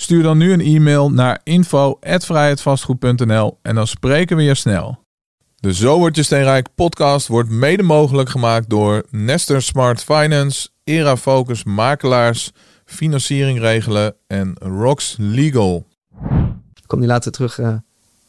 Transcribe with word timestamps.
Stuur 0.00 0.22
dan 0.22 0.38
nu 0.38 0.52
een 0.52 0.60
e-mail 0.60 1.10
naar 1.10 1.40
info@vrijheidvastgoed.nl 1.42 3.58
en 3.62 3.74
dan 3.74 3.86
spreken 3.86 4.36
we 4.36 4.42
je 4.42 4.54
snel. 4.54 5.04
De 5.56 5.74
Zo 5.74 5.98
wordt 5.98 6.16
je 6.16 6.22
steenrijk 6.22 6.74
podcast 6.74 7.26
wordt 7.26 7.50
mede 7.50 7.82
mogelijk 7.82 8.28
gemaakt 8.28 8.70
door 8.70 9.06
Nester 9.10 9.62
Smart 9.62 10.04
Finance, 10.04 10.68
Era 10.84 11.16
Focus 11.16 11.64
Makelaars, 11.64 12.52
Financiering 12.84 13.58
Regelen 13.58 14.14
en 14.26 14.54
Rox 14.58 15.16
Legal. 15.18 15.86
Ik 16.74 16.84
kom 16.86 16.98
die 16.98 17.08
later 17.08 17.32
terug 17.32 17.58
uh, 17.58 17.66
en 17.66 17.84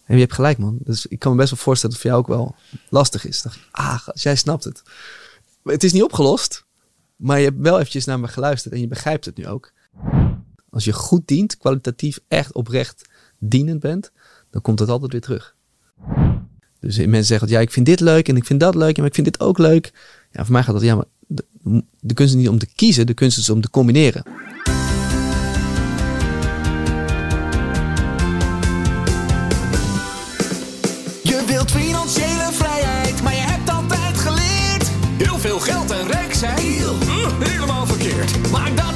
je 0.05 0.19
hebt 0.19 0.33
gelijk 0.33 0.57
man. 0.57 0.77
Dus 0.79 1.05
ik 1.05 1.19
kan 1.19 1.31
me 1.31 1.37
best 1.37 1.49
wel 1.49 1.59
voorstellen 1.59 1.95
dat 1.95 2.03
het 2.03 2.11
voor 2.11 2.21
jou 2.21 2.39
ook 2.39 2.45
wel 2.45 2.55
lastig 2.89 3.27
is. 3.27 3.41
Dacht, 3.41 3.59
ah, 3.71 4.07
jij 4.13 4.35
snapt 4.35 4.63
het. 4.63 4.81
Het 5.63 5.83
is 5.83 5.91
niet 5.91 6.03
opgelost, 6.03 6.65
maar 7.15 7.37
je 7.37 7.45
hebt 7.45 7.59
wel 7.59 7.77
eventjes 7.77 8.05
naar 8.05 8.19
me 8.19 8.27
geluisterd 8.27 8.73
en 8.73 8.79
je 8.79 8.87
begrijpt 8.87 9.25
het 9.25 9.37
nu 9.37 9.47
ook. 9.47 9.71
Als 10.71 10.83
je 10.83 10.93
goed 10.93 11.27
dient, 11.27 11.57
kwalitatief 11.57 12.19
echt 12.27 12.53
oprecht 12.53 13.09
dienend 13.37 13.79
bent, 13.79 14.11
dan 14.49 14.61
komt 14.61 14.79
het 14.79 14.89
altijd 14.89 15.11
weer 15.11 15.21
terug. 15.21 15.55
Dus 16.79 16.97
mensen 16.97 17.25
zeggen, 17.25 17.47
ja, 17.47 17.59
ik 17.59 17.71
vind 17.71 17.85
dit 17.85 17.99
leuk 17.99 18.27
en 18.27 18.35
ik 18.35 18.45
vind 18.45 18.59
dat 18.59 18.75
leuk 18.75 18.97
en 18.97 19.05
ik 19.05 19.13
vind 19.13 19.25
dit 19.25 19.39
ook 19.39 19.57
leuk. 19.57 19.93
Ja, 20.31 20.43
voor 20.43 20.53
mij 20.53 20.63
gaat 20.63 20.73
dat, 20.73 20.83
ja, 20.83 20.95
maar 20.95 21.05
de, 21.27 21.43
de 21.99 22.13
kunst 22.13 22.33
is 22.33 22.39
niet 22.39 22.49
om 22.49 22.57
te 22.57 22.73
kiezen, 22.75 23.05
de 23.05 23.13
kunst 23.13 23.37
is 23.37 23.49
om 23.49 23.61
te 23.61 23.69
combineren. 23.69 24.23
Je 31.23 31.43
wilt 31.47 31.71
financiële 31.71 32.49
vrijheid, 32.51 33.23
maar 33.23 33.33
je 33.33 33.39
hebt 33.39 33.69
altijd 33.69 34.17
geleerd. 34.17 34.89
Heel 35.17 35.37
veel 35.37 35.59
geld 35.59 35.91
en 35.91 36.07
rijk 36.07 36.33
zijn, 36.33 36.57
hm, 36.57 37.41
helemaal 37.43 37.85
verkeerd. 37.85 38.51
Maar 38.51 38.75
dat 38.75 38.90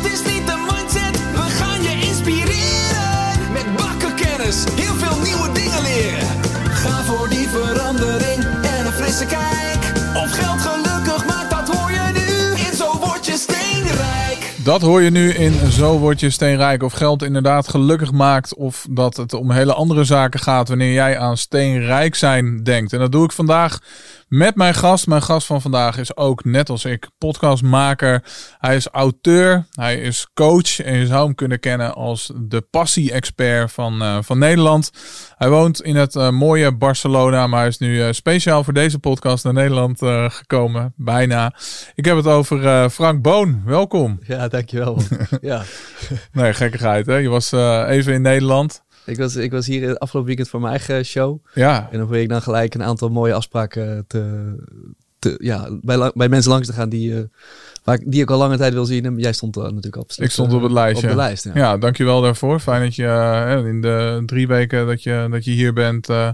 Dat 14.66 14.82
hoor 14.82 15.02
je 15.02 15.10
nu 15.10 15.30
in 15.30 15.72
Zo 15.72 15.98
word 15.98 16.20
je 16.20 16.30
steenrijk. 16.30 16.84
Of 16.84 16.94
geld 16.94 17.24
inderdaad 17.24 17.68
gelukkig 17.68 18.12
maakt. 18.12 18.56
Of 18.56 18.88
dat 18.90 19.18
het 19.18 19.34
om 19.34 19.52
hele 19.52 19.74
andere 19.74 20.04
zaken 20.04 20.40
gaat 20.40 20.68
wanneer 20.68 20.94
jij 20.94 21.18
aan 21.18 21.38
steenrijk 21.38 22.16
zijn 22.16 22.64
denkt. 22.64 22.94
En 22.94 23.00
dat 23.00 23.12
doe 23.12 23.24
ik 23.24 23.32
vandaag 23.32 23.80
met 24.28 24.56
mijn 24.56 24.74
gast. 24.74 25.08
Mijn 25.08 25.22
gast 25.22 25.48
van 25.48 25.62
vandaag 25.62 25.98
is 25.98 26.18
ook, 26.18 26.44
net 26.44 26.70
als 26.70 26.86
ik, 26.86 27.10
podcastmaker. 27.18 28.24
Hij 28.60 28.76
is 28.76 28.88
auteur, 28.88 29.68
hij 29.72 30.02
is 30.02 30.28
coach. 30.34 30.80
En 30.80 30.98
je 30.98 31.06
zou 31.06 31.26
hem 31.26 31.36
kunnen 31.36 31.60
kennen 31.60 31.96
als 31.96 32.32
de 32.36 32.62
passie-expert 32.62 33.72
van, 33.72 34.02
eh, 34.02 34.18
van 34.22 34.40
Nederland. 34.40 34.92
Hij 35.36 35.50
woont 35.50 35.82
in 35.82 35.96
het 35.96 36.16
eh, 36.16 36.30
mooie 36.30 36.76
Barcelona. 36.76 37.48
Maar 37.48 37.60
hij 37.60 37.68
is 37.68 37.78
nu 37.78 38.02
eh, 38.02 38.12
speciaal 38.12 38.64
voor 38.64 38.74
deze 38.74 39.00
podcast 39.00 39.44
naar 39.44 39.54
Nederland 39.54 40.00
gekomen. 40.28 40.94
Bijna. 40.96 41.54
Ik 41.96 42.06
heb 42.06 42.16
het 42.16 42.28
over 42.28 42.90
Frank 42.90 43.22
Boon. 43.22 43.62
Welkom. 43.66 44.20
Ja, 44.28 44.48
dankjewel. 44.48 45.02
ja. 45.42 45.64
Nee, 46.32 46.54
gekkigheid 46.54 47.06
hè. 47.06 47.16
Je 47.16 47.30
was 47.30 47.52
even 47.52 48.14
in 48.14 48.22
Nederland. 48.22 48.85
Ik 49.06 49.18
was, 49.18 49.36
ik 49.36 49.52
was 49.52 49.66
hier 49.66 49.98
afgelopen 49.98 50.28
weekend 50.28 50.50
voor 50.50 50.60
mijn 50.60 50.72
eigen 50.72 51.06
show. 51.06 51.38
Ja, 51.54 51.88
En 51.92 51.98
dan 51.98 52.06
probeer 52.08 52.22
ik 52.22 52.30
dan 52.30 52.42
gelijk 52.42 52.74
een 52.74 52.84
aantal 52.84 53.10
mooie 53.10 53.34
afspraken 53.34 54.06
te, 54.08 54.56
te, 55.20 55.36
ja, 55.38 55.68
bij, 55.82 56.12
bij 56.14 56.30
mensen 56.30 56.52
langs 56.52 56.68
te 56.68 56.74
gaan 56.74 56.90
die, 56.90 57.16
eh, 57.16 57.24
waar 57.84 57.96
ik, 57.96 58.12
die 58.12 58.22
ik 58.22 58.32
al 58.32 58.38
lange 58.38 58.58
tijd 58.58 58.74
wil 58.74 58.86
zien. 58.86 59.06
En 59.06 59.18
jij 59.18 59.34
stond 59.34 59.56
er 59.56 59.62
natuurlijk 59.62 59.98
op. 59.98 60.12
ik 60.16 60.32
stond 60.32 60.54
op 60.54 60.62
het 60.62 60.72
lijstje. 60.72 61.08
Op 61.08 61.14
de 61.14 61.20
lijst, 61.20 61.44
ja. 61.44 61.52
Ja, 61.54 61.78
dankjewel 61.78 62.22
daarvoor. 62.22 62.60
Fijn 62.60 62.82
dat 62.82 62.96
je 62.96 63.06
eh, 63.06 63.66
in 63.66 63.82
de 63.82 64.24
drie 64.26 64.48
weken 64.48 64.88
dat 64.88 65.04
je, 65.04 65.28
dat 65.32 65.46
je 65.46 65.52
hier 65.52 65.74
bent, 65.74 66.10
eh, 66.10 66.30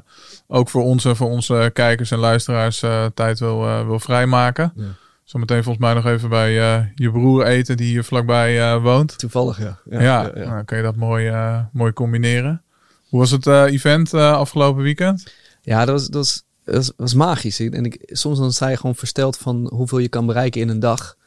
ook 0.48 0.70
voor 0.70 0.84
ons 0.84 1.06
en 1.06 1.16
voor 1.16 1.30
onze 1.30 1.70
kijkers 1.74 2.12
en 2.12 2.20
luisteraars 2.20 2.84
eh, 2.84 3.06
tijd 3.14 3.40
wil, 3.40 3.66
eh, 3.66 3.86
wil 3.86 4.00
vrijmaken. 4.00 4.74
Ja. 4.76 4.84
Zometeen 5.32 5.64
volgens 5.64 5.86
mij 5.86 5.94
nog 5.94 6.06
even 6.06 6.30
bij 6.30 6.60
eh, 6.60 6.86
je 6.96 7.12
broer 7.12 7.46
eten 7.46 7.78
die 7.78 7.88
hier 7.88 8.04
vlakbij 8.04 8.62
eh, 8.62 8.82
woont. 8.82 9.18
Toevallig, 9.18 9.60
ja. 9.60 9.80
Ja, 9.90 10.02
ja, 10.02 10.22
ja, 10.22 10.32
ja. 10.36 10.56
dan 10.56 10.66
kun 10.66 10.78
je 10.78 10.84
dat 10.84 10.96
mooi, 10.96 11.28
eh, 11.28 11.60
mooi 11.72 11.94
combineren. 11.94 12.62
Hoe 13.10 13.20
was 13.20 13.32
het 13.32 13.48
event 13.48 14.14
afgelopen 14.14 14.84
weekend? 14.84 15.34
Ja, 15.62 15.86
dat 15.86 16.00
was, 16.00 16.08
dat 16.08 16.16
was, 16.16 16.44
dat 16.64 16.76
was, 16.76 16.92
was 16.98 17.14
magisch. 17.14 17.60
En 17.60 17.86
ik, 17.86 18.02
soms 18.06 18.38
dan 18.40 18.54
sta 18.54 18.68
je 18.68 18.76
gewoon 18.78 18.96
versteld 18.96 19.38
van 19.38 19.70
hoeveel 19.74 19.98
je 19.98 20.10
kan 20.10 20.26
bereiken 20.26 20.62
in 20.62 20.70
een 20.70 20.80
dag. 20.80 21.18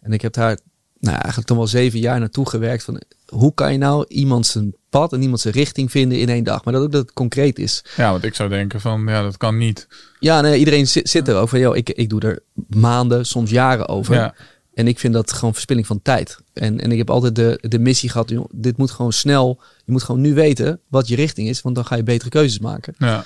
En 0.00 0.12
ik 0.12 0.22
heb 0.22 0.32
daar 0.32 0.58
nou, 1.00 1.14
eigenlijk 1.14 1.46
toch 1.46 1.56
wel 1.56 1.66
zeven 1.66 1.98
jaar 1.98 2.18
naartoe 2.18 2.48
gewerkt. 2.48 2.84
Van, 2.84 3.00
hoe 3.28 3.54
kan 3.54 3.72
je 3.72 3.78
nou 3.78 4.04
iemand 4.08 4.46
zijn 4.46 4.74
pad 4.90 5.12
en 5.12 5.22
iemand 5.22 5.40
zijn 5.40 5.54
richting 5.54 5.90
vinden 5.90 6.18
in 6.18 6.28
één 6.28 6.44
dag? 6.44 6.64
Maar 6.64 6.72
dat 6.72 6.82
ook 6.82 6.92
dat 6.92 7.02
het 7.02 7.12
concreet 7.12 7.58
is. 7.58 7.84
Ja, 7.96 8.10
want 8.10 8.24
ik 8.24 8.34
zou 8.34 8.48
denken 8.48 8.80
van, 8.80 9.04
ja, 9.06 9.22
dat 9.22 9.36
kan 9.36 9.58
niet. 9.58 9.88
Ja, 10.18 10.40
nee, 10.40 10.58
iedereen 10.58 10.88
zit, 10.88 11.08
zit 11.08 11.28
er 11.28 11.36
ook 11.36 11.48
van, 11.48 11.58
joh, 11.58 11.76
ik, 11.76 11.90
ik 11.90 12.08
doe 12.08 12.20
er 12.20 12.42
maanden, 12.68 13.26
soms 13.26 13.50
jaren 13.50 13.88
over. 13.88 14.14
Ja. 14.14 14.34
En 14.74 14.88
ik 14.88 14.98
vind 14.98 15.12
dat 15.12 15.32
gewoon 15.32 15.52
verspilling 15.52 15.86
van 15.86 16.02
tijd. 16.02 16.38
En, 16.52 16.80
en 16.80 16.92
ik 16.92 16.98
heb 16.98 17.10
altijd 17.10 17.34
de, 17.34 17.58
de 17.60 17.78
missie 17.78 18.08
gehad, 18.08 18.28
joh, 18.28 18.48
dit 18.50 18.76
moet 18.76 18.90
gewoon 18.90 19.12
snel. 19.12 19.60
Je 19.84 19.92
moet 19.92 20.02
gewoon 20.02 20.20
nu 20.20 20.34
weten 20.34 20.80
wat 20.88 21.08
je 21.08 21.16
richting 21.16 21.48
is, 21.48 21.62
want 21.62 21.74
dan 21.74 21.84
ga 21.84 21.96
je 21.96 22.02
betere 22.02 22.30
keuzes 22.30 22.58
maken. 22.58 22.94
Ja, 22.98 23.24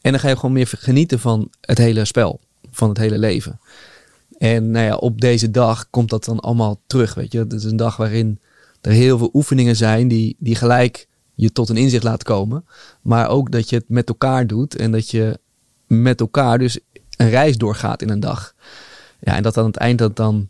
En 0.00 0.10
dan 0.10 0.20
ga 0.20 0.28
je 0.28 0.34
gewoon 0.34 0.52
meer 0.52 0.72
genieten 0.78 1.18
van 1.18 1.50
het 1.60 1.78
hele 1.78 2.04
spel, 2.04 2.40
van 2.70 2.88
het 2.88 2.98
hele 2.98 3.18
leven. 3.18 3.60
En 4.38 4.70
nou 4.70 4.86
ja, 4.86 4.94
op 4.96 5.20
deze 5.20 5.50
dag 5.50 5.90
komt 5.90 6.10
dat 6.10 6.24
dan 6.24 6.40
allemaal 6.40 6.80
terug, 6.86 7.14
weet 7.14 7.32
je. 7.32 7.38
Het 7.38 7.52
is 7.52 7.64
een 7.64 7.76
dag 7.76 7.96
waarin 7.96 8.40
er 8.80 8.92
heel 8.92 9.18
veel 9.18 9.30
oefeningen 9.32 9.76
zijn 9.76 10.08
die, 10.08 10.36
die 10.38 10.54
gelijk 10.54 11.08
je 11.34 11.52
tot 11.52 11.68
een 11.68 11.76
inzicht 11.76 12.04
laat 12.04 12.22
komen. 12.22 12.64
Maar 13.02 13.28
ook 13.28 13.52
dat 13.52 13.70
je 13.70 13.76
het 13.76 13.88
met 13.88 14.08
elkaar 14.08 14.46
doet 14.46 14.76
en 14.76 14.92
dat 14.92 15.10
je 15.10 15.38
met 15.86 16.20
elkaar 16.20 16.58
dus 16.58 16.78
een 17.16 17.30
reis 17.30 17.58
doorgaat 17.58 18.02
in 18.02 18.10
een 18.10 18.20
dag. 18.20 18.54
Ja, 19.20 19.36
en 19.36 19.42
dat 19.42 19.58
aan 19.58 19.66
het 19.66 19.76
eind 19.76 19.98
dat 19.98 20.16
dan 20.16 20.48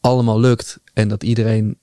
allemaal 0.00 0.40
lukt 0.40 0.78
en 0.94 1.08
dat 1.08 1.22
iedereen 1.22 1.78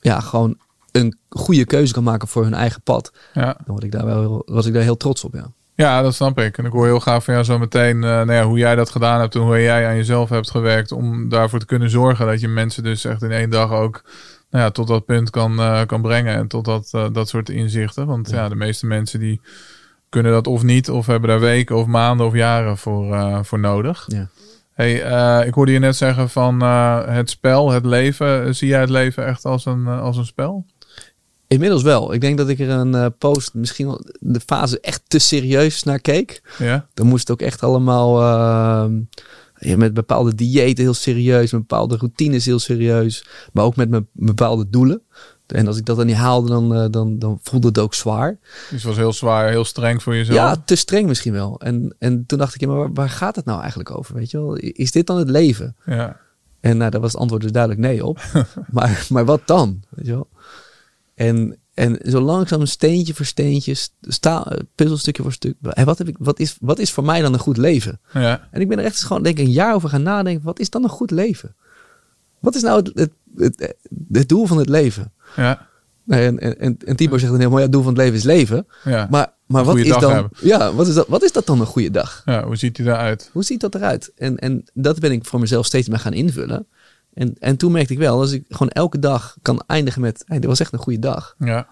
ja, 0.00 0.20
gewoon 0.20 0.56
een 0.92 1.18
goede 1.28 1.64
keuze 1.64 1.92
kan 1.92 2.02
maken 2.02 2.28
voor 2.28 2.42
hun 2.42 2.54
eigen 2.54 2.82
pad. 2.82 3.12
ja. 3.34 3.44
Dan 3.44 3.64
word 3.66 3.82
ik 3.82 3.92
daar 3.92 4.04
wel 4.04 4.42
was 4.46 4.66
ik 4.66 4.72
daar 4.72 4.82
heel 4.82 4.96
trots 4.96 5.24
op, 5.24 5.34
ja. 5.34 5.50
Ja, 5.76 6.02
dat 6.02 6.14
snap 6.14 6.38
ik. 6.38 6.58
En 6.58 6.64
ik 6.64 6.72
hoor 6.72 6.84
heel 6.84 7.00
graag 7.00 7.24
van 7.24 7.34
jou 7.34 7.46
zo 7.46 7.58
meteen 7.58 7.96
eh, 8.04 8.10
nou 8.10 8.32
ja, 8.32 8.44
hoe 8.44 8.58
jij 8.58 8.74
dat 8.74 8.90
gedaan 8.90 9.20
hebt 9.20 9.34
en 9.34 9.40
hoe 9.40 9.62
jij 9.62 9.86
aan 9.88 9.96
jezelf 9.96 10.28
hebt 10.28 10.50
gewerkt 10.50 10.92
om 10.92 11.28
daarvoor 11.28 11.58
te 11.58 11.66
kunnen 11.66 11.90
zorgen 11.90 12.26
dat 12.26 12.40
je 12.40 12.48
mensen 12.48 12.82
dus 12.82 13.04
echt 13.04 13.22
in 13.22 13.30
één 13.30 13.50
dag 13.50 13.70
ook 13.70 14.02
nou 14.50 14.64
ja, 14.64 14.70
tot 14.70 14.88
dat 14.88 15.04
punt 15.04 15.30
kan, 15.30 15.60
eh, 15.60 15.86
kan 15.86 16.02
brengen 16.02 16.34
en 16.34 16.48
tot 16.48 16.64
dat, 16.64 16.88
eh, 16.92 17.06
dat 17.12 17.28
soort 17.28 17.48
inzichten. 17.48 18.06
Want 18.06 18.30
ja. 18.30 18.48
de 18.48 18.54
meeste 18.54 18.86
mensen 18.86 19.20
die 19.20 19.40
kunnen 20.08 20.32
dat 20.32 20.46
of 20.46 20.62
niet 20.62 20.90
of 20.90 21.06
hebben 21.06 21.28
daar 21.28 21.40
weken 21.40 21.76
of 21.76 21.86
maanden 21.86 22.26
of 22.26 22.34
jaren 22.34 22.78
voor, 22.78 23.44
voor 23.44 23.58
nodig. 23.58 24.04
ja. 24.06 24.28
Hey, 24.72 24.94
ik 25.46 25.54
hoorde 25.54 25.72
je 25.72 25.78
net 25.78 25.96
zeggen 25.96 26.28
van 26.30 26.60
het 27.10 27.30
spel, 27.30 27.70
het 27.70 27.84
leven. 27.84 28.54
Zie 28.54 28.68
jij 28.68 28.80
het 28.80 28.90
leven 28.90 29.26
echt 29.26 29.44
als 29.44 29.64
een, 29.64 29.86
als 29.86 30.16
een 30.16 30.26
spel? 30.26 30.66
Inmiddels 31.48 31.82
wel. 31.82 32.12
Ik 32.12 32.20
denk 32.20 32.38
dat 32.38 32.48
ik 32.48 32.58
er 32.58 32.68
een 32.68 32.94
eh, 32.94 33.06
post 33.18 33.54
misschien 33.54 33.86
wel 33.86 34.00
de 34.20 34.40
fase 34.40 34.80
echt 34.80 35.02
te 35.06 35.18
serieus 35.18 35.82
naar 35.82 36.00
keek. 36.00 36.42
Ja, 36.58 36.86
Dan 36.94 37.06
moest 37.06 37.28
het 37.28 37.40
ook 37.40 37.46
echt 37.46 37.62
allemaal 37.62 38.22
ehm, 38.22 39.78
met 39.78 39.94
bepaalde 39.94 40.34
diëten 40.34 40.84
heel 40.84 40.94
serieus, 40.94 41.52
met 41.52 41.60
bepaalde 41.60 41.96
routines 41.96 42.44
heel 42.44 42.58
serieus, 42.58 43.26
maar 43.52 43.64
ook 43.64 43.76
met 43.76 43.88
mijn 43.88 44.06
bepaalde 44.12 44.70
doelen. 44.70 45.02
En 45.46 45.66
als 45.66 45.76
ik 45.76 45.84
dat 45.84 45.96
dan 45.96 46.06
niet 46.06 46.16
haalde, 46.16 46.48
dan, 46.48 46.74
eh, 46.74 46.86
dan, 46.90 47.18
dan 47.18 47.38
voelde 47.42 47.68
het 47.68 47.78
ook 47.78 47.94
zwaar. 47.94 48.38
dus 48.40 48.70
het 48.70 48.82
was 48.82 48.96
heel 48.96 49.12
zwaar, 49.12 49.48
heel 49.48 49.64
streng 49.64 50.02
voor 50.02 50.14
jezelf. 50.16 50.38
Ja, 50.38 50.56
te 50.64 50.76
streng 50.76 51.08
misschien 51.08 51.32
wel. 51.32 51.60
En, 51.60 51.94
en 51.98 52.26
toen 52.26 52.38
dacht 52.38 52.54
ik, 52.54 52.60
ja, 52.60 52.66
maar 52.66 52.76
waar, 52.76 52.92
waar 52.92 53.10
gaat 53.10 53.36
het 53.36 53.44
nou 53.44 53.60
eigenlijk 53.60 53.98
over? 53.98 54.14
Weet 54.14 54.30
je 54.30 54.38
wel? 54.38 54.56
Is 54.56 54.90
dit 54.90 55.06
dan 55.06 55.18
het 55.18 55.30
leven? 55.30 55.76
ja. 55.84 56.24
En 56.60 56.76
nou, 56.76 56.90
daar 56.90 57.00
was 57.00 57.12
het 57.12 57.20
antwoord 57.20 57.42
dus 57.42 57.52
duidelijk 57.52 57.82
nee 57.82 58.04
op. 58.04 58.20
maar, 58.70 59.06
maar 59.08 59.24
wat 59.24 59.40
dan? 59.44 59.82
Weet 59.88 60.06
je 60.06 60.12
wel? 60.12 60.28
En, 61.16 61.58
en 61.74 61.98
zo 62.04 62.20
langzaam 62.20 62.66
steentje 62.66 63.14
voor 63.14 63.24
steentje, 63.24 63.74
sta, 64.00 64.56
puzzelstukje 64.74 65.22
voor 65.22 65.32
stuk. 65.32 65.54
En 65.62 65.84
wat, 65.84 65.98
heb 65.98 66.08
ik, 66.08 66.16
wat, 66.18 66.38
is, 66.38 66.56
wat 66.60 66.78
is 66.78 66.92
voor 66.92 67.04
mij 67.04 67.20
dan 67.20 67.32
een 67.32 67.38
goed 67.38 67.56
leven? 67.56 68.00
ja. 68.12 68.48
En 68.50 68.60
ik 68.60 68.68
ben 68.68 68.78
er 68.78 68.84
echt 68.84 68.94
eens 68.94 69.04
gewoon 69.04 69.22
denk 69.22 69.38
ik, 69.38 69.44
een 69.44 69.52
jaar 69.52 69.74
over 69.74 69.88
gaan 69.88 70.02
nadenken. 70.02 70.44
Wat 70.44 70.58
is 70.58 70.70
dan 70.70 70.82
een 70.82 70.88
goed 70.88 71.10
leven? 71.10 71.54
Wat 72.40 72.54
is 72.54 72.62
nou 72.62 72.78
het, 72.78 72.90
het, 72.94 73.10
het, 73.36 73.74
het 74.12 74.28
doel 74.28 74.46
van 74.46 74.58
het 74.58 74.68
leven? 74.68 75.12
ja. 75.36 75.68
Nee, 76.04 76.26
En, 76.26 76.58
en, 76.60 76.78
en, 76.84 76.96
Tibor 76.96 77.18
zegt 77.18 77.30
dan 77.30 77.40
heel 77.40 77.50
mooi, 77.50 77.60
ja, 77.60 77.66
het 77.66 77.74
doel 77.74 77.82
van 77.82 77.92
het 77.92 78.02
leven 78.02 78.16
is 78.16 78.22
leven. 78.22 78.66
ja. 78.84 79.06
Maar 79.10 79.34
maar 79.46 79.64
wat 79.64 79.76
is, 79.76 79.88
dan, 79.98 80.12
hebben. 80.12 80.30
ja, 80.40 80.74
wat, 80.74 80.86
is 80.86 80.94
dat, 80.94 81.06
wat 81.08 81.22
is 81.22 81.32
dat 81.32 81.46
dan 81.46 81.60
een 81.60 81.66
goede 81.66 81.90
dag? 81.90 82.22
Ja, 82.24 82.44
hoe 82.44 82.56
ziet 82.56 82.76
hij 82.76 82.86
eruit? 82.86 83.30
Hoe 83.32 83.44
ziet 83.44 83.60
dat 83.60 83.74
eruit? 83.74 84.12
En, 84.16 84.36
en 84.36 84.64
dat 84.74 84.98
ben 84.98 85.12
ik 85.12 85.24
voor 85.24 85.40
mezelf 85.40 85.66
steeds 85.66 85.88
meer 85.88 85.98
gaan 85.98 86.12
invullen. 86.12 86.66
En, 87.16 87.34
en 87.38 87.56
toen 87.56 87.72
merkte 87.72 87.92
ik 87.92 87.98
wel, 87.98 88.20
als 88.20 88.32
ik 88.32 88.44
gewoon 88.48 88.68
elke 88.68 88.98
dag 88.98 89.36
kan 89.42 89.62
eindigen 89.66 90.00
met, 90.00 90.24
hey, 90.26 90.38
dit 90.38 90.48
was 90.48 90.60
echt 90.60 90.72
een 90.72 90.78
goede 90.78 90.98
dag. 90.98 91.34
Ja. 91.38 91.54
Dan 91.54 91.66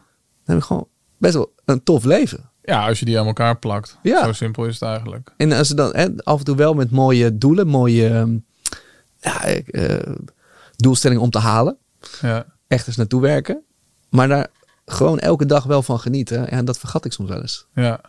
heb 0.45 0.57
ik 0.57 0.63
gewoon 0.63 0.89
best 1.19 1.35
wel 1.35 1.53
een 1.65 1.83
tof 1.83 2.05
leven. 2.05 2.51
ja, 2.63 2.87
als 2.89 2.99
je 2.99 3.05
die 3.05 3.19
aan 3.19 3.27
elkaar 3.27 3.59
plakt. 3.59 3.99
Ja. 4.03 4.25
Zo 4.25 4.33
simpel 4.33 4.65
is 4.65 4.75
het 4.81 4.89
eigenlijk. 4.89 5.33
En 5.37 5.53
als 5.53 5.69
ze 5.69 5.75
dan 5.75 5.95
hè, 5.95 6.09
af 6.17 6.39
en 6.39 6.45
toe 6.45 6.57
wel 6.57 6.75
met 6.75 6.91
mooie 6.91 7.39
doelen, 7.39 7.67
mooie 7.67 8.09
ehm, 8.09 8.37
ja, 9.21 9.45
eh, 9.45 10.13
doelstellingen 10.77 11.23
om 11.23 11.31
te 11.31 11.39
halen. 11.39 11.77
Ja. 12.21 12.47
Echt 12.67 12.87
eens 12.87 12.97
naartoe 12.97 13.21
werken. 13.21 13.63
Maar 14.09 14.29
daar 14.29 14.47
gewoon 14.87 15.19
elke 15.19 15.47
dag 15.47 15.65
wel 15.65 15.83
van 15.83 16.01
genieten. 16.01 16.49
En 16.49 16.65
dat 16.65 16.79
vergat 16.79 17.05
ik 17.05 17.13
soms 17.13 17.29
wel 17.29 17.41
eens. 17.41 17.67
Ja. 17.75 18.01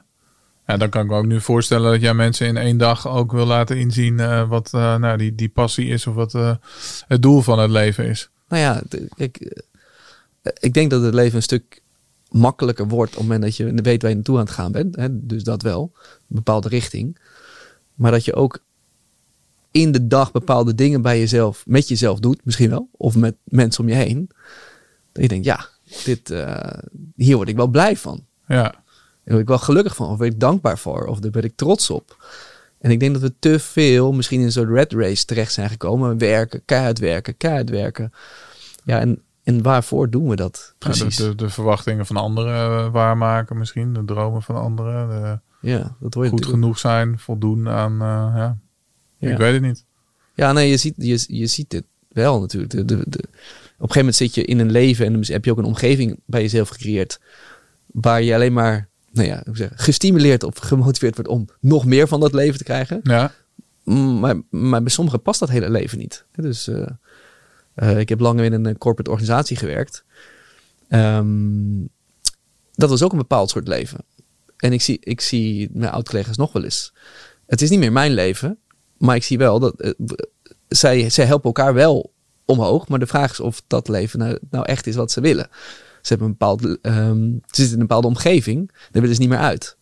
Ja, 0.68 0.78
dan 0.78 0.90
kan 0.90 1.04
ik 1.04 1.10
me 1.10 1.16
ook 1.16 1.26
nu 1.26 1.42
voorstellen 1.42 1.92
dat 1.92 2.02
jij 2.02 2.14
mensen 2.14 2.48
in 2.48 2.58
één 2.58 2.78
dag 2.78 3.08
ook 3.08 3.32
wil 3.32 3.46
laten 3.46 3.78
inzien 3.78 4.20
eh, 4.20 4.50
wat 4.50 4.74
eh, 4.74 4.96
nou, 4.96 5.18
die, 5.18 5.36
die 5.36 5.50
passie 5.50 5.88
is 5.88 6.08
of 6.08 6.16
wat 6.16 6.34
eh, 6.34 6.56
het 7.08 7.22
doel 7.22 7.42
van 7.42 7.60
het 7.60 7.70
leven 7.70 8.06
is. 8.06 8.30
Nou 8.48 8.62
ja, 8.62 8.82
eh, 9.18 10.52
ik 10.60 10.74
denk 10.74 10.90
dat 10.90 11.02
het 11.02 11.14
leven 11.14 11.36
een 11.36 11.42
stuk 11.42 11.82
makkelijker 12.30 12.88
wordt 12.88 13.12
op 13.12 13.18
het 13.18 13.28
moment 13.28 13.42
dat 13.42 13.56
je 13.56 13.82
weet 13.82 14.02
waar 14.02 14.10
je 14.10 14.16
naartoe 14.16 14.38
aan 14.38 14.46
het 14.46 14.54
gaan 14.54 14.72
bent. 14.72 14.96
Hè? 14.96 15.26
Dus 15.26 15.44
dat 15.44 15.62
wel, 15.62 15.92
een 15.96 16.36
bepaalde 16.36 16.68
richting. 16.68 17.18
Maar 17.96 18.12
dat 18.12 18.26
je 18.26 18.36
ook 18.36 18.60
in 19.72 19.92
de 19.92 20.08
dag 20.08 20.32
bepaalde 20.32 20.76
dingen 20.76 21.02
bij 21.02 21.20
jezelf, 21.20 21.64
met 21.66 21.88
jezelf 21.88 22.20
doet, 22.20 22.46
misschien 22.46 22.70
wel, 22.70 22.90
of 22.92 23.16
met 23.16 23.36
mensen 23.44 23.84
om 23.84 23.90
je 23.90 23.96
heen. 23.96 24.30
Dat 25.12 25.24
je 25.24 25.30
denkt, 25.30 25.46
ja, 25.46 25.70
dit, 26.04 26.34
hier 27.16 27.36
word 27.36 27.50
ik 27.50 27.56
wel 27.56 27.68
blij 27.68 27.98
van. 27.98 28.26
Ja. 28.48 28.84
Daar 29.26 29.34
word 29.34 29.42
ik 29.42 29.48
wel 29.48 29.58
gelukkig 29.58 29.96
van, 29.96 30.10
of 30.10 30.18
ben 30.18 30.28
ik 30.28 30.40
dankbaar 30.40 30.78
voor, 30.78 31.06
of 31.06 31.20
daar 31.20 31.32
ben 31.32 31.44
ik 31.44 31.56
trots 31.56 31.90
op. 31.90 32.26
En 32.80 32.92
ik 32.92 33.00
denk 33.00 33.14
dat 33.14 33.22
we 33.22 33.34
te 33.40 33.60
veel 33.60 34.12
misschien 34.14 34.42
in 34.42 34.52
soort 34.52 34.70
red 34.70 34.94
race 34.94 35.26
terecht 35.26 35.54
zijn 35.54 35.70
gekomen. 35.70 36.18
Werken, 36.18 36.62
keihard 36.66 37.00
werken, 37.00 37.38
keihard 37.38 37.70
werken. 37.70 38.14
Ja, 38.84 39.00
en, 39.00 39.22
en 39.44 39.62
waarvoor 39.62 40.10
doen 40.10 40.28
we 40.30 40.36
dat 40.36 40.74
Ja, 40.80 40.92
de, 40.92 40.98
precies? 40.98 41.16
de, 41.16 41.36
de 41.36 41.50
verwachtingen 41.50 42.06
van 42.06 42.18
anderen 42.18 42.54
eh, 42.56 42.92
waarmaken 42.92 43.58
misschien. 43.58 43.94
De 43.94 44.06
dromen 44.06 44.42
van 44.42 44.56
anderen. 44.56 45.10
De 45.10 45.40
ja, 45.70 45.96
dat 46.00 46.14
hoor 46.14 46.24
je 46.24 46.30
goed 46.30 46.40
natuurlijk. 46.40 46.64
genoeg 46.64 46.80
zijn. 46.80 47.20
Voldoen 47.20 47.70
aan... 47.70 47.92
eh, 47.92 48.34
ja. 48.36 48.58
Ja. 49.18 49.32
Ik 49.32 49.38
weet 49.38 49.54
het 49.54 49.62
niet. 49.62 49.86
Ja, 50.34 50.52
nee, 50.52 50.70
je 50.70 50.78
ziet, 50.78 50.94
je, 50.98 51.24
je 51.28 51.48
ziet 51.48 51.70
dit 51.70 51.84
wel 52.08 52.40
natuurlijk. 52.40 52.72
De, 52.72 52.86
de, 52.86 52.96
op 52.98 53.04
een 53.04 53.22
gegeven 53.78 53.98
moment 53.98 54.16
zit 54.16 54.36
je 54.36 54.46
in 54.46 54.60
een 54.60 54.72
leven 54.72 55.06
en 55.06 55.14
dan 55.14 55.24
heb 55.26 55.46
je 55.46 55.52
ook 55.52 55.58
een 55.58 55.64
omgeving 55.64 56.20
bij 56.26 56.42
jezelf 56.42 56.70
gecreëerd. 56.70 57.20
Waar 57.86 58.22
je 58.22 58.34
alleen 58.34 58.54
maar, 58.54 58.88
nou 59.16 59.28
ja, 59.28 59.42
hoe 59.46 59.58
zeg, 59.58 59.70
gestimuleerd 59.76 60.44
of 60.44 60.58
gemotiveerd 60.58 61.16
wordt 61.16 61.30
om 61.30 61.48
nog 61.60 61.86
meer 61.86 62.08
van 62.08 62.20
dat 62.20 62.34
leven 62.34 62.58
te 62.58 62.64
krijgen. 62.64 63.00
Ja. 63.04 63.32
Mm, 63.84 64.20
Maar, 64.20 64.42
maar 64.50 64.82
bij 64.82 64.92
sommigen 64.92 65.22
past 65.22 65.40
dat 65.40 65.50
hele 65.50 65.70
leven 65.70 65.98
niet. 65.98 66.26
Dus 66.36 66.68
eh, 66.68 66.88
eh, 67.74 68.00
ik 68.00 68.10
heb 68.10 68.20
lang 68.20 68.42
in 68.42 68.54
een 68.54 68.66
eh, 68.66 68.76
corporate 68.76 69.12
organisatie 69.12 69.58
gewerkt. 69.58 70.04
Ehm, 70.88 71.86
dat 72.74 72.90
was 72.90 73.04
ook 73.04 73.12
een 73.12 73.18
bepaald 73.18 73.50
soort 73.50 73.68
leven. 73.68 74.00
En 74.58 74.74
ik 74.74 74.82
zie, 74.82 74.98
ik 75.00 75.22
zie 75.22 75.70
mijn 75.74 75.92
oud-collega's 75.92 76.38
nog 76.38 76.52
wel 76.52 76.64
eens. 76.64 76.94
Het 77.46 77.62
is 77.62 77.70
niet 77.70 77.80
meer 77.80 77.92
mijn 77.92 78.14
leven, 78.14 78.58
maar 78.98 79.16
ik 79.16 79.24
zie 79.24 79.38
wel 79.38 79.60
dat 79.60 79.96
zij, 80.68 81.10
zij 81.10 81.26
helpen 81.26 81.46
elkaar 81.46 81.74
wel 81.74 82.14
omhoog. 82.46 82.88
Maar 82.88 83.00
de 83.00 83.08
vraag 83.08 83.32
is 83.32 83.40
of 83.40 83.62
dat 83.68 83.88
leven 83.88 84.20
nou, 84.20 84.38
nou 84.50 84.66
echt 84.66 84.88
is 84.88 84.96
wat 84.96 85.12
ze 85.12 85.22
willen. 85.22 85.50
Ze, 86.06 86.14
hebben 86.14 86.28
een 86.28 86.36
bepaald, 86.38 86.82
ehm, 86.82 87.24
ze 87.32 87.62
zitten 87.62 87.66
in 87.74 87.74
een 87.74 87.88
bepaalde 87.88 88.08
omgeving, 88.08 88.72
daar 88.92 89.02
willen 89.02 89.16
ze 89.16 89.22
niet 89.22 89.30
meer 89.30 89.40
uit. 89.40 89.78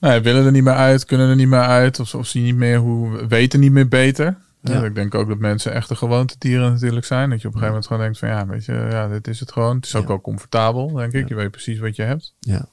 Nee, 0.00 0.20
willen 0.20 0.44
er 0.44 0.52
niet 0.52 0.62
meer 0.64 0.74
uit, 0.74 1.04
kunnen 1.04 1.28
er 1.28 1.36
niet 1.36 1.48
meer 1.48 1.60
uit. 1.60 2.00
Of, 2.00 2.14
of 2.14 2.26
zien 2.26 2.42
niet 2.44 2.56
meer 2.56 2.78
hoe, 2.78 3.26
weten 3.26 3.60
niet 3.60 3.72
meer 3.72 3.88
beter. 3.88 4.36
Ja. 4.62 4.84
Ik 4.84 4.94
denk 4.94 5.14
ook 5.14 5.28
dat 5.28 5.38
mensen 5.38 5.72
echte 5.72 5.94
gewoontedieren 5.94 6.72
natuurlijk 6.72 7.06
zijn. 7.06 7.30
Dat 7.30 7.40
je 7.40 7.48
op 7.48 7.54
een 7.54 7.60
gegeven 7.60 7.68
moment 7.68 7.86
gewoon 7.86 8.02
denkt 8.02 8.18
van 8.18 8.28
ja, 8.28 8.46
weet 8.46 8.64
je, 8.64 8.88
ja, 8.90 9.08
dit 9.08 9.28
is 9.28 9.40
het 9.40 9.52
gewoon. 9.52 9.76
Het 9.76 9.84
is 9.84 9.94
ook 9.94 10.02
Ja. 10.02 10.08
wel 10.08 10.20
comfortabel, 10.20 10.92
denk 10.92 11.12
ik. 11.12 11.20
Ja. 11.20 11.26
Je 11.28 11.34
weet 11.34 11.50
precies 11.50 11.78
wat 11.78 11.96
je 11.96 12.02
hebt. 12.02 12.34
Ja. 12.38 12.68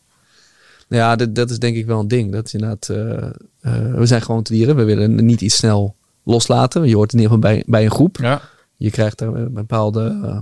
Nou 0.88 1.02
Ja, 1.04 1.16
dat, 1.16 1.36
dat 1.36 1.50
is 1.50 1.60
denk 1.60 1.76
ik 1.76 1.86
wel 1.86 2.00
een 2.00 2.08
ding. 2.08 2.32
Dat 2.32 2.54
inderdaad, 2.54 2.90
eh, 2.90 3.24
eh, 3.62 3.94
we 3.96 4.06
zijn 4.06 4.22
gewoon 4.22 4.44
dieren. 4.44 4.76
We 4.76 4.84
willen 4.84 5.26
niet 5.26 5.42
iets 5.42 5.56
snel 5.56 5.96
loslaten. 6.24 6.88
Je 6.88 6.96
hoort 6.96 7.14
in 7.14 7.20
ieder 7.20 7.34
geval 7.36 7.52
bij, 7.52 7.64
bij 7.68 7.84
een 7.84 7.92
groep. 7.92 8.18
Ja, 8.18 8.42
Je 8.76 8.92
krijgt 8.92 9.18
daar 9.18 9.34
een 9.34 9.54
bepaalde 9.54 10.20
eh, 10.24 10.40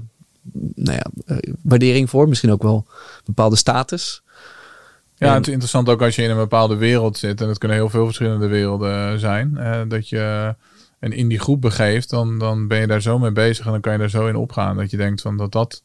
nou 0.75 0.97
ja, 0.97 1.05
eh, 1.25 1.53
waardering 1.63 2.09
voor. 2.09 2.27
Misschien 2.29 2.51
ook 2.51 2.63
wel 2.63 2.85
een 2.87 3.21
bepaalde 3.25 3.55
status. 3.55 4.21
ja 5.15 5.27
En- 5.27 5.33
het 5.33 5.41
is 5.47 5.51
interessant 5.53 5.89
ook 5.89 6.01
als 6.01 6.15
je 6.15 6.21
in 6.23 6.29
een 6.29 6.37
bepaalde 6.37 6.75
wereld 6.75 7.17
zit. 7.17 7.41
En 7.41 7.47
het 7.47 7.57
kunnen 7.57 7.77
heel 7.77 7.89
veel 7.89 8.05
verschillende 8.05 8.47
werelden 8.47 9.19
zijn. 9.19 9.57
eh, 9.57 9.81
dat 9.87 10.09
je 10.09 10.55
en 10.99 11.11
in 11.11 11.27
die 11.27 11.39
groep 11.39 11.61
begeeft, 11.61 12.09
dan, 12.09 12.39
dan 12.39 12.67
ben 12.67 12.79
je 12.79 12.87
daar 12.87 13.01
zo 13.01 13.19
mee 13.19 13.31
bezig. 13.31 13.65
En 13.65 13.71
dan 13.71 13.81
kan 13.81 13.91
je 13.93 13.97
daar 13.99 14.09
zo 14.09 14.27
in 14.27 14.35
opgaan. 14.35 14.77
Dat 14.77 14.91
je 14.91 14.97
denkt 14.97 15.21
van 15.21 15.37
dat 15.37 15.51
dat 15.51 15.83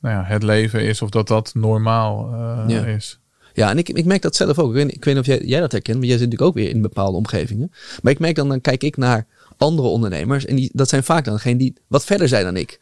nou 0.00 0.14
ja, 0.14 0.22
het 0.24 0.42
leven 0.42 0.82
is. 0.84 1.02
Of 1.02 1.10
dat 1.10 1.28
dat 1.28 1.50
normaal 1.54 2.32
eh, 2.32 2.64
Ja. 2.68 2.84
is. 2.84 3.20
Ja, 3.54 3.70
en 3.70 3.78
ik, 3.78 3.88
ik 3.88 4.04
merk 4.04 4.22
dat 4.22 4.36
zelf 4.36 4.58
ook. 4.58 4.68
Ik 4.68 4.74
weet, 4.74 4.94
ik 4.94 5.04
weet 5.04 5.14
niet 5.14 5.22
of 5.22 5.26
jij, 5.26 5.44
jij 5.44 5.60
dat 5.60 5.72
herkent, 5.72 5.98
maar 5.98 6.06
jij 6.06 6.16
zit 6.18 6.24
natuurlijk 6.30 6.56
ook 6.56 6.62
weer 6.64 6.74
in 6.74 6.82
bepaalde 6.82 7.16
omgevingen. 7.16 7.72
Maar 8.02 8.12
ik 8.12 8.18
merk 8.18 8.34
dan, 8.34 8.48
dan 8.48 8.60
kijk 8.60 8.82
ik 8.82 8.96
naar 8.96 9.26
andere 9.56 9.88
ondernemers. 9.88 10.44
En 10.44 10.56
die, 10.56 10.70
dat 10.72 10.88
zijn 10.88 11.02
vaak 11.04 11.24
dan 11.24 11.34
degenen 11.34 11.58
die 11.58 11.74
wat 11.86 12.04
verder 12.04 12.28
zijn 12.28 12.44
dan 12.44 12.56
ik. 12.56 12.80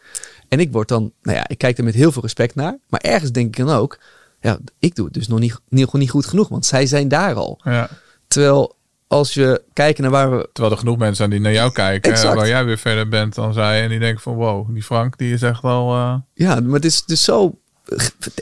En 0.50 0.61
ik 0.61 0.73
word 0.73 0.88
dan, 0.88 1.12
nou 1.23 1.37
ja, 1.37 1.49
ik 1.49 1.58
kijk 1.58 1.79
er 1.79 1.85
met 1.85 1.94
heel 1.94 2.12
veel 2.12 2.23
respect 2.23 2.55
naar. 2.55 2.79
Maar 2.88 3.00
ergens 3.00 3.32
denk 3.32 3.56
ik 3.56 3.67
dan 3.67 3.76
ook, 3.76 3.99
ja, 4.41 4.58
ik 4.79 4.94
doe 4.94 5.05
het 5.05 5.14
dus 5.14 5.29
nog 5.29 5.38
niet, 5.38 5.61
niet, 5.69 5.93
niet 5.93 6.11
goed 6.11 6.26
genoeg. 6.26 6.49
Want 6.49 6.67
zij 6.67 6.87
zijn 6.87 7.08
daar 7.08 7.35
al. 7.35 7.61
Ja. 7.64 7.88
Terwijl 8.29 8.76
als 9.06 9.35
je 9.35 9.62
kijkt 9.73 9.99
naar 9.99 10.11
waar 10.11 10.31
we... 10.31 10.49
Terwijl 10.52 10.75
er 10.75 10.81
genoeg 10.81 10.99
mensen 10.99 11.17
zijn 11.17 11.31
die 11.31 11.41
naar 11.41 11.52
jou 11.52 11.73
kijken. 11.73 12.12
Exact. 12.12 12.35
Waar 12.35 12.49
jij 12.49 12.64
weer 12.64 12.79
verder 12.79 13.08
bent 13.08 13.35
dan 13.35 13.52
zij. 13.52 13.82
En 13.82 13.88
die 13.88 13.99
denken 13.99 14.23
van 14.23 14.35
wow, 14.35 14.75
die 14.75 14.82
Frank 14.82 15.19
die 15.19 15.32
is 15.32 15.43
echt 15.43 15.62
wel... 15.62 15.94
eh, 15.94 16.14
Ja, 16.35 16.61
maar 16.61 16.75
het 16.75 16.85
is 16.85 17.05
dus 17.05 17.25
zo... 17.25 17.58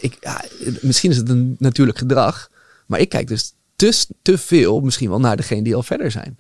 Ik, 0.01 0.17
ja, 0.21 0.45
misschien 0.81 1.11
is 1.11 1.17
het 1.17 1.29
een 1.29 1.57
natuurlijk 1.59 1.99
gedrag. 1.99 2.51
Maar 2.87 3.01
ik 3.01 3.09
kijk 3.09 3.29
dus 3.29 3.53
te, 3.77 4.05
te 4.23 4.39
veel 4.39 4.81
misschien 4.81 5.09
wel 5.09 5.21
naar 5.21 5.37
degene 5.37 5.63
die 5.63 5.75
al 5.75 5.83
verder 5.83 6.11
zijn. 6.11 6.35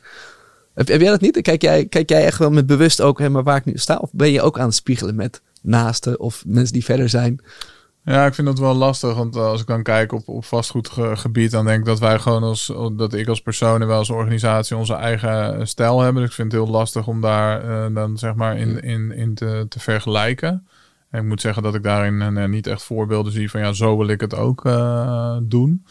Heb, 0.74 0.88
heb 0.88 1.00
jij 1.00 1.10
dat 1.10 1.20
niet? 1.20 1.40
Kijk 1.40 1.62
jij, 1.62 1.86
kijk 1.86 2.08
jij 2.08 2.24
echt 2.24 2.38
wel 2.38 2.50
met 2.50 2.66
bewust 2.66 3.00
ook 3.00 3.18
hè, 3.18 3.28
maar 3.28 3.42
waar 3.42 3.56
ik 3.56 3.64
nu 3.64 3.72
sta? 3.76 3.96
Of 3.96 4.10
ben 4.12 4.30
je 4.30 4.42
ook 4.42 4.58
aan 4.58 4.66
het 4.66 4.74
spiegelen 4.74 5.14
met 5.14 5.40
naasten 5.62 6.20
of 6.20 6.44
mensen 6.46 6.72
die 6.72 6.84
verder 6.84 7.08
zijn? 7.08 7.40
Ja, 8.08 8.26
ik 8.26 8.34
vind 8.34 8.46
dat 8.46 8.58
wel 8.58 8.75
lastig. 8.75 9.14
Want 9.14 9.37
eh, 9.37 9.43
als 9.43 9.60
ik 9.60 9.66
dan 9.66 9.82
kijk 9.82 10.12
op, 10.12 10.28
op 10.28 10.44
vastgoedgebied, 10.44 11.50
dan 11.50 11.64
denk 11.64 11.78
ik 11.78 11.84
dat 11.84 11.99
wij 11.99 12.19
gewoon 12.19 12.43
als 12.43 12.72
dat 12.93 13.14
ik 13.14 13.28
als 13.28 13.40
persoon 13.40 13.80
en 13.80 13.87
wel 13.87 13.99
als 13.99 14.11
organisatie 14.11 14.76
onze 14.76 14.94
eigen 14.94 15.68
stijl 15.68 16.00
hebben. 16.00 16.21
Dus 16.23 16.30
ik 16.30 16.37
vind 16.37 16.52
het 16.52 16.61
heel 16.61 16.71
lastig 16.71 17.06
om 17.06 17.21
daar 17.21 17.62
eh, 17.62 17.94
dan 17.94 18.18
zeg 18.18 18.35
maar 18.35 18.59
in, 18.59 18.80
in, 18.80 19.12
in 19.12 19.35
te, 19.35 19.66
te 19.68 19.80
vergelijken. 19.80 20.66
En 21.11 21.21
ik 21.21 21.28
moet 21.28 21.40
zeggen 21.40 21.62
dat 21.62 21.75
ik 21.75 21.82
daarin 21.82 22.37
eh, 22.37 22.49
niet 22.49 22.66
echt 22.66 22.82
voorbeelden 22.82 23.32
zie 23.32 23.50
van 23.50 23.61
ja, 23.61 23.73
zo 23.73 23.97
wil 23.97 24.09
ik 24.09 24.21
het 24.21 24.35
ook 24.35 24.62
doen. 25.42 25.85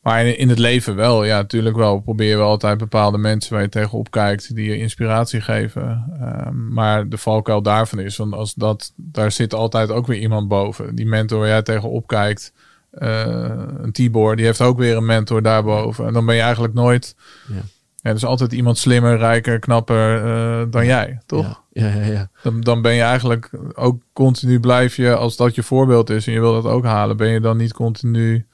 Maar 0.00 0.26
in, 0.26 0.38
in 0.38 0.48
het 0.48 0.58
leven 0.58 0.96
wel, 0.96 1.24
ja, 1.24 1.36
natuurlijk 1.36 1.76
wel. 1.76 2.00
Probeer 2.00 2.28
je 2.28 2.36
wel 2.36 2.48
altijd 2.48 2.78
bepaalde 2.78 3.18
mensen 3.18 3.52
waar 3.52 3.62
je 3.62 3.68
tegenop 3.68 4.10
kijkt, 4.10 4.54
die 4.54 4.70
je 4.70 4.78
inspiratie 4.78 5.40
geven. 5.40 6.04
Ehm, 6.20 6.72
maar 6.72 7.08
de 7.08 7.18
valkuil 7.18 7.62
daarvan 7.62 7.98
is, 7.98 8.16
want 8.16 8.34
als 8.34 8.54
dat, 8.54 8.92
daar 8.96 9.32
zit 9.32 9.54
altijd 9.54 9.90
ook 9.90 10.06
weer 10.06 10.20
iemand 10.20 10.48
boven. 10.48 10.94
Die 10.94 11.06
mentor 11.06 11.38
waar 11.38 11.48
jij 11.48 11.62
tegenop 11.62 12.06
kijkt, 12.06 12.52
eh, 12.90 13.52
een 13.76 13.92
Tibor, 13.92 14.36
die 14.36 14.44
heeft 14.44 14.60
ook 14.60 14.78
weer 14.78 14.96
een 14.96 15.06
mentor 15.06 15.42
daarboven. 15.42 16.06
En 16.06 16.12
dan 16.12 16.26
ben 16.26 16.34
je 16.34 16.40
eigenlijk 16.40 16.74
nooit. 16.74 17.14
Ja. 17.48 17.62
Ja, 18.02 18.10
er 18.10 18.16
is 18.16 18.24
altijd 18.24 18.52
iemand 18.52 18.78
slimmer, 18.78 19.18
rijker, 19.18 19.58
knapper 19.58 20.24
eh, 20.24 20.66
dan 20.70 20.86
jij, 20.86 21.20
toch? 21.26 21.62
Ja, 21.72 21.88
ja, 21.88 21.94
ja. 21.94 22.12
ja. 22.12 22.30
Dan, 22.42 22.60
dan 22.60 22.82
ben 22.82 22.94
je 22.94 23.02
eigenlijk 23.02 23.50
ook 23.74 24.02
continu 24.12 24.60
blijf 24.60 24.96
je, 24.96 25.16
als 25.16 25.36
dat 25.36 25.54
je 25.54 25.62
voorbeeld 25.62 26.10
is 26.10 26.26
en 26.26 26.32
je 26.32 26.40
wil 26.40 26.62
dat 26.62 26.72
ook 26.72 26.84
halen, 26.84 27.16
ben 27.16 27.28
je 27.28 27.40
dan 27.40 27.56
niet 27.56 27.72
continu 27.72 28.46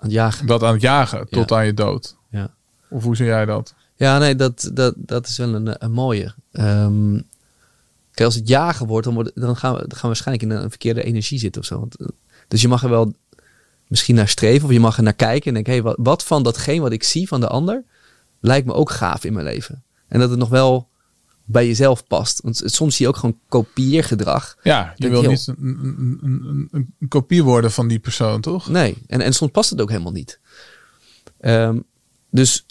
Aan 0.00 0.06
het 0.08 0.12
jagen. 0.12 0.46
dat 0.46 0.62
aan 0.62 0.72
het 0.72 0.82
jagen 0.82 1.28
tot 1.28 1.48
Ja. 1.48 1.56
aan 1.56 1.66
je 1.66 1.74
dood. 1.74 2.16
Ja. 2.30 2.54
Of 2.90 3.02
hoe 3.04 3.16
zie 3.16 3.26
jij 3.26 3.44
dat? 3.44 3.74
Ja, 3.94 4.18
nee, 4.18 4.34
dat, 4.36 4.70
dat, 4.74 4.94
dat 4.96 5.26
is 5.26 5.36
wel 5.36 5.54
een, 5.54 5.84
een 5.84 5.92
mooie. 5.92 6.34
Ehm, 6.52 7.12
kijk, 8.10 8.26
als 8.26 8.34
het 8.34 8.48
jagen 8.48 8.86
wordt, 8.86 9.04
dan, 9.04 9.14
wordt, 9.14 9.30
dan, 9.34 9.56
gaan 9.56 9.72
we, 9.72 9.78
dan 9.78 9.90
gaan 9.90 10.00
we 10.00 10.06
waarschijnlijk 10.06 10.50
in 10.50 10.50
een 10.50 10.70
verkeerde 10.70 11.02
energie 11.02 11.38
zitten 11.38 11.60
of 11.60 11.66
zo. 11.66 11.78
Want, 11.78 11.96
eh, 11.96 12.06
dus 12.48 12.60
je 12.60 12.68
mag 12.68 12.82
er 12.82 12.90
wel 12.90 13.12
misschien 13.86 14.14
naar 14.14 14.28
streven 14.28 14.66
of 14.66 14.72
je 14.72 14.80
mag 14.80 14.96
er 14.96 15.02
naar 15.02 15.12
kijken 15.12 15.46
en 15.46 15.54
denken, 15.54 15.72
hey, 15.72 15.82
wat, 15.82 15.96
wat 15.98 16.24
van 16.24 16.42
datgene 16.42 16.80
wat 16.80 16.92
ik 16.92 17.02
zie 17.02 17.28
van 17.28 17.40
de 17.40 17.48
ander, 17.48 17.84
lijkt 18.40 18.66
me 18.66 18.72
ook 18.72 18.90
gaaf 18.90 19.24
in 19.24 19.32
mijn 19.32 19.44
leven. 19.44 19.82
En 20.08 20.20
dat 20.20 20.30
het 20.30 20.38
nog 20.38 20.48
wel 20.48 20.88
bij 21.50 21.66
jezelf 21.66 22.06
past. 22.06 22.40
Want 22.40 22.62
soms 22.64 22.96
zie 22.96 23.04
je 23.04 23.12
ook 23.12 23.18
gewoon 23.18 23.38
kopieergedrag. 23.48 24.56
Ja, 24.62 24.92
je 24.96 25.08
wil 25.08 25.22
niet 25.22 25.46
een, 25.46 25.56
een, 25.82 26.18
een, 26.22 26.94
een, 26.98 27.08
kopie 27.08 27.44
worden 27.44 27.72
van 27.72 27.88
die 27.88 27.98
persoon, 27.98 28.40
toch? 28.40 28.68
Nee, 28.68 28.96
en, 29.06 29.20
en 29.20 29.32
soms 29.32 29.50
past 29.50 29.70
het 29.70 29.80
ook 29.80 29.90
helemaal 29.90 30.12
niet. 30.12 30.40
Ehm, 31.40 31.78
dus 32.30 32.66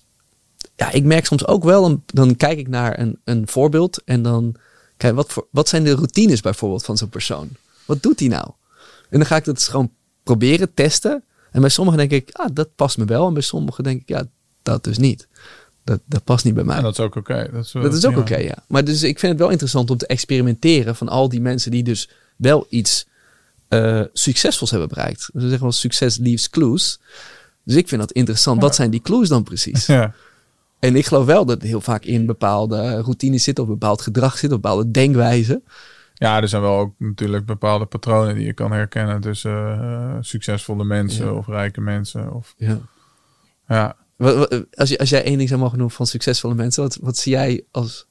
ja, 0.76 0.92
ik 0.92 1.04
merk 1.04 1.26
soms 1.26 1.48
ook 1.48 1.64
wel, 1.64 1.82
dan, 1.82 2.04
dan 2.06 2.36
kijk 2.36 2.60
ik 2.60 2.68
naar 2.68 3.00
een, 3.00 3.20
een 3.24 3.48
voorbeeld 3.48 4.04
en 4.04 4.22
dan 4.22 4.56
kijk 4.98 5.16
wat, 5.16 5.32
voor, 5.32 5.48
wat 5.52 5.70
zijn 5.70 5.84
de 5.84 5.96
routines 5.96 6.42
bijvoorbeeld 6.42 6.86
van 6.86 6.98
zo'n 6.98 7.10
persoon? 7.10 7.50
Wat 7.86 8.04
doet 8.04 8.20
hij 8.20 8.30
nou? 8.30 8.52
En 9.10 9.18
dan 9.18 9.26
ga 9.26 9.36
ik 9.36 9.46
dat 9.46 9.64
gewoon 9.64 9.92
proberen, 10.24 10.74
testen. 10.74 11.24
En 11.52 11.62
bij 11.62 11.70
sommigen 11.70 12.00
denk 12.00 12.12
ik, 12.12 12.30
ah, 12.32 12.50
dat 12.54 12.76
past 12.76 12.98
me 12.98 13.06
wel. 13.06 13.28
En 13.28 13.34
bij 13.34 13.42
sommigen 13.42 13.84
denk 13.84 14.02
ik, 14.02 14.10
ja, 14.10 14.26
dat 14.64 14.84
dus 14.84 14.98
niet. 14.98 15.28
Dat, 15.90 16.00
dat 16.06 16.24
past 16.24 16.46
niet 16.46 16.54
bij 16.54 16.64
mij. 16.64 16.78
En 16.78 16.84
dat 16.84 16.92
is 16.92 17.00
ook 17.00 17.16
oké. 17.16 17.50
Dat 17.52 17.66
is, 17.66 17.72
Dat 17.72 17.94
is 17.94 18.06
ook 18.06 18.18
oké, 18.18 18.38
ja. 18.38 18.56
Maar 18.68 18.84
dus 18.84 19.04
ik 19.04 19.20
vind 19.20 19.32
het 19.32 19.42
wel 19.42 19.50
interessant 19.50 19.90
om 19.90 19.98
te 19.98 20.08
experimenteren 20.08 20.96
van 20.96 21.10
al 21.10 21.30
die 21.30 21.42
mensen 21.42 21.72
die 21.72 21.84
dus 21.84 22.10
wel 22.36 22.66
iets 22.70 23.08
eh, 23.68 24.02
succesvols 24.14 24.72
hebben 24.72 24.90
bereikt. 24.90 25.30
We 25.34 25.40
zeggen 25.42 25.62
wel 25.62 25.72
succes 25.72 26.18
leaves 26.18 26.50
clues. 26.50 27.00
Dus 27.64 27.76
ik 27.76 27.88
vind 27.88 28.02
dat 28.02 28.12
interessant. 28.12 28.62
Wat 28.62 28.76
zijn 28.76 28.90
die 28.90 29.02
clues 29.02 29.30
dan 29.30 29.44
precies? 29.44 29.86
Ja. 29.98 30.14
En 30.80 30.96
ik 30.96 31.06
geloof 31.06 31.26
wel 31.26 31.46
dat 31.46 31.62
heel 31.62 31.82
vaak 31.82 32.04
in 32.06 32.26
bepaalde 32.26 33.02
routines 33.02 33.44
zit, 33.44 33.60
of 33.60 33.68
bepaald 33.68 34.02
gedrag 34.02 34.38
zit, 34.38 34.50
of 34.52 34.60
bepaalde 34.60 34.92
denkwijze. 34.92 35.62
ja, 36.14 36.42
er 36.42 36.48
zijn 36.48 36.62
wel 36.62 36.78
ook 36.78 36.94
natuurlijk 36.98 37.46
bepaalde 37.46 37.86
patronen 37.86 38.36
die 38.36 38.46
je 38.46 38.54
kan 38.54 38.72
herkennen 38.72 39.22
tussen 39.22 39.82
eh, 39.82 40.16
succesvolle 40.22 40.84
mensen 40.84 41.26
Ja. 41.26 41.32
of 41.32 41.48
rijke 41.48 41.82
mensen. 41.82 42.34
Of, 42.34 42.54
Ja. 42.58 42.78
ja. 43.68 43.96
Als, 44.74 44.98
als 44.98 45.10
jij 45.10 45.24
één 45.24 45.38
ding 45.38 45.50
zou 45.50 45.62
mogen 45.62 45.78
noemen 45.78 45.96
van 45.96 46.08
succesvolle 46.08 46.56
mensen, 46.56 46.84
wat, 46.84 46.98
wat 47.02 47.18
zie 47.18 47.32
jij 47.32 47.64
als 47.72 48.08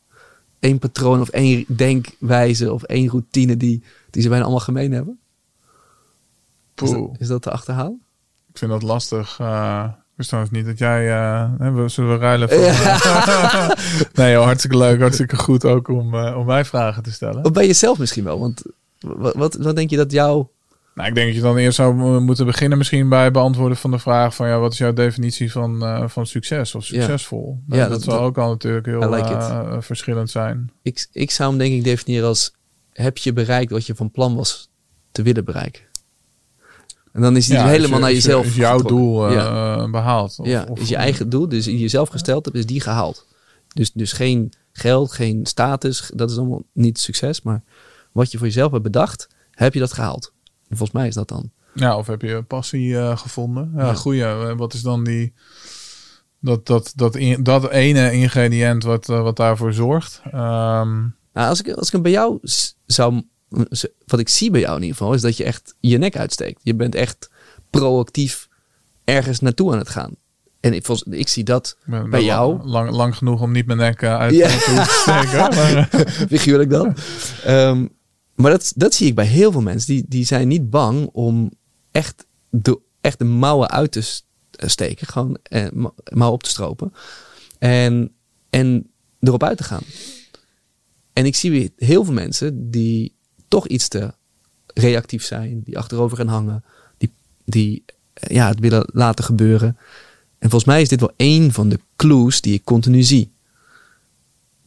één 0.59 0.79
patroon 0.79 1.21
of 1.21 1.29
één 1.29 1.65
denkwijze 1.69 2.73
of 2.73 2.83
één 2.83 3.09
routine 3.09 3.57
die, 3.57 3.83
die 4.11 4.23
ze 4.23 4.29
bijna 4.29 4.45
allemaal 4.45 4.65
gemeen 4.65 4.93
hebben? 4.93 5.19
Is 6.75 6.91
dat, 6.91 7.11
is 7.19 7.27
dat 7.29 7.43
te 7.43 7.51
achterhalen? 7.51 8.03
Ik 8.51 8.59
vind 8.59 8.71
dat 8.71 8.83
lastig. 8.83 9.39
eh, 9.41 9.85
ik 10.17 10.29
wist 10.31 10.51
niet 10.51 10.67
dat 10.67 10.79
jij... 10.79 11.09
eh, 11.09 11.51
hè, 11.59 11.73
we, 11.73 11.89
zullen 11.89 12.11
we 12.11 12.17
ruilen? 12.19 12.49
Voor, 12.49 12.59
nee 14.23 14.33
joh, 14.33 14.45
hartstikke 14.45 14.77
leuk. 14.77 15.01
Hartstikke 15.01 15.37
goed 15.37 15.65
ook 15.65 15.89
om, 15.89 16.15
eh, 16.15 16.37
om 16.39 16.47
mij 16.47 16.65
vragen 16.65 17.03
te 17.03 17.13
stellen. 17.13 17.45
Of 17.45 17.53
bij 17.53 17.67
jezelf 17.67 17.99
misschien 17.99 18.25
wel? 18.25 18.39
Want 18.39 18.63
wat, 19.01 19.35
wat, 19.35 19.55
wat 19.55 19.77
denk 19.77 19.91
je 19.91 19.97
dat 19.97 20.13
jouw... 20.13 20.51
Nou, 20.99 21.11
ik 21.11 21.15
denk 21.15 21.27
dat 21.27 21.37
je 21.37 21.43
dan 21.43 21.57
eerst 21.57 21.77
zou 21.77 21.95
mo- 21.95 22.21
moeten 22.21 22.47
beginnen 22.47 22.79
misschien 22.79 23.09
bij 23.09 23.31
beantwoorden 23.31 23.77
van 23.77 23.91
de 23.91 23.99
vraag 23.99 24.35
van 24.35 24.49
ja, 24.49 24.59
wat 24.59 24.73
is 24.73 24.79
jouw 24.79 24.93
definitie 24.93 25.53
van, 25.53 25.83
eh, 25.83 26.09
van 26.09 26.27
succes 26.27 26.75
of 26.75 26.85
succesvol? 26.85 27.61
Ja, 27.69 27.77
Ja, 27.77 27.89
dat, 27.89 28.03
zal 28.03 28.19
ook 28.21 28.39
al 28.39 28.49
natuurlijk 28.49 28.87
heel 28.87 29.11
like 29.11 29.33
eh, 29.33 29.77
verschillend 29.81 30.31
zijn. 30.31 30.71
Ik, 30.83 31.09
ik 31.13 31.31
zou 31.31 31.49
hem 31.51 31.59
denk 31.59 31.73
ik 31.75 31.85
definiëren 31.85 32.29
als... 32.29 32.53
Heb 32.93 33.19
je 33.19 33.33
bereikt 33.33 33.71
wat 33.71 33.87
je 33.87 33.95
van 33.95 34.11
plan 34.11 34.35
was 34.37 34.71
te 35.13 35.23
willen 35.23 35.45
bereiken? 35.45 35.83
En 37.13 37.21
dan 37.23 37.37
is 37.37 37.49
hij 37.49 37.57
Ja, 37.57 37.63
dus 37.63 37.73
helemaal 37.73 38.01
naar 38.01 38.13
jezelf 38.13 38.47
Is 38.47 38.55
jouw 38.57 38.79
getrokken. 38.79 38.97
doel 39.07 39.27
eh, 39.29 39.33
ja. 39.35 39.77
eh, 39.77 39.91
behaald? 39.91 40.37
Of- 40.39 40.47
ja, 40.47 40.67
of- 40.69 40.81
is 40.81 40.89
je 40.89 40.97
eigen 40.97 41.29
doel, 41.29 41.49
dus 41.49 41.65
die 41.65 41.79
je 41.79 41.89
zelf 41.89 42.09
gesteld 42.09 42.45
hebt, 42.45 42.57
is 42.57 42.67
die 42.67 42.81
gehaald. 42.81 43.27
Dus, 43.75 43.93
dus 43.93 44.13
geen 44.13 44.53
geld, 44.73 45.13
geen 45.13 45.47
status, 45.47 46.11
dat 46.15 46.31
is 46.31 46.37
allemaal 46.39 46.63
niet 46.73 46.99
succes. 46.99 47.43
Maar 47.43 47.63
wat 48.13 48.31
je 48.31 48.39
voor 48.39 48.47
jezelf 48.47 48.71
hebt 48.71 48.83
bedacht, 48.83 49.29
heb 49.51 49.75
je 49.75 49.81
dat 49.81 49.93
gehaald. 49.93 50.33
En 50.69 50.77
volgens 50.77 50.91
mij 50.99 51.07
is 51.07 51.15
dat 51.15 51.29
dan. 51.29 51.51
Ja, 51.75 51.97
of 51.97 52.07
heb 52.07 52.23
je 52.23 52.43
passie 52.43 52.99
eh, 52.99 53.17
gevonden? 53.19 53.73
Ja, 53.77 53.87
Ja. 53.87 53.95
goeie. 53.95 54.25
Eh, 54.25 54.53
Wat 54.57 54.75
is 54.75 54.83
dan 54.83 55.05
die... 55.05 55.33
Dat, 56.41 56.67
dat, 56.67 56.93
dat, 56.97 57.17
in- 57.17 57.43
dat 57.43 57.71
ene 57.71 58.13
ingrediënt 58.13 58.83
wat, 58.83 59.09
eh, 59.09 59.23
wat 59.23 59.37
daarvoor 59.37 59.73
zorgt. 59.73 60.21
Ehm, 60.25 60.99
Nou, 61.33 61.49
als, 61.49 61.61
ik, 61.63 61.73
als 61.73 61.87
ik 61.87 61.93
hem 61.93 62.03
bij 62.03 62.11
jou 62.13 62.39
zou... 62.87 63.23
Wat 64.07 64.21
ik 64.21 64.29
zie 64.29 64.51
bij 64.51 64.61
jou 64.61 64.77
in 64.77 64.83
ieder 64.83 64.97
geval, 64.97 65.15
is 65.15 65.21
dat 65.21 65.37
je 65.37 65.45
echt 65.45 65.75
je 65.81 65.99
nek 65.99 66.17
uitsteekt. 66.17 66.61
Je 66.63 66.75
bent 66.75 66.95
echt 66.95 67.31
proactief 67.71 68.49
ergens 69.05 69.41
naartoe 69.41 69.73
aan 69.73 69.79
het 69.79 69.89
gaan. 69.89 70.15
En 70.61 70.73
ik, 70.75 70.85
volgens, 70.85 71.19
ik 71.19 71.29
zie 71.29 71.45
dat 71.45 71.77
ben- 71.85 72.11
bij 72.11 72.25
jou. 72.25 72.63
Lang, 72.65 72.91
lang, 72.91 73.17
genoeg 73.17 73.41
om 73.43 73.53
niet 73.53 73.67
mijn 73.67 73.79
nek 73.79 74.03
uit 74.05 74.35
Ja. 74.35 74.49
te 74.49 74.85
steken. 74.89 75.87
Figuurlijk 76.39 76.71
dan. 76.71 76.95
Ehm, 77.45 77.87
maar 78.39 78.51
dat, 78.51 78.73
dat 78.77 78.95
zie 78.95 79.07
ik 79.07 79.15
bij 79.15 79.27
heel 79.27 79.53
veel 79.53 79.61
mensen. 79.63 79.95
Die, 79.95 80.05
die 80.09 80.25
zijn 80.25 80.49
niet 80.49 80.71
bang 80.71 81.09
om 81.13 81.51
echt 81.91 82.27
de, 82.51 82.81
echt 83.01 83.19
de 83.19 83.25
mouwen 83.25 83.71
uit 83.71 83.93
te 83.93 84.01
s- 84.01 84.27
steken. 84.51 85.07
Gewoon 85.07 85.39
eh, 85.43 85.71
mou- 85.73 85.95
mouwen 86.13 86.35
op 86.39 86.43
te 86.43 86.51
stropen. 86.51 86.93
En, 87.59 88.13
en 88.51 88.91
erop 89.21 89.43
uit 89.43 89.57
te 89.57 89.65
gaan. 89.65 89.83
En 91.13 91.25
ik 91.27 91.35
zie 91.37 91.51
weer 91.51 91.71
heel 91.77 92.05
veel 92.05 92.15
mensen 92.15 92.71
die 92.71 93.15
toch 93.49 93.67
iets 93.67 93.89
te 93.89 94.15
reactief 94.75 95.25
zijn. 95.25 95.63
Die 95.65 95.79
achterover 95.79 96.17
gaan 96.17 96.29
hangen. 96.29 96.65
Die, 96.99 97.13
die 97.45 97.85
eh, 98.13 98.35
ja, 98.37 98.49
het 98.49 98.61
willen 98.61 98.89
laten 98.93 99.25
gebeuren. 99.25 99.77
En 100.39 100.51
volgens 100.51 100.65
mij 100.65 100.81
is 100.83 100.89
dit 100.89 101.01
wel 101.01 101.13
één 101.17 101.53
van 101.53 101.69
de 101.69 101.81
clues 101.97 102.41
die 102.41 102.55
ik 102.55 102.65
continu 102.65 103.03
zie. 103.03 103.33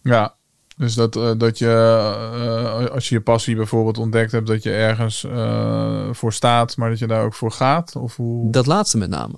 Ja, 0.04 0.36
dus 0.82 0.94
dat, 0.94 1.16
eh, 1.16 1.32
dat 1.38 1.58
je, 1.58 1.68
eh, 1.68 2.86
als 2.86 3.10
je 3.10 3.16
je 3.16 3.22
passie 3.22 3.56
bijvoorbeeld 3.56 3.98
ontdekt 3.98 4.32
hebt, 4.32 4.48
dat 4.48 4.64
je 4.64 4.72
ergens 4.72 5.24
eh, 5.24 6.10
voor 6.12 6.34
staat, 6.34 6.78
maar 6.78 6.90
dat 6.90 7.00
je 7.00 7.08
daar 7.08 7.24
ook 7.24 7.34
voor 7.34 7.52
gaat? 7.52 7.96
Of 7.96 8.16
hoe? 8.16 8.52
Dat 8.52 8.66
laatste 8.66 8.98
met 8.98 9.10
name. 9.10 9.34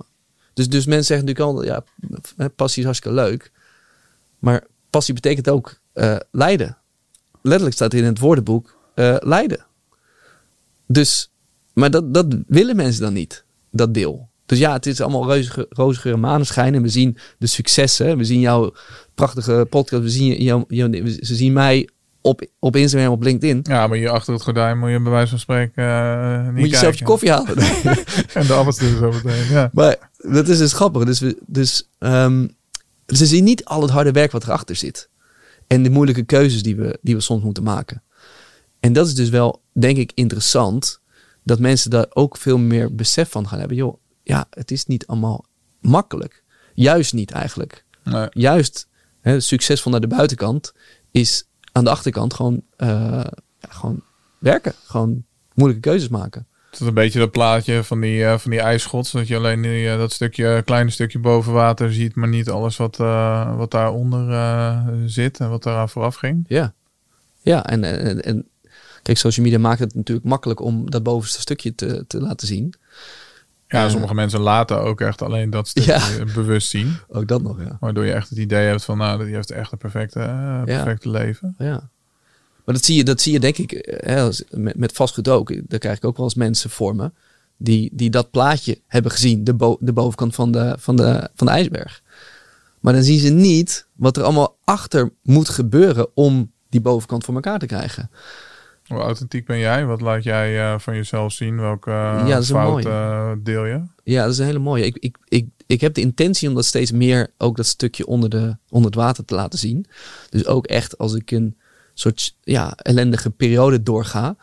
Dus, 0.54 0.68
dus 0.68 0.86
mensen 0.86 1.04
zeggen 1.04 1.26
natuurlijk 1.26 1.56
al, 1.56 1.64
ja, 1.64 2.48
passie 2.56 2.78
is 2.78 2.84
hartstikke 2.84 3.16
leuk. 3.16 3.52
Maar 4.38 4.64
passie 4.90 5.14
betekent 5.14 5.48
ook 5.48 5.80
lijden. 6.30 6.78
Letterlijk 7.42 7.74
staat 7.74 7.94
in 7.94 8.04
het 8.04 8.18
woordenboek 8.18 8.76
lijden. 9.20 9.66
Dus, 10.86 11.30
maar 11.72 11.90
dat, 11.90 12.14
dat 12.14 12.26
willen 12.46 12.76
mensen 12.76 13.02
dan 13.02 13.12
niet, 13.12 13.44
dat 13.70 13.94
deel. 13.94 14.28
Dus 14.46 14.58
ja, 14.58 14.72
het 14.72 14.86
is 14.86 15.00
allemaal 15.00 15.24
roze, 15.24 15.66
roze 15.68 16.00
geur 16.00 16.12
en 16.12 16.20
maneschijn. 16.20 16.74
En 16.74 16.82
we 16.82 16.88
zien 16.88 17.16
de 17.38 17.46
successen. 17.46 18.18
We 18.18 18.24
zien 18.24 18.40
jouw 18.40 18.74
prachtige 19.14 19.66
podcast. 19.70 20.02
We 20.02 20.08
zien, 20.08 20.42
jou, 20.42 20.64
jou- 20.68 21.08
ze 21.08 21.34
zien 21.34 21.52
mij 21.52 21.88
op, 22.20 22.46
op 22.58 22.76
Instagram, 22.76 23.12
op 23.12 23.22
LinkedIn. 23.22 23.60
Ja, 23.62 23.86
maar 23.86 23.98
hier 23.98 24.10
achter 24.10 24.32
het 24.32 24.42
gordijn 24.42 24.78
moet 24.78 24.90
je 24.90 25.00
bij 25.00 25.12
wijze 25.12 25.30
van 25.30 25.38
spreken 25.38 25.84
eh, 25.84 26.44
niet 26.44 26.54
Moet 26.54 26.70
je 26.70 26.76
zelf 26.76 26.98
je 26.98 27.04
koffie 27.04 27.30
halen. 27.30 27.56
En 28.34 28.46
de 28.46 28.52
appelstoelen 28.52 28.98
zo 28.98 29.10
meteen, 29.10 29.48
ja. 29.48 29.70
Maar 29.72 30.10
dat 30.16 30.48
is 30.48 30.58
dus 30.58 30.72
grappig. 30.72 31.04
Dus, 31.04 31.20
we, 31.20 31.36
dus 31.46 31.88
ehm, 31.98 32.46
ze 33.06 33.26
zien 33.26 33.44
niet 33.44 33.64
al 33.64 33.82
het 33.82 33.90
harde 33.90 34.12
werk 34.12 34.32
wat 34.32 34.42
erachter 34.42 34.76
zit. 34.76 35.08
En 35.66 35.82
de 35.82 35.90
moeilijke 35.90 36.22
keuzes 36.22 36.62
die 36.62 36.76
we, 36.76 36.98
die 37.02 37.14
we 37.14 37.20
soms 37.20 37.42
moeten 37.42 37.62
maken. 37.62 38.02
En 38.80 38.92
dat 38.92 39.06
is 39.06 39.14
dus 39.14 39.28
wel, 39.28 39.62
denk 39.72 39.96
ik, 39.96 40.12
interessant. 40.14 41.00
Dat 41.42 41.58
mensen 41.58 41.90
daar 41.90 42.06
ook 42.10 42.36
veel 42.36 42.58
meer 42.58 42.94
besef 42.94 43.30
van 43.30 43.48
gaan 43.48 43.58
hebben. 43.58 43.76
Joh, 43.76 43.96
ja, 44.22 44.46
het 44.50 44.70
is 44.70 44.86
niet 44.86 45.06
allemaal 45.06 45.44
makkelijk. 45.80 46.42
Juist 46.74 47.12
niet 47.12 47.30
eigenlijk. 47.30 47.84
Nee. 48.04 48.26
Juist 48.30 48.88
hè, 49.24 49.40
succesvol 49.40 49.90
naar 49.90 50.00
de 50.00 50.06
buitenkant 50.06 50.72
is 51.10 51.44
aan 51.72 51.84
de 51.84 51.90
achterkant 51.90 52.34
gewoon, 52.34 52.62
eh, 52.76 52.88
ja, 53.58 53.68
gewoon 53.68 54.02
werken. 54.38 54.72
Gewoon 54.84 55.24
moeilijke 55.54 55.88
keuzes 55.88 56.08
maken. 56.08 56.46
Het 56.70 56.80
is 56.80 56.86
een 56.86 56.94
beetje 56.94 57.18
dat 57.18 57.30
plaatje 57.30 57.84
van 57.84 58.00
die, 58.00 58.24
eh, 58.24 58.38
van 58.38 58.50
die 58.50 58.60
ijsschots. 58.60 59.10
Dat 59.12 59.28
je 59.28 59.36
alleen 59.36 59.62
die, 59.62 59.88
eh, 59.88 59.98
dat 59.98 60.12
stukje, 60.12 60.62
kleine 60.64 60.90
stukje 60.90 61.18
boven 61.18 61.52
water 61.52 61.92
ziet, 61.92 62.14
maar 62.14 62.28
niet 62.28 62.50
alles 62.50 62.76
wat, 62.76 62.96
wat 63.56 63.70
daaronder 63.70 65.08
zit 65.10 65.40
en 65.40 65.50
wat 65.50 65.62
daaraan 65.62 65.88
vooraf 65.88 66.14
ging. 66.14 66.44
Ja, 66.48 66.74
ja 67.40 67.66
en, 67.66 67.84
en, 67.84 68.22
en 68.22 68.48
kijk, 69.02 69.18
social 69.18 69.46
media 69.46 69.60
maakt 69.60 69.80
het 69.80 69.94
natuurlijk 69.94 70.26
makkelijk 70.26 70.60
om 70.60 70.90
dat 70.90 71.02
bovenste 71.02 71.40
stukje 71.40 71.74
te, 71.74 72.04
te 72.06 72.20
laten 72.20 72.46
zien. 72.46 72.74
Ja, 73.74 73.88
sommige 73.88 74.14
mensen 74.14 74.40
laten 74.40 74.80
ook 74.80 75.00
echt 75.00 75.22
alleen 75.22 75.50
dat 75.50 75.68
stukje 75.68 75.92
Ja. 75.92 76.24
bewust 76.34 76.68
zien. 76.68 76.96
Ook 77.08 77.28
dat 77.28 77.42
nog, 77.42 77.58
ja. 77.60 77.76
Waardoor 77.80 78.04
je 78.04 78.12
echt 78.12 78.28
het 78.28 78.38
idee 78.38 78.66
hebt 78.66 78.84
van, 78.84 78.98
nou, 78.98 79.24
die 79.24 79.34
heeft 79.34 79.50
echt 79.50 79.72
een 79.72 79.78
perfecte, 79.78 80.20
eh, 80.20 80.62
perfecte 80.64 81.10
leven. 81.10 81.54
ja. 81.58 81.88
Maar 82.64 82.74
dat 82.74 82.84
zie 82.84 82.96
je, 82.96 83.04
dat 83.04 83.20
zie 83.20 83.32
je 83.32 83.40
denk 83.40 83.58
ik 83.58 83.72
eh, 83.72 84.14
hè, 84.14 84.28
met, 84.50 84.76
met 84.76 84.92
vastgoed 84.92 85.28
ook. 85.28 85.68
Daar 85.68 85.78
krijg 85.78 85.96
ik 85.96 86.04
ook 86.04 86.16
wel 86.16 86.24
eens 86.26 86.34
mensen 86.34 86.70
voor 86.70 86.96
me. 86.96 87.10
Die, 87.56 87.90
die 87.92 88.10
dat 88.10 88.30
plaatje 88.30 88.80
hebben 88.86 89.10
gezien, 89.10 89.44
de, 89.44 89.54
bo- 89.54 89.76
de 89.80 89.92
bovenkant 89.92 90.34
van 90.34 90.52
de, 90.52 90.74
van, 90.78 90.96
de, 90.96 91.28
van 91.34 91.46
de 91.46 91.52
ijsberg. 91.52 92.02
Maar 92.80 92.92
dan 92.92 93.02
zien 93.02 93.18
ze 93.18 93.28
niet 93.28 93.86
wat 93.92 94.16
er 94.16 94.22
allemaal 94.22 94.56
achter 94.64 95.10
moet 95.22 95.48
gebeuren 95.48 96.06
om 96.14 96.52
die 96.68 96.80
bovenkant 96.80 97.24
voor 97.24 97.34
elkaar 97.34 97.58
te 97.58 97.66
krijgen. 97.66 98.10
Hoe 98.86 98.98
authentiek 98.98 99.46
ben 99.46 99.58
jij? 99.58 99.86
Wat 99.86 100.00
laat 100.00 100.22
jij 100.22 100.60
eh, 100.60 100.78
van 100.78 100.94
jezelf 100.94 101.32
zien? 101.32 101.56
Welke 101.60 101.90
eh, 101.90 102.24
Ja, 102.26 102.42
fout 102.42 102.70
mooie. 102.70 102.88
eh, 102.88 103.32
deel 103.38 103.64
je? 103.64 103.82
Ja, 104.02 104.22
dat 104.22 104.32
is 104.32 104.38
een 104.38 104.46
hele 104.46 104.58
mooie. 104.58 104.84
Ik, 104.84 104.96
ik, 104.96 105.16
ik, 105.28 105.46
ik 105.66 105.80
heb 105.80 105.94
de 105.94 106.00
intentie 106.00 106.48
om 106.48 106.54
dat 106.54 106.64
steeds 106.64 106.92
meer 106.92 107.30
ook 107.38 107.56
dat 107.56 107.66
stukje 107.66 108.06
onder, 108.06 108.30
de, 108.30 108.56
onder 108.68 108.90
het 108.90 109.00
water 109.00 109.24
te 109.24 109.34
laten 109.34 109.58
zien. 109.58 109.86
Dus 110.30 110.46
ook 110.46 110.66
echt 110.66 110.98
als 110.98 111.14
ik 111.14 111.30
een 111.30 111.56
soort 111.94 112.36
ja, 112.42 112.72
ellendige 112.76 113.30
periode 113.30 113.82
doorga, 113.82 114.36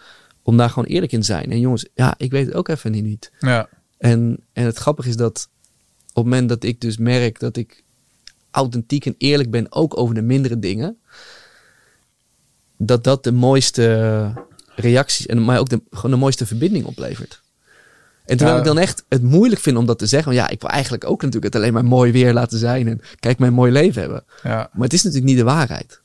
om 0.44 0.58
daar 0.58 0.70
gewoon 0.70 0.90
eerlijk 0.90 1.12
in 1.12 1.20
te 1.20 1.26
zijn. 1.26 1.52
En 1.52 1.60
jongens, 1.60 1.86
ja, 1.94 2.14
ik 2.18 2.32
weet 2.32 2.46
het 2.46 2.56
ook 2.56 2.68
even 2.68 2.92
niet. 2.92 3.32
Ja, 3.40 3.70
En, 3.98 4.38
en 4.54 4.66
het 4.66 4.78
grappige 4.78 5.10
is 5.10 5.16
dat 5.18 5.50
op 6.14 6.16
het 6.16 6.24
moment 6.24 6.50
dat 6.50 6.64
ik 6.64 6.82
dus 6.82 6.98
merk 6.98 7.40
dat 7.40 7.58
ik 7.58 7.84
authentiek 8.52 9.06
en 9.06 9.16
eerlijk 9.18 9.52
ben, 9.52 9.72
ook 9.72 9.98
over 9.98 10.16
de 10.16 10.22
mindere 10.22 10.60
dingen, 10.60 10.98
dat 12.86 13.04
dat 13.04 13.24
de 13.24 13.32
mooiste 13.32 14.34
reacties 14.76 15.26
en 15.26 15.44
maar 15.44 15.60
ook 15.60 15.70
de, 15.70 15.82
gewoon 15.92 16.12
de 16.12 16.18
mooiste 16.18 16.46
verbinding 16.46 16.86
oplevert. 16.86 17.42
En 18.26 18.38
terwijl 18.38 18.58
Ja. 18.58 18.64
ik 18.64 18.68
dan 18.74 18.78
echt 18.84 19.04
het 19.10 19.24
moeilijk 19.24 19.62
vind 19.62 19.78
om 19.78 19.86
dat 19.86 20.00
te 20.00 20.06
zeggen, 20.06 20.34
want 20.34 20.46
ja, 20.46 20.54
ik 20.54 20.62
wil 20.62 20.70
eigenlijk 20.70 21.04
ook 21.06 21.22
natuurlijk 21.22 21.54
het 21.54 21.56
alleen 21.62 21.74
maar 21.74 21.86
mooi 21.86 22.12
weer 22.12 22.34
laten 22.34 22.58
zijn 22.60 22.88
en 22.88 23.02
kijk 23.20 23.40
mijn 23.40 23.54
mooi 23.54 23.72
leven 23.72 24.02
hebben. 24.02 24.24
ja. 24.44 24.70
Maar 24.74 24.84
het 24.84 24.94
is 24.94 25.04
natuurlijk 25.04 25.32
niet 25.32 25.40
de 25.40 25.44
waarheid. 25.52 26.02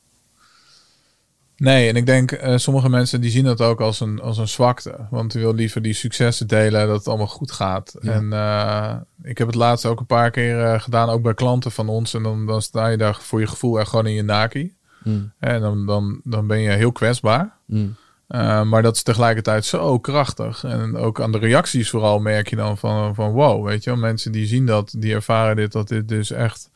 Nee, 1.56 1.88
en 1.88 1.96
ik 1.96 2.06
denk 2.06 2.32
eh, 2.32 2.56
sommige 2.56 2.88
mensen 2.88 3.20
die 3.20 3.30
zien 3.30 3.44
dat 3.44 3.60
ook 3.60 3.80
als 3.80 4.00
een, 4.00 4.20
als 4.20 4.38
een 4.38 4.48
zwakte. 4.48 5.06
Want 5.10 5.32
die 5.32 5.40
wil 5.40 5.54
liever 5.54 5.82
die 5.82 5.92
successen 5.92 6.46
delen, 6.46 6.86
dat 6.86 6.98
het 6.98 7.08
allemaal 7.08 7.26
goed 7.26 7.52
gaat. 7.52 7.94
Ja. 8.00 8.12
En 8.12 8.32
eh, 8.32 8.94
ik 9.30 9.38
heb 9.38 9.46
het 9.46 9.56
laatst 9.56 9.86
ook 9.86 10.00
een 10.00 10.06
paar 10.06 10.30
keer 10.30 10.64
eh, 10.64 10.80
gedaan, 10.80 11.08
ook 11.08 11.22
bij 11.22 11.34
klanten 11.34 11.70
van 11.72 11.88
ons. 11.88 12.14
En 12.14 12.22
dan, 12.22 12.46
dan 12.46 12.62
sta 12.62 12.86
je 12.88 12.96
daar 12.96 13.18
voor 13.20 13.40
je 13.40 13.46
gevoel 13.46 13.78
echt 13.80 13.88
gewoon 13.88 14.06
in 14.06 14.12
je 14.14 14.22
naki. 14.22 14.74
Mm, 15.06 15.32
En 15.38 15.60
dan, 15.60 15.86
dan, 15.86 16.20
dan 16.24 16.46
ben 16.46 16.60
je 16.60 16.70
heel 16.70 16.92
kwetsbaar. 16.92 17.56
mm, 17.66 17.96
Uh, 18.28 18.62
maar 18.62 18.82
dat 18.82 18.96
is 18.96 19.02
tegelijkertijd 19.02 19.64
zo 19.64 19.98
krachtig. 19.98 20.64
En 20.64 20.96
ook 20.96 21.20
aan 21.20 21.32
de 21.32 21.38
reacties 21.38 21.90
vooral 21.90 22.18
merk 22.18 22.48
je 22.48 22.56
dan 22.56 22.78
van, 22.78 23.14
van 23.14 23.30
wow, 23.30 23.66
weet 23.66 23.84
je 23.84 23.90
wel. 23.90 23.98
Mensen 23.98 24.32
die 24.32 24.46
zien 24.46 24.66
dat, 24.66 24.94
die 24.98 25.14
ervaren 25.14 25.56
dit, 25.56 25.72
dat 25.72 25.88
dit 25.88 26.08
dus 26.08 26.30
echt 26.30 26.70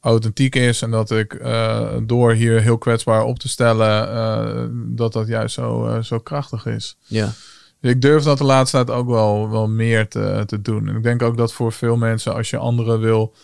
authentiek 0.00 0.54
is. 0.54 0.82
En 0.82 0.90
dat 0.90 1.10
ik 1.10 1.34
uh, 1.34 1.92
door 2.02 2.32
hier 2.32 2.60
heel 2.60 2.78
kwetsbaar 2.78 3.24
op 3.24 3.38
te 3.38 3.48
stellen, 3.48 4.08
uh, 4.08 4.64
dat 4.96 5.12
dat 5.12 5.26
juist 5.26 5.54
zo, 5.54 5.98
zo 6.02 6.18
krachtig 6.18 6.66
is. 6.66 6.96
Ja. 7.06 7.32
Dus 7.80 7.90
ik 7.90 8.00
durf 8.02 8.22
dat 8.22 8.38
de 8.38 8.44
laatste 8.44 8.76
tijd 8.76 8.98
ook 8.98 9.08
wel, 9.08 9.50
wel 9.50 9.68
meer 9.68 10.08
te, 10.08 10.42
te 10.46 10.62
doen. 10.62 10.88
En 10.88 10.96
ik 10.96 11.02
denk 11.02 11.22
ook 11.22 11.36
dat 11.36 11.52
voor 11.52 11.72
veel 11.72 11.96
mensen, 11.96 12.34
als 12.34 12.50
je 12.50 12.56
anderen 12.56 13.00
wil 13.00 13.34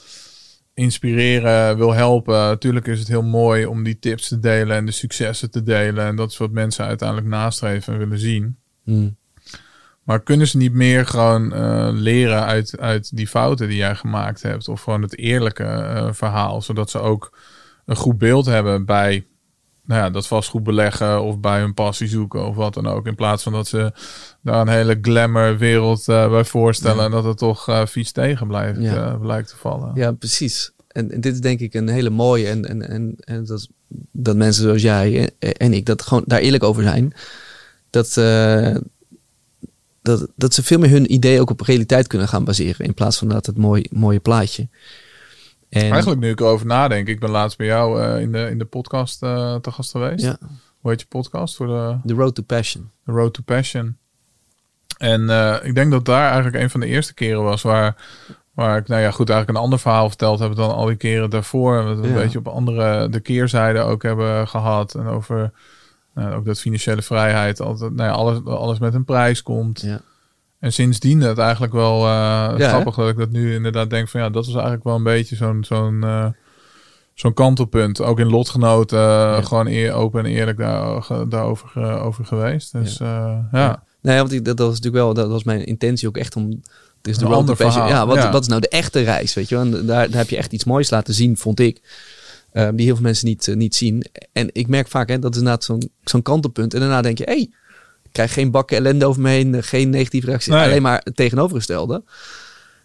inspireren, 0.79 1.77
wil 1.77 1.95
helpen. 1.95 2.35
Natuurlijk 2.35 2.87
is 2.87 2.99
het 2.99 3.09
heel 3.09 3.23
mooi 3.23 3.67
om 3.67 3.83
die 3.83 3.99
tips 3.99 4.29
te 4.29 4.39
delen 4.39 4.77
en 4.77 4.87
de 4.87 4.93
successen 4.93 5.51
te 5.51 5.63
delen. 5.63 6.07
En 6.07 6.17
dat 6.17 6.31
is 6.31 6.37
wat 6.37 6.51
mensen 6.51 6.85
uiteindelijk 6.85 7.29
nastreven 7.29 7.93
en 7.93 7.99
willen 7.99 8.19
zien. 8.19 8.57
Mm. 8.85 9.17
Maar 10.03 10.23
kunnen 10.23 10.49
ze 10.49 10.57
niet 10.57 10.73
meer 10.73 11.07
gewoon 11.07 11.55
uh, 11.55 11.89
leren 11.93 12.45
uit, 12.45 12.79
uit 12.79 13.17
die 13.17 13.29
fouten 13.29 13.69
die 13.69 13.77
jij 13.77 13.95
gemaakt 13.95 14.43
hebt? 14.43 14.69
Of 14.69 14.83
gewoon 14.83 15.03
het 15.03 15.19
eerlijke 15.19 15.65
uh, 15.65 16.09
verhaal, 16.13 16.63
zodat 16.63 16.91
ze 16.91 16.99
ook 16.99 17.39
een 17.85 17.97
goed 17.97 18.19
beeld 18.19 18.47
hebben 18.47 18.85
bij 18.85 19.27
nou 19.89 20.01
ja, 20.01 20.11
dat 20.11 20.27
vastgoed 20.27 20.63
beleggen 20.63 21.23
of 21.23 21.41
bij 21.41 21.61
hun 21.61 21.75
passie 21.75 22.09
zoeken 22.09 22.47
of 22.47 22.57
wat 22.57 22.75
dan 22.75 22.87
ook. 22.87 23.07
In 23.07 23.15
plaats 23.15 23.43
van 23.43 23.53
dat 23.53 23.67
ze 23.67 23.93
daar 24.49 24.61
een 24.61 24.69
hele 24.69 24.99
glamour 25.03 25.59
wereld 25.59 26.09
uh, 26.09 26.31
bij 26.31 26.45
voorstellen 26.45 27.05
ja. 27.05 27.09
dat 27.11 27.25
het 27.25 27.39
toch 27.39 27.69
uh, 27.69 27.87
vies 27.87 28.13
tegen 28.13 28.47
blijft, 28.47 28.81
ja. 28.81 29.13
uh, 29.13 29.21
blijkt 29.21 29.49
te 29.49 29.57
vallen. 29.57 29.91
Ja, 29.95 30.13
precies. 30.13 30.73
En, 30.89 31.13
en, 31.13 31.21
dit 31.21 31.33
is 31.33 31.41
denk 31.41 31.61
ik 31.61 31.75
een 31.75 31.89
hele 31.89 32.11
mooie 32.11 32.49
en, 32.49 32.65
en, 32.65 32.89
en, 32.89 33.15
en 33.19 33.45
dat, 33.45 33.69
dat 34.13 34.37
mensen 34.37 34.63
zoals 34.63 34.83
jij 34.83 35.31
en, 35.39 35.53
en, 35.53 35.73
ik 35.73 35.87
dat 35.87 36.03
gewoon 36.03 36.23
daar 36.27 36.41
eerlijk 36.41 36.63
over 36.63 36.83
zijn. 36.83 37.13
Dat, 37.91 38.15
dat, 40.03 40.29
dat 40.37 40.55
ze 40.55 40.63
veel 40.63 40.79
meer 40.79 40.91
hun 40.91 41.13
idee 41.13 41.41
ook 41.41 41.51
op 41.51 41.61
realiteit 41.61 42.07
kunnen 42.07 42.29
gaan 42.29 42.45
baseren 42.45 42.87
in 42.87 42.95
plaats 42.95 43.19
van 43.19 43.29
dat 43.29 43.47
het 43.47 43.57
mooi, 43.57 43.85
mooie 43.91 44.21
plaatje. 44.21 44.69
En... 45.69 45.91
Eigenlijk 45.91 46.21
nu 46.21 46.31
ik 46.31 46.41
erover 46.41 46.67
nadenk, 46.67 47.09
ik 47.09 47.21
ben 47.21 47.31
laatst 47.31 47.59
bij 47.59 47.67
jou 47.67 48.03
in, 48.21 48.33
de, 48.33 48.49
in 48.51 48.59
de 48.59 48.65
podcast 48.65 49.19
te 49.19 49.71
gast 49.71 49.91
geweest. 49.91 50.25
Ja. 50.25 50.39
Hoe 50.81 50.91
heet 50.91 51.01
je 51.01 51.07
podcast? 51.07 51.57
Voor 51.57 51.67
de... 51.67 51.97
The 52.07 52.15
Road 52.15 52.35
to 52.35 52.43
Passion. 52.43 52.91
The 53.05 53.13
Road 53.13 53.35
to 53.35 53.43
Passion. 53.45 53.97
En 54.99 55.23
uh, 55.23 55.57
ik 55.63 55.75
denk 55.75 55.91
dat 55.91 56.05
daar 56.05 56.27
eigenlijk 56.27 56.63
een 56.63 56.71
van 56.71 56.81
de 56.81 56.87
eerste 56.87 57.15
keren 57.15 57.43
was 57.43 57.63
waar, 57.63 57.97
waar 58.55 58.79
ik, 58.79 58.89
nou 58.89 59.03
ja, 59.03 59.11
goed, 59.11 59.31
eigenlijk 59.31 59.59
een 59.59 59.65
ander 59.65 59.79
verhaal 59.79 60.09
verteld 60.09 60.39
heb 60.39 60.55
dan 60.55 60.75
al 60.75 60.87
die 60.87 60.97
keren 60.97 61.31
daarvoor. 61.31 61.85
We 61.85 61.91
een 61.91 62.09
ja. 62.09 62.15
beetje 62.15 62.39
op 62.39 62.49
andere, 62.49 63.09
de 63.09 63.21
keerzijde 63.21 63.81
ook 63.81 64.03
hebben 64.03 64.49
gehad. 64.49 64.95
En 64.95 65.07
over 65.07 65.53
nou, 66.15 66.35
ook 66.35 66.45
dat 66.45 66.61
financiële 66.61 67.03
vrijheid, 67.03 67.61
altijd, 67.61 67.93
nou 67.95 68.09
ja, 68.09 68.15
alles, 68.15 68.45
alles 68.45 68.79
met 68.79 68.95
een 68.95 69.05
prijs 69.05 69.43
komt. 69.43 69.81
Ja. 69.81 70.01
En 70.61 70.73
sindsdien 70.73 71.21
het 71.21 71.39
eigenlijk 71.39 71.73
wel 71.73 71.99
uh, 71.99 72.55
ja, 72.57 72.69
grappig 72.69 72.97
hè? 72.97 73.03
dat 73.03 73.11
ik 73.11 73.19
dat 73.19 73.31
nu 73.31 73.55
inderdaad 73.55 73.91
denk 73.91 74.09
van 74.09 74.21
ja, 74.21 74.31
dat 74.31 74.45
was 74.45 74.55
eigenlijk 74.55 74.85
wel 74.85 74.95
een 74.95 75.03
beetje 75.03 75.37
zo'n 75.37 75.65
zo'n 75.65 76.01
uh, 76.05 76.27
zo'n 77.15 77.35
kantelpunt. 77.35 78.03
Ook 78.03 78.19
in 78.19 78.31
lotgenoten, 78.31 79.45
gewoon 79.45 79.67
eer, 79.67 79.93
open 79.93 80.25
en 80.25 80.31
eerlijk 80.31 80.59
daar, 80.59 81.07
daarover 81.29 82.01
over 82.01 82.25
geweest. 82.25 82.73
Dus 82.73 82.99
ja. 82.99 83.49
Ja. 83.53 83.83
Nee, 84.01 84.19
want 84.19 84.33
ik, 84.33 84.45
dat, 84.45 84.59
was 84.59 84.69
natuurlijk 84.69 85.05
wel, 85.05 85.15
dat 85.15 85.29
was 85.29 85.45
mijn 85.45 85.65
intentie 85.65 86.09
ook 86.09 86.17
echt 86.17 86.37
om. 86.37 86.63
Het 86.99 87.09
is 87.09 87.19
de 87.19 87.27
ander 87.27 87.57
verhaal. 87.57 87.89
Ja, 87.89 88.07
wat, 88.07 88.31
wat 88.31 88.43
is 88.43 88.49
nou 88.49 88.61
de 88.61 88.69
echte 88.69 89.01
reis, 89.01 89.35
weet 89.35 89.49
je 89.49 89.55
wel? 89.55 89.65
En 89.65 89.71
daar, 89.71 90.11
daar 90.11 90.19
heb 90.19 90.29
je 90.29 90.37
echt 90.37 90.53
iets 90.53 90.65
moois 90.65 90.91
laten 90.91 91.15
zien, 91.15 91.37
vond 91.37 91.61
ik. 91.61 91.81
Um, 92.53 92.77
die 92.77 92.87
heel 92.87 92.95
veel 92.95 93.05
mensen 93.05 93.27
niet, 93.27 93.55
niet 93.55 93.75
zien. 93.75 94.05
En 94.33 94.49
ik 94.53 94.69
merk 94.69 94.89
vaak, 94.89 95.09
hè, 95.09 95.19
dat 95.19 95.33
is 95.33 95.39
inderdaad 95.39 95.65
zo'n 95.65 95.91
zo'n 96.05 96.23
kantelpunt. 96.23 96.75
En 96.75 96.81
daarna 96.81 97.03
denk 97.03 97.19
je, 97.19 97.25
hé, 97.25 97.33
hey, 97.33 97.51
ik 98.03 98.13
krijg 98.13 98.33
geen 98.33 98.51
bakken 98.51 98.77
ellende 98.77 99.07
over 99.07 99.23
me 99.23 99.29
heen, 99.29 99.63
geen 99.63 99.91
negatieve 99.91 100.27
reacties, 100.27 100.53
nee. 100.53 100.65
alleen 100.65 100.83
maar 100.83 101.01
het 101.05 101.17
tegenovergestelde. 101.17 102.03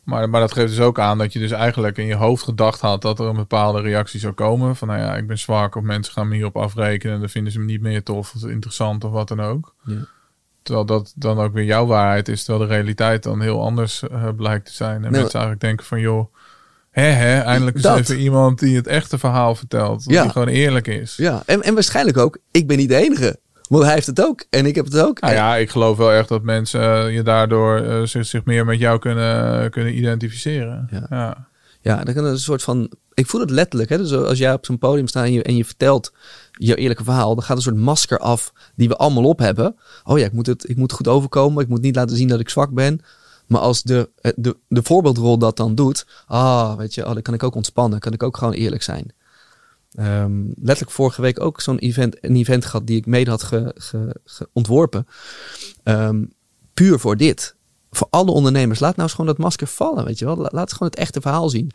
Maar, 0.04 0.30
maar 0.30 0.42
dat 0.42 0.52
geeft 0.52 0.70
dus 0.70 0.80
ook 0.80 1.00
aan 1.00 1.18
dat 1.18 1.34
je 1.34 1.40
dus 1.40 1.52
eigenlijk 1.52 1.98
in 1.98 2.06
je 2.06 2.16
hoofd 2.16 2.44
gedacht 2.44 2.82
had 2.82 3.02
dat 3.02 3.20
er 3.20 3.26
een 3.26 3.36
bepaalde 3.36 3.82
reactie 3.82 4.20
zou 4.20 4.34
komen. 4.34 4.76
Van 4.76 4.88
nou 4.88 5.00
ja, 5.00 5.16
ik 5.16 5.28
ben 5.28 5.40
zwak 5.40 5.76
of 5.76 5.84
mensen 5.84 6.14
gaan 6.14 6.28
me 6.28 6.36
hierop 6.36 6.58
afrekenen 6.58 7.14
en 7.14 7.20
dan 7.20 7.30
vinden 7.30 7.52
ze 7.52 7.60
me 7.60 7.66
niet 7.66 7.82
meer 7.82 8.04
tof 8.04 8.34
of 8.36 8.44
interessant 8.44 9.04
of 9.04 9.12
wat 9.12 9.28
dan 9.28 9.42
ook. 9.42 9.76
Ja. 9.86 10.08
Terwijl 10.64 10.86
dat 10.86 11.14
dan 11.16 11.40
ook 11.40 11.54
weer 11.54 11.64
jouw 11.64 11.86
waarheid 11.86 12.28
is, 12.28 12.44
terwijl 12.44 12.68
de 12.68 12.74
realiteit 12.74 13.24
dan 13.24 13.42
heel 13.42 13.62
anders 13.62 14.04
uh, 14.12 14.28
blijkt 14.36 14.66
te 14.66 14.74
zijn. 14.74 14.96
En 14.96 15.02
nee, 15.02 15.12
mensen 15.12 15.32
eigenlijk 15.32 15.62
denken 15.62 15.86
van 15.86 16.00
joh, 16.00 16.34
hè 16.90 17.04
hè, 17.04 17.40
eindelijk 17.40 17.78
is 17.78 17.86
even 17.86 18.20
iemand 18.20 18.60
die 18.60 18.76
het 18.76 18.88
echte 18.88 19.18
verhaal 19.18 19.56
vertelt. 19.56 20.04
Ja. 20.08 20.22
Die 20.22 20.32
gewoon 20.32 20.48
eerlijk 20.48 20.88
is. 20.88 21.16
Ja, 21.16 21.44
en, 21.46 21.62
en 21.62 21.74
waarschijnlijk 21.74 22.18
ook, 22.18 22.38
ik 22.52 22.68
ben 22.68 22.78
niet 22.78 22.90
de 22.90 22.96
enige. 22.96 23.40
Want 23.70 23.84
hij 23.84 23.94
heeft 23.94 24.08
het 24.08 24.22
ook 24.22 24.46
en 24.50 24.66
ik 24.66 24.76
heb 24.76 24.86
het 24.86 25.00
ook. 25.00 25.22
Nou 25.22 25.34
ja, 25.34 25.56
ik 25.56 25.70
geloof 25.70 25.98
wel 25.98 26.12
echt 26.12 26.28
dat 26.28 26.44
mensen 26.44 27.08
uh, 27.08 27.16
je 27.16 27.22
daardoor 27.22 27.82
uh, 27.82 28.04
zich, 28.04 28.26
zich, 28.26 28.46
meer 28.46 28.66
met 28.66 28.80
jou 28.80 29.00
kunnen, 29.00 29.70
kunnen 29.72 29.98
identificeren. 29.98 30.88
Ja. 30.92 31.06
ja. 31.10 31.48
Ja, 31.82 32.04
dan 32.04 32.14
kan 32.14 32.26
een 32.26 32.40
soort 32.40 32.64
van. 32.64 32.92
Ik 33.14 33.28
voel 33.28 33.42
het 33.42 33.50
letterlijk. 33.50 33.90
Hè? 33.90 33.98
Dus 33.98 34.14
als 34.14 34.38
jij 34.38 34.54
op 34.54 34.66
zo'n 34.66 34.78
podium 34.78 35.08
staat 35.08 35.26
en 35.26 35.32
je, 35.32 35.44
en 35.44 35.56
je 35.56 35.66
vertelt 35.66 36.14
je 36.58 36.76
eerlijke 36.76 37.04
verhaal, 37.04 37.36
dan 37.36 37.44
gaat 37.44 37.58
een 37.58 37.64
soort 37.64 37.76
masker 37.76 38.20
af 38.20 38.54
die 38.76 38.88
we 38.88 38.96
allemaal 38.96 39.24
op 39.24 39.40
hebben. 39.40 39.76
Oh 40.04 40.20
ja, 40.20 40.26
ik 40.26 40.34
moet, 40.34 40.46
het, 40.46 40.70
ik 40.70 40.78
moet 40.78 40.92
goed 40.92 41.08
overkomen. 41.08 41.64
Ik 41.64 41.70
moet 41.70 41.82
niet 41.82 41.96
laten 41.96 42.18
zien 42.18 42.28
dat 42.28 42.40
ik 42.40 42.50
zwak 42.50 42.72
ben. 42.72 43.02
Maar 43.48 43.62
als 43.62 43.84
de, 43.84 44.10
de, 44.36 44.58
de 44.68 44.84
voorbeeldrol 44.84 45.38
dat 45.38 45.58
dan 45.58 45.76
doet, 45.76 46.06
ah, 46.26 46.78
weet 46.78 46.94
je, 46.94 47.06
oh, 47.06 47.14
dan 47.14 47.22
kan 47.22 47.34
ik 47.34 47.44
ook 47.44 47.56
ontspannen. 47.56 48.00
Kan 48.00 48.14
ik 48.14 48.24
ook 48.24 48.38
gewoon 48.38 48.54
eerlijk 48.54 48.84
zijn. 48.84 49.14
Um, 50.00 50.54
letterlijk 50.56 50.92
vorige 50.92 51.22
week 51.22 51.40
ook 51.40 51.62
zo'n 51.62 51.78
event, 51.78 52.18
een 52.22 52.36
event 52.36 52.66
gehad 52.66 52.88
die 52.88 52.98
ik 52.98 53.06
mede 53.06 53.30
had 53.30 53.50
ontworpen. 54.54 55.08
Um, 55.84 56.34
puur 56.74 57.00
voor 57.00 57.18
dit. 57.18 57.56
Voor 57.92 58.08
alle 58.10 58.32
ondernemers. 58.32 58.80
Laat 58.80 58.96
nou 58.96 59.04
eens 59.04 59.12
gewoon 59.12 59.30
dat 59.36 59.38
masker 59.38 59.68
vallen, 59.68 60.06
weet 60.06 60.20
je 60.20 60.26
wel. 60.26 60.48
Laat 60.52 60.74
gewoon 60.74 60.88
het 60.88 61.00
echte 61.00 61.22
verhaal 61.22 61.50
zien. 61.50 61.72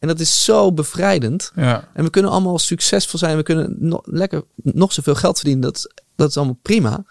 En 0.00 0.08
dat 0.08 0.20
is 0.20 0.44
zo 0.44 0.72
bevrijdend. 0.72 1.52
Ja. 1.54 1.88
En 1.92 2.04
we 2.04 2.10
kunnen 2.10 2.30
allemaal 2.30 2.58
succesvol 2.58 3.18
zijn. 3.18 3.36
We 3.36 3.42
kunnen 3.42 4.00
lekker 4.04 4.42
nog 4.54 4.92
zoveel 4.92 5.14
geld 5.14 5.36
verdienen. 5.36 5.62
Dat, 5.62 5.92
dat 6.16 6.28
is 6.28 6.36
allemaal 6.36 6.58
prima. 6.62 7.04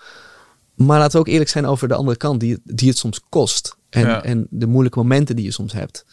Maar 0.75 0.99
laten 0.99 1.11
we 1.11 1.19
ook 1.19 1.27
eerlijk 1.27 1.49
zijn 1.49 1.65
over 1.65 1.87
de 1.87 1.93
andere 1.93 2.17
kant 2.17 2.39
die, 2.39 2.59
die 2.63 2.89
het 2.89 2.97
soms 2.97 3.21
kost. 3.29 3.77
En, 3.89 4.07
Ja. 4.07 4.23
en 4.23 4.47
de 4.49 4.67
moeilijke 4.67 4.99
momenten 4.99 5.35
die 5.35 5.45
je 5.45 5.51
soms 5.51 5.73
hebt. 5.73 6.05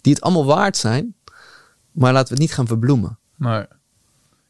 Die 0.00 0.12
het 0.14 0.22
allemaal 0.22 0.44
waard 0.44 0.76
zijn. 0.76 1.14
Maar 1.92 2.12
laten 2.12 2.28
we 2.28 2.34
het 2.34 2.42
niet 2.42 2.54
gaan 2.54 2.66
verbloemen. 2.66 3.18
Nee. 3.36 3.64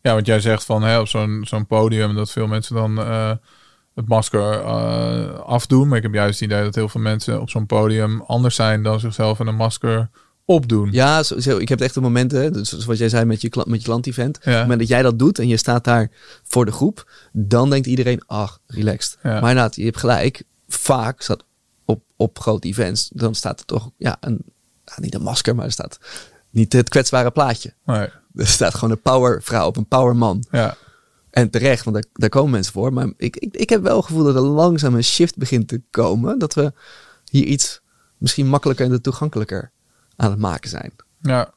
Ja, 0.00 0.14
want 0.14 0.26
jij 0.26 0.40
zegt 0.40 0.64
van 0.64 0.82
hè, 0.82 0.98
op 0.98 1.08
zo'n 1.08 1.40
zo'n 1.46 1.66
podium 1.66 2.14
dat 2.14 2.30
veel 2.30 2.46
mensen 2.46 2.74
dan 2.74 2.98
eh, 2.98 3.32
het 3.94 4.08
masker 4.08 4.52
eh, 4.60 5.38
afdoen. 5.40 5.88
Maar 5.88 5.96
ik 5.96 6.02
heb 6.02 6.14
juist 6.14 6.40
het 6.40 6.50
idee 6.50 6.62
dat 6.62 6.74
heel 6.74 6.88
veel 6.88 7.00
mensen 7.00 7.40
op 7.40 7.50
zo'n 7.50 7.66
podium 7.66 8.22
anders 8.22 8.54
zijn 8.54 8.82
dan 8.82 9.00
zichzelf 9.00 9.40
in 9.40 9.46
een 9.46 9.54
masker 9.56 10.10
opdoen. 10.44 10.88
Ja, 10.92 11.22
zo, 11.22 11.40
zo, 11.40 11.56
ik 11.58 11.68
heb 11.68 11.80
echt 11.80 11.94
de 11.94 12.00
momenten, 12.00 12.52
dus 12.52 12.68
zoals 12.78 12.98
jij 12.98 13.08
zei 13.08 13.24
met 13.24 13.40
je, 13.40 13.48
klant, 13.48 13.68
met 13.68 13.78
je 13.80 13.84
klant-event. 13.86 14.36
Op 14.36 14.42
Ja. 14.44 14.50
het 14.50 14.60
moment 14.60 14.78
dat 14.78 14.88
jij 14.88 15.02
dat 15.02 15.18
doet 15.18 15.38
en 15.38 15.48
je 15.48 15.56
staat 15.56 15.84
daar 15.84 16.10
voor 16.42 16.64
de 16.64 16.72
groep, 16.72 17.10
dan 17.32 17.70
denkt 17.70 17.86
iedereen, 17.86 18.22
ach, 18.26 18.58
relaxed. 18.66 19.18
Ja. 19.22 19.30
Maar 19.30 19.50
inderdaad, 19.50 19.76
je 19.76 19.84
hebt 19.84 19.98
gelijk, 19.98 20.42
vaak 20.68 21.22
staat 21.22 21.44
op, 21.84 22.02
op 22.16 22.38
grote 22.38 22.68
events, 22.68 23.10
dan 23.12 23.34
staat 23.34 23.60
er 23.60 23.66
toch, 23.66 23.90
ja, 23.96 24.16
een, 24.20 24.42
nou, 24.84 25.00
niet 25.00 25.14
een 25.14 25.22
masker, 25.22 25.54
maar 25.54 25.64
er 25.64 25.72
staat 25.72 25.98
niet 26.50 26.72
het 26.72 26.88
kwetsbare 26.88 27.30
plaatje. 27.30 27.74
Nee. 27.84 28.08
Er 28.34 28.46
staat 28.46 28.74
gewoon 28.74 28.90
een 28.90 29.02
powervrouw 29.02 29.66
op 29.66 29.76
een 29.76 29.86
powerman. 29.88 30.44
Ja. 30.50 30.76
En 31.30 31.50
terecht, 31.50 31.84
want 31.84 31.96
daar, 31.96 32.04
daar 32.12 32.28
komen 32.28 32.50
mensen 32.50 32.72
voor. 32.72 32.92
Maar 32.92 33.12
ik, 33.16 33.36
ik, 33.36 33.56
ik 33.56 33.68
heb 33.70 33.82
wel 33.82 33.96
het 33.96 34.06
gevoel 34.06 34.24
dat 34.24 34.34
er 34.34 34.40
langzaam 34.40 34.94
een 34.94 35.04
shift 35.04 35.36
begint 35.36 35.68
te 35.68 35.82
komen. 35.90 36.38
Dat 36.38 36.54
we 36.54 36.72
hier 37.30 37.44
iets 37.44 37.80
misschien 38.18 38.46
makkelijker 38.48 38.90
en 38.90 39.02
toegankelijker 39.02 39.70
aan 40.16 40.30
het 40.30 40.38
maken 40.40 40.70
zijn. 40.70 40.92
Ja, 41.20 41.50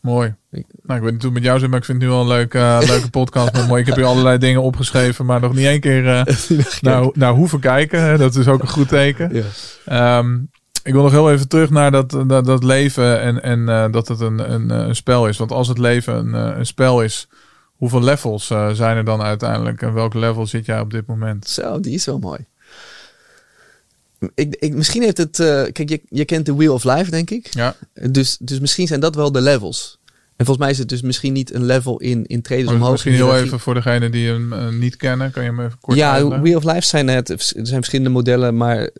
mooi. 0.00 0.34
Ik- 0.50 0.66
Nou, 0.82 0.98
ik 0.98 1.04
weet 1.04 1.12
niet 1.12 1.22
hoe 1.22 1.30
het 1.30 1.32
met 1.40 1.42
jou 1.42 1.58
zit, 1.58 1.68
maar 1.70 1.78
ik 1.78 1.84
vind 1.84 1.98
het 2.02 2.06
nu 2.10 2.14
wel 2.14 2.22
een 2.22 2.28
leuke, 2.28 2.58
eh, 2.58 2.78
leuke 2.92 3.10
podcast. 3.10 3.52
Maar 3.52 3.66
mooi. 3.66 3.80
Ik 3.80 3.86
heb 3.86 3.96
hier 3.96 4.04
allerlei 4.04 4.38
dingen 4.38 4.62
opgeschreven, 4.62 5.26
maar 5.26 5.40
nog 5.40 5.54
niet 5.54 5.66
één 5.66 5.80
keer 5.80 6.08
eh 6.08 6.34
naar, 6.80 7.08
naar 7.12 7.32
hoeven 7.32 7.60
kijken. 7.60 8.18
Dat 8.18 8.34
is 8.34 8.48
ook 8.48 8.62
een 8.62 8.68
goed 8.68 8.88
teken. 8.88 9.44
Ehm, 9.84 10.38
ik 10.82 10.92
wil 10.92 11.02
nog 11.02 11.10
heel 11.12 11.30
even 11.32 11.48
terug 11.48 11.70
naar 11.70 11.90
dat, 11.90 12.10
dat, 12.26 12.44
dat 12.44 12.64
leven 12.64 13.20
en, 13.20 13.42
en 13.42 13.68
eh, 13.68 13.84
dat 13.92 14.08
het 14.08 14.20
een, 14.20 14.52
een, 14.52 14.70
een 14.70 14.96
spel 14.96 15.28
is. 15.28 15.38
Want 15.38 15.52
als 15.52 15.68
het 15.68 15.78
leven 15.78 16.14
een, 16.14 16.58
een 16.58 16.66
spel 16.66 17.02
is, 17.02 17.28
hoeveel 17.76 18.02
levels 18.02 18.46
zijn 18.72 18.96
er 18.96 19.04
dan 19.04 19.22
uiteindelijk? 19.22 19.82
En 19.82 19.92
welk 19.94 20.14
level 20.14 20.46
zit 20.46 20.66
jij 20.66 20.80
op 20.80 20.90
dit 20.90 21.06
moment? 21.06 21.48
Zo, 21.48 21.80
die 21.80 21.94
is 21.94 22.04
wel 22.06 22.18
mooi. 22.18 22.46
Ik, 24.34 24.56
ik, 24.58 24.74
misschien 24.74 25.02
heeft 25.02 25.16
het... 25.18 25.38
eh, 25.40 25.62
kijk, 25.72 25.88
je, 25.88 26.00
je 26.08 26.24
kent 26.24 26.46
de 26.46 26.54
Wheel 26.54 26.74
of 26.74 26.84
Life, 26.84 27.10
denk 27.10 27.30
ik. 27.30 27.54
Ja, 27.54 27.76
Dus, 28.10 28.36
dus 28.40 28.60
misschien 28.60 28.86
zijn 28.86 29.00
dat 29.00 29.14
wel 29.14 29.32
de 29.32 29.40
levels. 29.40 29.98
En 30.36 30.44
volgens 30.44 30.58
mij 30.66 30.70
is 30.70 30.78
het 30.78 30.88
dus 30.88 31.02
misschien 31.02 31.32
niet 31.32 31.54
een 31.54 31.64
level 31.64 31.98
in, 32.00 32.26
in 32.26 32.42
traders 32.42 32.66
Maar 32.66 32.74
omhoog. 32.74 32.90
misschien 32.90 33.12
heel 33.14 33.36
even 33.36 33.60
voor 33.60 33.74
degenen 33.74 34.12
die 34.12 34.28
hem 34.28 34.52
eh, 34.52 34.68
niet 34.68 34.96
kennen. 34.96 35.30
Kan 35.30 35.42
je 35.42 35.48
hem 35.48 35.60
even 35.60 35.78
kort 35.80 35.96
Ja, 35.96 36.12
uitleggen? 36.12 36.42
Wheel 36.42 36.56
of 36.56 36.64
Life 36.64 36.86
zijn 36.86 37.08
het. 37.08 37.28
Er 37.28 37.36
zijn 37.40 37.66
verschillende 37.66 38.10
modellen, 38.10 38.56
maar 38.56 38.90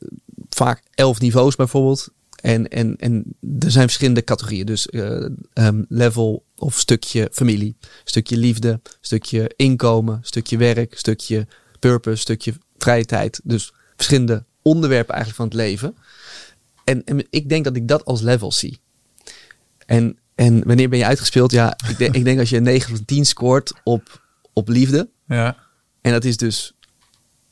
vaak 0.49 0.83
elf 0.95 1.21
niveaus 1.21 1.57
bijvoorbeeld. 1.57 2.09
En, 2.41 2.69
en, 2.69 2.97
en 2.97 3.25
er 3.59 3.71
zijn 3.71 3.85
verschillende 3.85 4.25
categorieën. 4.25 4.67
Dus 4.67 4.89
eh, 4.89 5.25
ehm, 5.53 5.83
level 5.89 6.45
of 6.57 6.79
stukje 6.79 7.29
familie, 7.33 7.77
stukje 8.05 8.37
liefde, 8.37 8.81
stukje 9.01 9.51
inkomen, 9.57 10.19
stukje 10.23 10.57
werk, 10.57 10.99
stukje 10.99 11.47
purpose, 11.79 12.17
stukje 12.21 12.53
vrije 12.79 13.05
tijd. 13.05 13.41
Dus 13.45 13.73
verschillende 13.97 14.45
onderwerpen 14.65 15.15
eigenlijk 15.15 15.37
van 15.37 15.45
het 15.61 15.69
leven. 15.69 15.97
En, 16.85 17.05
en 17.05 17.27
ik 17.31 17.49
denk 17.49 17.65
dat 17.65 17.77
ik 17.77 17.89
dat 17.89 18.05
als 18.05 18.21
level 18.21 18.53
zie. 18.53 18.79
En, 19.87 20.19
en 20.35 20.67
wanneer 20.67 20.89
ben 20.89 20.99
je 20.99 21.05
uitgespeeld? 21.07 21.51
Ja, 21.53 21.77
ik 21.89 21.99
denk, 21.99 22.15
ik 22.15 22.25
denk 22.25 22.39
als 22.39 22.51
je 22.51 22.57
een 22.57 22.63
9 22.63 22.97
van 22.97 23.05
10 23.05 23.27
scoort 23.27 23.73
op, 23.85 24.23
op 24.53 24.69
liefde. 24.69 25.09
Ja, 25.27 25.57
En 26.01 26.13
dat 26.13 26.25
is 26.25 26.37
dus 26.37 26.73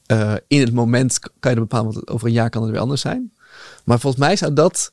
eh, 0.07 0.35
in 0.47 0.61
het 0.61 0.73
moment 0.73 1.19
kan 1.39 1.53
je 1.55 1.61
bepalen, 1.61 1.93
want 1.93 2.09
over 2.09 2.27
een 2.27 2.33
jaar 2.33 2.51
kan 2.51 2.63
het 2.63 2.71
weer 2.71 2.81
anders 2.81 3.01
zijn. 3.01 3.33
Maar 3.85 4.01
volgens 4.01 4.23
mij 4.23 4.37
zou 4.37 4.53
dat 4.53 4.93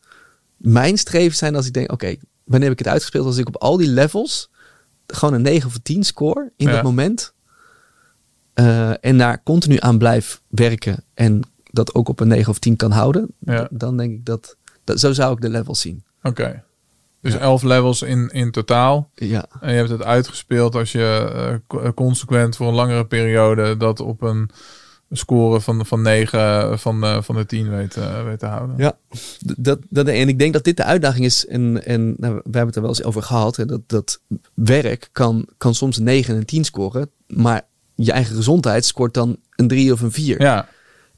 mijn 0.58 0.98
streven 0.98 1.38
zijn 1.38 1.56
als 1.56 1.66
ik 1.66 1.74
denk, 1.74 1.92
oké, 1.92 2.16
wanneer 2.44 2.70
heb 2.70 2.80
ik 2.80 2.86
het 2.86 2.94
uitgespeeld? 2.94 3.26
Als 3.26 3.38
ik 3.38 3.48
op 3.48 3.58
al 3.58 3.78
die 3.78 3.88
levels 3.88 4.50
gewoon 5.08 5.34
een 5.34 5.42
9 5.42 5.68
of 5.70 5.78
10 5.84 6.04
score 6.04 6.52
in 6.58 6.68
Ja. 6.68 6.74
dat 6.74 6.84
moment. 6.84 7.34
eh, 8.54 9.06
en 9.06 9.18
daar 9.18 9.44
continu 9.44 9.78
aan 9.80 9.98
blijf 9.98 10.42
werken 10.48 11.04
en 11.14 11.42
dat 11.72 11.94
ook 11.96 12.10
op 12.10 12.20
een 12.20 12.28
9 12.28 12.50
of 12.50 12.60
10 12.60 12.76
kan 12.76 12.92
houden. 12.92 13.28
Ja. 13.40 13.68
Dan 13.72 13.98
denk 13.98 14.12
ik 14.12 14.26
dat, 14.26 14.56
dat, 14.84 15.00
zo 15.00 15.14
zou 15.14 15.34
ik 15.34 15.42
de 15.42 15.50
levels 15.50 15.80
zien. 15.82 16.04
oké. 16.24 16.64
Dus 17.22 17.34
Ja. 17.34 17.40
elf 17.40 17.64
levels 17.64 18.02
in, 18.02 18.28
in 18.30 18.52
totaal. 18.52 19.10
Ja, 19.14 19.46
En 19.62 19.72
je 19.72 19.78
hebt 19.78 19.90
het 19.90 20.04
uitgespeeld 20.04 20.76
als 20.76 20.92
je 20.92 21.62
co- 21.68 21.94
consequent 21.94 22.56
voor 22.56 22.68
een 22.68 22.74
langere 22.74 23.06
periode 23.06 23.78
dat 23.78 24.00
op 24.00 24.22
een 24.22 24.50
score 25.12 25.62
van, 25.62 25.86
van 25.86 26.02
9 26.02 26.80
van, 26.80 27.04
eh, 27.04 27.22
van 27.22 27.36
de 27.36 27.46
10 27.46 27.70
weet, 27.70 27.98
eh, 27.98 28.24
weet 28.24 28.40
te 28.40 28.46
houden. 28.46 28.76
Ja, 28.78 28.98
dat, 29.58 29.80
dat, 29.90 30.08
en 30.08 30.28
ik 30.28 30.40
denk 30.40 30.54
dat 30.54 30.64
dit 30.64 30.78
de 30.78 30.84
uitdaging 30.84 31.26
is. 31.26 31.46
En, 31.48 31.86
en 31.86 32.06
nou, 32.18 32.34
we 32.34 32.42
hebben 32.44 32.66
het 32.66 32.76
er 32.76 32.82
wel 32.82 32.90
eens 32.90 33.04
over 33.04 33.24
gehad. 33.24 33.56
Hè, 33.56 33.66
dat, 33.66 33.82
dat 33.88 34.22
werk 34.54 35.10
kan, 35.12 35.48
kan 35.58 35.76
soms 35.76 35.98
een 35.98 36.04
9 36.04 36.34
en 36.34 36.40
een 36.40 36.46
10 36.46 36.64
scoren. 36.64 37.10
Maar 37.28 37.62
je 37.96 38.12
eigen 38.12 38.36
gezondheid 38.36 38.86
scoort 38.86 39.14
dan 39.14 39.38
een 39.56 39.68
3 39.68 39.92
of 39.92 40.02
een 40.02 40.12
4. 40.12 40.42
Ja, 40.42 40.68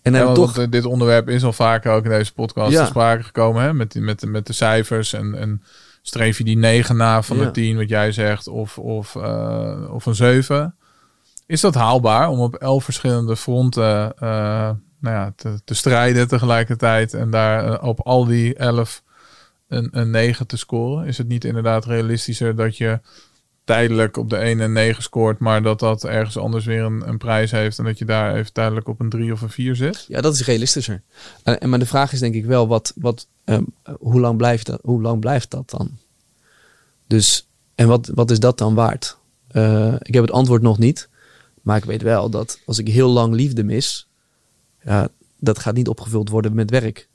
en 0.01 0.11
dan 0.13 0.27
Ja, 0.27 0.33
toch. 0.33 0.53
want, 0.55 0.57
eh, 0.65 0.71
dit 0.71 0.85
onderwerp 0.85 1.29
is 1.29 1.43
al 1.43 1.53
vaker 1.53 1.91
ook 1.91 2.03
in 2.03 2.09
deze 2.09 2.33
podcast 2.33 2.71
Ja. 2.71 2.81
te 2.81 2.89
sprake 2.89 3.23
gekomen. 3.23 3.63
Hè? 3.63 3.73
Met, 3.73 3.95
met, 3.95 4.19
de- 4.19 4.27
met 4.27 4.47
de 4.47 4.53
cijfers. 4.53 5.13
En, 5.13 5.35
en 5.35 5.63
streef 6.01 6.37
je 6.37 6.43
die 6.43 6.57
9 6.57 6.97
na 6.97 7.21
van 7.21 7.37
Ja. 7.37 7.43
de 7.43 7.51
10, 7.51 7.77
wat 7.77 7.89
jij 7.89 8.11
zegt, 8.11 8.47
of, 8.47 8.77
of, 8.77 9.15
eh, 9.15 9.93
of 9.93 10.05
een 10.05 10.15
7. 10.15 10.75
Is 11.45 11.61
dat 11.61 11.75
haalbaar 11.75 12.29
om 12.29 12.39
op 12.39 12.55
elf 12.55 12.83
verschillende 12.83 13.35
fronten 13.35 14.13
eh, 14.17 14.69
nou 14.99 15.15
ja, 15.15 15.33
te, 15.35 15.61
te 15.65 15.73
strijden 15.73 16.27
tegelijkertijd. 16.27 17.13
En 17.13 17.29
daar 17.31 17.81
op 17.81 17.99
al 17.99 18.25
die 18.25 18.55
11 18.55 19.03
een, 19.67 19.87
een 19.91 20.09
9 20.11 20.47
te 20.47 20.57
scoren? 20.57 21.05
Is 21.07 21.17
het 21.17 21.27
niet 21.27 21.43
inderdaad 21.45 21.85
realistischer 21.85 22.55
dat 22.55 22.77
je 22.77 22.99
tijdelijk 23.63 24.17
op 24.17 24.29
de 24.29 24.35
1 24.35 24.59
en 24.59 24.71
9 24.71 25.03
scoort, 25.03 25.39
maar 25.39 25.63
dat 25.63 25.79
dat 25.79 26.03
ergens 26.03 26.37
anders 26.37 26.65
weer 26.65 26.83
een, 26.83 27.07
een 27.07 27.17
prijs 27.17 27.51
heeft 27.51 27.79
en 27.79 27.85
dat 27.85 27.97
je 27.97 28.05
daar 28.05 28.35
even 28.35 28.53
tijdelijk 28.53 28.87
op 28.87 28.99
een 28.99 29.09
3 29.09 29.31
of 29.31 29.41
een 29.41 29.49
4 29.49 29.75
zit? 29.75 30.05
Ja, 30.07 30.21
dat 30.21 30.33
is 30.33 30.45
realistischer. 30.45 31.01
En, 31.43 31.59
en 31.59 31.69
maar 31.69 31.79
de 31.79 31.85
vraag 31.85 32.13
is 32.13 32.19
denk 32.19 32.35
ik 32.35 32.45
wel, 32.45 32.67
wat, 32.67 32.93
wat, 32.95 33.27
ehm, 33.43 33.63
hoe, 33.99 34.19
lang 34.19 34.37
blijft 34.37 34.65
dat, 34.65 34.79
hoe 34.83 35.01
lang 35.01 35.19
blijft 35.19 35.51
dat 35.51 35.69
dan? 35.69 35.91
Dus, 37.07 37.47
en 37.75 37.87
wat, 37.87 38.11
wat 38.13 38.31
is 38.31 38.39
dat 38.39 38.57
dan 38.57 38.73
waard? 38.73 39.17
Eh, 39.47 39.93
ik 39.99 40.13
heb 40.13 40.23
het 40.23 40.31
antwoord 40.31 40.61
nog 40.61 40.77
niet. 40.77 41.09
Maar 41.61 41.77
ik 41.77 41.85
weet 41.85 42.01
wel 42.01 42.29
dat 42.29 42.59
als 42.65 42.79
ik 42.79 42.87
heel 42.87 43.09
lang 43.09 43.33
liefde 43.33 43.63
mis, 43.63 44.07
ja, 44.83 45.09
dat 45.39 45.59
gaat 45.59 45.73
niet 45.73 45.87
opgevuld 45.87 46.29
worden 46.29 46.53
met 46.53 46.69
werk. 46.69 47.07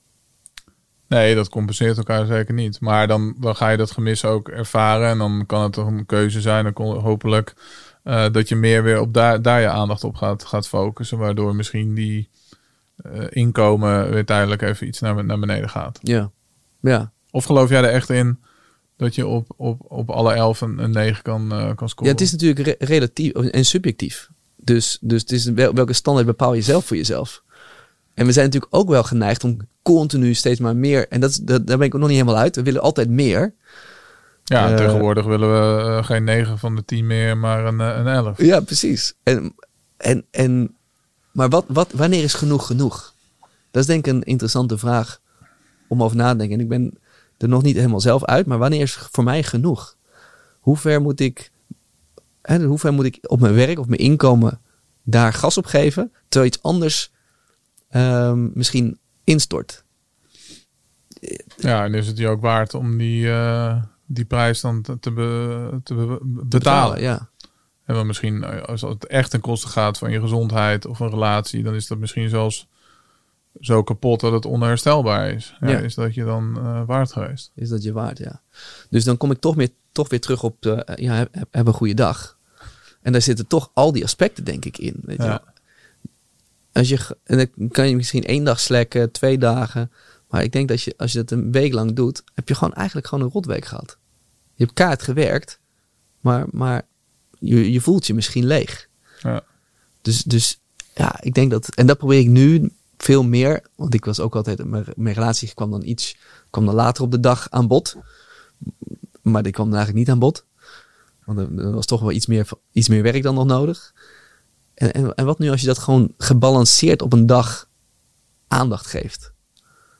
Nee, 1.08 1.34
dat 1.34 1.48
compenseert 1.48 1.96
elkaar 1.96 2.26
zeker 2.26 2.54
niet. 2.54 2.80
Maar 2.80 3.06
dan, 3.06 3.34
dan 3.38 3.56
ga 3.56 3.68
je 3.68 3.76
dat 3.76 3.90
gemis 3.90 4.24
ook 4.24 4.48
ervaren. 4.48 5.08
En 5.08 5.18
dan 5.18 5.44
kan 5.46 5.62
het 5.62 5.72
toch 5.72 5.86
een 5.86 6.06
keuze 6.06 6.40
zijn. 6.40 6.64
Dan 6.64 6.72
kon, 6.72 6.98
hopelijk 6.98 7.54
eh, 8.02 8.24
dat 8.32 8.48
je 8.48 8.56
meer 8.56 8.82
weer 8.82 9.00
op 9.00 9.14
daar, 9.14 9.42
daar 9.42 9.60
je 9.60 9.68
aandacht 9.68 10.04
op 10.04 10.14
gaat, 10.16 10.44
gaat 10.44 10.68
focussen. 10.68 11.18
Waardoor 11.18 11.54
misschien 11.54 11.94
die 11.94 12.28
eh, 12.96 13.24
inkomen 13.28 14.10
weer 14.10 14.24
tijdelijk 14.24 14.62
even 14.62 14.86
iets 14.86 15.00
naar, 15.00 15.24
naar 15.24 15.38
beneden 15.38 15.70
gaat. 15.70 15.98
Ja, 16.02 16.30
ja. 16.80 17.12
Of 17.30 17.44
geloof 17.44 17.68
jij 17.68 17.82
er 17.82 17.90
echt 17.90 18.10
in 18.10 18.38
dat 18.96 19.14
je 19.14 19.26
op, 19.26 19.52
op, 19.56 19.80
op 19.88 20.10
alle 20.10 20.32
elf 20.32 20.60
een, 20.60 20.78
een 20.78 20.90
9 20.90 21.22
kan, 21.22 21.52
eh, 21.52 21.74
kan 21.74 21.88
scoren? 21.88 22.06
ja 22.06 22.18
het 22.18 22.20
is 22.20 22.32
natuurlijk 22.32 22.66
re- 22.66 22.86
relatief 22.86 23.32
en 23.32 23.64
subjectief. 23.64 24.28
Dus, 24.56 24.98
dus 25.00 25.20
het 25.20 25.32
is 25.32 25.44
wel, 25.44 25.74
welke 25.74 25.92
standaard 25.92 26.26
bepaal 26.26 26.54
je 26.54 26.62
zelf 26.62 26.84
voor 26.84 26.96
jezelf? 26.96 27.42
En 28.16 28.26
we 28.26 28.32
zijn 28.32 28.44
natuurlijk 28.44 28.74
ook 28.74 28.88
wel 28.88 29.02
geneigd 29.02 29.44
om 29.44 29.56
continu 29.82 30.34
steeds 30.34 30.60
maar 30.60 30.76
meer. 30.76 31.08
En 31.08 31.20
dat, 31.20 31.30
is, 31.30 31.36
dat, 31.36 31.66
daar 31.66 31.78
ben 31.78 31.86
ik 31.86 31.94
ook 31.94 32.00
nog 32.00 32.08
niet 32.08 32.18
helemaal 32.18 32.40
uit. 32.40 32.56
We 32.56 32.62
willen 32.62 32.82
altijd 32.82 33.08
meer. 33.08 33.54
Ja, 34.44 34.70
Eh, 34.70 34.76
tegenwoordig 34.76 35.24
willen 35.24 35.48
we 35.48 35.82
eh, 35.82 36.04
geen 36.04 36.24
9 36.24 36.58
van 36.58 36.76
de 36.76 36.84
10 36.84 37.06
meer, 37.06 37.36
maar 37.36 37.64
een, 37.64 37.80
eh, 37.80 37.96
een 37.96 38.06
11. 38.06 38.42
Ja, 38.42 38.60
precies. 38.60 39.14
En, 39.22 39.54
en, 39.96 40.24
en, 40.30 40.76
maar 41.32 41.48
wat, 41.48 41.64
wat, 41.68 41.92
wanneer 41.92 42.22
is 42.22 42.34
genoeg 42.34 42.66
genoeg? 42.66 43.14
Dat 43.70 43.82
is 43.82 43.86
denk 43.86 44.06
ik 44.06 44.12
een 44.12 44.22
interessante 44.22 44.78
vraag 44.78 45.20
om 45.88 46.02
over 46.02 46.16
na 46.16 46.30
te 46.30 46.36
denken. 46.36 46.56
En 46.56 46.62
ik 46.62 46.68
ben 46.68 46.98
er 47.38 47.48
nog 47.48 47.62
niet 47.62 47.76
helemaal 47.76 48.00
zelf 48.00 48.24
uit, 48.24 48.46
maar 48.46 48.58
wanneer 48.58 48.80
is 48.80 48.94
voor 48.94 49.24
mij 49.24 49.42
genoeg? 49.42 49.96
Hoe 50.60 50.76
ver 50.76 51.00
moet 51.00 51.20
ik, 51.20 51.50
hè, 52.42 52.64
hoe 52.64 52.78
ver 52.78 52.92
moet 52.92 53.04
ik 53.04 53.18
op 53.22 53.40
mijn 53.40 53.54
werk 53.54 53.78
of 53.78 53.86
mijn 53.86 54.00
inkomen 54.00 54.60
daar 55.02 55.32
gas 55.32 55.58
op 55.58 55.66
geven, 55.66 56.12
terwijl 56.28 56.52
iets 56.52 56.62
anders 56.62 57.14
ehm, 57.88 58.48
misschien 58.58 58.98
instort? 59.24 59.84
Ja, 61.56 61.84
en 61.84 61.94
is 61.94 62.06
het 62.06 62.18
je 62.18 62.28
ook 62.28 62.40
waard 62.40 62.74
om 62.74 62.98
die, 62.98 63.30
eh, 63.30 63.82
die 64.06 64.24
prijs 64.24 64.60
dan 64.60 64.82
te, 64.82 64.98
te, 64.98 65.10
be- 65.12 65.80
te 65.82 65.94
be- 65.94 66.18
betalen? 66.22 67.00
Ja. 67.00 67.28
En 67.84 67.94
dan 67.94 68.06
misschien, 68.06 68.44
eh, 68.44 68.62
als 68.62 68.80
het 68.80 69.06
echt 69.06 69.30
ten 69.30 69.40
koste 69.40 69.68
gaat 69.68 69.98
van 69.98 70.10
je 70.10 70.20
gezondheid 70.20 70.86
of 70.86 71.00
een 71.00 71.10
relatie, 71.10 71.62
dan 71.62 71.74
is 71.74 71.86
dat 71.86 71.98
misschien 71.98 72.28
zelfs 72.28 72.68
zo 73.60 73.82
kapot 73.82 74.20
dat 74.20 74.32
het 74.32 74.44
onherstelbaar 74.44 75.30
is. 75.30 75.56
Ja, 75.60 75.68
Ja. 75.68 75.78
Is 75.78 75.94
dat 75.94 76.14
je 76.14 76.24
dan 76.24 76.56
eh, 76.58 76.82
waard 76.86 77.12
geweest? 77.12 77.50
Is 77.54 77.68
dat 77.68 77.82
je 77.82 77.92
waard, 77.92 78.18
ja. 78.18 78.40
Dus 78.90 79.04
dan 79.04 79.16
kom 79.16 79.30
ik 79.30 79.40
toch, 79.40 79.56
meer, 79.56 79.68
toch 79.92 80.08
weer 80.08 80.20
terug 80.20 80.42
op 80.42 80.56
de, 80.62 80.88
ja, 80.96 81.26
heb 81.50 81.66
een 81.66 81.72
goede 81.72 81.94
dag. 81.94 82.38
En 83.02 83.12
daar 83.12 83.22
zitten 83.22 83.46
toch 83.46 83.70
al 83.74 83.92
die 83.92 84.04
aspecten, 84.04 84.44
denk 84.44 84.64
ik, 84.64 84.78
in. 84.78 84.96
Weet 85.02 85.16
je 85.16 85.22
Ja. 85.22 85.42
Als 86.76 86.88
je, 86.88 87.16
en 87.24 87.36
dan 87.36 87.68
kan 87.68 87.88
je 87.88 87.96
misschien 87.96 88.24
één 88.24 88.44
dag 88.44 88.60
slekken, 88.60 89.10
twee 89.10 89.38
dagen. 89.38 89.92
Maar 90.28 90.42
ik 90.42 90.52
denk 90.52 90.68
dat 90.68 90.82
je, 90.82 90.94
als 90.96 91.12
je 91.12 91.18
dat 91.18 91.30
een 91.30 91.52
week 91.52 91.72
lang 91.72 91.92
doet, 91.92 92.22
heb 92.34 92.48
je 92.48 92.54
gewoon 92.54 92.74
eigenlijk 92.74 93.06
gewoon 93.06 93.24
een 93.24 93.30
rotweek 93.30 93.64
gehad. 93.64 93.98
Je 94.54 94.64
hebt 94.64 94.76
kaart 94.76 95.02
gewerkt, 95.02 95.60
maar, 96.20 96.46
maar 96.50 96.82
je, 97.38 97.72
je 97.72 97.80
voelt 97.80 98.06
je 98.06 98.14
misschien 98.14 98.46
leeg. 98.46 98.88
Ja. 99.22 99.44
Dus, 100.02 100.22
dus 100.22 100.60
ja, 100.94 101.22
ik 101.22 101.34
denk 101.34 101.50
dat, 101.50 101.74
en 101.74 101.86
dat 101.86 101.98
probeer 101.98 102.18
ik 102.18 102.28
nu 102.28 102.72
veel 102.96 103.22
meer, 103.22 103.62
want 103.74 103.94
ik 103.94 104.04
was 104.04 104.20
ook 104.20 104.36
altijd, 104.36 104.64
mijn, 104.64 104.84
mijn 104.96 105.14
relatie 105.14 105.54
kwam 105.54 105.70
dan 105.70 105.84
iets, 105.84 106.16
kwam 106.50 106.66
dan 106.66 106.74
later 106.74 107.02
op 107.02 107.10
de 107.10 107.20
dag 107.20 107.50
aan 107.50 107.66
bod. 107.66 107.96
Maar 109.22 109.42
die 109.42 109.52
kwam 109.52 109.66
dan 109.66 109.76
eigenlijk 109.76 110.06
niet 110.06 110.14
aan 110.14 110.20
bod. 110.20 110.44
Want 111.24 111.38
er, 111.38 111.58
er 111.58 111.72
was 111.72 111.86
toch 111.86 112.00
wel 112.00 112.12
iets 112.12 112.26
meer, 112.26 112.48
iets 112.72 112.88
meer 112.88 113.02
werk 113.02 113.22
dan 113.22 113.34
nog 113.34 113.46
nodig. 113.46 113.94
En, 114.76 114.92
en, 114.92 115.14
en 115.14 115.24
wat 115.24 115.38
nu 115.38 115.50
als 115.50 115.60
je 115.60 115.66
dat 115.66 115.78
gewoon 115.78 116.12
gebalanceerd 116.18 117.02
op 117.02 117.12
een 117.12 117.26
dag 117.26 117.68
aandacht 118.48 118.86
geeft? 118.86 119.32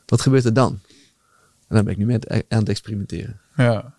Wat 0.07 0.21
gebeurt 0.21 0.45
er 0.45 0.55
dan? 0.55 0.81
En 1.69 1.77
dan 1.77 1.85
ben 1.85 1.93
ik 1.93 1.99
nu 1.99 2.07
met 2.07 2.31
aan 2.31 2.59
het 2.59 2.69
experimenteren. 2.69 3.41
ja. 3.57 3.95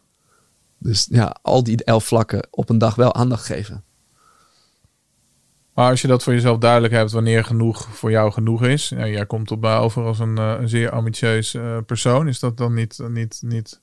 Dus 0.79 1.07
ja, 1.09 1.37
al 1.41 1.63
die 1.63 1.83
elf 1.83 2.05
vlakken 2.05 2.47
op 2.49 2.69
een 2.69 2.77
dag 2.77 2.95
wel 2.95 3.13
aandacht 3.13 3.45
geven. 3.45 3.83
Maar 5.73 5.89
als 5.89 6.01
je 6.01 6.07
dat 6.07 6.23
voor 6.23 6.33
jezelf 6.33 6.57
duidelijk 6.57 6.93
hebt, 6.93 7.11
wanneer 7.11 7.43
genoeg 7.43 7.87
voor 7.95 8.11
jou 8.11 8.31
genoeg 8.31 8.63
is. 8.63 8.89
Ja, 8.89 9.07
jij 9.07 9.25
komt 9.25 9.51
op 9.51 9.61
mij 9.61 9.77
over 9.77 10.03
als 10.03 10.19
een, 10.19 10.37
eh, 10.37 10.55
een 10.59 10.69
zeer 10.69 10.89
ambitieus 10.89 11.53
eh, 11.53 11.77
persoon. 11.85 12.27
Is 12.27 12.39
dat 12.39 12.57
dan 12.57 12.73
niet, 12.73 12.99
niet, 13.07 13.39
niet 13.41 13.81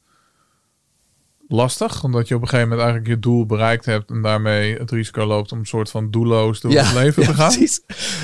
lastig? 1.55 2.05
Omdat 2.05 2.29
je 2.29 2.35
op 2.35 2.43
een 2.43 2.49
gegeven 2.49 2.69
moment 2.69 2.87
eigenlijk 2.89 3.15
je 3.17 3.29
doel 3.29 3.47
bereikt 3.47 3.85
hebt. 3.85 4.11
En 4.11 4.23
daarmee 4.23 4.77
het 4.79 4.91
risico 4.91 5.25
loopt 5.25 5.53
om 5.53 5.59
een 5.59 5.67
soort 5.67 5.91
van 5.91 6.11
doelloos 6.11 6.61
door 6.61 6.73
het 6.73 6.93
leven 6.93 7.23
ja, 7.23 7.29
te 7.29 7.35
gaan. 7.35 7.49
Precies. 7.53 7.81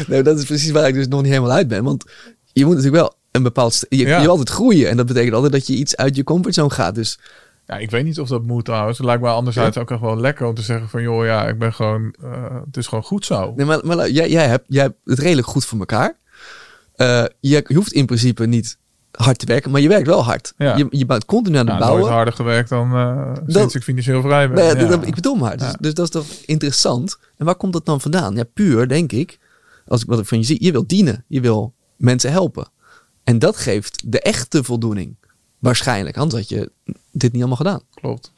Nee, 0.06 0.22
dat 0.22 0.38
is 0.38 0.44
precies 0.44 0.70
waar 0.70 0.88
ik 0.88 0.94
dus 0.94 1.08
nog 1.08 1.22
niet 1.22 1.30
helemaal 1.30 1.52
uit 1.56 1.68
ben. 1.68 1.84
Want 1.84 2.04
je 2.52 2.64
moet 2.64 2.74
natuurlijk 2.74 3.02
wel 3.02 3.14
een 3.30 3.42
bepaald... 3.42 3.86
Je, 3.88 3.96
Ja. 3.96 4.20
je 4.20 4.28
altijd 4.28 4.48
groeien. 4.50 4.88
En 4.88 4.96
dat 4.96 5.06
betekent 5.06 5.34
altijd 5.34 5.52
dat 5.52 5.66
je 5.66 5.74
iets 5.74 5.96
uit 5.96 6.16
je 6.16 6.24
comfortzone 6.24 6.70
gaat. 6.70 6.94
Dus 6.94 7.18
Ja, 7.66 7.76
ik 7.76 7.90
weet 7.90 8.04
niet 8.04 8.20
of 8.20 8.28
dat 8.28 8.42
moet 8.42 8.64
trouwens. 8.64 8.98
Het 8.98 9.06
lijkt 9.06 9.22
me 9.22 9.28
anderzijds 9.28 9.78
ook 9.78 9.90
echt 9.90 10.00
wel 10.00 10.16
lekker 10.20 10.46
om 10.46 10.54
te 10.54 10.62
zeggen 10.62 10.88
van... 10.88 11.02
joh, 11.02 11.24
ja, 11.24 11.48
ik 11.48 11.58
ben 11.58 11.72
gewoon... 11.72 12.14
eh, 12.22 12.54
het 12.66 12.76
is 12.76 12.86
gewoon 12.86 13.04
goed 13.04 13.24
zo. 13.24 13.52
Nee, 13.56 13.66
maar, 13.66 13.80
maar 13.86 14.10
jij, 14.10 14.30
jij, 14.30 14.46
hebt, 14.48 14.64
jij 14.68 14.82
hebt 14.82 14.96
het 15.04 15.18
redelijk 15.18 15.46
goed 15.46 15.64
voor 15.64 15.78
elkaar. 15.78 16.18
Eh, 16.96 17.24
je, 17.40 17.64
je 17.66 17.74
hoeft 17.74 17.92
in 17.92 18.06
principe 18.06 18.46
niet 18.46 18.78
hard 19.12 19.38
te 19.38 19.46
werken, 19.46 19.70
maar 19.70 19.80
je 19.80 19.88
werkt 19.88 20.06
wel 20.06 20.24
hard. 20.24 20.52
Ja. 20.56 20.76
Je, 20.76 20.86
je 20.90 21.06
bent 21.06 21.24
continu 21.24 21.56
aan 21.58 21.66
het 21.66 21.78
Nou, 21.78 21.80
nooit 21.80 21.92
bouwen. 21.94 22.12
harder 22.16 22.34
gewerkt 22.34 22.68
dan 22.68 22.94
eh, 22.94 23.32
sinds 23.46 23.74
ik 23.74 23.82
financieel 23.82 24.20
vrij 24.22 24.46
ben. 24.48 24.56
Nee, 24.56 24.66
Ja. 24.66 24.74
dat- 24.74 24.88
dat- 24.88 25.06
ik 25.06 25.14
bedoel 25.14 25.34
maar. 25.34 25.56
Dus, 25.56 25.72
dus 25.80 25.94
dat 25.94 26.04
is 26.04 26.10
toch 26.10 26.26
interessant. 26.46 27.18
En 27.36 27.44
waar 27.44 27.54
komt 27.54 27.72
dat 27.72 27.86
dan 27.86 28.00
vandaan? 28.00 28.34
Ja, 28.34 28.44
puur 28.44 28.88
denk 28.88 29.12
ik. 29.12 29.38
Als 29.86 30.02
ik 30.02 30.06
wat 30.08 30.18
ik 30.18 30.26
van 30.26 30.38
je 30.38 30.44
zie, 30.44 30.64
je 30.64 30.72
wil 30.72 30.86
dienen. 30.86 31.24
Je 31.26 31.40
wil 31.40 31.74
mensen 31.96 32.30
helpen. 32.32 32.68
En 33.24 33.38
dat 33.38 33.56
geeft 33.56 34.02
de 34.12 34.20
echte 34.20 34.64
voldoening. 34.64 35.16
Waarschijnlijk. 35.58 36.16
Anders 36.16 36.40
had 36.40 36.48
je 36.58 36.70
dit 37.12 37.32
niet 37.32 37.40
allemaal 37.40 37.56
gedaan. 37.56 37.80
Klopt. 37.94 38.32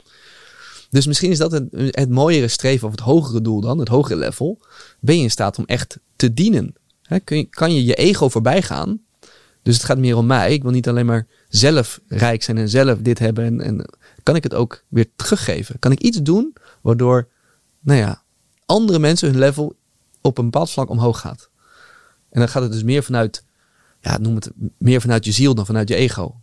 Dus 0.91 1.07
misschien 1.07 1.31
is 1.31 1.39
dat 1.39 1.53
het, 1.53 1.65
het 1.73 2.11
mooiere 2.11 2.49
streven 2.49 2.87
of 2.87 2.91
het 2.93 3.01
hogere 3.01 3.41
doel 3.41 3.61
dan, 3.61 3.79
het 3.79 3.89
hogere 3.89 4.17
level. 4.19 4.61
Ben 5.01 5.17
je 5.17 5.23
in 5.23 5.31
staat 5.31 5.59
om 5.59 5.65
echt 5.67 5.99
te 6.17 6.35
dienen? 6.35 6.75
Kun 7.25 7.37
je, 7.37 7.45
kan 7.45 7.75
je 7.75 7.85
je 7.85 7.95
ego 7.95 8.29
voorbij 8.29 8.63
gaan? 8.63 9.01
Dus 9.63 9.77
het 9.77 9.85
gaat 9.85 9.99
meer 9.99 10.17
om 10.17 10.27
mij. 10.27 10.53
Ik 10.53 10.63
wil 10.63 10.71
niet 10.71 10.89
alleen 10.89 11.07
maar 11.07 11.27
zelf 11.49 12.01
rijk 12.07 12.43
zijn 12.43 12.59
en 12.59 12.69
zelf 12.69 12.99
dit 12.99 13.19
hebben. 13.19 13.45
En, 13.45 13.61
en 13.61 13.91
kan 14.23 14.37
ik 14.37 14.43
het 14.43 14.55
ook 14.55 14.85
weer 14.89 15.07
teruggeven? 15.17 15.79
Kan 15.79 15.93
ik 15.93 16.01
iets 16.01 16.23
doen 16.23 16.57
waardoor, 16.81 17.29
nou 17.81 17.99
ja, 17.99 18.23
andere 18.67 18.99
mensen 18.99 19.31
hun 19.31 19.39
level 19.39 19.75
op 20.21 20.39
een 20.39 20.45
bepaald 20.45 20.71
vlak 20.71 20.89
omhoog 20.89 21.21
gaat? 21.21 21.51
En 22.31 22.41
dan 22.41 22.49
gaat 22.49 22.63
het 22.63 22.73
dus 22.73 22.83
meer 22.83 23.03
vanuit, 23.03 23.45
ja, 24.01 24.19
noem 24.19 24.35
het 24.35 24.51
meer 24.79 25.01
vanuit 25.01 25.25
je 25.25 25.33
ziel 25.33 25.55
dan 25.55 25.67
vanuit 25.67 25.89
je 25.89 25.95
ego. 25.95 26.41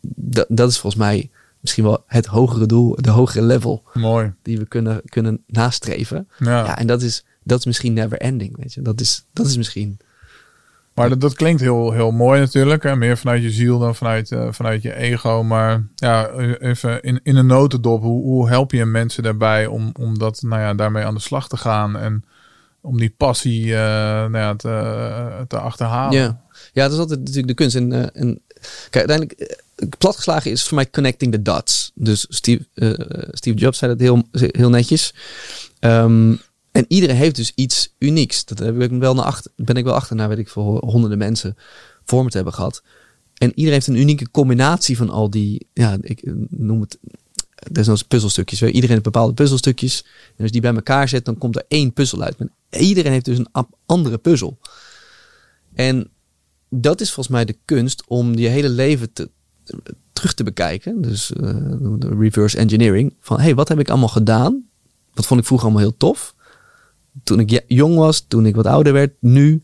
Dat, 0.00 0.46
dat 0.48 0.70
is 0.70 0.78
volgens 0.78 1.02
mij 1.02 1.30
misschien 1.60 1.84
wel 1.84 2.04
het 2.06 2.26
hogere 2.26 2.66
doel, 2.66 2.96
de 2.96 3.10
hogere 3.10 3.42
level 3.42 3.82
Mooi. 3.94 4.34
die 4.42 4.58
we 4.58 4.66
kunnen, 4.66 5.00
kunnen 5.04 5.42
nastreven. 5.46 6.28
Ja. 6.38 6.64
Ja, 6.64 6.78
en 6.78 6.86
dat 6.86 7.02
is, 7.02 7.24
dat 7.42 7.58
is 7.58 7.64
misschien 7.64 7.92
never 7.92 8.18
ending, 8.18 8.56
weet 8.56 8.72
je. 8.72 8.82
Dat 8.82 9.00
is, 9.00 9.24
dat 9.32 9.46
is 9.46 9.56
misschien... 9.56 9.98
Maar 10.98 11.08
dat, 11.08 11.20
dat 11.20 11.34
klinkt 11.34 11.60
heel, 11.60 11.92
heel 11.92 12.10
mooi 12.10 12.40
natuurlijk. 12.40 12.82
Hè? 12.82 12.96
Meer 12.96 13.18
vanuit 13.18 13.42
je 13.42 13.50
ziel 13.50 13.78
dan 13.78 13.94
vanuit, 13.94 14.32
eh, 14.32 14.48
vanuit 14.50 14.82
je 14.82 14.94
ego. 14.94 15.42
Maar 15.42 15.86
ja, 15.94 16.30
even 16.58 17.02
in, 17.02 17.20
in 17.22 17.36
een 17.36 17.46
notendop. 17.46 18.02
Hoe, 18.02 18.22
hoe 18.22 18.48
help 18.48 18.72
je 18.72 18.84
mensen 18.84 19.22
daarbij 19.22 19.66
om, 19.66 19.90
om 19.98 20.18
dat, 20.18 20.42
nou 20.42 20.62
ja, 20.62 20.74
daarmee 20.74 21.04
aan 21.04 21.14
de 21.14 21.20
slag 21.20 21.48
te 21.48 21.56
gaan? 21.56 21.96
En 21.96 22.24
om 22.80 22.98
die 22.98 23.14
passie 23.16 23.74
eh, 23.74 23.80
nou 23.80 24.36
ja, 24.38 24.54
te, 24.56 25.44
te 25.48 25.58
achterhalen. 25.58 26.18
Ja. 26.18 26.40
ja, 26.72 26.82
dat 26.82 26.92
is 26.92 26.98
altijd 26.98 27.18
natuurlijk 27.18 27.46
de 27.46 27.54
kunst. 27.54 27.76
En, 27.76 27.92
eh, 27.92 28.22
en 28.22 28.40
kijk, 28.90 29.08
uiteindelijk, 29.08 29.32
eh, 29.40 29.88
platgeslagen 29.98 30.50
is 30.50 30.62
voor 30.62 30.74
mij 30.74 30.90
connecting 30.90 31.32
the 31.32 31.42
dots. 31.42 31.92
Dus 31.94 32.26
Steve, 32.28 32.66
eh, 32.74 33.28
Steve 33.30 33.56
Jobs 33.56 33.78
zei 33.78 33.90
dat 33.90 34.00
heel, 34.00 34.22
heel 34.32 34.70
netjes. 34.70 35.14
Ehm, 35.78 36.34
en 36.72 36.84
iedereen 36.88 37.16
heeft 37.16 37.36
dus 37.36 37.52
iets 37.54 37.94
unieks. 37.98 38.44
Dat 38.44 38.58
heb 38.58 38.80
ik 38.80 38.90
wel 38.90 39.14
naar 39.14 39.24
achter, 39.24 39.50
ben 39.56 39.76
ik 39.76 39.84
wel 39.84 39.94
achter, 39.94 40.16
naar 40.16 40.28
weet 40.28 40.38
ik 40.38 40.48
veel, 40.48 40.82
honderden 40.86 41.18
mensen 41.18 41.56
voor 42.04 42.24
me 42.24 42.30
te 42.30 42.36
hebben 42.36 42.54
gehad. 42.54 42.82
En 43.34 43.48
iedereen 43.48 43.72
heeft 43.72 43.86
een 43.86 44.00
unieke 44.00 44.30
combinatie 44.30 44.96
van 44.96 45.10
al 45.10 45.30
die, 45.30 45.66
ja, 45.72 45.96
ik 46.00 46.32
noem 46.48 46.80
het, 46.80 46.98
desnoods 47.70 48.02
puzzelstukjes. 48.02 48.62
Iedereen 48.62 48.88
heeft 48.88 49.02
bepaalde 49.02 49.34
puzzelstukjes. 49.34 50.04
En 50.36 50.42
als 50.42 50.50
die 50.50 50.60
bij 50.60 50.74
elkaar 50.74 51.08
zet, 51.08 51.24
dan 51.24 51.38
komt 51.38 51.56
er 51.56 51.64
één 51.68 51.92
puzzel 51.92 52.22
uit. 52.22 52.36
Iedereen 52.70 53.12
heeft 53.12 53.24
dus 53.24 53.38
een 53.38 53.66
andere 53.86 54.18
puzzel. 54.18 54.58
En 55.74 56.10
dat 56.68 57.00
is 57.00 57.12
volgens 57.12 57.34
mij 57.34 57.44
de 57.44 57.56
kunst 57.64 58.04
om 58.06 58.34
je 58.34 58.48
hele 58.48 58.68
leven 58.68 59.12
te, 59.12 59.30
terug 60.12 60.34
te 60.34 60.44
bekijken. 60.44 61.00
Dus 61.00 61.32
eh, 61.32 61.56
reverse 61.98 62.58
engineering. 62.58 63.14
Van 63.20 63.40
hey, 63.40 63.54
wat 63.54 63.68
heb 63.68 63.78
ik 63.78 63.88
allemaal 63.88 64.08
gedaan? 64.08 64.64
Wat 65.14 65.26
vond 65.26 65.40
ik 65.40 65.46
vroeger 65.46 65.66
allemaal 65.66 65.86
heel 65.86 65.96
tof? 65.96 66.34
Toen 67.22 67.40
ik 67.40 67.62
jong 67.66 67.96
was, 67.96 68.24
toen 68.28 68.46
ik 68.46 68.54
wat 68.54 68.66
ouder 68.66 68.92
werd, 68.92 69.12
nu. 69.20 69.62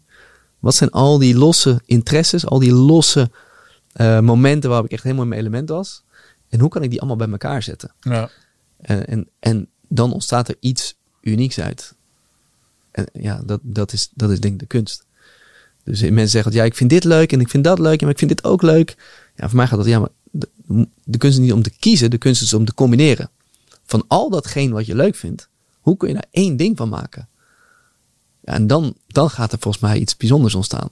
Wat 0.58 0.74
zijn 0.74 0.90
al 0.90 1.18
die 1.18 1.36
losse 1.36 1.80
interesses, 1.84 2.46
al 2.46 2.58
die 2.58 2.72
losse 2.72 3.30
eh, 3.92 4.20
momenten 4.20 4.68
waarop 4.68 4.86
ik 4.86 4.92
echt 4.92 5.02
helemaal 5.02 5.24
in 5.24 5.30
mijn 5.30 5.40
element 5.40 5.68
was? 5.68 6.02
En 6.48 6.60
hoe 6.60 6.68
kan 6.68 6.82
ik 6.82 6.90
die 6.90 6.98
allemaal 6.98 7.16
bij 7.16 7.30
elkaar 7.30 7.62
zetten? 7.62 7.94
Ja. 8.00 8.30
En, 8.80 9.06
en, 9.06 9.28
en 9.38 9.68
dan 9.88 10.12
ontstaat 10.12 10.48
er 10.48 10.56
iets 10.60 10.96
unieks 11.20 11.60
uit. 11.60 11.94
En 12.90 13.06
ja, 13.12 13.42
dat, 13.44 13.60
dat, 13.62 13.92
is, 13.92 14.10
dat 14.14 14.30
is 14.30 14.40
denk 14.40 14.54
ik 14.54 14.60
de 14.60 14.66
kunst. 14.66 15.06
Dus 15.84 16.00
mensen 16.00 16.28
zeggen, 16.28 16.52
ja, 16.52 16.64
ik 16.64 16.74
vind 16.74 16.90
dit 16.90 17.04
leuk 17.04 17.32
en 17.32 17.40
ik 17.40 17.48
vind 17.48 17.64
dat 17.64 17.78
leuk, 17.78 18.00
maar 18.00 18.10
ik 18.10 18.18
vind 18.18 18.30
dit 18.30 18.44
ook 18.44 18.62
leuk. 18.62 18.96
Ja, 19.36 19.48
voor 19.48 19.56
mij 19.56 19.66
gaat 19.66 19.78
dat, 19.78 19.86
ja, 19.86 19.98
maar 19.98 20.08
de, 20.30 20.48
de 21.04 21.18
kunst 21.18 21.38
is 21.38 21.44
niet 21.44 21.52
om 21.52 21.62
te 21.62 21.76
kiezen, 21.78 22.10
de 22.10 22.18
kunst 22.18 22.42
is 22.42 22.54
om 22.54 22.64
te 22.64 22.74
combineren. 22.74 23.30
Van 23.84 24.04
al 24.08 24.30
datgene 24.30 24.72
wat 24.72 24.86
je 24.86 24.94
leuk 24.94 25.14
vindt, 25.14 25.48
hoe 25.80 25.96
kun 25.96 26.08
je 26.08 26.14
daar 26.14 26.26
één 26.30 26.56
ding 26.56 26.76
van 26.76 26.88
maken? 26.88 27.28
Ja, 28.44 28.52
en 28.52 28.66
dan, 28.66 28.94
dan 29.06 29.30
gaat 29.30 29.52
er 29.52 29.58
volgens 29.58 29.82
mij 29.82 29.98
iets 29.98 30.16
bijzonders 30.16 30.54
ontstaan. 30.54 30.88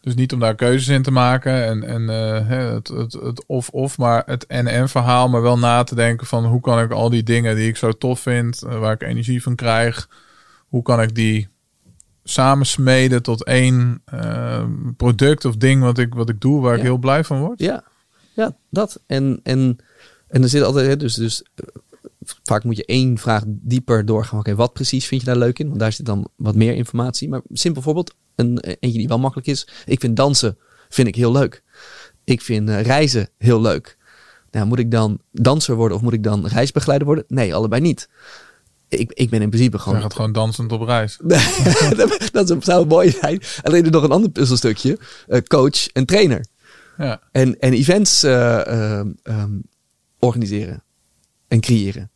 Dus 0.00 0.14
niet 0.14 0.32
om 0.32 0.40
daar 0.40 0.54
keuzes 0.54 0.88
in 0.88 1.02
te 1.02 1.10
maken 1.10 1.64
en, 1.64 1.82
en 1.82 2.08
eh, 2.08 2.48
het, 2.48 2.88
het, 2.88 3.12
het 3.12 3.46
of-of, 3.46 3.98
maar 3.98 4.22
het 4.26 4.46
en-en 4.46 4.88
verhaal, 4.88 5.28
maar 5.28 5.42
wel 5.42 5.58
na 5.58 5.82
te 5.82 5.94
denken 5.94 6.26
van 6.26 6.44
hoe 6.44 6.60
kan 6.60 6.80
ik 6.80 6.90
al 6.90 7.10
die 7.10 7.22
dingen 7.22 7.56
die 7.56 7.68
ik 7.68 7.76
zo 7.76 7.92
tof 7.92 8.20
vind, 8.20 8.62
eh, 8.62 8.78
waar 8.78 8.92
ik 8.92 9.02
energie 9.02 9.42
van 9.42 9.54
krijg, 9.54 10.08
hoe 10.68 10.82
kan 10.82 11.02
ik 11.02 11.14
die 11.14 11.48
samensmeden 12.24 13.22
tot 13.22 13.44
één 13.44 14.02
eh, 14.04 14.64
product 14.96 15.44
of 15.44 15.56
ding 15.56 15.82
wat 15.82 15.98
ik, 15.98 16.14
wat 16.14 16.28
ik 16.28 16.40
doe, 16.40 16.60
waar 16.60 16.76
ik 16.76 16.82
heel 16.82 16.98
blij 16.98 17.24
van 17.24 17.40
word? 17.40 17.60
Ja, 17.60 17.84
ja 18.34 18.56
dat. 18.70 19.02
En, 19.06 19.40
en, 19.42 19.78
en 20.28 20.42
er 20.42 20.48
zit 20.48 20.62
altijd, 20.62 20.86
hè, 20.86 20.96
dus, 20.96 21.14
dus 21.14 21.44
vaak 22.50 22.64
moet 22.64 22.76
je 22.76 22.84
één 22.84 23.18
vraag 23.18 23.42
dieper 23.46 24.04
doorgaan. 24.04 24.38
Oké, 24.38 24.54
wat 24.54 24.72
precies 24.72 25.06
vind 25.06 25.20
je 25.20 25.26
daar 25.26 25.36
leuk 25.36 25.58
in? 25.58 25.66
Want 25.66 25.78
daar 25.78 25.92
zit 25.92 26.06
dan 26.06 26.28
wat 26.36 26.54
meer 26.54 26.74
informatie. 26.74 27.28
Maar 27.28 27.40
simpel 27.52 27.82
voorbeeld, 27.82 28.14
een, 28.34 28.58
eentje 28.58 28.98
die 28.98 29.08
wel 29.08 29.18
makkelijk 29.18 29.48
is. 29.48 29.68
Ik 29.84 30.00
vind 30.00 30.16
dansen 30.16 30.58
vind 30.88 31.08
ik 31.08 31.14
heel 31.14 31.32
leuk. 31.32 31.62
Ik 32.24 32.40
vind 32.40 32.68
eh, 32.68 32.82
reizen 32.82 33.28
heel 33.38 33.60
leuk. 33.60 33.96
Nou, 34.50 34.66
moet 34.66 34.78
ik 34.78 34.90
dan 34.90 35.18
danser 35.32 35.74
worden 35.74 35.96
of 35.96 36.02
moet 36.02 36.12
ik 36.12 36.22
dan 36.22 36.46
reisbegeleider 36.46 37.06
worden? 37.06 37.24
Nee, 37.28 37.54
allebei 37.54 37.82
niet. 37.82 38.08
Ik, 38.88 39.12
ik 39.12 39.30
ben 39.30 39.42
in 39.42 39.50
principe 39.50 39.78
gewoon 39.78 40.00
gaat 40.00 40.14
gewoon 40.14 40.32
dansend 40.32 40.72
op 40.72 40.82
reis. 40.82 41.18
dat 42.32 42.56
zou 42.60 42.86
mooi 42.86 43.10
zijn. 43.10 43.42
Alleen 43.62 43.84
er 43.84 43.90
nog 43.90 44.02
een 44.02 44.10
ander 44.10 44.30
puzzelstukje. 44.30 44.98
eh, 45.28 45.40
coach 45.40 45.88
en 45.92 46.06
trainer. 46.06 46.46
Ja. 46.98 47.20
En, 47.32 47.58
en 47.58 47.72
events 47.72 48.22
eh, 48.22 49.00
ehm, 49.00 49.58
organiseren 50.18 50.82
en 51.48 51.60
creëren. 51.60 52.10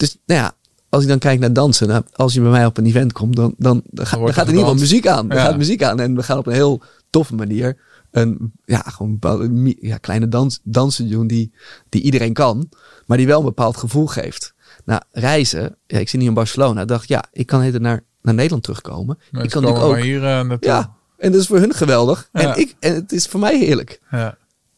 Dus 0.00 0.16
nou 0.26 0.40
ja, 0.40 0.52
als 0.88 1.02
ik 1.02 1.08
dan 1.08 1.18
kijk 1.18 1.40
naar 1.40 1.52
dansen. 1.52 1.88
Nou, 1.88 2.02
als 2.12 2.32
je 2.34 2.40
bij 2.40 2.50
mij 2.50 2.66
op 2.66 2.78
een 2.78 2.86
event 2.86 3.12
komt, 3.12 3.36
dan, 3.36 3.54
dan, 3.58 3.82
dan, 3.84 4.04
ga- 4.06 4.10
dan 4.10 4.20
wordt 4.20 4.34
gaat 4.34 4.46
er 4.46 4.50
er 4.52 4.58
in 4.58 4.58
ieder 4.60 4.74
geval 4.74 4.88
muziek 4.88 5.06
aan. 5.06 5.28
Dan 5.28 5.36
Ja. 5.38 5.44
gaat 5.44 5.56
muziek 5.56 5.82
aan. 5.82 6.00
En 6.00 6.14
we 6.14 6.22
gaan 6.22 6.38
op 6.38 6.46
een 6.46 6.52
heel 6.52 6.82
toffe 7.10 7.34
manier 7.34 7.76
een 8.10 8.52
ja, 8.64 8.78
gewoon 8.78 9.12
bepaalde 9.18 9.76
ja, 9.80 9.96
kleine 9.96 10.28
dans, 10.28 10.60
dansen 10.62 11.10
doen 11.10 11.26
die, 11.26 11.52
die 11.88 12.02
iedereen 12.02 12.32
kan. 12.32 12.68
Maar 13.06 13.16
die 13.16 13.26
wel 13.26 13.38
een 13.38 13.44
bepaald 13.44 13.76
gevoel 13.76 14.06
geeft. 14.06 14.54
Nou, 14.84 15.00
reizen. 15.10 15.76
Ja, 15.86 15.98
ik 15.98 16.08
zit 16.08 16.20
nu 16.20 16.26
in 16.26 16.34
Barcelona. 16.34 16.80
Ik 16.80 16.88
dacht, 16.88 17.08
ja, 17.08 17.24
ik 17.32 17.46
kan 17.46 17.80
naar, 17.80 18.04
naar 18.22 18.34
Nederland 18.34 18.62
terugkomen. 18.62 19.18
Mensen 19.30 19.42
ik 19.42 19.50
kan 19.50 19.62
natuurlijk 19.62 19.88
ook. 19.88 19.92
maar 19.92 20.02
hier 20.04 20.20
naartoe. 20.20 20.70
Ja, 20.70 20.94
en 21.18 21.32
dat 21.32 21.40
is 21.40 21.46
voor 21.46 21.58
hun 21.58 21.74
geweldig. 21.74 22.28
Ja. 22.32 22.54
En, 22.54 22.60
ik, 22.60 22.74
en 22.80 22.94
het 22.94 23.12
is 23.12 23.26
voor 23.26 23.40
mij 23.40 23.58
heerlijk. 23.58 24.00
Ja. 24.10 24.26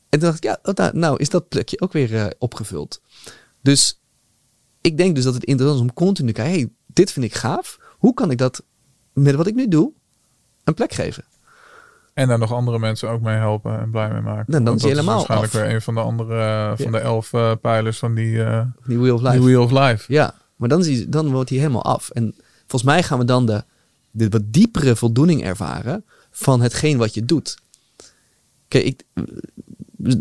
En 0.08 0.18
toen 0.18 0.28
dacht 0.28 0.36
ik, 0.36 0.44
ja, 0.44 0.58
nou, 0.74 0.98
nou 0.98 1.16
is 1.18 1.28
dat 1.28 1.48
plekje 1.48 1.80
ook 1.80 1.92
weer 1.92 2.16
eh, 2.16 2.26
opgevuld. 2.38 3.00
Dus 3.62 4.00
ik 4.82 4.96
denk 4.96 5.14
dus 5.14 5.24
dat 5.24 5.34
het 5.34 5.44
interessant 5.44 5.80
is 5.84 5.88
om 5.90 5.94
continu 5.94 6.28
te 6.32 6.40
kijken, 6.40 6.54
hey, 6.60 6.70
dit 6.86 7.12
vind 7.12 7.24
ik 7.24 7.34
gaaf. 7.34 7.78
Hoe 7.98 8.14
kan 8.14 8.30
ik 8.30 8.38
dat 8.38 8.62
met 9.12 9.34
wat 9.34 9.46
ik 9.46 9.54
nu 9.54 9.68
doe 9.68 9.92
een 10.64 10.74
plek 10.74 10.92
geven? 10.92 11.24
En 12.14 12.28
daar 12.28 12.38
nog 12.38 12.52
andere 12.52 12.78
mensen 12.78 13.08
ook 13.10 13.20
mee 13.20 13.36
helpen 13.36 13.80
en 13.80 13.90
blij 13.90 14.12
mee 14.12 14.20
maken. 14.20 14.52
dan 14.52 14.64
Want 14.64 14.76
is 14.76 14.82
helemaal 14.88 15.14
waarschijnlijk 15.16 15.54
af. 15.54 15.60
weer 15.60 15.70
een 15.74 15.82
van 15.82 15.94
de 15.94 16.00
andere, 16.00 16.40
eh, 16.40 16.72
van 16.76 16.84
Ja. 16.84 16.90
de 16.90 16.98
elf 16.98 17.32
eh, 17.32 17.52
pijlers 17.60 17.98
van 17.98 18.14
die, 18.14 18.42
eh 18.44 18.64
Die 18.86 18.98
Wheel 18.98 19.14
of 19.14 19.20
die 19.20 19.30
Life. 19.30 19.42
Wheel 19.44 19.62
of 19.62 19.70
Life. 19.70 20.12
Ja, 20.12 20.34
maar 20.56 20.68
dan, 20.68 20.84
is 20.84 21.06
dan 21.06 21.30
wordt 21.30 21.50
hij 21.50 21.58
helemaal 21.58 21.84
af. 21.84 22.10
En 22.10 22.34
volgens 22.58 22.82
mij 22.82 23.02
gaan 23.02 23.18
we 23.18 23.24
dan 23.24 23.46
de, 23.46 23.64
de 24.10 24.28
wat 24.28 24.42
diepere 24.44 24.96
voldoening 24.96 25.44
ervaren 25.44 26.04
van 26.30 26.60
hetgeen 26.60 26.98
wat 26.98 27.14
je 27.14 27.24
doet. 27.24 27.56
Kijk, 28.68 28.84
ik, 28.84 29.02
er 29.14 29.24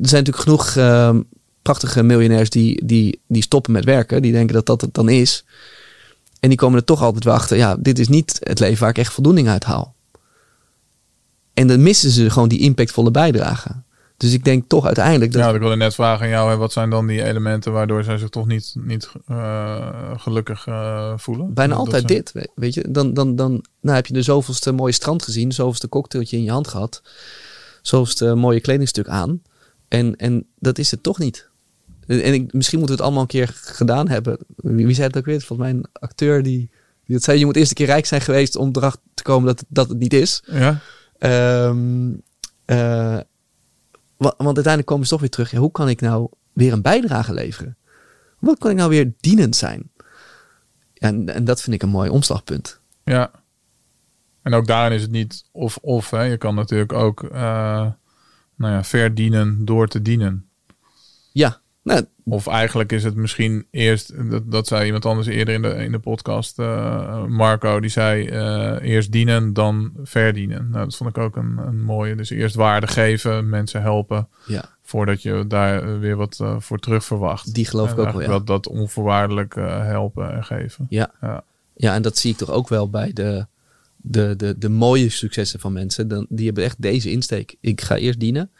zijn 0.02 0.24
natuurlijk 0.24 0.38
genoeg 0.38 0.76
ehm, 0.76 1.22
prachtige 1.62 2.04
miljonairs 2.04 2.50
die, 2.50 2.86
die, 2.86 3.20
die 3.28 3.42
stoppen 3.44 3.72
met 3.72 3.86
werken. 3.86 4.22
Die 4.22 4.32
denken 4.32 4.56
dat 4.56 4.66
dat 4.66 4.82
het 4.82 4.94
dan 4.94 5.10
is. 5.10 5.46
En 6.40 6.50
die 6.50 6.58
komen 6.58 6.80
er 6.80 6.86
toch 6.86 7.02
altijd 7.02 7.24
wel 7.24 7.34
achter. 7.34 7.58
Ja, 7.58 7.76
dit 7.80 8.00
is 8.00 8.08
niet 8.08 8.38
het 8.40 8.60
leven 8.60 8.80
waar 8.80 8.90
ik 8.90 8.98
echt 8.98 9.14
voldoening 9.14 9.48
uit 9.48 9.64
haal. 9.64 9.96
En 11.54 11.68
dan 11.68 11.84
missen 11.84 12.10
ze 12.12 12.30
gewoon 12.30 12.48
die 12.50 12.60
impactvolle 12.60 13.12
bijdrage. 13.12 13.70
Dus 14.18 14.34
ik 14.34 14.44
denk 14.44 14.64
toch 14.70 14.86
uiteindelijk 14.86 15.32
dat 15.32 15.42
Ja, 15.42 15.50
ik 15.54 15.60
wilde 15.60 15.76
net 15.76 15.94
vragen 15.96 16.24
aan 16.26 16.32
jou, 16.32 16.50
hè, 16.50 16.58
wat 16.58 16.72
zijn 16.72 16.90
dan 16.90 17.08
die 17.08 17.24
elementen 17.24 17.72
waardoor 17.72 18.04
zij 18.04 18.18
zich 18.18 18.30
toch 18.30 18.48
niet, 18.48 18.74
niet 18.78 19.10
eh, 19.28 19.88
gelukkig 20.18 20.68
eh, 20.68 21.14
voelen? 21.18 21.54
Bijna 21.54 21.76
Dat 21.76 21.86
altijd 21.86 22.08
dit, 22.08 22.32
we- 22.32 22.50
weet 22.56 22.74
je. 22.74 22.86
Dan, 22.92 23.14
dan, 23.14 23.36
dan 23.36 23.66
nou 23.82 23.96
heb 23.96 24.06
je 24.06 24.14
de 24.14 24.22
zoveelste 24.22 24.72
mooie 24.72 24.92
strand 24.94 25.24
gezien, 25.24 25.52
zoveelste 25.52 25.90
cocktailtje 25.90 26.38
in 26.38 26.44
je 26.44 26.52
hand 26.52 26.68
gehad, 26.68 27.02
zoveelste 27.82 28.36
mooie 28.36 28.62
kledingstuk 28.62 29.08
aan. 29.08 29.42
En, 29.88 30.16
en 30.16 30.46
dat 30.60 30.78
is 30.78 30.92
het 30.92 31.04
toch 31.04 31.18
niet. 31.20 31.50
En 32.20 32.34
ik, 32.34 32.54
misschien 32.54 32.80
moeten 32.80 32.98
we 32.98 33.02
het 33.02 33.02
allemaal 33.02 33.22
een 33.22 33.28
keer 33.28 33.52
gedaan 33.56 34.10
hebben. 34.10 34.38
Wie, 34.56 34.86
wie 34.86 34.96
zei 34.96 35.08
het 35.08 35.18
ook 35.18 35.26
weer? 35.26 35.42
Volgens 35.42 35.60
mij 35.70 35.78
een 35.78 35.86
acteur 35.94 36.44
die, 36.44 36.70
die 37.06 37.16
het 37.16 37.24
zei, 37.24 37.40
je 37.40 37.46
moet 37.46 37.56
eerst 37.56 37.70
een 37.70 37.76
keer 37.76 37.86
rijk 37.86 38.06
zijn 38.06 38.22
geweest 38.22 38.56
om 38.56 38.70
erachter 38.74 39.02
te 39.14 39.24
komen 39.24 39.46
dat, 39.48 39.60
het- 39.60 39.68
dat 39.70 39.90
het 39.90 39.98
niet 39.98 40.14
is. 40.14 40.44
Ja, 40.46 40.80
Ehm, 41.18 42.14
Eh, 42.66 43.20
wa- 44.18 44.34
want 44.38 44.56
uiteindelijk 44.56 44.86
komen 44.86 45.04
ze 45.06 45.12
toch 45.12 45.20
weer 45.20 45.30
terug. 45.30 45.52
Ja, 45.52 45.60
hoe 45.60 45.72
kan 45.72 45.90
ik 45.90 46.02
nou 46.02 46.30
weer 46.54 46.74
een 46.74 46.82
bijdrage 46.82 47.34
leveren? 47.34 47.78
Wat 48.40 48.58
kan 48.58 48.72
ik 48.72 48.78
nou 48.78 48.90
weer 48.90 49.14
dienend 49.20 49.56
zijn? 49.56 49.92
En, 50.94 51.30
en 51.30 51.46
dat 51.46 51.62
vind 51.62 51.76
ik 51.76 51.82
een 51.82 51.90
mooi 51.90 52.10
omslagpunt. 52.10 52.80
Ja. 53.04 53.32
En 54.42 54.54
ook 54.54 54.68
daarin 54.68 54.96
is 54.96 55.02
het 55.02 55.12
niet 55.12 55.44
of-of. 55.52 56.10
hè. 56.10 56.22
Je 56.24 56.38
kan 56.38 56.56
natuurlijk 56.56 56.94
ook 56.94 57.24
eh, 57.24 57.32
nou 58.56 58.74
ja, 58.74 58.84
verdienen 58.84 59.66
door 59.66 59.88
te 59.88 60.02
dienen. 60.02 60.50
Ja, 61.32 61.61
nou, 61.84 62.06
Of 62.24 62.48
eigenlijk 62.48 62.92
is 62.92 63.04
het 63.04 63.16
misschien 63.16 63.66
eerst, 63.72 64.30
dat, 64.30 64.52
dat 64.52 64.68
zei 64.68 64.86
iemand 64.86 65.06
anders 65.06 65.28
eerder 65.28 65.54
in 65.54 65.62
de, 65.62 65.70
in 65.70 65.92
de 65.92 66.00
podcast, 66.00 66.60
eh, 66.60 67.26
Marco, 67.26 67.80
die 67.80 67.90
zei 67.90 68.28
eh, 68.28 68.78
eerst 68.82 69.12
dienen, 69.12 69.54
dan 69.54 69.92
verdienen. 70.04 70.70
Nou, 70.70 70.86
dat 70.86 70.96
vond 70.96 71.10
ik 71.10 71.18
ook 71.18 71.36
een, 71.36 71.58
een 71.58 71.82
mooie. 71.82 72.16
Dus 72.16 72.30
eerst 72.30 72.56
waarde 72.56 72.88
geven, 72.88 73.50
mensen 73.50 73.82
helpen, 73.82 74.28
ja, 74.46 74.64
voordat 74.82 75.22
je 75.22 75.46
daar 75.48 76.00
weer 76.00 76.16
wat 76.16 76.40
eh, 76.42 76.56
voor 76.60 76.80
terug 76.80 77.04
verwacht. 77.04 77.54
die 77.54 77.66
geloof 77.66 77.92
ik 77.92 77.98
ook 77.98 78.12
wel. 78.12 78.22
Ja. 78.22 78.28
dat, 78.28 78.48
dat 78.48 78.68
onvoorwaardelijk 78.68 79.56
helpen 79.56 80.34
en 80.34 80.44
geven. 80.44 80.86
Ja. 80.90 81.12
Ja. 81.22 81.44
ja, 81.76 81.94
en 81.94 82.02
dat 82.02 82.18
zie 82.18 82.32
ik 82.32 82.38
toch 82.38 82.50
ook 82.50 82.70
wel 82.70 82.90
bij 82.90 83.14
de, 83.14 83.46
de, 83.98 84.34
de, 84.38 84.58
de 84.58 84.70
mooie 84.70 85.10
successen 85.10 85.60
van 85.60 85.74
mensen. 85.74 86.08
Dan, 86.08 86.26
die 86.30 86.46
hebben 86.46 86.64
echt 86.64 86.82
deze 86.82 87.12
insteek. 87.12 87.56
Ik 87.60 87.82
ga 87.82 87.96
eerst 87.96 88.20
dienen 88.20 88.52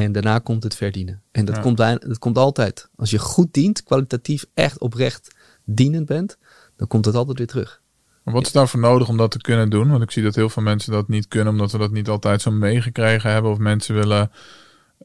en 0.00 0.12
daarna 0.12 0.38
komt 0.38 0.62
het 0.62 0.74
verdienen. 0.74 1.22
En 1.30 1.44
dat, 1.44 1.54
Ja. 1.56 1.60
komt, 1.60 1.76
dat 1.76 2.18
komt 2.18 2.38
altijd. 2.38 2.88
Als 2.96 3.10
je 3.10 3.18
goed 3.18 3.52
dient, 3.52 3.82
kwalitatief 3.82 4.46
echt 4.54 4.78
oprecht 4.78 5.34
dienend 5.64 6.06
bent, 6.06 6.38
dan 6.76 6.86
komt 6.86 7.04
het 7.04 7.14
altijd 7.14 7.38
weer 7.38 7.46
terug. 7.46 7.80
Maar 8.22 8.34
wat 8.34 8.46
is 8.46 8.52
daarvoor 8.52 8.80
nodig 8.80 9.08
om 9.08 9.16
dat 9.16 9.30
te 9.30 9.40
kunnen 9.40 9.70
doen? 9.70 9.90
Want 9.90 10.02
ik 10.02 10.10
zie 10.10 10.22
dat 10.22 10.34
heel 10.34 10.48
veel 10.48 10.62
mensen 10.62 10.92
dat 10.92 11.08
niet 11.08 11.28
kunnen, 11.28 11.52
omdat 11.52 11.72
we 11.72 11.78
dat 11.78 11.90
niet 11.90 12.08
altijd 12.08 12.42
zo 12.42 12.50
meegekregen 12.50 13.30
hebben. 13.30 13.50
Of 13.50 13.58
mensen 13.58 13.94
willen, 13.94 14.30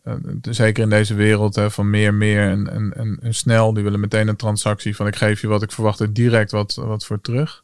eh, 0.03 0.13
zeker 0.41 0.83
in 0.83 0.89
deze 0.89 1.13
wereld 1.13 1.55
hè, 1.55 1.71
van 1.71 1.89
meer, 1.89 2.13
meer 2.13 2.49
en, 2.49 2.71
en, 2.71 2.93
en, 2.95 3.19
en 3.21 3.33
snel, 3.33 3.73
die 3.73 3.83
willen 3.83 3.99
meteen 3.99 4.27
een 4.27 4.35
transactie 4.35 4.95
van 4.95 5.07
ik 5.07 5.15
geef 5.15 5.41
je 5.41 5.47
wat 5.47 5.63
ik 5.63 5.71
verwacht 5.71 5.99
er 5.99 6.13
direct 6.13 6.51
wat, 6.51 6.75
wat 6.75 7.05
voor 7.05 7.21
terug. 7.21 7.63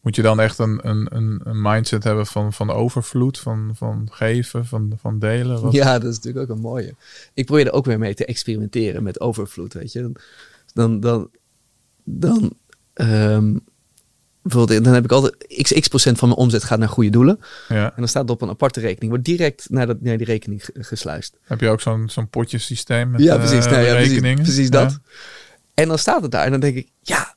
Moet 0.00 0.16
je 0.16 0.22
dan 0.22 0.40
echt 0.40 0.58
een, 0.58 0.88
een, 0.88 1.06
een, 1.16 1.40
een 1.44 1.62
mindset 1.62 2.04
hebben 2.04 2.26
van, 2.26 2.52
van 2.52 2.70
overvloed, 2.70 3.38
van, 3.38 3.70
van 3.74 4.08
geven, 4.10 4.66
van, 4.66 4.92
van 5.00 5.18
delen? 5.18 5.60
Wat, 5.62 5.72
Ja, 5.72 5.98
dat 5.98 6.10
is 6.10 6.16
natuurlijk 6.16 6.50
ook 6.50 6.56
een 6.56 6.62
mooie. 6.62 6.94
Ik 7.34 7.46
probeer 7.46 7.66
er 7.66 7.72
ook 7.72 7.84
weer 7.84 7.98
mee 7.98 8.14
te 8.14 8.24
experimenteren 8.24 9.02
met 9.02 9.20
overvloed, 9.20 9.72
weet 9.72 9.92
je. 9.92 10.12
Dan, 10.72 11.00
dan, 11.00 11.30
dan, 12.04 12.52
ehm, 12.94 13.56
bijvoorbeeld, 14.42 14.84
dan 14.84 14.94
heb 14.94 15.04
ik 15.04 15.12
altijd 15.12 15.62
x, 15.80 15.88
procent 15.88 16.18
van 16.18 16.28
mijn 16.28 16.40
omzet 16.40 16.64
gaat 16.64 16.78
naar 16.78 16.88
goede 16.88 17.10
doelen. 17.10 17.38
ja. 17.68 17.84
En 17.84 17.92
dan 17.96 18.08
staat 18.08 18.22
het 18.22 18.30
op 18.30 18.42
een 18.42 18.48
aparte 18.48 18.80
rekening. 18.80 19.10
Wordt 19.10 19.24
direct 19.24 19.66
naar, 19.70 19.86
dat, 19.86 20.00
naar 20.00 20.16
die 20.16 20.26
rekening 20.26 20.64
ge- 20.64 20.72
gesluist. 20.74 21.36
Heb 21.42 21.60
je 21.60 21.68
ook 21.68 21.80
zo'n 21.80 22.08
zo'n 22.08 22.28
potjesysteem 22.28 23.10
met 23.10 23.20
ja, 23.22 23.34
eh, 23.34 23.38
precies. 23.38 23.64
Nou, 23.66 23.82
ja, 23.84 23.92
precies, 23.94 24.08
rekeningen? 24.10 24.42
precies 24.42 24.68
Ja. 24.68 24.70
dat. 24.70 24.98
En 25.74 25.88
dan 25.88 25.98
staat 25.98 26.22
het 26.22 26.30
daar. 26.30 26.44
En 26.44 26.50
dan 26.50 26.60
denk 26.60 26.76
ik, 26.76 26.88
ja, 27.02 27.34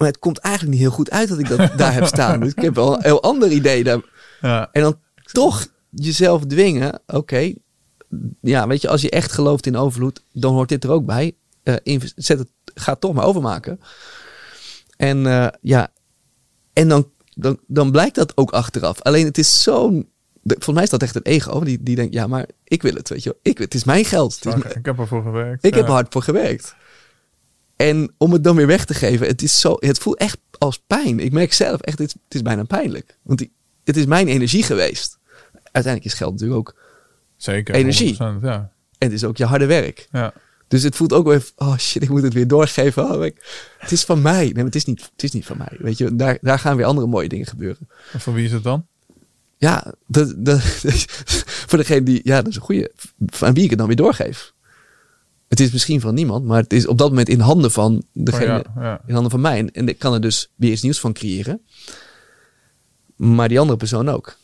maar 0.00 0.08
het 0.08 0.18
komt 0.18 0.38
eigenlijk 0.38 0.74
niet 0.74 0.82
heel 0.86 0.94
goed 0.96 1.10
uit 1.10 1.28
dat 1.28 1.38
ik 1.38 1.48
dat 1.48 1.70
daar 1.76 1.92
heb 1.92 2.04
staan. 2.06 2.40
Dus 2.40 2.50
ik 2.52 2.62
heb 2.62 2.74
wel 2.74 2.94
een 2.94 3.02
heel 3.02 3.22
ander 3.22 3.50
idee 3.50 3.84
daar. 3.84 4.00
Ja. 4.40 4.68
En 4.72 4.82
dan 4.82 4.98
toch 5.32 5.66
jezelf 5.90 6.46
dwingen. 6.46 7.00
Oké, 7.06 7.52
ja, 8.40 8.66
weet 8.66 8.80
je, 8.80 8.88
als 8.88 9.00
je 9.00 9.10
echt 9.10 9.32
gelooft 9.32 9.66
in 9.66 9.76
overvloed, 9.76 10.22
dan 10.32 10.52
hoort 10.54 10.68
dit 10.68 10.84
er 10.84 10.90
ook 10.90 11.06
bij. 11.06 11.32
Eh, 11.62 12.00
zet 12.16 12.38
het, 12.38 12.48
ga 12.74 12.92
het 12.92 13.00
toch 13.00 13.12
maar 13.14 13.24
overmaken. 13.24 13.80
En 14.96 15.26
eh, 15.26 15.46
ja, 15.60 15.88
en 16.72 16.88
dan, 16.88 17.10
dan, 17.34 17.58
dan 17.66 17.90
blijkt 17.90 18.14
dat 18.14 18.36
ook 18.36 18.50
achteraf. 18.50 19.00
Alleen 19.02 19.24
het 19.24 19.38
is 19.38 19.62
zo'n. 19.62 20.08
Volgens 20.44 20.74
mij 20.74 20.82
is 20.82 20.90
dat 20.90 21.02
echt 21.02 21.14
een 21.14 21.22
ego. 21.22 21.60
Die, 21.60 21.82
die 21.82 21.96
denkt, 21.96 22.14
ja, 22.14 22.26
maar 22.26 22.46
ik 22.64 22.82
wil 22.82 22.94
het, 22.94 23.08
weet 23.08 23.22
je 23.22 23.30
wel. 23.30 23.38
Ik, 23.42 23.58
het 23.58 23.74
is 23.74 23.84
mijn 23.84 24.04
geld. 24.04 24.32
Is 24.32 24.44
mijn- 24.44 24.76
ik 24.76 24.86
heb 24.86 24.98
ervoor 24.98 25.22
gewerkt. 25.22 25.64
ik 25.64 25.74
heb 25.74 25.84
er 25.84 25.90
hard 25.90 26.12
voor 26.12 26.22
gewerkt. 26.22 26.74
En 27.86 28.14
om 28.18 28.32
het 28.32 28.44
dan 28.44 28.56
weer 28.56 28.66
weg 28.66 28.84
te 28.84 28.94
geven, 28.94 29.26
het, 29.26 29.42
is 29.42 29.60
zo, 29.60 29.76
het 29.78 29.98
voelt 29.98 30.16
echt 30.18 30.38
als 30.58 30.82
pijn. 30.86 31.20
Ik 31.20 31.32
merk 31.32 31.52
zelf 31.52 31.80
echt, 31.80 31.98
het, 31.98 32.06
is- 32.08 32.14
het 32.24 32.34
is 32.34 32.42
bijna 32.42 32.62
pijnlijk. 32.64 33.16
Want 33.22 33.38
die, 33.38 33.52
het 33.84 33.96
is 33.96 34.06
mijn 34.06 34.28
energie 34.28 34.62
geweest. 34.62 35.18
Uiteindelijk 35.72 36.04
is 36.12 36.18
geld 36.18 36.32
natuurlijk 36.32 36.58
ook, 36.58 36.74
Zeker. 37.36 37.74
Energie. 37.74 38.12
100%, 38.14 38.16
Ja. 38.42 38.54
en 38.98 39.06
het 39.08 39.12
is 39.12 39.24
ook 39.24 39.36
je 39.36 39.44
harde 39.44 39.66
werk. 39.66 40.08
ja. 40.12 40.32
Dus 40.68 40.82
het 40.82 40.96
voelt 40.96 41.12
ook 41.12 41.26
weer, 41.26 41.44
oh 41.56 41.76
shit, 41.78 42.02
ik 42.02 42.08
moet 42.08 42.22
het 42.22 42.32
weer 42.32 42.46
doorgeven. 42.48 43.10
Oh, 43.14 43.24
ik- 43.24 43.72
het 43.78 43.92
is 43.92 44.04
van 44.04 44.22
mij. 44.22 44.44
Nee, 44.44 44.54
maar 44.54 44.64
het 44.64 44.74
is 44.74 44.84
niet, 44.84 45.10
het 45.12 45.22
is 45.22 45.30
niet 45.30 45.46
van 45.46 45.56
mij. 45.58 45.76
Weet 45.78 45.98
je, 45.98 46.16
daar, 46.16 46.38
daar 46.40 46.58
gaan 46.58 46.76
weer 46.76 46.86
andere 46.86 47.06
mooie 47.06 47.28
dingen 47.28 47.46
gebeuren. 47.46 47.88
En 48.12 48.20
voor 48.20 48.32
wie 48.34 48.44
is 48.44 48.52
het 48.52 48.62
dan? 48.62 48.86
Ja, 49.56 49.94
dat, 50.06 50.34
dat, 50.36 50.60
voor 51.68 51.78
degene 51.78 52.02
die, 52.02 52.20
ja, 52.24 52.36
dat 52.36 52.46
is 52.48 52.56
een 52.56 52.62
goede, 52.62 52.92
aan 53.40 53.54
wie 53.54 53.64
ik 53.64 53.70
het 53.70 53.78
dan 53.78 53.86
weer 53.88 53.96
doorgeef. 53.96 54.52
Het 55.50 55.60
is 55.60 55.72
misschien 55.72 56.00
van 56.00 56.14
niemand, 56.14 56.44
maar 56.44 56.62
het 56.62 56.72
is 56.72 56.86
op 56.86 56.98
dat 56.98 57.08
moment 57.08 57.28
in 57.28 57.40
handen 57.40 57.70
van 57.70 58.02
degene, 58.12 58.58
Oh, 58.68 58.74
ja, 58.76 58.82
ja. 58.82 59.00
in 59.06 59.12
handen 59.12 59.30
van 59.30 59.40
mij. 59.40 59.58
En- 59.58 59.70
En 59.72 59.88
ik 59.88 59.98
kan 59.98 60.14
er 60.14 60.20
dus 60.20 60.50
weer 60.54 60.72
iets 60.72 60.82
nieuws 60.82 61.00
van 61.00 61.12
creëren. 61.12 61.60
Maar 63.16 63.48
die 63.48 63.60
andere 63.60 63.78
persoon 63.78 64.08
ook. 64.08 64.36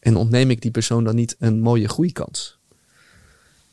En 0.00 0.16
ontneem 0.16 0.50
ik 0.50 0.60
die 0.62 0.70
persoon 0.70 1.04
dan 1.04 1.14
niet 1.14 1.36
een 1.38 1.60
mooie 1.60 1.88
groeikans? 1.88 2.58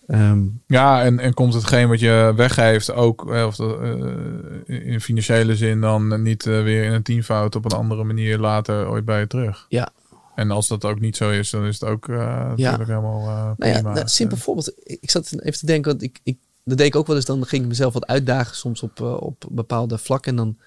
Ehm, 0.07 0.43
Ja, 0.67 1.03
en, 1.03 1.19
en 1.19 1.33
komt 1.33 1.53
hetgeen 1.53 1.87
wat 1.87 1.99
je 1.99 2.33
weggeeft 2.35 2.91
ook, 2.91 3.31
eh, 3.33 3.45
of 3.45 3.55
dat, 3.55 3.79
eh, 3.81 4.91
in 4.91 5.01
financiële 5.01 5.55
zin, 5.55 5.81
dan 5.81 6.21
niet 6.21 6.45
eh, 6.45 6.63
weer 6.63 6.83
in 6.83 6.91
een 6.91 7.03
teamfout 7.03 7.55
op 7.55 7.65
een 7.65 7.71
andere 7.77 8.03
manier 8.03 8.37
later 8.37 8.87
ooit 8.89 9.05
bij 9.05 9.19
je 9.19 9.27
terug? 9.27 9.65
ja, 9.69 9.89
En 10.35 10.51
als 10.51 10.67
dat 10.67 10.85
ook 10.85 10.99
niet 10.99 11.15
zo 11.17 11.29
is, 11.29 11.49
dan 11.49 11.65
is 11.65 11.79
het 11.79 11.89
ook 11.89 12.09
eh, 12.09 12.17
natuurlijk 12.49 12.87
helemaal 12.87 13.55
Nou 13.57 13.71
ja, 13.73 13.81
nou, 13.81 14.07
simpel 14.07 14.37
voorbeeld. 14.37 14.71
Ik 14.83 14.97
ik 15.01 15.11
zat 15.11 15.31
even 15.43 15.59
te 15.59 15.65
denken, 15.65 15.91
want 15.91 16.03
ik, 16.03 16.19
ik, 16.23 16.37
dat 16.65 16.77
deed 16.77 16.87
ik 16.87 16.95
ook 16.95 17.07
wel 17.07 17.15
eens. 17.15 17.25
Dan 17.25 17.45
ging 17.45 17.61
ik 17.61 17.67
mezelf 17.67 17.93
wat 17.93 18.05
uitdagen, 18.07 18.55
soms 18.55 18.81
op, 18.81 18.99
eh, 19.01 19.21
op 19.21 19.45
bepaalde 19.51 19.97
vlakken. 19.97 20.31
En 20.31 20.35
dan, 20.37 20.57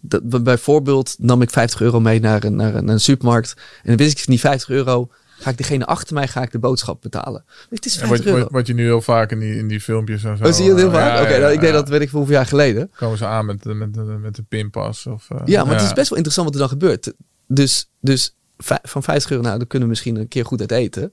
dat, 0.00 0.42
bijvoorbeeld, 0.44 1.14
nam 1.18 1.42
ik 1.42 1.50
50 1.50 1.80
euro 1.80 2.00
mee 2.00 2.20
naar 2.20 2.44
een, 2.44 2.56
naar 2.56 2.74
een, 2.74 2.84
naar 2.84 2.94
een 2.94 3.00
supermarkt. 3.00 3.54
En 3.56 3.88
dan 3.88 3.96
wist 3.96 4.12
ik 4.12 4.18
van 4.18 4.32
die 4.32 4.40
50 4.40 4.68
euro, 4.68 5.08
ga 5.38 5.50
ik 5.50 5.56
degene 5.56 5.86
achter 5.86 6.14
mij, 6.14 6.28
ga 6.28 6.42
ik 6.42 6.52
de 6.52 6.58
boodschap 6.58 7.02
betalen. 7.02 7.44
Het 7.70 7.86
is 7.86 7.96
En 7.98 8.06
50 8.08 8.18
wat, 8.18 8.26
euro. 8.34 8.42
wat, 8.44 8.52
wat 8.52 8.66
je 8.66 8.74
nu 8.74 8.82
heel 8.82 9.00
vaak 9.02 9.30
in 9.32 9.38
die, 9.38 9.56
in 9.56 9.68
die 9.68 9.80
filmpjes 9.80 10.24
en 10.24 10.36
zo. 10.36 10.44
Oh, 10.44 10.52
zie 10.52 10.64
je 10.64 10.70
het 10.70 10.78
heel 10.78 10.88
eh, 10.88 10.94
vaak? 10.94 11.16
ja, 11.16 11.22
Oké, 11.22 11.32
ja, 11.34 11.38
nou, 11.40 11.52
ik 11.52 11.60
deed 11.60 11.72
dat, 11.72 11.88
weet 11.88 12.00
ik 12.00 12.08
veel 12.08 12.18
hoeveel 12.18 12.36
jaar 12.36 12.46
geleden. 12.46 12.90
Komen 12.96 13.18
ze 13.18 13.26
aan 13.26 13.46
met, 13.46 13.62
de- 13.62 13.74
met, 13.74 13.94
de- 13.94 14.00
met 14.00 14.34
de 14.36 14.42
pinpas? 14.42 15.06
Of, 15.06 15.28
Ja, 15.44 15.64
maar 15.64 15.74
het 15.74 15.82
is 15.84 15.92
best 15.92 16.08
wel 16.08 16.18
interessant 16.18 16.46
wat 16.46 16.54
er 16.54 16.60
dan 16.60 16.68
gebeurt. 16.68 17.12
Dus, 17.46 17.90
dus 18.00 18.34
van 18.82 19.02
50 19.02 19.30
euro, 19.30 19.42
nou, 19.42 19.58
dan 19.58 19.66
kunnen 19.66 19.88
we 19.88 19.94
misschien 19.94 20.16
een 20.16 20.28
keer 20.28 20.44
goed 20.44 20.60
uit 20.60 20.70
eten. 20.72 21.12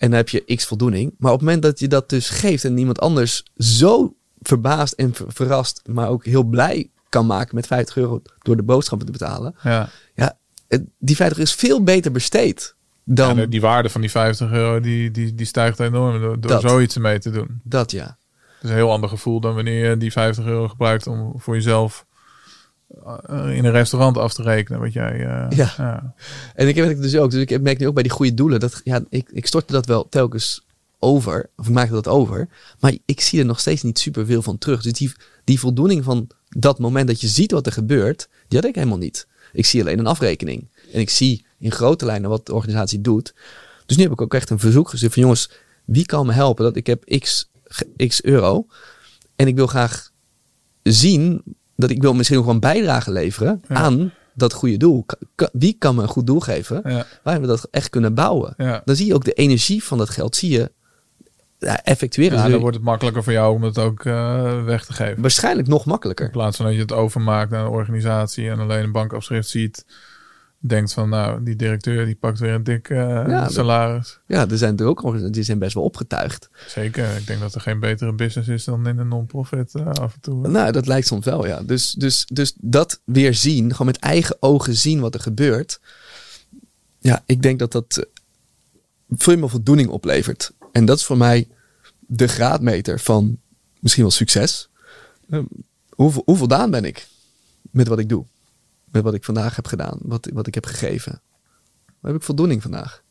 En 0.00 0.08
dan 0.08 0.18
heb 0.18 0.28
je 0.28 0.54
x 0.54 0.66
voldoening. 0.66 1.14
Maar 1.18 1.32
op 1.32 1.38
het 1.38 1.46
moment 1.46 1.62
dat 1.64 1.78
je 1.78 1.88
dat 1.88 2.08
dus 2.08 2.28
geeft 2.28 2.64
en 2.64 2.78
iemand 2.78 3.00
anders 3.00 3.42
zo 3.56 4.14
verbaasd 4.40 4.92
en 4.92 5.14
ver- 5.14 5.32
verrast, 5.32 5.82
maar 5.86 6.08
ook 6.08 6.24
heel 6.24 6.42
blij 6.42 6.90
kan 7.08 7.26
maken 7.26 7.54
met 7.54 7.66
50 7.66 7.96
euro 7.96 8.22
door 8.42 8.56
de 8.56 8.62
boodschappen 8.62 9.06
te 9.06 9.12
betalen. 9.12 9.54
Ja. 9.62 9.88
Ja, 10.14 10.36
die 10.98 11.16
50 11.16 11.38
euro 11.38 11.50
is 11.50 11.54
veel 11.54 11.82
beter 11.82 12.12
besteed 12.12 12.74
dan 13.04 13.36
Ja, 13.36 13.46
die 13.46 13.60
waarde 13.60 13.88
van 13.88 14.00
die 14.00 14.10
50 14.10 14.50
euro 14.50 14.80
die, 14.80 15.10
die, 15.10 15.34
die 15.34 15.46
stijgt 15.46 15.80
enorm 15.80 16.20
door, 16.20 16.40
door 16.40 16.50
Dat. 16.50 16.60
zoiets 16.62 16.96
mee 16.98 17.18
te 17.18 17.30
doen. 17.30 17.60
dat, 17.64 17.90
ja. 17.90 18.04
Het 18.54 18.62
is 18.64 18.70
een 18.70 18.76
heel 18.76 18.92
ander 18.92 19.08
gevoel 19.08 19.40
dan 19.40 19.54
wanneer 19.54 19.88
je 19.88 19.96
die 19.96 20.12
50 20.12 20.44
euro 20.44 20.68
gebruikt 20.68 21.06
om 21.06 21.32
voor 21.36 21.54
jezelf 21.54 22.06
in 23.28 23.64
een 23.64 23.70
restaurant 23.70 24.16
af 24.18 24.34
te 24.34 24.42
rekenen. 24.42 24.80
Wat 24.80 24.92
jij. 24.92 25.12
eh, 25.12 25.56
Ja. 25.56 25.72
ja. 25.76 26.14
En 26.54 26.68
ik 26.68 26.76
heb 26.76 26.88
het 26.88 27.02
dus 27.02 27.16
ook. 27.16 27.30
Dus 27.30 27.40
ik 27.40 27.60
merk 27.60 27.78
nu 27.78 27.86
ook 27.86 27.94
bij 27.94 28.02
die 28.02 28.12
goede 28.12 28.34
doelen. 28.34 28.60
Dat, 28.60 28.80
ja, 28.84 29.04
ik, 29.08 29.28
ik 29.32 29.46
stortte 29.46 29.72
dat 29.72 29.86
wel 29.86 30.08
telkens 30.08 30.66
over. 30.98 31.50
Of 31.56 31.70
maakte 31.70 31.92
dat 31.94 32.08
over. 32.08 32.48
Maar 32.80 32.94
ik 33.04 33.20
zie 33.20 33.38
er 33.40 33.46
nog 33.46 33.60
steeds 33.60 33.82
niet 33.82 33.98
super 33.98 34.26
veel 34.26 34.42
van 34.42 34.58
terug. 34.58 34.82
Dus 34.82 34.92
die, 34.92 35.12
die 35.44 35.60
voldoening 35.60 36.04
van 36.04 36.28
dat 36.48 36.78
moment 36.78 37.06
dat 37.06 37.20
je 37.20 37.28
ziet 37.28 37.50
wat 37.52 37.66
er 37.66 37.72
gebeurt. 37.72 38.28
Die 38.48 38.58
had 38.58 38.68
ik 38.68 38.74
helemaal 38.74 38.98
niet. 38.98 39.26
Ik 39.52 39.66
zie 39.66 39.80
alleen 39.80 39.98
een 39.98 40.06
afrekening. 40.06 40.68
En 40.92 41.00
ik 41.00 41.10
zie 41.10 41.44
in 41.58 41.72
grote 41.72 42.04
lijnen 42.04 42.30
wat 42.30 42.46
de 42.46 42.54
organisatie 42.54 43.00
doet. 43.00 43.34
Dus 43.86 43.96
nu 43.96 44.02
heb 44.02 44.12
ik 44.12 44.20
ook 44.20 44.34
echt 44.34 44.50
een 44.50 44.58
verzoek 44.58 44.88
gezet 44.88 45.12
van 45.12 45.22
jongens. 45.22 45.50
Wie 45.84 46.06
kan 46.06 46.26
me 46.26 46.32
helpen? 46.32 46.64
Dat 46.64 46.76
ik 46.76 46.86
heb 46.86 47.04
x, 47.18 47.50
x 48.06 48.22
euro. 48.24 48.66
En 49.36 49.46
ik 49.46 49.54
wil 49.54 49.66
graag 49.66 50.10
zien 50.82 51.42
dat 51.80 51.90
ik 51.90 52.02
wil 52.02 52.14
misschien 52.14 52.48
een 52.48 52.60
bijdrage 52.60 53.10
leveren 53.12 53.62
Ja. 53.68 53.74
aan 53.74 54.12
dat 54.34 54.52
goede 54.52 54.76
doel. 54.76 55.06
Wie 55.52 55.76
kan 55.78 55.94
me 55.94 56.02
een 56.02 56.08
goed 56.08 56.26
doel 56.26 56.40
geven? 56.40 56.80
Ja. 56.84 57.06
Waar 57.22 57.40
we 57.40 57.46
dat 57.46 57.68
echt 57.70 57.90
kunnen 57.90 58.14
bouwen. 58.14 58.54
Ja. 58.56 58.82
Dan 58.84 58.96
zie 58.96 59.06
je 59.06 59.14
ook 59.14 59.24
de 59.24 59.32
energie 59.32 59.84
van 59.84 59.98
dat 59.98 60.10
geld, 60.10 60.36
zie 60.36 60.50
je 60.50 60.70
ja, 61.58 61.82
effectueren. 61.84 62.32
Ja, 62.36 62.40
Zul 62.40 62.46
dan 62.48 62.56
je 62.56 62.62
wordt 62.62 62.76
het 62.76 62.86
makkelijker 62.86 63.22
voor 63.24 63.32
jou 63.32 63.54
om 63.54 63.62
het 63.62 63.78
ook 63.78 64.04
eh, 64.04 64.64
weg 64.64 64.84
te 64.84 64.92
geven. 64.92 65.20
waarschijnlijk 65.20 65.68
nog 65.68 65.84
In 65.84 65.90
makkelijker. 65.90 66.30
plaats 66.30 66.56
van 66.56 66.66
dat 66.66 66.74
je 66.74 66.80
het 66.80 66.92
overmaakt 66.92 67.50
naar 67.50 67.64
een 67.64 67.70
organisatie 67.70 68.50
en 68.50 68.58
alleen 68.58 68.84
een 68.84 68.92
bankafschrift 68.92 69.48
ziet. 69.48 69.84
Denkt 70.62 70.92
van, 70.92 71.08
nou, 71.08 71.42
die 71.42 71.56
directeur 71.56 72.06
die 72.06 72.14
pakt 72.14 72.38
weer 72.38 72.52
een 72.52 72.64
dik 72.64 72.88
eh, 72.88 73.48
salaris. 73.48 74.20
Ja, 74.26 74.48
er 74.48 74.58
zijn 74.58 74.76
er 74.76 74.86
ook 74.86 75.32
die 75.32 75.42
zijn 75.42 75.58
best 75.58 75.74
wel 75.74 75.82
opgetuigd. 75.82 76.50
Zeker. 76.66 77.16
Ik 77.16 77.26
denk 77.26 77.40
dat 77.40 77.54
er 77.54 77.60
geen 77.60 77.80
betere 77.80 78.12
business 78.12 78.48
is 78.48 78.64
dan 78.64 78.86
in 78.86 78.98
een 78.98 79.08
non-profit 79.08 79.74
eh, 79.74 79.86
af 79.86 80.14
en 80.14 80.20
toe. 80.20 80.48
Nou, 80.48 80.72
dat 80.72 80.86
lijkt 80.86 81.06
soms 81.06 81.24
wel, 81.24 81.46
ja. 81.46 81.62
Dus, 81.62 81.92
dus, 81.92 82.26
dus 82.32 82.54
dat 82.56 83.00
weer 83.04 83.34
zien, 83.34 83.70
gewoon 83.70 83.86
met 83.86 83.98
eigen 83.98 84.36
ogen 84.40 84.74
zien 84.74 85.00
wat 85.00 85.14
er 85.14 85.20
gebeurt. 85.20 85.80
ja, 86.98 87.22
ik 87.26 87.42
denk 87.42 87.58
dat 87.58 87.72
dat 87.72 87.96
eh, 87.96 88.04
veel 89.10 89.36
meer 89.36 89.50
voldoening 89.50 89.88
oplevert. 89.88 90.52
En 90.72 90.84
dat 90.84 90.98
is 90.98 91.04
voor 91.04 91.16
mij 91.16 91.48
de 91.98 92.28
graadmeter 92.28 93.00
van 93.00 93.38
misschien 93.78 94.02
wel 94.02 94.12
succes. 94.12 94.68
Uh, 95.28 95.40
hoe, 95.88 96.22
hoe 96.24 96.36
voldaan 96.36 96.70
ben 96.70 96.84
ik 96.84 97.08
met 97.70 97.88
wat 97.88 97.98
ik 97.98 98.08
doe? 98.08 98.24
Met 98.90 99.02
wat 99.02 99.14
ik 99.14 99.24
vandaag 99.24 99.56
heb 99.56 99.66
gedaan, 99.66 99.98
wat, 100.02 100.28
wat 100.32 100.46
ik 100.46 100.54
heb 100.54 100.66
gegeven. 100.66 101.20
Waar 102.00 102.12
heb 102.12 102.20
ik 102.20 102.26
voldoening 102.26 102.62
vandaag? 102.62 103.02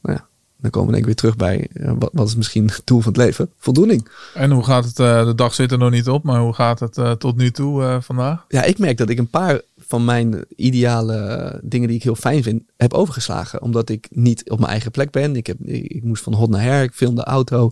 Nou 0.00 0.16
ja, 0.16 0.28
dan 0.56 0.70
komen 0.70 0.88
we 0.88 0.94
denk 0.94 1.06
ik 1.06 1.06
weer 1.06 1.14
terug 1.14 1.36
bij 1.36 1.68
uh, 1.72 1.92
wat, 1.98 2.10
wat, 2.12 2.28
is 2.28 2.36
misschien 2.36 2.66
het 2.66 2.82
doel 2.84 3.00
van 3.00 3.12
het 3.12 3.22
leven? 3.22 3.50
Voldoening. 3.56 4.08
En 4.34 4.50
hoe 4.50 4.64
gaat 4.64 4.84
het? 4.84 4.98
Uh, 4.98 5.24
de 5.24 5.34
dag 5.34 5.54
zit 5.54 5.72
er 5.72 5.78
nog 5.78 5.90
niet 5.90 6.08
op, 6.08 6.24
maar 6.24 6.40
hoe 6.40 6.54
gaat 6.54 6.80
het 6.80 6.96
uh, 6.96 7.12
tot 7.12 7.36
nu 7.36 7.50
toe 7.50 7.98
vandaag? 8.02 8.44
Ja, 8.48 8.62
ik 8.62 8.78
merk 8.78 8.96
dat 8.96 9.08
ik 9.08 9.18
een 9.18 9.30
paar 9.30 9.60
van 9.76 10.04
mijn 10.04 10.44
ideale 10.56 11.60
dingen 11.64 11.88
die 11.88 11.96
ik 11.96 12.02
heel 12.02 12.14
fijn 12.14 12.42
vind, 12.42 12.62
heb 12.76 12.92
overgeslagen. 12.92 13.62
Omdat 13.62 13.88
ik 13.88 14.08
niet 14.10 14.50
op 14.50 14.58
mijn 14.58 14.70
eigen 14.70 14.90
plek 14.90 15.10
ben. 15.10 15.36
Ik, 15.36 15.46
heb, 15.46 15.60
ik 15.66 16.02
moest 16.02 16.22
van 16.22 16.34
hot 16.34 16.50
naar 16.50 16.62
her, 16.62 16.82
ik 16.82 16.94
filmde 16.94 17.24
auto. 17.24 17.70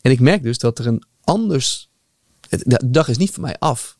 En 0.00 0.10
ik 0.10 0.20
merk 0.20 0.42
dus 0.42 0.58
dat 0.58 0.78
er 0.78 0.86
een 0.86 1.02
anders... 1.24 1.90
De 2.48 2.82
dag 2.86 3.08
is 3.08 3.16
niet 3.16 3.30
voor 3.30 3.42
mij 3.42 3.56
af. 3.58 3.98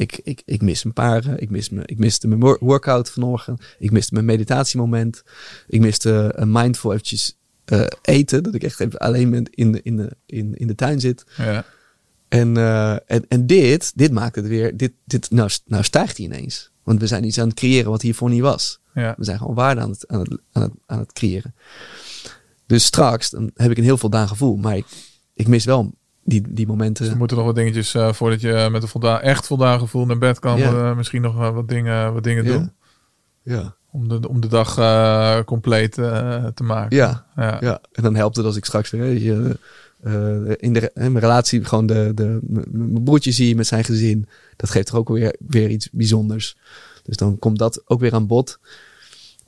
Ik, 0.00 0.20
ik, 0.22 0.42
ik 0.44 0.62
mis 0.62 0.84
een 0.84 0.92
paar. 0.92 1.40
Ik, 1.40 1.50
mis 1.50 1.70
me, 1.70 1.82
ik 1.84 1.98
miste 1.98 2.28
mijn 2.28 2.56
workout 2.60 3.10
vanochtend. 3.10 3.62
Ik 3.78 3.90
miste 3.90 4.14
mijn 4.14 4.26
meditatiemoment. 4.26 5.22
Ik 5.66 5.80
miste 5.80 6.32
een 6.34 6.52
mindful 6.52 6.92
eventjes 6.92 7.36
uh, 7.72 7.86
eten. 8.02 8.42
Dat 8.42 8.54
ik 8.54 8.62
echt 8.62 8.80
even 8.80 8.98
alleen 8.98 9.30
ben 9.30 9.46
in 9.50 9.72
de, 9.72 9.80
in 9.82 9.96
de, 9.96 10.16
in, 10.26 10.54
in 10.54 10.66
de 10.66 10.74
tuin 10.74 11.00
zit. 11.00 11.24
Ja. 11.36 11.64
En, 12.28 12.58
uh, 12.58 12.92
en, 12.92 13.24
en 13.28 13.46
dit, 13.46 13.92
dit 13.94 14.12
maakt 14.12 14.36
het 14.36 14.46
weer. 14.46 14.76
Dit, 14.76 14.92
dit, 15.04 15.30
nou, 15.30 15.50
nou 15.66 15.84
stijgt 15.84 16.16
hij 16.16 16.26
ineens. 16.26 16.70
Want 16.82 17.00
we 17.00 17.06
zijn 17.06 17.24
iets 17.24 17.38
aan 17.38 17.48
het 17.48 17.56
creëren 17.56 17.90
wat 17.90 18.02
hiervoor 18.02 18.30
niet 18.30 18.40
was. 18.40 18.80
Ja. 18.94 19.14
We 19.16 19.24
zijn 19.24 19.38
gewoon 19.38 19.54
waarde 19.54 19.80
aan 19.80 19.90
het, 19.90 20.08
aan, 20.08 20.20
het, 20.20 20.38
aan, 20.52 20.62
het, 20.62 20.72
aan 20.86 20.98
het 20.98 21.12
creëren. 21.12 21.54
Dus 22.66 22.84
straks 22.84 23.30
dan 23.30 23.50
heb 23.54 23.70
ik 23.70 23.78
een 23.78 23.84
heel 23.84 23.98
voldaan 23.98 24.28
gevoel. 24.28 24.56
Maar 24.56 24.76
ik, 24.76 24.86
ik 25.34 25.48
mis 25.48 25.64
wel 25.64 25.92
die, 26.24 26.42
die 26.48 26.66
momenten. 26.66 27.02
Dus 27.04 27.12
er 27.12 27.18
moeten 27.18 27.36
nog 27.36 27.46
wat 27.46 27.54
dingetjes 27.54 27.94
uh, 27.94 28.12
voordat 28.12 28.40
je 28.40 28.68
met 28.70 28.82
een 28.82 28.88
voldaan, 28.88 29.20
echt 29.20 29.46
voldaan 29.46 29.78
gevoel 29.78 30.06
naar 30.06 30.18
bed 30.18 30.38
kan. 30.38 30.58
Ja. 30.58 30.72
Uh, 30.72 30.96
misschien 30.96 31.22
nog 31.22 31.34
wat 31.34 31.68
dingen, 31.68 32.12
wat 32.12 32.24
dingen 32.24 32.44
Ja. 32.44 32.52
doen. 32.52 32.72
Ja. 33.42 33.74
Om 33.90 34.08
de, 34.08 34.28
om 34.28 34.40
de 34.40 34.48
dag 34.48 34.78
uh, 34.78 35.40
compleet 35.40 35.92
te 35.92 36.62
maken. 36.62 36.96
Ja. 36.96 37.26
ja. 37.36 37.56
Ja, 37.60 37.80
en 37.92 38.02
dan 38.02 38.14
helpt 38.14 38.36
het 38.36 38.44
als 38.46 38.56
ik 38.56 38.64
straks 38.64 38.90
weer 38.90 39.18
je, 39.18 39.58
in, 40.56 40.72
de, 40.72 40.90
in 40.94 41.12
mijn 41.12 41.18
relatie 41.18 41.64
gewoon 41.64 41.86
de, 41.86 42.12
de, 42.14 42.38
mijn 42.70 43.04
broertje 43.04 43.32
zie 43.32 43.56
met 43.56 43.66
zijn 43.66 43.84
gezin. 43.84 44.26
Dat 44.56 44.70
geeft 44.70 44.86
toch 44.86 44.96
ook 44.96 45.08
weer, 45.08 45.36
weer 45.48 45.68
iets 45.70 45.88
bijzonders. 45.92 46.56
Dus 47.02 47.16
dan 47.16 47.38
komt 47.38 47.58
dat 47.58 47.82
ook 47.84 48.00
weer 48.00 48.14
aan 48.14 48.26
bod. 48.26 48.58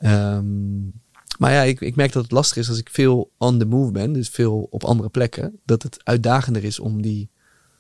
Um, 0.04 1.01
maar 1.42 1.52
ja, 1.52 1.62
ik, 1.62 1.80
ik 1.80 1.96
merk 1.96 2.12
dat 2.12 2.22
het 2.22 2.32
lastig 2.32 2.56
is 2.56 2.68
als 2.68 2.78
ik 2.78 2.88
veel 2.90 3.32
on 3.38 3.58
the 3.58 3.64
move 3.64 3.92
ben, 3.92 4.12
dus 4.12 4.28
veel 4.28 4.66
op 4.70 4.84
andere 4.84 5.08
plekken, 5.08 5.60
dat 5.64 5.82
het 5.82 6.00
uitdagender 6.04 6.64
is 6.64 6.78
om 6.78 7.02
die, 7.02 7.30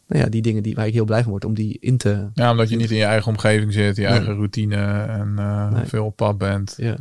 nou 0.06 0.22
ja, 0.22 0.28
die 0.30 0.42
dingen 0.42 0.62
die, 0.62 0.74
waar 0.74 0.86
ik 0.86 0.92
heel 0.92 1.04
blij 1.04 1.22
van 1.22 1.30
word, 1.30 1.44
om 1.44 1.54
die 1.54 1.78
in 1.80 1.96
te... 1.96 2.28
Ja, 2.34 2.50
omdat 2.50 2.68
je 2.68 2.76
niet 2.76 2.90
in 2.90 2.96
je 2.96 3.04
eigen 3.04 3.30
omgeving 3.30 3.72
zit, 3.72 3.96
je 3.96 4.02
Nee. 4.02 4.10
eigen 4.10 4.34
routine 4.34 5.02
en 5.02 5.34
uh, 5.38 5.72
Nee. 5.72 5.84
veel 5.84 6.04
op 6.04 6.16
pad 6.16 6.38
bent. 6.38 6.74
Ja, 6.76 6.96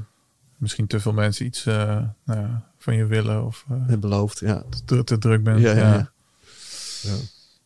Misschien 0.57 0.87
te 0.87 0.99
veel 0.99 1.13
mensen 1.13 1.45
iets 1.45 1.65
uh, 1.65 2.03
nou 2.25 2.47
van 2.77 2.95
je 2.95 3.05
willen 3.05 3.45
of 3.45 3.65
uh, 3.71 3.77
het 3.87 3.99
beloofd, 3.99 4.39
ja. 4.39 4.63
te, 4.85 5.03
te 5.03 5.17
druk 5.17 5.43
bent. 5.43 5.59
Ja, 5.61 5.71
ja, 5.71 5.77
ja. 5.77 6.11
Ja. 7.01 7.15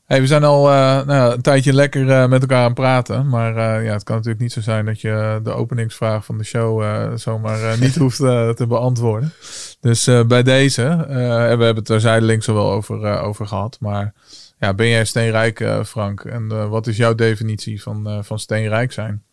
Hey, 0.06 0.22
we 0.22 0.28
zijn 0.28 0.44
al 0.44 0.68
uh, 0.68 0.76
nou 0.76 1.12
ja, 1.12 1.32
een 1.32 1.42
tijdje 1.42 1.74
lekker 1.74 2.06
uh, 2.06 2.28
met 2.28 2.42
elkaar 2.42 2.60
aan 2.60 2.66
het 2.66 2.74
praten. 2.74 3.30
Maar 3.30 3.50
uh, 3.52 3.86
ja, 3.86 3.94
het 3.94 4.04
kan 4.04 4.16
natuurlijk 4.16 4.42
niet 4.42 4.52
zo 4.52 4.62
zijn 4.62 4.86
dat 4.86 5.02
je 5.02 5.40
de 5.44 5.52
openingsvraag 5.52 6.26
van 6.26 6.38
de 6.38 6.44
show 6.44 6.84
zomaar 7.18 7.80
niet 7.80 7.96
hoeft 8.04 8.18
te 8.18 8.66
beantwoorden. 8.68 9.34
Dus 9.80 10.10
bij 10.28 10.44
deze, 10.44 10.84
en 10.84 11.58
we 11.58 11.64
hebben 11.64 11.76
het 11.76 11.90
er 11.90 12.02
zijdelings 12.02 12.48
al 12.48 12.54
wel 12.54 12.72
over, 12.72 13.20
over 13.20 13.48
gehad. 13.48 13.78
Maar 13.80 14.14
ja, 14.60 14.74
ben 14.74 14.88
jij 14.88 15.06
steenrijk, 15.06 15.66
Frank? 15.86 16.26
En 16.26 16.70
wat 16.70 16.88
is 16.88 16.98
jouw 16.98 17.16
definitie 17.16 17.82
van, 17.82 18.24
van 18.24 18.40
steenrijk 18.40 18.92
zijn? 18.92 19.24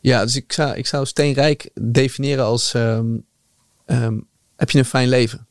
Ja, 0.00 0.22
dus 0.22 0.36
ik 0.36 0.52
zou, 0.52 0.76
ik 0.76 0.86
zou 0.86 1.06
steenrijk 1.06 1.70
definiëren 1.80 2.44
als: 2.44 2.74
um, 2.74 3.24
um, 3.86 4.26
heb 4.56 4.70
je 4.70 4.78
een 4.78 4.84
fijn 4.84 5.08
leven? 5.08 5.46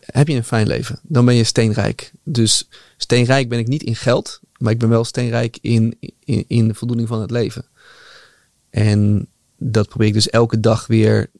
Heb 0.00 0.28
je 0.28 0.34
een 0.34 0.44
fijn 0.44 0.66
leven, 0.66 0.98
dan 1.02 1.24
ben 1.24 1.34
je 1.34 1.44
steenrijk. 1.44 2.12
Dus 2.24 2.68
steenrijk 2.96 3.48
ben 3.48 3.58
ik 3.58 3.68
niet 3.68 3.82
in 3.82 3.96
geld, 3.96 4.40
maar 4.58 4.72
ik 4.72 4.78
ben 4.78 4.88
wel 4.88 5.04
steenrijk 5.04 5.58
in, 5.60 5.96
in, 6.24 6.44
in 6.48 6.68
de 6.68 6.74
voldoening 6.74 7.08
van 7.08 7.20
het 7.20 7.30
leven. 7.30 7.64
En 8.70 9.28
dat 9.56 9.88
probeer 9.88 10.06
ik 10.06 10.12
dus 10.12 10.30
elke 10.30 10.60
dag 10.60 10.86
weer 10.86 11.30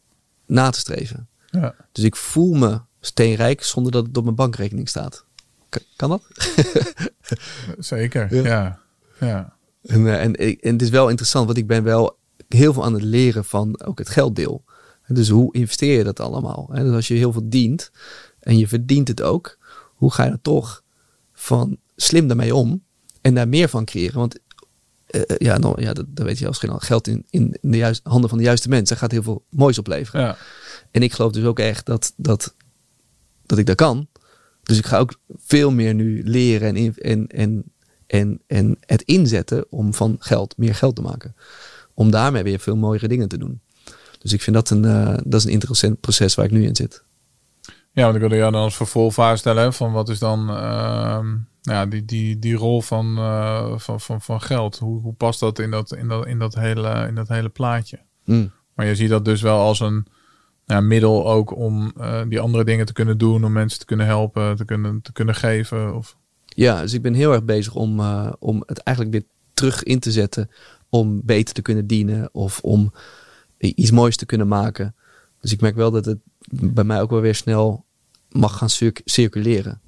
na 0.46 0.70
te 0.70 0.78
streven. 0.78 1.28
Ja. 1.50 1.74
Dus 1.92 2.04
ik 2.04 2.16
voel 2.16 2.54
me 2.54 2.80
steenrijk 3.00 3.62
zonder 3.62 3.92
dat 3.92 4.06
het 4.06 4.16
op 4.16 4.24
mijn 4.24 4.36
bankrekening 4.36 4.88
staat. 4.88 5.24
Kan, 5.68 5.82
kan 5.96 6.08
dat? 6.10 6.22
Zeker, 7.78 8.34
Ja. 8.34 8.78
ja. 9.20 9.56
En, 9.82 10.06
eh, 10.06 10.22
en, 10.22 10.34
en 10.34 10.72
het 10.72 10.82
is 10.82 10.90
wel 10.90 11.08
interessant, 11.08 11.46
want 11.46 11.58
ik 11.58 11.66
ben 11.66 11.82
wel 11.82 12.18
heel 12.48 12.72
veel 12.72 12.84
aan 12.84 12.94
het 12.94 13.02
leren 13.02 13.44
van 13.44 13.82
ook 13.82 13.98
het 13.98 14.08
gelddeel. 14.08 14.64
Dus 15.06 15.28
hoe 15.28 15.54
investeer 15.54 15.96
je 15.96 16.04
dat 16.04 16.20
allemaal? 16.20 16.70
Dus 16.72 16.92
als 16.92 17.08
je 17.08 17.14
heel 17.14 17.32
veel 17.32 17.48
dient 17.48 17.90
en 18.42 18.58
je 18.58 18.68
verdient 18.68 19.08
het 19.08 19.22
ook, 19.22 19.58
hoe 19.94 20.12
ga 20.12 20.24
je 20.24 20.30
er 20.30 20.40
toch 20.42 20.82
van 21.32 21.76
slim 21.96 22.26
daarmee 22.28 22.54
om 22.54 22.82
en 23.20 23.34
daar 23.34 23.48
meer 23.48 23.68
van 23.68 23.84
creëren? 23.84 24.18
Want 24.18 24.38
eh, 25.06 25.22
ja, 25.38 25.58
nou, 25.58 25.82
ja 25.82 25.92
dat, 25.92 26.06
dat 26.08 26.26
weet 26.26 26.38
je 26.38 26.46
als 26.46 26.58
geen. 26.58 26.80
Geld 26.82 27.06
in, 27.06 27.26
in 27.30 27.56
de 27.60 27.76
juiste, 27.76 28.08
handen 28.08 28.28
van 28.28 28.38
de 28.38 28.44
juiste 28.44 28.68
mensen 28.68 28.96
gaat 28.96 29.10
heel 29.10 29.22
veel 29.22 29.44
moois 29.48 29.78
opleveren. 29.78 30.20
ja. 30.20 30.36
En 30.90 31.02
ik 31.02 31.12
geloof 31.12 31.32
dus 31.32 31.44
ook 31.44 31.58
echt 31.58 31.86
dat, 31.86 32.12
dat, 32.16 32.54
dat 33.46 33.58
ik 33.58 33.66
dat 33.66 33.76
kan. 33.76 34.06
Dus 34.62 34.78
ik 34.78 34.86
ga 34.86 34.98
ook 34.98 35.18
veel 35.36 35.70
meer 35.70 35.94
nu 35.94 36.22
leren 36.24 36.68
en, 36.68 36.76
in- 36.76 36.94
en, 36.96 37.26
en, 37.26 37.64
en, 38.06 38.40
en 38.46 38.76
het 38.80 39.02
inzetten 39.02 39.66
om 39.70 39.94
van 39.94 40.16
geld 40.18 40.56
meer 40.56 40.74
geld 40.74 40.96
te 40.96 41.02
maken. 41.02 41.34
Om 41.94 42.10
daarmee 42.10 42.42
weer 42.42 42.58
veel 42.60 42.76
mooiere 42.76 43.08
dingen 43.08 43.28
te 43.28 43.38
doen. 43.38 43.60
Dus 44.18 44.32
ik 44.32 44.42
vind 44.42 44.56
dat 44.56 44.70
een, 44.70 44.84
eh, 44.84 45.14
dat 45.24 45.40
is 45.40 45.44
een 45.44 45.50
interessant 45.52 46.00
proces 46.00 46.34
waar 46.34 46.44
ik 46.44 46.50
nu 46.50 46.64
in 46.66 46.76
zit. 46.76 47.01
Ja, 47.92 48.02
want 48.02 48.14
ik 48.14 48.20
wilde 48.20 48.36
jou 48.36 48.52
dan 48.52 48.62
als 48.62 48.76
vervolgvraag 48.76 49.38
stellen 49.38 49.72
van 49.72 49.92
wat 49.92 50.08
is 50.08 50.18
dan 50.18 50.50
ehm, 50.50 51.36
ja, 51.60 51.86
die, 51.86 52.04
die, 52.04 52.38
die 52.38 52.54
rol 52.54 52.80
van, 52.80 53.16
eh, 53.18 53.78
van, 53.78 54.00
van, 54.00 54.20
van 54.20 54.40
geld? 54.40 54.78
Hoe, 54.78 55.00
hoe 55.00 55.12
past 55.12 55.40
dat 55.40 55.58
in 55.58 55.70
dat, 55.70 55.94
in, 55.94 56.08
dat, 56.08 56.26
in, 56.26 56.38
dat 56.38 56.54
hele, 56.54 57.06
in 57.08 57.14
dat 57.14 57.28
hele 57.28 57.48
plaatje? 57.48 58.00
Mm. 58.24 58.50
Maar 58.74 58.86
je 58.86 58.94
ziet 58.94 59.08
dat 59.08 59.24
dus 59.24 59.42
wel 59.42 59.58
als 59.58 59.80
een 59.80 60.06
ja, 60.64 60.80
middel 60.80 61.30
ook 61.30 61.56
om 61.56 61.92
eh, 61.96 62.22
die 62.28 62.40
andere 62.40 62.64
dingen 62.64 62.86
te 62.86 62.92
kunnen 62.92 63.18
doen, 63.18 63.44
om 63.44 63.52
mensen 63.52 63.78
te 63.78 63.84
kunnen 63.84 64.06
helpen, 64.06 64.56
te 64.56 64.64
kunnen, 64.64 65.02
te 65.02 65.12
kunnen 65.12 65.34
geven. 65.34 65.94
Of, 65.96 66.16
Ja, 66.46 66.80
dus 66.80 66.92
ik 66.92 67.02
ben 67.02 67.14
heel 67.14 67.32
erg 67.32 67.44
bezig 67.44 67.74
om, 67.74 68.00
eh, 68.00 68.32
om 68.38 68.62
het 68.66 68.78
eigenlijk 68.78 69.16
weer 69.16 69.26
terug 69.54 69.82
in 69.82 69.98
te 69.98 70.12
zetten. 70.12 70.50
Om 70.88 71.20
beter 71.24 71.54
te 71.54 71.62
kunnen 71.62 71.86
dienen 71.86 72.28
of 72.32 72.60
om 72.60 72.92
iets 73.58 73.90
moois 73.90 74.16
te 74.16 74.26
kunnen 74.26 74.48
maken. 74.48 74.94
Dus 75.40 75.52
ik 75.52 75.60
merk 75.60 75.74
wel 75.74 75.90
dat 75.90 76.04
het 76.04 76.18
bij 76.60 76.84
mij 76.84 77.00
ook 77.00 77.10
wel 77.10 77.20
weer 77.20 77.34
snel 77.34 77.84
mag 78.30 78.56
gaan 78.58 78.70
circ- 78.70 79.00
circuleren. 79.04 79.80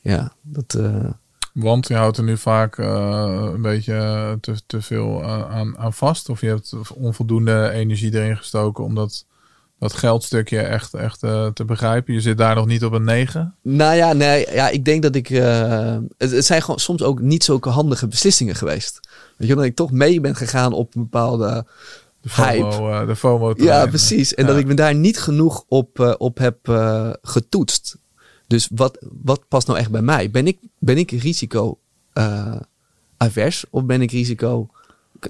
Ja, 0.00 0.32
dat. 0.42 0.74
eh, 0.74 1.10
want 1.52 1.88
je 1.88 1.94
houdt 1.94 2.16
er 2.16 2.24
nu 2.24 2.36
vaak 2.36 2.78
eh, 2.78 3.50
een 3.54 3.62
beetje 3.62 4.38
te, 4.40 4.54
te 4.66 4.82
veel 4.82 5.24
aan, 5.24 5.78
aan- 5.78 5.92
vast. 5.92 6.28
Of 6.28 6.40
je 6.40 6.46
hebt 6.46 6.72
onvoldoende 6.94 7.70
energie 7.70 8.14
erin 8.14 8.36
gestoken 8.36 8.84
om 8.84 8.94
dat, 8.94 9.26
geldstukje 9.94 10.58
echt, 10.60 10.94
echt 10.94 11.22
eh, 11.22 11.46
te 11.46 11.64
begrijpen. 11.64 12.14
Je 12.14 12.20
zit 12.20 12.38
daar 12.38 12.54
nog 12.54 12.66
niet 12.66 12.84
op 12.84 12.92
een 12.92 13.04
9. 13.04 13.54
Nou 13.62 13.94
ja, 13.94 14.12
nee, 14.12 14.46
ja, 14.52 14.68
ik 14.68 14.84
denk 14.84 15.02
dat 15.02 15.14
ik. 15.14 15.30
eh, 15.30 15.96
het, 16.18 16.30
het 16.30 16.44
zijn 16.44 16.60
gewoon 16.62 16.80
soms 16.80 17.02
ook 17.02 17.20
niet 17.20 17.44
zulke 17.44 17.68
handige 17.68 18.08
beslissingen 18.08 18.54
geweest. 18.54 19.00
Weet 19.36 19.48
je, 19.48 19.54
dat 19.54 19.64
ik 19.64 19.76
toch 19.76 19.90
mee 19.90 20.20
ben 20.20 20.36
gegaan 20.36 20.72
op 20.72 20.94
een 20.94 21.02
bepaalde 21.02 21.66
De. 22.26 22.32
FOMO, 22.32 22.90
eh, 22.90 23.06
de 23.06 23.16
FOMO 23.16 23.54
Ja, 23.56 23.86
precies. 23.86 24.34
En 24.34 24.44
Ja. 24.44 24.50
dat 24.50 24.60
ik 24.60 24.66
me 24.66 24.74
daar 24.74 24.94
niet 24.94 25.18
genoeg 25.20 25.64
op, 25.68 26.00
eh, 26.00 26.14
op 26.18 26.38
heb 26.38 26.68
eh, 26.68 27.10
getoetst. 27.22 27.96
Dus 28.46 28.68
wat, 28.74 29.06
wat 29.22 29.48
past 29.48 29.66
nou 29.66 29.78
echt 29.78 29.90
bij 29.90 30.02
mij? 30.02 30.30
Ben 30.30 30.46
ik, 30.46 30.58
ben 30.78 30.98
ik 30.98 31.10
risico 31.10 31.78
avers 33.16 33.64
of 33.70 33.84
ben 33.84 34.02
ik 34.02 34.10
risico, 34.10 34.68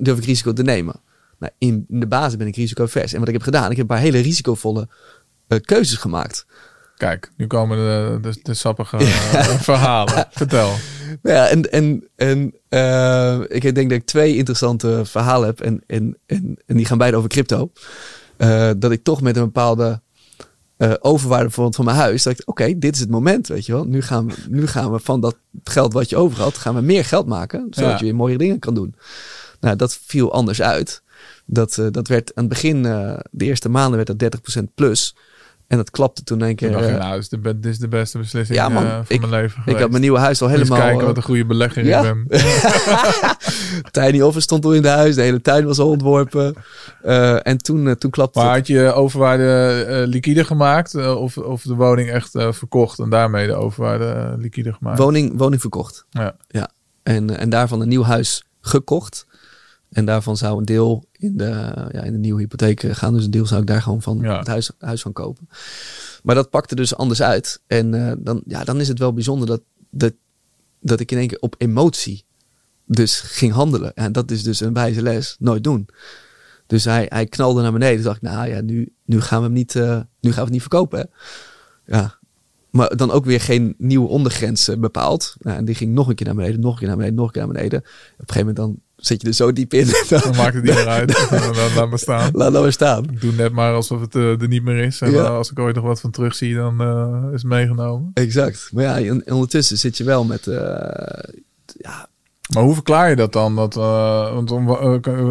durf 0.00 0.18
ik 0.18 0.24
risico 0.24 0.52
te 0.52 0.62
nemen? 0.62 0.94
Nou, 1.38 1.52
in, 1.58 1.84
in 1.88 2.00
de 2.00 2.06
basis 2.06 2.36
ben 2.36 2.46
ik 2.46 2.56
risico 2.56 2.82
avers. 2.82 3.12
En 3.12 3.18
wat 3.18 3.28
ik 3.28 3.34
heb 3.34 3.42
gedaan, 3.42 3.70
ik 3.70 3.76
heb 3.76 3.78
een 3.78 3.96
paar 3.96 4.04
hele 4.04 4.18
risicovolle 4.18 4.88
keuzes 5.60 5.96
gemaakt. 5.96 6.46
Kijk, 6.96 7.30
nu 7.36 7.46
komen 7.46 7.76
de, 7.76 8.18
de, 8.20 8.38
de 8.42 8.54
sappige 8.54 8.98
verhalen. 9.70 10.26
Vertel. 10.30 10.74
Nou 11.22 11.36
Ja, 11.36 11.48
en, 11.48 11.72
en, 11.72 12.08
en 12.16 12.54
eh, 12.68 13.40
ik 13.48 13.74
denk 13.74 13.90
dat 13.90 13.98
ik 13.98 14.04
twee 14.06 14.36
interessante 14.36 15.02
verhalen 15.04 15.46
heb. 15.48 15.60
En, 15.60 15.82
en, 15.86 16.16
en, 16.26 16.56
en 16.66 16.76
die 16.76 16.86
gaan 16.86 16.98
beide 16.98 17.16
over 17.16 17.28
crypto. 17.28 17.70
Eh, 18.36 18.70
dat 18.76 18.90
ik 18.90 19.04
toch 19.04 19.20
met 19.22 19.36
een 19.36 19.44
bepaalde 19.44 20.00
eh, 20.76 20.92
overwaarde 21.00 21.50
van, 21.50 21.74
van 21.74 21.84
mijn 21.84 21.96
huis. 21.96 22.22
Dat 22.22 22.32
ik, 22.32 22.48
oké, 22.48 22.78
dit 22.78 22.94
is 22.94 23.00
het 23.00 23.10
moment, 23.10 23.46
weet 23.46 23.66
je 23.66 23.72
wel. 23.72 23.84
Nu 23.84 24.02
gaan, 24.02 24.26
we, 24.28 24.34
nu 24.48 24.66
gaan 24.66 24.92
we 24.92 24.98
van 24.98 25.20
dat 25.20 25.36
geld 25.64 25.92
wat 25.92 26.08
je 26.10 26.16
over 26.16 26.40
had, 26.42 26.56
gaan 26.56 26.74
we 26.74 26.80
meer 26.80 27.04
geld 27.04 27.26
maken. 27.26 27.66
Zodat 27.70 27.90
Ja. 27.90 27.96
je 27.98 28.04
weer 28.04 28.14
mooie 28.14 28.38
dingen 28.38 28.58
kan 28.58 28.74
doen. 28.74 28.94
Nou, 29.60 29.76
dat 29.76 29.98
viel 30.04 30.32
anders 30.32 30.62
uit. 30.62 31.02
Dat, 31.46 31.82
dat 31.90 32.08
werd 32.08 32.34
aan 32.34 32.44
het 32.44 32.52
begin, 32.52 32.82
de 33.30 33.44
eerste 33.44 33.68
maanden 33.68 34.04
werd 34.04 34.18
dat 34.18 34.60
30% 34.60 34.74
plus. 34.74 35.14
En 35.66 35.76
dat 35.76 35.90
klapte 35.90 36.22
toen 36.22 36.40
een 36.40 36.46
Toen 36.46 36.56
keer. 36.56 36.70
dacht 36.70 36.84
je, 36.84 36.90
eh, 36.90 36.98
nou, 36.98 37.12
dit 37.12 37.22
is 37.22 37.28
de, 37.28 37.38
be- 37.38 37.60
dit 37.60 37.72
is 37.72 37.78
de 37.78 37.88
beste 37.88 38.18
beslissing 38.18 38.58
Ja, 38.58 38.68
man, 38.68 38.84
eh, 38.84 38.90
van 38.94 39.04
ik- 39.08 39.18
mijn 39.20 39.30
leven 39.32 39.62
ik 39.66 39.78
had 39.78 39.90
mijn 39.90 40.02
nieuwe 40.02 40.18
huis 40.18 40.42
al 40.42 40.48
Eens 40.48 40.58
helemaal... 40.58 40.78
kijken 40.80 41.00
eh, 41.00 41.06
wat 41.06 41.16
een 41.16 41.22
goede 41.22 41.46
belegger 41.46 41.84
ja. 41.84 42.02
ik 42.02 42.26
ben. 42.28 42.40
Tiny 43.90 44.20
office 44.20 44.40
stond 44.40 44.64
al 44.64 44.74
in 44.74 44.82
de 44.82 44.88
huis. 44.88 45.14
De 45.14 45.22
hele 45.22 45.40
tuin 45.40 45.66
was 45.66 45.78
al 45.78 45.88
ontworpen. 45.88 46.54
En 47.42 47.58
toen, 47.58 47.96
toen 47.98 48.10
klapte 48.10 48.38
Maar 48.38 48.48
het. 48.48 48.56
had 48.56 48.66
je 48.66 48.92
overwaarde 48.92 50.04
liquide 50.08 50.44
gemaakt? 50.44 50.94
of, 50.94 51.38
of 51.38 51.62
de 51.62 51.74
woning 51.74 52.10
echt 52.10 52.30
verkocht 52.30 52.98
en 52.98 53.10
daarmee 53.10 53.46
de 53.46 53.54
overwaarde 53.54 54.34
liquide 54.38 54.72
gemaakt? 54.72 54.98
Woning, 54.98 55.38
woning 55.38 55.60
verkocht. 55.60 56.06
Ja. 56.10 56.36
ja. 56.48 56.70
En, 57.02 57.38
en 57.38 57.50
daarvan 57.50 57.80
een 57.80 57.88
nieuw 57.88 58.02
huis 58.04 58.44
gekocht. 58.60 59.26
En 59.92 60.04
daarvan 60.04 60.36
zou 60.36 60.58
een 60.58 60.64
deel 60.64 61.04
in 61.26 61.36
de, 61.36 61.50
ja, 61.92 62.02
in 62.02 62.12
de 62.12 62.18
nieuwe 62.18 62.40
hypotheek 62.40 62.82
eh, 62.82 62.94
gaan. 62.94 63.14
Dus 63.14 63.24
een 63.24 63.30
deel 63.30 63.46
zou 63.46 63.60
ik 63.60 63.66
daar 63.66 63.82
gewoon 63.82 64.02
van 64.02 64.18
Ja. 64.22 64.38
het 64.38 64.46
huis, 64.46 64.70
huis 64.78 65.02
van 65.02 65.12
kopen. 65.12 65.48
Maar 66.22 66.34
dat 66.34 66.50
pakte 66.50 66.74
dus 66.74 66.96
anders 66.96 67.22
uit. 67.22 67.60
En 67.66 67.94
eh, 67.94 68.12
dan, 68.18 68.42
ja, 68.46 68.64
dan 68.64 68.80
is 68.80 68.88
het 68.88 68.98
wel 68.98 69.12
bijzonder 69.12 69.46
dat, 69.46 69.62
dat, 69.90 70.12
dat 70.80 71.00
ik 71.00 71.12
in 71.12 71.18
één 71.18 71.28
keer 71.28 71.40
op 71.40 71.54
emotie 71.58 72.24
dus 72.86 73.20
ging 73.20 73.52
handelen. 73.52 73.94
En 73.94 74.12
dat 74.12 74.30
is 74.30 74.42
dus 74.42 74.60
een 74.60 74.72
wijze 74.72 75.02
les. 75.02 75.36
Nooit 75.38 75.64
doen. 75.64 75.88
Dus 76.66 76.84
hij, 76.84 77.06
hij 77.08 77.26
knalde 77.26 77.62
naar 77.62 77.72
beneden. 77.72 77.94
Toen 77.96 78.04
dacht 78.04 78.16
ik, 78.16 78.22
nou 78.22 78.48
ja, 78.48 78.60
nu, 78.60 78.92
nu 79.04 79.20
gaan 79.20 79.38
we 79.38 79.44
hem 79.44 79.54
niet, 79.54 79.76
eh, 79.76 80.00
nu 80.20 80.30
gaan 80.30 80.38
we 80.38 80.40
het 80.40 80.50
niet 80.50 80.60
verkopen. 80.60 80.98
Hè? 80.98 81.04
Ja. 81.96 82.18
Maar 82.70 82.96
dan 82.96 83.10
ook 83.10 83.24
weer 83.24 83.40
geen 83.40 83.74
nieuwe 83.78 84.08
ondergrens 84.08 84.70
bepaald. 84.78 85.34
Nou, 85.38 85.56
en 85.56 85.64
die 85.64 85.74
ging 85.74 85.92
nog 85.92 86.08
een 86.08 86.14
keer 86.14 86.26
naar 86.26 86.34
beneden, 86.34 86.60
nog 86.60 86.72
een 86.72 86.78
keer 86.78 86.86
naar 86.88 86.96
beneden, 86.96 87.16
nog 87.18 87.26
een 87.26 87.32
keer 87.32 87.42
naar 87.42 87.52
beneden. 87.52 87.78
Op 87.78 87.86
een 87.86 88.26
gegeven 88.26 88.38
moment 88.38 88.56
dan 88.56 88.80
zit 88.96 89.22
je 89.22 89.28
er 89.28 89.34
zo 89.34 89.52
diep 89.52 89.74
in. 89.74 89.86
Dan, 90.08 90.20
Dan 90.20 90.36
maakt 90.36 90.54
het 90.54 90.64
niet 90.64 90.74
meer 90.74 90.88
uit. 90.88 91.28
Dan 91.30 91.74
laat 91.74 91.88
maar 91.88 91.98
staan. 91.98 92.30
laat 92.32 92.52
dat 92.52 92.62
maar 92.62 92.72
staan. 92.72 93.04
Ik 93.04 93.20
doe 93.20 93.32
net 93.32 93.52
maar 93.52 93.72
alsof 93.74 94.00
het 94.00 94.14
eh, 94.14 94.40
er 94.42 94.48
niet 94.48 94.62
meer 94.62 94.78
is. 94.78 95.00
En 95.00 95.10
Ja. 95.10 95.24
eh, 95.24 95.30
als 95.30 95.50
ik 95.50 95.58
ooit 95.58 95.74
nog 95.74 95.84
wat 95.84 96.00
van 96.00 96.10
terug 96.10 96.34
zie, 96.34 96.54
dan 96.54 96.80
eh, 96.80 97.24
is 97.32 97.42
het 97.42 97.50
meegenomen. 97.50 98.10
Exact. 98.14 98.68
Maar 98.72 98.84
ja, 98.84 99.00
en 99.00 99.32
ondertussen 99.32 99.78
zit 99.78 99.96
je 99.96 100.04
wel 100.04 100.24
met... 100.24 100.44
ja, 101.80 102.06
Maar 102.54 102.62
hoe 102.62 102.74
verklaar 102.74 103.10
je 103.10 103.16
dat 103.16 103.32
dan? 103.32 103.56
Dat, 103.56 103.74
want 103.74 104.50
om, 104.50 104.66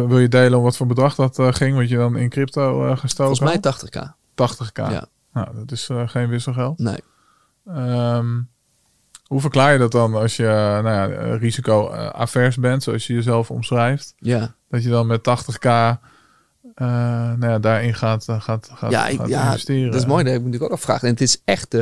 wil 0.08 0.18
je 0.18 0.28
delen 0.28 0.58
om 0.58 0.64
wat 0.64 0.76
voor 0.76 0.86
bedrag 0.86 1.14
dat 1.14 1.38
ging? 1.56 1.76
Wat 1.76 1.88
je 1.88 1.96
dan 1.96 2.16
in 2.16 2.28
crypto 2.28 2.94
gestoken 2.96 3.36
volgens 3.36 3.40
mij 3.40 3.58
had? 3.60 3.84
80k. 3.86 4.66
80k. 4.66 4.90
Ja. 4.92 5.06
Nou, 5.32 5.48
dat 5.54 5.72
is 5.72 5.88
geen 6.06 6.28
wisselgeld. 6.28 6.78
Nee. 6.78 6.98
Ehm, 7.66 8.40
hoe 9.26 9.40
verklaar 9.40 9.72
je 9.72 9.78
dat 9.78 9.92
dan 9.92 10.14
als 10.14 10.36
je 10.36 10.42
uh, 10.42 10.82
nou 10.82 11.12
ja, 11.12 11.36
risico-avers 11.36 12.56
bent, 12.56 12.82
zoals 12.82 13.06
je 13.06 13.14
jezelf 13.14 13.50
omschrijft? 13.50 14.14
Ja. 14.18 14.54
Dat 14.68 14.82
je 14.82 14.88
dan 14.88 15.06
met 15.06 15.20
80k 15.20 15.98
uh, 16.74 16.86
nou 17.38 17.52
ja, 17.52 17.58
daarin 17.58 17.94
gaat, 17.94 18.24
gaat, 18.24 18.70
gaat, 18.74 18.90
ja, 18.90 19.04
gaat 19.04 19.28
ja, 19.28 19.46
investeren. 19.46 19.90
dat 19.90 20.00
is 20.00 20.06
mooi. 20.06 20.24
Dat 20.24 20.32
heb 20.32 20.40
ik 20.40 20.46
natuurlijk 20.46 20.72
ook 20.72 20.78
afgevraagd. 20.78 21.02
En 21.02 21.10
het 21.10 21.20
is 21.20 21.40
echt... 21.44 21.76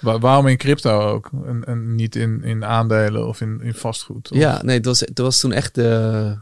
Waar, 0.00 0.18
waarom 0.18 0.46
in 0.46 0.56
crypto 0.56 1.00
ook? 1.00 1.30
En, 1.46 1.64
en 1.64 1.94
niet 1.94 2.16
in, 2.16 2.42
in 2.44 2.64
aandelen 2.64 3.26
of 3.26 3.40
in, 3.40 3.60
in 3.62 3.74
vastgoed? 3.74 4.30
Of? 4.30 4.38
Ja, 4.38 4.62
nee, 4.62 4.76
het 4.76 4.86
was, 4.86 5.00
het 5.00 5.18
was 5.18 5.40
toen 5.40 5.52
echt 5.52 5.74
de... 5.74 6.36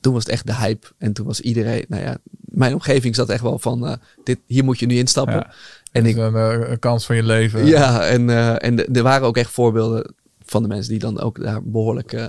Toen 0.00 0.12
was 0.12 0.24
het 0.24 0.32
echt 0.32 0.46
de 0.46 0.54
hype. 0.54 0.86
En 0.98 1.12
toen 1.12 1.26
was 1.26 1.40
iedereen... 1.40 1.84
Nou 1.88 2.02
ja, 2.02 2.16
mijn 2.40 2.72
omgeving 2.72 3.14
zat 3.14 3.28
echt 3.28 3.42
wel 3.42 3.58
van... 3.58 3.84
Uh, 3.86 3.92
dit, 4.24 4.38
hier 4.46 4.64
moet 4.64 4.78
je 4.78 4.86
nu 4.86 4.96
instappen. 4.96 5.34
Ja, 5.34 5.52
en 5.96 6.06
ik, 6.06 6.16
een, 6.16 6.34
een, 6.70 6.78
kans 6.78 7.06
van 7.06 7.16
je 7.16 7.22
leven. 7.22 7.66
Ja, 7.66 8.06
en, 8.06 8.28
uh, 8.28 8.64
en 8.64 8.76
de, 8.76 8.84
er 8.92 9.02
waren 9.02 9.26
ook 9.26 9.36
echt 9.36 9.50
voorbeelden 9.50 10.14
van 10.44 10.62
de 10.62 10.68
mensen 10.68 10.90
die 10.90 11.00
dan 11.00 11.20
ook 11.20 11.42
daar 11.42 11.62
behoorlijk 11.62 12.12
uh, 12.12 12.26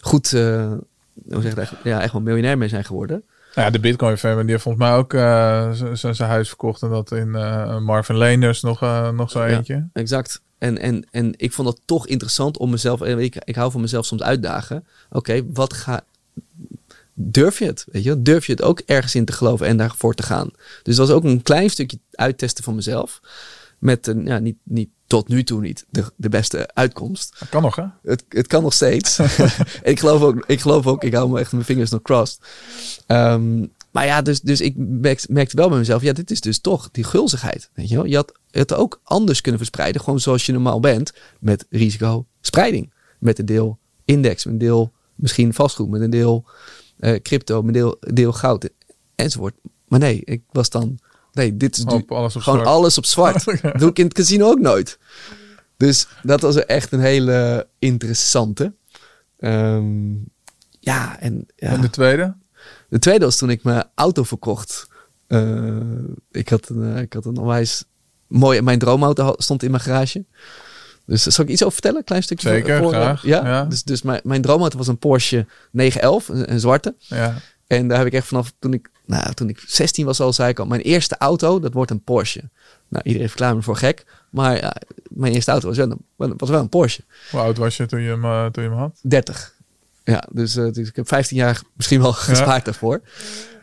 goed, 0.00 0.32
uh, 0.32 0.72
hoe 1.30 1.42
zeg 1.42 1.54
echt, 1.54 1.72
ja, 1.84 2.00
echt 2.00 2.12
wel 2.12 2.22
miljonair 2.22 2.58
mee 2.58 2.68
zijn 2.68 2.84
geworden. 2.84 3.24
Nou 3.54 3.66
ja, 3.66 3.70
de 3.70 3.80
Bitcoin 3.80 4.18
family 4.18 4.42
die 4.42 4.50
heeft 4.50 4.62
volgens 4.62 4.84
mij 4.84 4.94
ook 4.94 5.12
zijn 5.96 6.28
huis 6.30 6.48
verkocht 6.48 6.82
en 6.82 6.90
dat 6.90 7.12
in 7.12 7.30
Marvin 7.84 8.18
Leners 8.18 8.62
nog, 8.62 8.80
nog 9.14 9.30
zo 9.30 9.42
eentje. 9.42 9.74
Ja, 9.74 9.88
exact. 9.92 10.40
En, 10.58 10.78
en, 10.78 11.06
en 11.10 11.34
ik 11.36 11.52
vond 11.52 11.68
dat 11.68 11.80
toch 11.84 12.06
interessant 12.06 12.58
om 12.58 12.70
mezelf, 12.70 13.02
ik, 13.02 13.36
ik 13.44 13.54
hou 13.54 13.70
van 13.70 13.80
mezelf 13.80 14.06
soms 14.06 14.22
uitdagen. 14.22 14.76
Oké, 15.08 15.16
okay, 15.16 15.44
wat 15.52 15.72
ga, 15.72 16.04
durf 17.20 17.58
je 17.58 17.64
het? 17.64 17.84
Weet 17.90 18.04
je? 18.04 18.22
Durf 18.22 18.46
je 18.46 18.52
het 18.52 18.62
ook 18.62 18.80
ergens 18.80 19.14
in 19.14 19.24
te 19.24 19.32
geloven 19.32 19.66
en 19.66 19.76
daarvoor 19.76 20.14
te 20.14 20.22
gaan? 20.22 20.50
Dus 20.82 20.96
dat 20.96 21.06
was 21.08 21.16
ook 21.16 21.24
een 21.24 21.42
klein 21.42 21.70
stukje 21.70 21.98
uittesten 22.10 22.64
van 22.64 22.74
mezelf. 22.74 23.20
Met 23.78 24.06
een, 24.06 24.26
ja, 24.26 24.38
niet, 24.38 24.56
niet 24.62 24.88
tot 25.06 25.28
nu 25.28 25.44
toe 25.44 25.60
niet 25.60 25.86
de, 25.90 26.04
de 26.16 26.28
beste 26.28 26.74
uitkomst. 26.74 27.36
Dat 27.38 27.48
kan 27.48 27.62
nog, 27.62 27.76
hè? 27.76 27.84
Het, 28.02 28.24
het 28.28 28.46
kan 28.46 28.62
nog 28.62 28.72
steeds. 28.72 29.18
ik, 29.82 29.98
geloof 29.98 30.22
ook, 30.22 30.44
ik 30.46 30.60
geloof 30.60 30.86
ook, 30.86 31.04
ik 31.04 31.14
hou 31.14 31.30
me 31.30 31.38
echt 31.38 31.52
mijn 31.52 31.64
vingers 31.64 31.90
nog 31.90 32.02
crossed. 32.02 32.40
Um, 33.06 33.72
maar 33.90 34.06
ja, 34.06 34.22
dus, 34.22 34.40
dus 34.40 34.60
ik 34.60 34.74
merkte, 34.76 35.26
merkte 35.30 35.56
wel 35.56 35.68
bij 35.68 35.78
mezelf, 35.78 36.02
ja, 36.02 36.12
dit 36.12 36.30
is 36.30 36.40
dus 36.40 36.58
toch 36.58 36.88
die 36.90 37.04
gulzigheid. 37.04 37.70
Weet 37.74 37.88
je, 37.88 37.94
wel? 37.94 38.04
je 38.04 38.16
had 38.16 38.32
het 38.50 38.74
ook 38.74 39.00
anders 39.04 39.40
kunnen 39.40 39.60
verspreiden, 39.60 40.00
gewoon 40.00 40.20
zoals 40.20 40.46
je 40.46 40.52
normaal 40.52 40.80
bent, 40.80 41.12
met 41.40 41.66
risicospreiding. 41.70 42.92
Met 43.18 43.38
een 43.38 43.46
deel 43.46 43.78
index, 44.04 44.44
met 44.44 44.52
een 44.52 44.58
deel 44.58 44.92
misschien 45.14 45.54
vastgoed, 45.54 45.90
met 45.90 46.00
een 46.00 46.10
deel 46.10 46.44
uh, 47.00 47.14
crypto, 47.22 47.62
een 47.62 47.72
deel, 47.72 47.96
deel 48.00 48.32
goud 48.32 48.68
enzovoort. 49.14 49.54
Maar 49.88 49.98
nee, 49.98 50.20
ik 50.24 50.42
was 50.50 50.70
dan 50.70 50.98
Nee, 51.38 51.56
dit 51.56 51.76
is 51.76 51.86
alles 51.86 52.36
op 52.36 52.42
gewoon 52.42 52.58
zwart. 52.58 52.66
alles 52.66 52.98
op 52.98 53.04
zwart. 53.04 53.44
Dat 53.62 53.78
doe 53.78 53.90
ik 53.90 53.98
in 53.98 54.04
het 54.04 54.14
casino 54.14 54.46
ook 54.46 54.60
nooit. 54.60 54.98
Dus 55.76 56.08
dat 56.22 56.40
was 56.40 56.64
echt 56.64 56.92
een 56.92 57.00
hele 57.00 57.68
interessante. 57.78 58.74
Um, 59.38 60.24
ja, 60.80 61.20
en, 61.20 61.46
ja. 61.56 61.68
en 61.68 61.80
de 61.80 61.90
tweede? 61.90 62.36
De 62.88 62.98
tweede 62.98 63.24
was 63.24 63.36
toen 63.36 63.50
ik 63.50 63.62
mijn 63.62 63.84
auto 63.94 64.22
verkocht. 64.22 64.88
Uh, 65.28 65.76
ik, 66.30 66.48
had 66.48 66.68
een, 66.68 66.82
uh, 66.82 67.00
ik 67.00 67.12
had 67.12 67.24
een 67.24 67.38
onwijs 67.38 67.84
mooi... 68.26 68.62
Mijn 68.62 68.78
droomauto 68.78 69.34
stond 69.36 69.62
in 69.62 69.70
mijn 69.70 69.82
garage. 69.82 70.24
Dus 71.08 71.22
zal 71.22 71.44
ik 71.44 71.50
iets 71.50 71.62
over 71.62 71.74
vertellen? 71.74 72.04
Klein 72.04 72.22
stukje 72.22 72.48
Zeker, 72.48 72.78
voor, 72.78 72.92
graag. 72.92 73.22
Ja, 73.22 73.46
ja. 73.46 73.64
dus, 73.64 73.82
dus 73.82 74.02
mijn, 74.02 74.20
mijn 74.24 74.42
droomauto 74.42 74.78
was 74.78 74.86
een 74.86 74.98
Porsche 74.98 75.46
911, 75.70 76.28
een, 76.28 76.52
een 76.52 76.60
zwarte. 76.60 76.94
Ja. 76.98 77.34
En 77.66 77.88
daar 77.88 77.98
heb 77.98 78.06
ik 78.06 78.12
echt 78.12 78.26
vanaf 78.26 78.52
toen 78.58 78.72
ik, 78.72 78.90
nou, 79.06 79.34
toen 79.34 79.48
ik 79.48 79.62
16 79.66 80.04
was 80.04 80.20
al, 80.20 80.32
zei 80.32 80.50
ik 80.50 80.58
al, 80.58 80.66
mijn 80.66 80.80
eerste 80.80 81.16
auto, 81.18 81.60
dat 81.60 81.72
wordt 81.72 81.90
een 81.90 82.02
Porsche. 82.02 82.50
Nou, 82.88 83.04
iedereen 83.04 83.28
verklaart 83.28 83.54
me 83.54 83.62
voor 83.62 83.76
gek, 83.76 84.04
maar 84.30 84.56
ja, 84.56 84.76
mijn 85.08 85.32
eerste 85.32 85.50
auto 85.50 85.68
was 85.68 85.76
wel, 85.76 85.90
een, 86.16 86.34
was 86.36 86.50
wel 86.50 86.60
een 86.60 86.68
Porsche. 86.68 87.02
Hoe 87.30 87.40
oud 87.40 87.56
was 87.56 87.76
je 87.76 87.86
toen 87.86 88.00
je 88.00 88.10
hem, 88.10 88.24
uh, 88.24 88.46
toen 88.46 88.62
je 88.62 88.68
hem 88.68 88.78
had? 88.78 89.00
30. 89.02 89.54
Ja, 90.04 90.24
dus, 90.30 90.56
uh, 90.56 90.72
dus 90.72 90.88
ik 90.88 90.96
heb 90.96 91.08
15 91.08 91.36
jaar 91.36 91.62
misschien 91.72 92.00
wel 92.00 92.12
gespaard 92.32 92.58
ja. 92.58 92.64
daarvoor. 92.64 93.00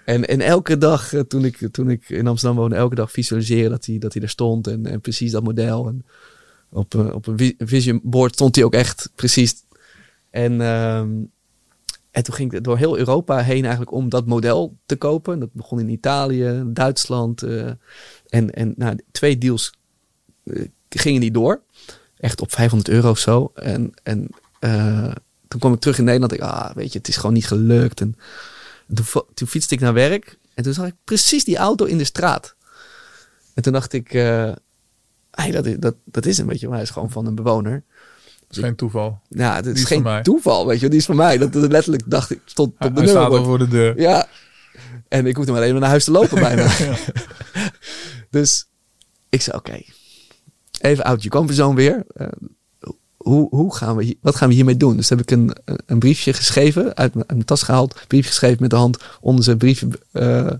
En, 0.06 0.28
en 0.28 0.42
elke 0.42 0.78
dag, 0.78 1.14
uh, 1.14 1.22
toen, 1.22 1.46
ik, 1.46 1.68
toen 1.72 1.90
ik 1.90 2.10
in 2.10 2.28
Amsterdam 2.28 2.58
woonde, 2.58 2.76
elke 2.76 2.96
dag 2.96 3.12
visualiseren 3.12 3.70
dat 3.70 3.86
hij, 3.86 3.98
dat 3.98 4.14
hij 4.14 4.22
er 4.22 4.30
stond 4.30 4.68
en, 4.68 4.86
en 4.86 5.02
precies 5.02 5.32
dat 5.32 5.44
model. 5.44 5.88
En 5.88 6.06
op, 6.70 6.94
uh, 6.94 7.14
op 7.14 7.28
een 7.28 7.56
vision 7.58 8.00
board 8.04 8.34
stond 8.34 8.56
hij 8.56 8.66
ook 8.66 8.74
echt 8.74 9.12
precies. 9.16 9.56
En... 10.30 10.62
Um, 10.62 11.34
en 12.16 12.24
toen 12.24 12.34
ging 12.34 12.54
ik 12.54 12.64
door 12.64 12.78
heel 12.78 12.98
Europa 12.98 13.38
heen 13.38 13.62
eigenlijk 13.62 13.92
om 13.92 14.10
dat 14.10 14.26
model 14.26 14.78
te 14.86 14.96
kopen. 14.96 15.40
Dat 15.40 15.54
begon 15.54 15.80
in 15.80 15.90
Italië, 15.90 16.64
Duitsland. 16.66 17.44
Uh, 17.44 17.72
en 18.28 18.52
en 18.52 18.74
nou, 18.78 19.00
twee 19.12 19.38
deals 19.38 19.74
uh, 20.44 20.66
gingen 20.90 21.22
die 21.22 21.32
door. 21.32 21.62
Echt 22.18 22.42
op 22.42 22.52
500 22.54 22.90
euro 22.90 23.10
of 23.10 23.20
zo. 23.20 23.52
En, 23.56 23.94
en 24.04 24.30
toen 25.48 25.60
kwam 25.60 25.74
ik 25.74 25.80
terug 25.80 25.98
in 25.98 26.04
Nederland. 26.04 26.34
Ik, 26.34 26.42
ah, 26.42 26.76
weet 26.76 26.92
je, 26.92 26.98
het 26.98 27.08
is 27.08 27.16
gewoon 27.16 27.34
niet 27.34 27.48
gelukt. 27.48 28.02
En, 28.02 28.16
en 28.88 28.96
toen, 28.96 29.06
toen 29.34 29.48
fietste 29.48 29.74
ik 29.74 29.80
naar 29.80 29.94
werk. 29.94 30.38
En 30.54 30.64
toen 30.64 30.74
zag 30.74 30.88
ik 30.88 30.96
precies 31.04 31.44
die 31.44 31.58
auto 31.58 31.86
in 31.86 31.98
de 31.98 32.04
straat. 32.04 32.56
En 33.54 33.64
toen 33.64 33.74
dacht 33.74 33.94
ik, 33.94 34.14
hey, 35.36 35.52
dat, 35.52 35.66
is, 35.66 35.76
dat, 36.06 36.26
is 36.26 36.46
beetje, 36.46 36.68
maar 36.68 36.76
hij 36.76 36.86
is 36.86 36.92
gewoon 36.92 37.12
van 37.12 37.26
een 37.26 37.36
bewoner. 37.36 37.84
Dat 38.48 38.58
is 38.58 38.64
geen 38.64 38.76
toeval. 38.76 39.20
Ja, 39.30 39.62
dat 39.62 39.76
is, 39.76 39.82
is 39.82 39.88
geen 39.88 40.24
toeval, 40.24 40.68
weet 40.68 40.80
je. 40.80 40.90
Die 40.90 41.00
is 41.00 41.06
van 41.06 41.16
mij. 41.16 41.38
Dat, 41.38 41.54
dat 41.54 41.72
letterlijk 41.72 42.04
dacht 42.06 42.32
ik, 42.32 42.42
stond 42.46 42.74
op 42.80 42.96
de 42.96 43.02
Hij 43.02 43.10
staat 43.10 43.32
al 43.32 43.44
voor 43.44 43.58
de 43.58 43.68
deur. 43.68 44.00
Ja. 44.00 44.28
En 45.08 45.26
ik 45.26 45.36
hoefde 45.36 45.52
maar 45.52 45.62
alleen 45.62 45.72
maar 45.72 45.82
naar 45.82 45.90
huis 45.90 46.04
te 46.04 46.12
lopen 46.12 46.40
bijna. 46.40 46.62
ja. 46.78 46.96
dus 48.30 48.68
ik 49.30 49.42
zei, 49.42 49.58
oké. 49.58 49.70
Okay, 49.70 49.86
even 50.80 51.04
uit 51.04 51.24
je 51.24 51.30
comfortzone 51.30 51.76
weer. 51.76 52.06
Uh, 52.18 52.28
hoe, 53.16 53.48
hoe 53.50 53.76
gaan 53.76 53.96
we 53.96 54.04
hier, 54.04 54.16
wat 54.22 54.36
gaan 54.36 54.50
we 54.50 54.56
hiermee 54.56 54.78
doen? 54.78 54.96
Dus 54.96 55.10
heb 55.10 55.20
ik 55.20 55.32
een, 55.32 55.56
een 55.86 56.00
briefje 56.00 56.34
geschreven, 56.34 56.84
uit 56.84 57.14
mijn, 57.14 57.28
uit 57.28 57.36
mijn 57.36 57.46
tas 57.46 57.62
gehaald. 57.62 58.04
Briefje 58.08 58.30
geschreven 58.30 58.58
met 58.62 58.70
de 58.70 58.76
hand 58.76 59.04
onder 59.22 59.44
zijn 59.44 59.58
briefje 59.58 59.88
uh, 60.14 60.52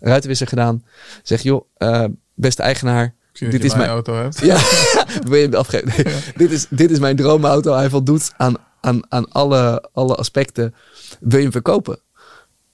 ruitenwisser 0.00 0.46
gedaan. 0.46 0.84
Zeg, 1.22 1.42
joh, 1.42 1.64
uh, 1.78 2.04
beste 2.34 2.62
eigenaar. 2.62 3.14
Dit 3.38 3.64
is 3.64 3.74
mijn 3.74 3.88
auto 3.88 4.14
hebt. 4.14 4.40
Ja, 4.40 4.56
wil 5.28 5.38
je 5.38 5.42
hem 5.42 5.54
afgeven? 5.54 5.88
Nee. 5.88 6.14
Ja. 6.14 6.20
dit, 6.36 6.50
is, 6.50 6.66
dit 6.70 6.90
is 6.90 6.98
mijn 6.98 7.16
droomauto. 7.16 7.74
Hij 7.74 7.90
voldoet 7.90 8.32
aan, 8.36 8.54
aan, 8.80 9.02
aan 9.08 9.32
alle, 9.32 9.88
alle 9.92 10.14
aspecten. 10.14 10.74
Wil 11.20 11.36
je 11.36 11.42
hem 11.42 11.52
verkopen? 11.52 11.98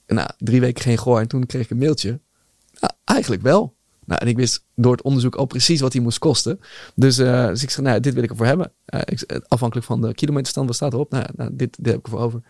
En 0.05 0.15
nou, 0.15 0.29
drie 0.37 0.59
weken 0.59 0.83
geen 0.83 0.97
gehoor. 0.97 1.19
En 1.19 1.27
toen 1.27 1.45
kreeg 1.45 1.63
ik 1.63 1.69
een 1.69 1.77
mailtje. 1.77 2.19
Nou, 2.79 2.93
eigenlijk 3.03 3.41
wel. 3.41 3.75
Nou, 4.05 4.21
en 4.21 4.27
ik 4.27 4.35
wist 4.35 4.65
door 4.75 4.91
het 4.91 5.01
onderzoek 5.01 5.35
al 5.35 5.45
precies 5.45 5.81
wat 5.81 5.93
hij 5.93 6.01
moest 6.01 6.19
kosten. 6.19 6.59
Dus, 6.95 7.19
uh, 7.19 7.47
dus 7.47 7.63
ik 7.63 7.69
zei, 7.69 7.87
nou, 7.87 7.99
dit 7.99 8.13
wil 8.13 8.23
ik 8.23 8.29
ervoor 8.29 8.45
hebben. 8.45 8.71
Uh, 8.93 9.01
ik, 9.05 9.41
afhankelijk 9.47 9.87
van 9.87 10.01
de 10.01 10.13
kilometerstand, 10.13 10.67
wat 10.67 10.75
staat 10.75 10.93
erop? 10.93 11.11
Nou, 11.11 11.25
nou 11.35 11.49
dit, 11.53 11.75
dit 11.77 11.85
heb 11.85 11.97
ik 11.97 12.05
ervoor 12.05 12.19
over. 12.19 12.41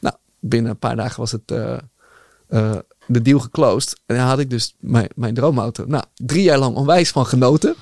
Nou, 0.00 0.14
binnen 0.40 0.70
een 0.70 0.78
paar 0.78 0.96
dagen 0.96 1.20
was 1.20 1.32
het 1.32 1.50
uh, 1.50 2.78
de 3.06 3.22
deal 3.22 3.38
geclosed. 3.38 4.00
En 4.06 4.16
dan 4.16 4.26
had 4.26 4.38
ik 4.38 4.50
dus 4.50 4.74
mijn, 4.80 5.08
mijn 5.14 5.34
droomauto. 5.34 5.84
Nou, 5.86 6.04
drie 6.14 6.42
jaar 6.42 6.58
lang 6.58 6.76
onwijs 6.76 7.10
van 7.10 7.26
genoten. 7.26 7.74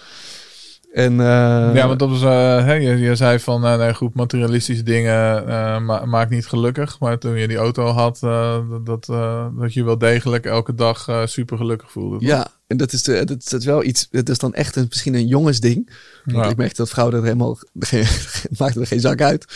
En, 0.92 1.12
uh, 1.12 1.70
ja, 1.74 1.86
want 1.86 1.98
dat 1.98 2.08
was, 2.08 2.22
uh, 2.22 2.64
hè, 2.64 2.72
je, 2.72 2.98
je 2.98 3.16
zei 3.16 3.38
van 3.38 3.64
uh, 3.64 3.76
nee, 3.76 3.94
goed, 3.94 4.14
materialistische 4.14 4.82
dingen 4.82 5.44
ma 5.84 6.04
maakt 6.04 6.30
niet 6.30 6.46
gelukkig. 6.46 7.00
Maar 7.00 7.18
toen 7.18 7.36
je 7.36 7.48
die 7.48 7.56
auto 7.56 7.86
had, 7.86 8.18
dat, 8.20 8.86
dat, 8.86 9.06
dat 9.58 9.72
je 9.72 9.84
wel 9.84 9.98
degelijk 9.98 10.46
elke 10.46 10.74
dag 10.74 11.22
super 11.24 11.56
gelukkig 11.56 11.90
voelde. 11.90 12.16
Ja, 12.20 12.46
en 12.68 12.76
dat 12.76 12.92
is, 12.92 13.02
de, 13.02 13.24
dat, 13.24 13.48
dat 13.48 13.60
is 13.60 13.66
wel 13.66 13.84
iets, 13.84 14.08
dat 14.10 14.28
is 14.28 14.38
dan 14.38 14.54
echt 14.54 14.76
een, 14.76 14.86
misschien 14.88 15.14
een 15.14 15.26
jongensding. 15.26 15.90
Want 16.24 16.44
ja. 16.44 16.50
ik 16.50 16.56
merk 16.56 16.76
dat 16.76 16.88
vrouwen 16.88 17.16
er 17.16 17.22
helemaal, 17.22 17.58
geen, 17.78 18.04
maakt 18.58 18.76
er 18.76 18.86
geen 18.86 19.00
zak 19.00 19.20
uit. 19.20 19.46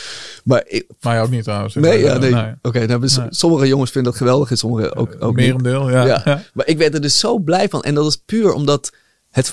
Maar 0.45 0.65
ik, 0.67 0.87
Mij 1.01 1.23
ook 1.23 1.31
niet 1.31 1.45
trouwens. 1.45 1.75
Nee, 1.75 1.99
ja, 1.99 2.19
nee. 2.19 2.31
nee. 2.31 2.43
Oké, 2.43 2.59
okay, 2.63 2.85
nou, 2.85 3.01
nee. 3.01 3.27
sommige 3.29 3.67
jongens 3.67 3.91
vinden 3.91 4.11
dat 4.11 4.21
geweldig 4.21 4.51
en 4.51 4.57
sommige 4.57 4.95
ook, 4.95 5.17
ook 5.19 5.35
Merendeel, 5.35 5.91
ja. 5.91 6.05
ja. 6.05 6.43
Maar 6.55 6.67
ik 6.67 6.79
werd 6.79 6.95
er 6.95 7.01
dus 7.01 7.19
zo 7.19 7.39
blij 7.39 7.69
van. 7.69 7.83
En 7.83 7.95
dat 7.95 8.07
is 8.07 8.17
puur 8.17 8.53
omdat 8.53 8.93
het 9.33 9.53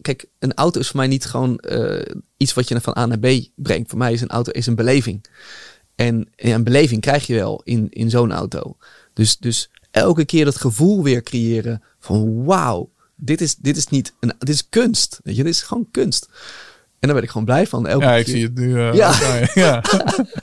kijk, 0.00 0.26
een 0.38 0.54
auto 0.54 0.80
is 0.80 0.88
voor 0.88 0.96
mij 0.96 1.06
niet 1.06 1.24
gewoon 1.24 1.60
uh, 1.68 2.02
iets 2.36 2.54
wat 2.54 2.68
je 2.68 2.80
van 2.80 2.98
A 2.98 3.06
naar 3.06 3.18
B 3.18 3.28
brengt. 3.54 3.90
Voor 3.90 3.98
mij 3.98 4.12
is 4.12 4.20
een 4.20 4.28
auto 4.28 4.50
is 4.50 4.66
een 4.66 4.74
beleving. 4.74 5.26
En 5.94 6.28
ja, 6.36 6.54
een 6.54 6.64
beleving 6.64 7.00
krijg 7.00 7.26
je 7.26 7.34
wel 7.34 7.60
in, 7.64 7.86
in 7.90 8.10
zo'n 8.10 8.32
auto. 8.32 8.76
Dus, 9.12 9.36
dus 9.36 9.70
elke 9.90 10.24
keer 10.24 10.44
dat 10.44 10.56
gevoel 10.56 11.02
weer 11.02 11.22
creëren 11.22 11.82
van 11.98 12.44
wauw, 12.44 12.90
dit 13.16 13.40
is, 13.40 13.54
dit 13.54 13.76
is 13.76 13.86
niet 13.86 14.12
een, 14.20 14.32
dit 14.38 14.48
is 14.48 14.68
kunst. 14.68 15.20
Weet 15.22 15.36
je, 15.36 15.42
dit 15.42 15.52
is 15.52 15.62
gewoon 15.62 15.88
kunst. 15.90 16.28
En 16.98 17.10
daar 17.10 17.14
ben 17.14 17.22
ik 17.22 17.30
gewoon 17.30 17.46
blij 17.46 17.66
van. 17.66 17.86
Elke 17.86 18.04
ja, 18.04 18.14
ik 18.14 18.26
zie 18.26 18.42
het 18.42 18.54
nu. 18.54 18.68
Uh, 18.68 18.94
ja. 18.94 19.14
ja. 19.54 19.82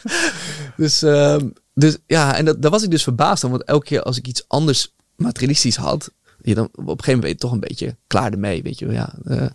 dus, 0.78 1.04
uh, 1.04 1.38
dus 1.74 1.98
ja, 2.08 2.36
en 2.36 2.46
dat, 2.46 2.62
daar 2.62 2.72
was 2.72 2.84
ik 2.84 2.92
dus 2.92 3.04
verbaasd 3.04 3.44
om. 3.44 3.52
Want 3.52 3.64
elke 3.64 3.86
keer 3.86 4.02
als 4.02 4.18
ik 4.18 4.28
iets 4.28 4.44
anders 4.48 4.96
materialistisch 5.16 5.76
had, 5.76 6.12
je 6.44 6.56
dan 6.56 6.66
op 6.66 6.78
een 6.78 6.86
gegeven 6.86 7.06
moment 7.06 7.22
ben 7.22 7.30
je 7.30 7.36
toch 7.36 7.52
een 7.52 7.60
beetje 7.60 7.96
klaar 8.08 8.32
ermee, 8.32 8.64
weet 8.64 8.80
je 8.80 8.86
wel, 8.86 8.96
ja, 8.96 9.14
uh, 9.26 9.46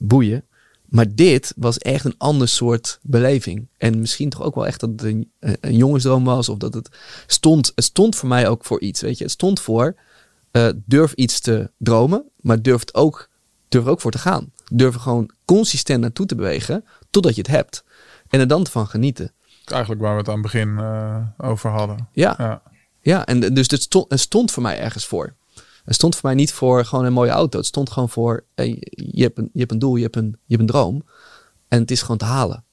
boeien. 0.00 0.44
Maar 0.92 1.14
dit 1.14 1.52
was 1.56 1.78
echt 1.78 2.04
een 2.04 2.14
ander 2.18 2.48
soort 2.48 2.98
beleving. 3.02 3.68
En 3.78 4.00
misschien 4.00 4.28
toch 4.28 4.42
ook 4.42 4.54
wel 4.54 4.66
echt 4.66 4.80
dat 4.80 4.90
het 4.90 5.02
een, 5.02 5.30
een 5.38 5.76
jongensdroom 5.76 6.24
was. 6.24 6.48
Of 6.48 6.58
dat 6.58 6.74
het 6.74 6.88
stond. 7.26 7.72
Het 7.74 7.84
stond 7.84 8.16
voor 8.16 8.28
mij 8.28 8.48
ook 8.48 8.64
voor 8.64 8.80
iets. 8.80 9.00
Weet 9.00 9.18
je, 9.18 9.24
het 9.24 9.32
stond 9.32 9.60
voor 9.60 9.96
uh, 10.52 10.68
durf 10.84 11.12
iets 11.12 11.40
te 11.40 11.70
dromen. 11.78 12.24
Maar 12.40 12.62
durf, 12.62 12.80
het 12.80 12.94
ook, 12.94 13.28
durf 13.68 13.84
er 13.84 13.90
ook 13.90 14.00
voor 14.00 14.10
te 14.10 14.18
gaan. 14.18 14.52
Durf 14.72 14.94
er 14.94 15.00
gewoon 15.00 15.30
consistent 15.44 16.00
naartoe 16.00 16.26
te 16.26 16.34
bewegen. 16.34 16.84
Totdat 17.10 17.34
je 17.34 17.40
het 17.40 17.50
hebt. 17.50 17.84
En 18.28 18.40
er 18.40 18.48
dan 18.48 18.66
van 18.66 18.86
genieten. 18.86 19.32
Eigenlijk 19.64 20.00
waar 20.00 20.12
we 20.12 20.18
het 20.18 20.28
aan 20.28 20.34
het 20.34 20.42
begin 20.42 20.68
uh, 20.68 21.16
over 21.36 21.70
hadden. 21.70 22.08
Ja. 22.12 22.34
Ja, 22.38 22.62
ja 23.00 23.26
en 23.26 23.54
dus 23.54 23.70
het 23.70 23.82
stond, 23.82 24.10
het 24.10 24.20
stond 24.20 24.50
voor 24.50 24.62
mij 24.62 24.78
ergens 24.78 25.06
voor. 25.06 25.34
Het 25.84 25.94
stond 25.94 26.16
voor 26.16 26.28
mij 26.28 26.34
niet 26.34 26.52
voor 26.52 26.84
gewoon 26.84 27.04
een 27.04 27.12
mooie 27.12 27.30
auto. 27.30 27.58
Het 27.58 27.66
stond 27.66 27.90
gewoon 27.90 28.08
voor, 28.08 28.44
hey, 28.54 28.76
je, 28.90 29.22
hebt 29.22 29.38
een, 29.38 29.50
je 29.52 29.58
hebt 29.58 29.72
een 29.72 29.78
doel, 29.78 29.96
je 29.96 30.02
hebt 30.02 30.16
een, 30.16 30.36
je 30.44 30.56
hebt 30.56 30.60
een 30.60 30.66
droom. 30.66 31.04
En 31.68 31.80
het 31.80 31.90
is 31.90 32.00
gewoon 32.00 32.16
te 32.16 32.24
halen. 32.24 32.64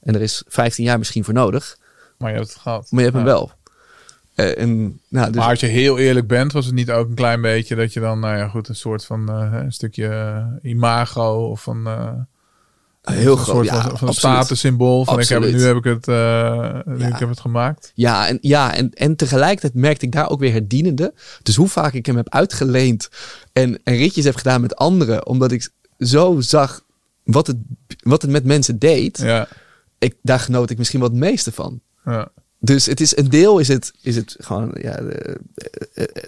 En 0.00 0.14
er 0.14 0.20
is 0.20 0.44
15 0.46 0.84
jaar 0.84 0.98
misschien 0.98 1.24
voor 1.24 1.34
nodig. 1.34 1.78
Maar 2.18 2.30
je 2.30 2.36
hebt 2.36 2.48
het 2.48 2.58
gehad. 2.58 2.90
Maar 2.90 3.04
je 3.04 3.10
hebt 3.10 3.22
ja. 3.22 3.24
hem 3.24 3.32
wel. 3.32 3.50
Uh, 4.34 4.58
en, 4.58 5.00
nou, 5.08 5.26
dus... 5.26 5.36
Maar 5.36 5.50
als 5.50 5.60
je 5.60 5.66
heel 5.66 5.98
eerlijk 5.98 6.26
bent, 6.26 6.52
was 6.52 6.66
het 6.66 6.74
niet 6.74 6.90
ook 6.90 7.08
een 7.08 7.14
klein 7.14 7.40
beetje 7.40 7.74
dat 7.74 7.92
je 7.92 8.00
dan, 8.00 8.20
nou 8.20 8.36
ja, 8.36 8.48
goed, 8.48 8.68
een 8.68 8.76
soort 8.76 9.04
van 9.04 9.30
uh, 9.30 9.60
een 9.62 9.72
stukje 9.72 10.58
imago 10.62 11.48
of 11.50 11.66
een. 11.66 11.88
Heel 13.12 13.36
groot, 13.36 13.54
soort 13.54 13.66
ja, 13.66 13.88
van, 13.88 13.98
van 13.98 14.14
statussymbool. 14.14 15.04
Van 15.04 15.20
ik 15.20 15.28
heb 15.28 15.40
nu 15.40 15.62
heb 15.62 15.76
ik 15.76 15.84
het, 15.84 16.08
uh, 16.08 16.14
Ja. 16.14 17.06
ik 17.06 17.18
heb 17.18 17.28
het 17.28 17.40
gemaakt. 17.40 17.92
Ja, 17.94 18.28
en, 18.28 18.38
ja 18.40 18.74
en, 18.74 18.90
en 18.94 19.16
tegelijkertijd 19.16 19.74
merkte 19.74 20.06
ik 20.06 20.12
daar 20.12 20.30
ook 20.30 20.40
weer 20.40 20.52
het 20.52 20.70
dienende. 20.70 21.14
Dus 21.42 21.56
hoe 21.56 21.68
vaak 21.68 21.92
ik 21.92 22.06
hem 22.06 22.16
heb 22.16 22.28
uitgeleend 22.28 23.08
en, 23.52 23.80
en 23.84 23.96
ritjes 23.96 24.24
heb 24.24 24.36
gedaan 24.36 24.60
met 24.60 24.76
anderen, 24.76 25.26
omdat 25.26 25.52
ik 25.52 25.70
zo 25.98 26.40
zag 26.40 26.84
wat 27.24 27.46
het, 27.46 27.56
wat 28.02 28.22
het 28.22 28.30
met 28.30 28.44
mensen 28.44 28.78
deed. 28.78 29.18
Ja. 29.18 29.48
Ik, 29.98 30.14
daar 30.22 30.40
genoot 30.40 30.70
ik 30.70 30.78
misschien 30.78 31.00
wel 31.00 31.08
het 31.08 31.18
meeste 31.18 31.52
van. 31.52 31.80
Ja. 32.04 32.28
Dus 32.60 32.86
het 32.86 33.00
is 33.00 33.16
een 33.16 33.28
deel 33.28 33.58
is 33.58 33.68
het, 33.68 33.92
is 34.02 34.16
het 34.16 34.36
gewoon, 34.38 34.76
ja, 34.80 34.96
de, 34.96 35.38
uh, 35.94 36.04
uh, 36.04 36.24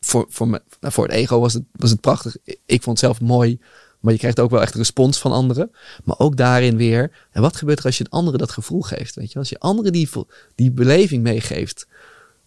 voor, 0.00 0.26
voor, 0.28 0.48
me, 0.48 0.62
nou, 0.80 0.92
voor 0.92 1.04
het 1.04 1.14
ego 1.14 1.40
was 1.40 1.52
het, 1.52 1.62
was 1.72 1.90
het 1.90 2.00
prachtig. 2.00 2.36
Ik 2.44 2.82
vond 2.82 3.00
het 3.00 3.06
zelf 3.06 3.20
mooi, 3.20 3.60
maar 4.02 4.12
je 4.12 4.18
krijgt 4.18 4.40
ook 4.40 4.50
wel 4.50 4.62
echt 4.62 4.74
respons 4.74 5.18
van 5.18 5.32
anderen. 5.32 5.70
Maar 6.04 6.18
ook 6.18 6.36
daarin 6.36 6.76
weer, 6.76 7.10
en 7.30 7.42
wat 7.42 7.56
gebeurt 7.56 7.78
er 7.78 7.84
als 7.84 7.98
je 7.98 8.04
een 8.04 8.10
andere 8.10 8.36
dat 8.36 8.50
gevoel 8.50 8.80
geeft? 8.80 9.14
Weet 9.14 9.32
je, 9.32 9.38
als 9.38 9.48
je 9.48 9.58
anderen 9.58 9.92
die, 9.92 10.08
die 10.54 10.70
beleving 10.70 11.22
meegeeft, 11.22 11.86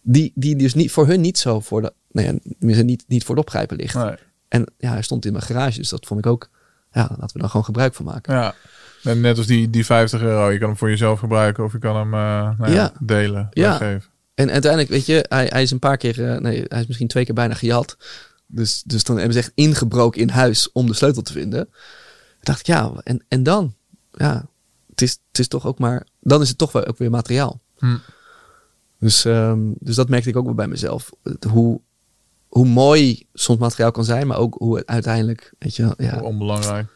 die, 0.02 0.32
die 0.34 0.56
dus 0.56 0.74
niet, 0.74 0.90
voor 0.90 1.06
hun 1.06 1.20
niet 1.20 1.38
zo 1.38 1.60
voor 1.60 1.82
de, 1.82 1.92
nou 2.10 2.26
ja, 2.58 2.82
niet, 2.82 3.04
niet 3.08 3.24
voor 3.24 3.34
het 3.34 3.44
opgrijpen 3.44 3.76
ligt. 3.76 3.94
Nee. 3.94 4.14
En 4.48 4.66
ja, 4.78 4.90
hij 4.90 5.02
stond 5.02 5.24
in 5.24 5.32
mijn 5.32 5.44
garage, 5.44 5.78
dus 5.78 5.88
dat 5.88 6.06
vond 6.06 6.20
ik 6.20 6.26
ook, 6.26 6.48
ja, 6.92 7.02
laten 7.18 7.32
we 7.32 7.38
dan 7.38 7.50
gewoon 7.50 7.64
gebruik 7.64 7.94
van 7.94 8.04
maken. 8.04 8.34
Ja. 8.34 8.54
En 9.02 9.20
net 9.20 9.36
als 9.38 9.46
die, 9.46 9.70
die 9.70 9.84
50 9.84 10.20
euro, 10.20 10.50
je 10.50 10.58
kan 10.58 10.68
hem 10.68 10.76
voor 10.76 10.90
jezelf 10.90 11.18
gebruiken 11.18 11.64
of 11.64 11.72
je 11.72 11.78
kan 11.78 11.96
hem 11.96 12.14
uh, 12.14 12.58
nou 12.58 12.72
ja, 12.72 12.74
Ja. 12.74 12.92
delen. 13.00 13.48
Ja. 13.50 13.98
En 14.34 14.50
uiteindelijk, 14.50 14.90
weet 14.90 15.06
je, 15.06 15.24
hij, 15.28 15.46
hij 15.46 15.62
is 15.62 15.70
een 15.70 15.78
paar 15.78 15.96
keer, 15.96 16.32
eh, 16.32 16.40
nee, 16.40 16.64
hij 16.68 16.80
is 16.80 16.86
misschien 16.86 17.08
twee 17.08 17.24
keer 17.24 17.34
bijna 17.34 17.54
gejat. 17.54 17.96
Dus, 18.46 18.82
dus 18.82 19.04
dan 19.04 19.16
hebben 19.16 19.34
ze 19.34 19.38
echt 19.38 19.52
ingebroken 19.54 20.20
in 20.20 20.28
huis 20.28 20.72
om 20.72 20.86
de 20.86 20.94
sleutel 20.94 21.22
te 21.22 21.32
vinden. 21.32 21.64
Toen 21.64 22.40
dacht 22.40 22.60
ik, 22.60 22.66
ja, 22.66 22.92
en, 23.02 23.24
en 23.28 23.42
dan? 23.42 23.74
Ja, 24.12 24.46
het 24.90 25.02
is, 25.02 25.18
het 25.28 25.38
is 25.38 25.48
toch 25.48 25.66
ook 25.66 25.78
maar, 25.78 26.06
dan 26.20 26.40
is 26.40 26.48
het 26.48 26.58
toch 26.58 26.72
wel 26.72 26.86
ook 26.86 26.98
weer 26.98 27.10
materiaal. 27.10 27.60
Hm. 27.78 27.96
Dus, 28.98 29.24
ehm, 29.24 29.60
dus 29.78 29.96
dat 29.96 30.08
merkte 30.08 30.28
ik 30.28 30.36
ook 30.36 30.44
wel 30.44 30.54
bij 30.54 30.68
mezelf. 30.68 31.10
Hoe, 31.48 31.80
hoe 32.48 32.66
mooi 32.66 33.26
soms 33.34 33.58
materiaal 33.58 33.90
kan 33.90 34.04
zijn, 34.04 34.26
maar 34.26 34.38
ook 34.38 34.54
hoe 34.54 34.76
het 34.76 34.86
uiteindelijk, 34.86 35.52
weet 35.58 35.76
je, 35.76 35.94
ja, 35.96 36.20
Onbelangrijk. 36.20 36.88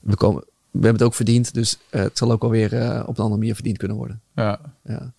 we, 0.00 0.16
komen, 0.16 0.40
we 0.42 0.48
hebben 0.70 0.92
het 0.92 1.02
ook 1.02 1.14
verdiend. 1.14 1.54
Dus 1.54 1.78
eh, 1.90 2.02
het 2.02 2.18
zal 2.18 2.32
ook 2.32 2.42
alweer 2.42 2.74
eh, 2.74 3.00
op 3.00 3.18
een 3.18 3.24
andere 3.24 3.40
manier 3.40 3.54
verdiend 3.54 3.78
kunnen 3.78 3.96
worden. 3.96 4.20
Ja. 4.34 4.60
Ja. 4.84 5.12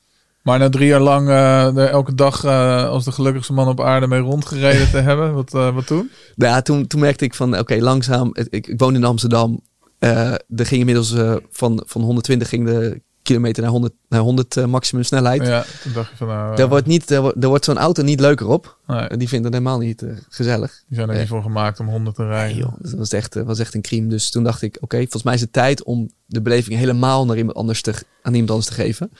Maar 0.49 0.59
na 0.59 0.69
drie 0.69 0.87
jaar 0.87 0.99
lang 0.99 1.27
eh, 1.27 1.77
er 1.77 1.89
elke 1.89 2.15
dag 2.15 2.43
eh, 2.43 2.87
als 2.87 3.05
de 3.05 3.11
gelukkigste 3.11 3.53
man 3.53 3.67
op 3.67 3.81
aarde 3.81 4.07
mee 4.07 4.19
rondgereden 4.19 4.89
te 4.89 4.97
hebben, 4.97 5.33
wat, 5.39 5.53
eh, 5.53 5.73
wat 5.73 5.87
toen? 5.87 6.09
Nou 6.35 6.53
ja, 6.53 6.61
toen, 6.61 6.87
toen 6.87 6.99
merkte 6.99 7.25
ik 7.25 7.33
van, 7.33 7.57
oké, 7.59 7.75
langzaam. 7.75 8.29
Ik, 8.33 8.67
ik 8.67 8.79
woon 8.79 8.95
in 8.95 9.03
Amsterdam. 9.03 9.61
Er 9.99 10.39
ging 10.65 10.79
inmiddels 10.79 11.15
van, 11.51 11.83
van 11.85 12.01
120 12.01 12.49
ging 12.49 12.65
de 12.65 13.01
kilometer 13.29 13.61
naar 13.63 13.71
100, 13.71 13.93
naar 14.09 14.19
100 14.19 14.57
eh, 14.57 14.65
maximum 14.65 15.03
snelheid. 15.03 15.47
Ja, 15.47 15.65
toen 15.83 15.93
dacht 15.93 16.09
je 16.09 16.15
van 16.17 16.27
nou, 16.27 16.55
Daar 16.55 16.69
wordt, 16.69 16.87
niet, 16.87 17.07
daar, 17.07 17.31
wordt- 17.35 17.65
zo'n 17.65 17.77
auto 17.77 18.03
niet 18.03 18.19
leuker 18.19 18.47
op. 18.47 18.77
nee, 18.87 19.17
Die 19.17 19.27
vindt 19.27 19.45
het 19.45 19.53
helemaal 19.53 19.79
niet 19.79 20.05
gezellig. 20.29 20.83
die 20.87 20.97
zijn 20.97 21.09
er 21.09 21.19
niet 21.19 21.27
voor 21.27 21.41
gemaakt 21.41 21.79
om 21.79 21.87
honden 21.87 22.13
te 22.13 22.27
rijden. 22.27 22.55
Nee, 22.55 22.65
joh, 22.65 22.73
dat 22.79 22.93
was 22.93 23.11
echt, 23.11 23.43
was 23.43 23.59
echt 23.59 23.73
een 23.73 23.81
crime. 23.81 24.07
Dus 24.07 24.29
toen 24.29 24.43
dacht 24.43 24.61
ik, 24.61 24.77
oké, 24.79 24.97
volgens 24.97 25.23
mij 25.23 25.33
is 25.33 25.41
het 25.41 25.53
tijd 25.53 25.83
om 25.83 26.09
de 26.25 26.41
beleving 26.41 26.77
helemaal 26.79 27.25
naar 27.25 27.37
iemand 27.37 27.57
anders 27.57 27.81
te, 27.81 27.93
aan 28.21 28.33
iemand 28.33 28.51
anders 28.51 28.67
te 28.69 28.73
geven. 28.73 29.11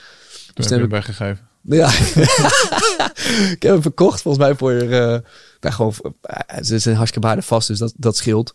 Dus 0.62 0.70
heb 0.70 0.80
heb 0.80 0.90
hem 0.90 1.00
weggegeven. 1.04 1.48
Ja, 1.62 1.88
ik 3.54 3.62
heb 3.62 3.72
hem 3.72 3.82
verkocht 3.82 4.22
volgens 4.22 4.44
mij 4.44 4.54
voor, 4.54 4.72
nou, 5.60 5.74
gewoon, 5.74 5.94
eh, 6.20 6.62
ze 6.62 6.78
zijn 6.78 6.96
hartstikke 6.96 7.26
waardevast, 7.26 7.68
dus 7.68 7.78
dat, 7.78 7.92
dat 7.96 8.16
scheelt. 8.16 8.54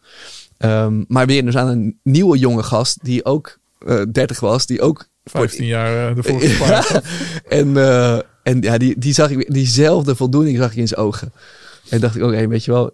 Ehm, 0.57 1.03
maar 1.07 1.25
weer 1.25 1.45
dus 1.45 1.57
aan 1.57 1.67
een 1.67 1.99
nieuwe 2.03 2.37
jonge 2.37 2.63
gast 2.63 2.97
die 3.03 3.25
ook 3.25 3.59
eh 3.79 4.01
30 4.11 4.39
was, 4.39 4.65
die 4.65 4.81
ook 4.81 5.07
voor- 5.23 5.39
15 5.39 5.65
jaar 5.65 6.17
uh, 6.17 6.23
gespaard. 6.23 6.87
had. 6.87 7.03
en, 7.47 7.77
en 8.43 8.61
ja, 8.61 8.77
die, 8.77 8.99
die 8.99 9.13
zag 9.13 9.29
ik, 9.29 9.53
diezelfde 9.53 10.15
voldoening 10.15 10.57
zag 10.57 10.71
ik 10.71 10.77
in 10.77 10.87
zijn 10.87 10.99
ogen. 10.99 11.33
En 11.89 11.99
dacht 11.99 12.15
ik, 12.15 12.23
oké, 12.23 12.47
weet 12.47 12.65
je 12.65 12.71
wel, 12.71 12.91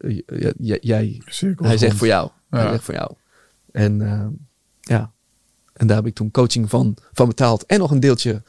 jij, 0.82 1.22
hij 1.56 1.78
zegt 1.78 1.96
voor 1.98 2.08
jou. 2.08 2.30
Hij 2.50 2.70
zegt 2.70 2.84
voor 2.84 2.94
jou. 2.94 3.12
En 3.72 3.98
ja, 4.82 5.12
en 5.82 5.88
daar 5.88 5.98
heb 5.98 6.06
ik 6.06 6.16
toen 6.16 6.32
coaching 6.32 6.70
van, 6.70 6.98
van 7.14 7.28
betaald. 7.28 7.66
En 7.66 7.80
nog 7.80 7.92
een 7.92 8.00
deeltje 8.00 8.42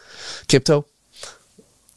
crypto. 0.46 0.86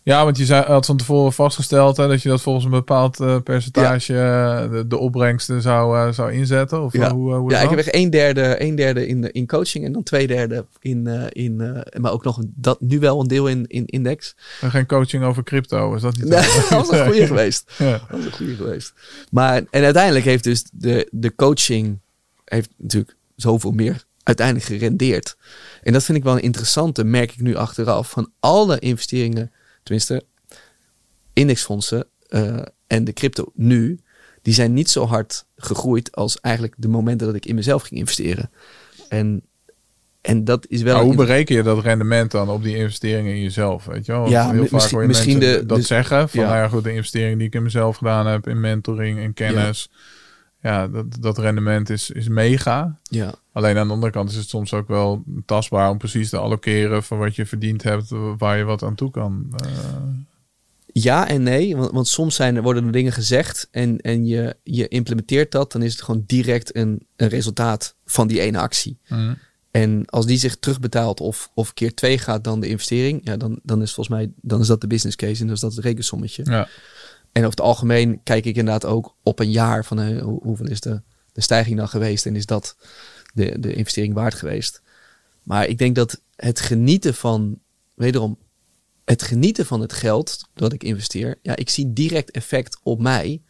Ja, 0.03 0.23
want 0.23 0.37
je 0.37 0.45
zei, 0.45 0.65
had 0.65 0.85
van 0.85 0.97
tevoren 0.97 1.33
vastgesteld 1.33 1.97
hè, 1.97 2.07
dat 2.07 2.21
je 2.21 2.29
dat 2.29 2.41
volgens 2.41 2.65
een 2.65 2.71
bepaald 2.71 3.19
eh, 3.19 3.37
percentage 3.43 4.13
eh, 4.13 4.71
de, 4.71 4.87
de 4.87 4.97
opbrengsten 4.97 5.61
zou, 5.61 5.97
eh, 5.97 6.13
zou 6.13 6.31
inzetten. 6.31 6.83
Of 6.83 6.93
Ja. 6.93 7.11
hoe, 7.13 7.33
hoe 7.33 7.51
Ja, 7.51 7.59
ik 7.59 7.69
heb 7.69 7.79
echt 7.79 7.95
een 7.95 8.09
derde, 8.09 8.61
een 8.61 8.75
derde 8.75 9.07
in, 9.07 9.31
in 9.31 9.47
coaching 9.47 9.85
en 9.85 9.91
dan 9.91 10.03
twee 10.03 10.27
derde 10.27 10.65
in, 10.79 11.07
in 11.31 11.55
maar 11.99 12.11
ook 12.11 12.23
nog 12.23 12.37
een, 12.37 12.53
dat, 12.55 12.81
nu 12.81 12.99
wel 12.99 13.19
een 13.19 13.27
deel 13.27 13.47
in, 13.47 13.65
in 13.67 13.85
index. 13.85 14.35
En 14.61 14.71
geen 14.71 14.85
coaching 14.85 15.23
over 15.23 15.43
crypto, 15.43 15.95
is 15.95 16.01
dat 16.01 16.15
niet? 16.15 16.25
Nee, 16.25 16.41
dat 16.41 16.69
was 16.87 16.91
een 16.91 17.05
goede 17.05 17.27
geweest. 17.27 17.71
Ja. 17.77 17.91
Dat 17.91 18.09
was 18.09 18.25
een 18.25 18.31
goede 18.31 18.55
geweest. 18.55 18.93
Maar 19.31 19.63
en 19.69 19.83
uiteindelijk 19.83 20.25
heeft 20.25 20.43
dus 20.43 20.65
de, 20.71 21.07
de 21.11 21.35
coaching 21.35 21.99
heeft 22.43 22.69
natuurlijk 22.77 23.15
zoveel 23.35 23.71
meer 23.71 24.04
uiteindelijk 24.25 24.65
gerendeerd. 24.65 25.37
En 25.83 25.93
dat 25.93 26.03
vind 26.03 26.17
ik 26.17 26.23
wel 26.23 26.35
een 26.35 26.41
interessante, 26.41 27.03
merk 27.03 27.31
ik 27.31 27.41
nu 27.41 27.55
achteraf, 27.55 28.09
van 28.09 28.31
alle 28.39 28.79
investeringen, 28.79 29.51
tenminste 29.83 30.23
indexfondsen 31.33 32.07
eh, 32.27 32.61
en 32.87 33.03
de 33.03 33.13
crypto 33.13 33.51
nu, 33.53 33.99
die 34.41 34.53
zijn 34.53 34.73
niet 34.73 34.89
zo 34.89 35.05
hard 35.05 35.45
gegroeid 35.57 36.15
als 36.15 36.39
eigenlijk 36.39 36.73
de 36.77 36.87
momenten 36.87 37.27
dat 37.27 37.35
ik 37.35 37.45
in 37.45 37.55
mezelf 37.55 37.81
ging 37.81 37.99
investeren. 37.99 38.51
En, 39.09 39.43
en 40.21 40.43
dat 40.43 40.65
is 40.69 40.81
wel... 40.81 40.95
Maar 40.95 41.03
hoe 41.03 41.15
bereken 41.15 41.55
je 41.55 41.63
dat 41.63 41.83
rendement 41.83 42.31
dan 42.31 42.49
op 42.49 42.63
die 42.63 42.75
investeringen 42.75 43.33
in 43.33 43.41
jezelf? 43.41 43.85
Weet 43.85 44.05
je 44.05 44.11
wel? 44.11 44.29
Ja, 44.29 44.51
heel 44.51 44.67
vaak 44.67 44.89
hoor 44.89 45.01
je 45.01 45.07
misschien 45.07 45.39
de- 45.39 45.63
dat 45.65 45.77
dus- 45.77 45.87
zeggen. 45.87 46.29
Van 46.29 46.39
ja. 46.39 46.47
nou 46.47 46.57
ja, 46.57 46.67
goed, 46.67 46.83
de 46.83 46.93
investering 46.93 47.37
die 47.37 47.47
ik 47.47 47.55
in 47.55 47.63
mezelf 47.63 47.97
gedaan 47.97 48.27
heb, 48.27 48.47
in 48.47 48.59
mentoring, 48.59 49.19
in 49.19 49.33
kennis. 49.33 49.89
Ja, 49.91 49.97
dat, 50.91 51.05
dat 51.19 51.37
rendement 51.37 51.89
is, 51.89 52.09
is 52.09 52.27
mega. 52.27 52.99
ja. 53.09 53.33
Alleen 53.51 53.77
aan 53.77 53.87
de 53.87 53.93
andere 53.93 54.11
kant 54.11 54.29
is 54.29 54.35
het 54.35 54.49
soms 54.49 54.73
ook 54.73 54.87
wel 54.87 55.23
tastbaar 55.45 55.89
om 55.89 55.97
precies 55.97 56.29
te 56.29 56.37
allokeren 56.37 57.03
van 57.03 57.17
wat 57.17 57.35
je 57.35 57.45
verdiend 57.45 57.83
hebt, 57.83 58.09
waar 58.37 58.57
je 58.57 58.63
wat 58.63 58.83
aan 58.83 58.95
toe 58.95 59.11
kan. 59.11 59.47
eh. 59.63 59.69
Ja 60.93 61.27
en 61.27 61.43
nee, 61.43 61.75
want, 61.75 61.91
want 61.91 62.07
soms 62.07 62.35
zijn, 62.35 62.55
er- 62.55 62.61
worden 62.61 62.85
er 62.85 62.91
dingen 62.91 63.11
gezegd 63.11 63.67
en, 63.71 63.97
en 63.97 64.25
je, 64.25 64.55
je 64.63 64.87
implementeert 64.87 65.51
dat, 65.51 65.71
dan 65.71 65.81
is 65.81 65.91
het 65.91 66.01
gewoon 66.01 66.23
direct 66.27 66.75
een, 66.75 67.05
een 67.15 67.27
resultaat 67.27 67.95
van 68.05 68.27
die 68.27 68.39
ene 68.39 68.59
actie. 68.59 68.97
mm. 69.07 69.37
En 69.71 70.05
als 70.05 70.25
die 70.25 70.37
zich 70.37 70.55
terugbetaalt 70.55 71.19
of, 71.19 71.49
of 71.53 71.73
keer 71.73 71.93
twee 71.93 72.17
gaat 72.17 72.43
dan 72.43 72.59
de 72.59 72.67
investering, 72.67 73.21
ja, 73.23 73.37
dan, 73.37 73.59
dan 73.63 73.81
is 73.81 73.93
volgens 73.93 74.15
mij 74.17 74.31
dan 74.41 74.61
is 74.61 74.67
dat 74.67 74.81
de 74.81 74.87
business 74.87 75.15
case 75.15 75.39
en 75.39 75.45
dan 75.45 75.55
is 75.55 75.61
dat 75.61 75.75
het 75.75 75.83
rekensommetje. 75.85 76.43
Ja. 76.45 76.67
En 77.35 77.41
over 77.41 77.55
het 77.55 77.65
algemeen 77.65 78.23
kijk 78.23 78.45
ik 78.45 78.55
inderdaad 78.55 78.85
ook 78.85 79.15
op 79.23 79.39
een 79.39 79.51
jaar 79.51 79.85
van 79.85 79.99
eh, 79.99 80.21
hoe, 80.21 80.39
hoeveel 80.43 80.67
is 80.67 80.81
de, 80.81 81.01
de 81.31 81.41
stijging 81.41 81.77
dan 81.77 81.87
geweest 81.87 82.25
en 82.25 82.35
is 82.35 82.45
dat 82.45 82.75
de, 83.33 83.59
de 83.59 83.73
investering 83.73 84.13
waard 84.13 84.33
geweest. 84.33 84.81
Maar 85.43 85.67
ik 85.67 85.77
denk 85.77 85.95
dat 85.95 86.21
het 86.35 86.59
genieten 86.59 87.13
van, 87.13 87.59
wederom, 87.95 88.37
het 89.05 89.21
genieten 89.21 89.65
van 89.65 89.81
het 89.81 89.93
geld 89.93 90.49
dat 90.53 90.73
ik 90.73 90.83
investeer, 90.83 91.39
ja, 91.41 91.55
ik 91.55 91.69
zie 91.69 91.93
direct 91.93 92.31
effect 92.31 92.77
op 92.83 92.99
mij 92.99 93.41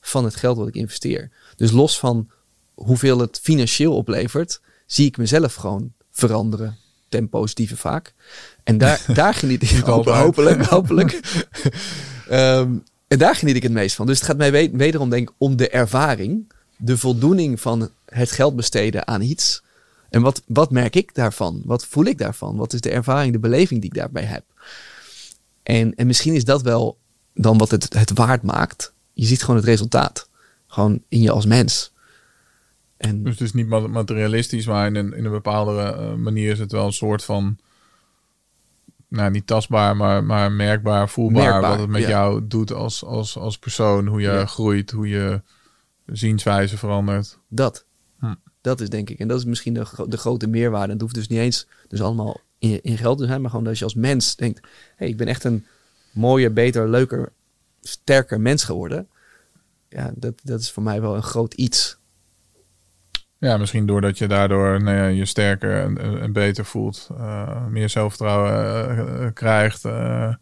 van 0.00 0.24
het 0.24 0.36
geld 0.36 0.56
wat 0.56 0.68
ik 0.68 0.74
investeer. 0.74 1.30
Dus 1.56 1.70
los 1.70 1.98
van 1.98 2.30
hoeveel 2.74 3.18
het 3.18 3.40
financieel 3.42 3.96
oplevert, 3.96 4.60
zie 4.86 5.06
ik 5.06 5.16
mezelf 5.16 5.54
gewoon 5.54 5.92
veranderen 6.10 6.78
ten 7.08 7.28
positieve 7.28 7.76
vaak. 7.76 8.14
En 8.62 8.78
daar, 8.78 9.04
daar 9.14 9.34
geniet 9.34 9.62
ik 9.62 9.88
altijd. 9.88 10.16
hopelijk, 10.16 10.64
hopelijk. 10.64 11.20
Ehm, 12.28 12.76
en 13.14 13.20
daar 13.20 13.34
geniet 13.36 13.56
ik 13.56 13.62
het 13.62 13.72
meest 13.72 13.96
van. 13.96 14.06
Dus 14.06 14.18
het 14.18 14.26
gaat 14.26 14.36
mij 14.36 14.52
we- 14.52 14.70
wederom 14.72 15.10
denk 15.10 15.28
ik 15.28 15.34
om 15.38 15.56
de 15.56 15.68
ervaring, 15.68 16.52
de 16.76 16.98
voldoening 16.98 17.60
van 17.60 17.90
het 18.06 18.30
geld 18.30 18.56
besteden 18.56 19.06
aan 19.06 19.20
iets. 19.20 19.62
En 20.10 20.22
wat, 20.22 20.42
wat 20.46 20.70
merk 20.70 20.96
ik 20.96 21.14
daarvan? 21.14 21.62
Wat 21.64 21.86
voel 21.86 22.04
ik 22.04 22.18
daarvan? 22.18 22.56
Wat 22.56 22.72
is 22.72 22.80
de 22.80 22.90
ervaring, 22.90 23.32
de 23.32 23.38
beleving 23.38 23.80
die 23.80 23.90
ik 23.90 23.96
daarbij 23.96 24.22
heb? 24.22 24.44
En, 25.62 25.94
en 25.94 26.06
misschien 26.06 26.34
is 26.34 26.44
dat 26.44 26.62
wel 26.62 26.98
dan 27.34 27.58
wat 27.58 27.70
het, 27.70 27.92
het 27.94 28.12
waard 28.12 28.42
maakt. 28.42 28.92
Je 29.12 29.26
ziet 29.26 29.40
gewoon 29.40 29.56
het 29.56 29.64
resultaat. 29.64 30.28
Gewoon 30.66 31.02
in 31.08 31.20
je 31.22 31.30
als 31.30 31.46
mens. 31.46 31.92
En 32.96 33.22
Dus 33.22 33.32
het 33.32 33.40
is 33.40 33.52
niet 33.52 33.66
ma- 33.66 33.86
materialistisch, 33.86 34.66
maar 34.66 34.86
in 34.86 34.94
een, 34.94 35.12
in 35.12 35.24
een 35.24 35.30
bepaalde 35.30 35.80
eh, 35.82 36.14
manier 36.14 36.50
is 36.52 36.58
het 36.58 36.72
wel 36.72 36.86
een 36.86 36.92
soort 36.92 37.24
van, 37.24 37.58
nou 39.08 39.30
niet 39.30 39.46
tastbaar, 39.46 39.96
maar, 39.96 40.24
maar 40.24 40.52
merkbaar, 40.52 41.08
voelbaar. 41.08 41.42
Merkbaar, 41.42 41.70
wat 41.70 41.78
het 41.78 41.88
met 41.88 42.02
ja. 42.02 42.08
jou 42.08 42.46
doet 42.46 42.72
als, 42.72 43.04
als, 43.04 43.36
als 43.38 43.58
persoon, 43.58 44.06
hoe 44.06 44.20
je 44.20 44.28
Ja. 44.28 44.46
groeit, 44.46 44.90
hoe 44.90 45.08
je 45.08 45.42
zienswijze 46.06 46.78
verandert. 46.78 47.38
Dat. 47.48 47.86
Hm. 48.18 48.34
Dat 48.60 48.80
is 48.80 48.88
denk 48.88 49.10
ik. 49.10 49.18
En 49.18 49.28
dat 49.28 49.38
is 49.38 49.44
misschien 49.44 49.74
de, 49.74 49.86
de 50.08 50.16
grote 50.16 50.46
meerwaarde. 50.46 50.92
Het 50.92 51.00
hoeft 51.00 51.14
dus 51.14 51.28
niet 51.28 51.38
eens 51.38 51.66
dus 51.88 52.02
allemaal 52.02 52.40
in, 52.58 52.82
in 52.82 52.98
geld 52.98 53.18
te 53.18 53.26
zijn. 53.26 53.40
Maar 53.40 53.50
gewoon 53.50 53.64
dat 53.64 53.78
je 53.78 53.84
als 53.84 53.94
mens 53.94 54.36
denkt. 54.36 54.66
hey, 54.96 55.08
ik 55.08 55.16
ben 55.16 55.26
echt 55.26 55.44
een 55.44 55.66
mooier, 56.12 56.52
beter, 56.52 56.88
leuker, 56.88 57.32
sterker 57.80 58.40
mens 58.40 58.64
geworden. 58.64 59.08
Ja, 59.88 60.12
dat, 60.14 60.34
dat 60.42 60.60
is 60.60 60.70
voor 60.70 60.82
mij 60.82 61.00
wel 61.00 61.16
een 61.16 61.22
groot 61.22 61.54
iets. 61.54 61.98
Ja, 63.44 63.56
misschien 63.56 63.86
doordat 63.86 64.18
je 64.18 64.28
daardoor 64.28 64.82
nou 64.82 64.96
ja, 64.96 65.06
je 65.06 65.24
sterker 65.24 65.96
en, 66.20 66.32
beter 66.32 66.64
voelt, 66.64 67.08
eh, 67.18 67.66
meer 67.66 67.88
zelfvertrouwen 67.88 68.52
eh, 68.52 68.98
eh, 68.98 69.34
krijgt, 69.34 69.84
eh, 69.84 70.34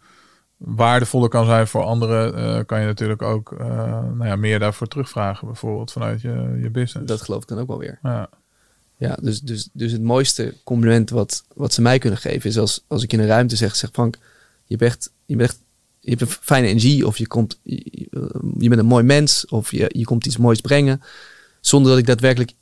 waardevoller 0.56 1.28
kan 1.28 1.46
zijn 1.46 1.66
voor 1.66 1.82
anderen, 1.82 2.66
kan 2.66 2.80
je 2.80 2.86
natuurlijk 2.86 3.22
ook 3.22 3.58
nou 3.58 4.26
ja, 4.26 4.36
meer 4.36 4.58
daarvoor 4.58 4.86
terugvragen, 4.86 5.46
bijvoorbeeld 5.46 5.92
vanuit 5.92 6.20
je, 6.20 6.58
je 6.62 6.70
business. 6.70 7.08
Dat 7.08 7.20
geloof 7.20 7.42
ik 7.42 7.48
dan 7.48 7.58
ook 7.58 7.66
wel 7.66 7.78
weer. 7.78 7.98
ja. 8.02 8.28
Ja, 8.96 9.16
dus, 9.20 9.40
dus, 9.40 9.68
dus 9.72 9.92
het 9.92 10.02
mooiste 10.02 10.54
compliment 10.64 11.10
wat, 11.10 11.44
wat 11.54 11.72
ze 11.72 11.82
mij 11.82 11.98
kunnen 11.98 12.18
geven 12.18 12.50
is 12.50 12.58
als, 12.58 12.84
als 12.86 13.02
ik 13.02 13.12
in 13.12 13.20
een 13.20 13.26
ruimte 13.26 13.56
zeg, 13.56 13.76
zeg 13.76 13.90
Frank, 13.92 14.18
je 14.64 14.76
bent 14.76 14.90
echt, 14.90 15.12
je 15.26 15.36
bent 15.36 15.50
echt, 15.50 15.60
je 16.00 16.10
hebt 16.10 16.20
een 16.20 16.28
fijne 16.28 16.66
energie 16.66 17.06
of 17.06 17.18
je 17.18 17.26
komt, 17.26 17.60
je, 17.62 18.08
je 18.58 18.68
bent 18.68 18.80
een 18.80 18.86
mooi 18.86 19.04
mens 19.04 19.46
of 19.46 19.70
je, 19.70 19.90
je 19.92 20.04
komt 20.04 20.26
iets 20.26 20.36
moois 20.36 20.60
brengen, 20.60 21.02
zonder 21.60 21.90
dat 21.90 22.00
ik 22.00 22.06
daadwerkelijk 22.06 22.52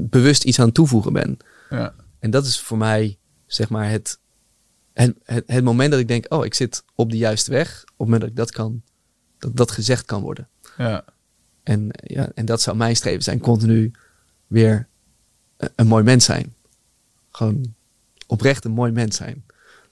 bewust 0.00 0.44
iets 0.44 0.60
aan 0.60 0.72
toevoegen 0.72 1.12
ben. 1.12 1.36
Ja. 1.70 1.94
En 2.18 2.30
dat 2.30 2.46
is 2.46 2.60
voor 2.60 2.78
mij, 2.78 3.18
zeg 3.46 3.68
maar, 3.68 3.90
het, 3.90 4.18
het, 4.92 5.14
het, 5.24 5.44
het 5.46 5.64
moment 5.64 5.90
dat 5.90 6.00
ik 6.00 6.08
denk, 6.08 6.32
oh, 6.32 6.44
ik 6.44 6.54
zit 6.54 6.84
op 6.94 7.10
de 7.10 7.16
juiste 7.16 7.50
weg, 7.50 7.82
op 7.82 7.88
het 7.88 7.98
moment 7.98 8.20
dat 8.20 8.30
ik 8.30 8.36
dat 8.36 8.50
kan, 8.50 8.82
dat 9.38 9.56
dat 9.56 9.70
gezegd 9.70 10.04
kan 10.04 10.22
worden. 10.22 10.48
Ja. 10.76 11.04
En, 11.62 11.88
ja, 11.92 12.30
en 12.34 12.44
dat 12.44 12.60
zou 12.60 12.76
mijn 12.76 12.96
streven 12.96 13.22
zijn, 13.22 13.40
continu 13.40 13.92
weer 14.46 14.88
een, 15.56 15.70
een 15.74 15.86
mooi 15.86 16.04
mens 16.04 16.24
zijn. 16.24 16.54
Gewoon 17.30 17.74
oprecht 18.26 18.64
een 18.64 18.70
mooi 18.70 18.92
mens 18.92 19.16
zijn. 19.16 19.44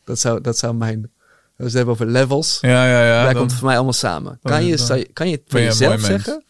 Dat 0.04 0.18
zou, 0.18 0.40
dat 0.40 0.59
zou 0.59 0.74
mijn, 0.74 1.11
we 1.57 1.70
hebben 1.70 1.94
over 1.94 2.07
levels, 2.07 2.59
Ja, 2.61 2.86
ja, 2.86 3.04
ja. 3.07 3.24
daar 3.24 3.34
komt 3.34 3.50
het 3.50 3.59
voor 3.59 3.66
mij 3.66 3.76
allemaal 3.76 3.92
samen. 3.92 4.38
Kan 4.42 4.64
je, 4.64 5.07
kan 5.12 5.28
je 5.28 5.36
het 5.36 5.52
je 5.52 5.59
een 5.59 5.64
jezelf 5.64 6.00
zeggen? 6.00 6.44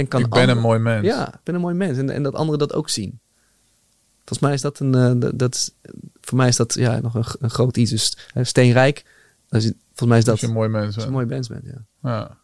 En 0.00 0.08
kan 0.08 0.20
ik 0.20 0.28
ben 0.28 0.48
een 0.48 0.58
mooi 0.60 0.78
mens. 0.78 1.06
Ja, 1.06 1.28
ik 1.34 1.40
ben 1.42 1.54
een 1.54 1.60
mooi 1.60 1.74
mens. 1.74 1.98
En, 1.98 2.10
en 2.10 2.22
dat 2.22 2.34
anderen 2.34 2.58
dat 2.58 2.74
ook 2.74 2.88
zien. 2.88 3.20
Volgens 4.16 4.38
mij 4.38 4.52
is 4.52 4.60
dat 4.60 4.78
een, 4.78 4.94
eh, 4.94 5.30
dat, 5.34 5.54
is, 5.54 5.70
voor 6.20 6.38
mij 6.38 6.48
is 6.48 6.56
dat 6.56 6.74
ja, 6.74 7.00
nog 7.00 7.14
een, 7.14 7.24
een 7.40 7.50
groot 7.50 7.76
iets. 7.76 7.90
Dus 7.90 8.16
eh, 8.34 8.44
steenrijk, 8.44 8.98
is, 9.48 9.72
volgens 9.86 10.08
mij 10.08 10.18
is 10.18 10.24
dat 10.24 10.32
Als 10.32 10.40
je 10.40 10.46
een 10.46 10.52
mooi 10.52 10.68
mens 10.68 10.94
bent. 10.94 11.06
een 11.06 11.12
mooi 11.12 11.26
mens 11.26 11.48
bent. 11.48 11.64
Ja. 11.64 11.84
Ja. 12.02 12.38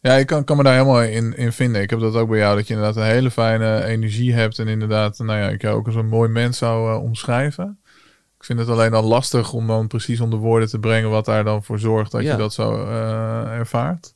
Ja, 0.00 0.14
ik 0.14 0.26
kan, 0.26 0.44
kan 0.44 0.56
me 0.56 0.62
daar 0.62 0.72
helemaal 0.72 1.02
in, 1.02 1.36
in 1.36 1.52
vinden. 1.52 1.82
Ik 1.82 1.90
heb 1.90 2.00
dat 2.00 2.14
ook 2.14 2.28
bij 2.28 2.38
jou, 2.38 2.56
dat 2.56 2.66
je 2.66 2.74
inderdaad 2.74 2.96
een 3.02 3.10
hele 3.10 3.30
fijne 3.30 3.84
energie 3.84 4.32
hebt. 4.34 4.58
En 4.58 4.68
inderdaad, 4.68 5.18
nou 5.18 5.38
ja, 5.38 5.48
ik 5.48 5.62
jou 5.62 5.76
ook 5.76 5.86
als 5.86 5.94
een 5.94 6.08
mooi 6.08 6.28
mens 6.28 6.58
zou 6.58 6.92
eh, 6.94 7.02
omschrijven. 7.02 7.78
Ik 8.38 8.44
vind 8.44 8.58
het 8.58 8.68
alleen 8.68 8.94
al 8.94 9.02
lastig 9.02 9.52
om 9.52 9.66
dan 9.66 9.86
precies 9.86 10.20
onder 10.20 10.38
woorden 10.38 10.68
te 10.68 10.78
brengen 10.78 11.10
wat 11.10 11.24
daar 11.24 11.44
dan 11.44 11.64
voor 11.64 11.78
zorgt 11.78 12.10
dat 12.12 12.22
Ja. 12.22 12.30
je 12.30 12.36
dat 12.36 12.52
zo 12.52 12.86
ervaart. 13.46 14.14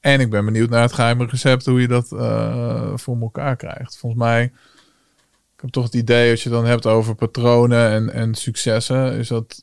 En 0.00 0.20
ik 0.20 0.30
ben 0.30 0.44
benieuwd 0.44 0.70
naar 0.70 0.82
het 0.82 0.92
geheime 0.92 1.26
recept, 1.26 1.66
hoe 1.66 1.80
je 1.80 1.88
dat 1.88 2.12
eh, 2.12 2.92
voor 2.96 3.20
elkaar 3.20 3.56
krijgt. 3.56 3.98
Volgens 3.98 4.22
mij, 4.22 4.42
ik 5.54 5.60
heb 5.66 5.70
toch 5.70 5.84
het 5.84 5.94
idee, 5.94 6.30
als 6.30 6.42
je 6.42 6.48
dan 6.50 6.64
hebt 6.66 6.86
over 6.86 7.14
patronen 7.14 7.90
en, 7.90 8.12
en 8.12 8.34
successen, 8.34 9.12
is 9.12 9.28
dat, 9.28 9.62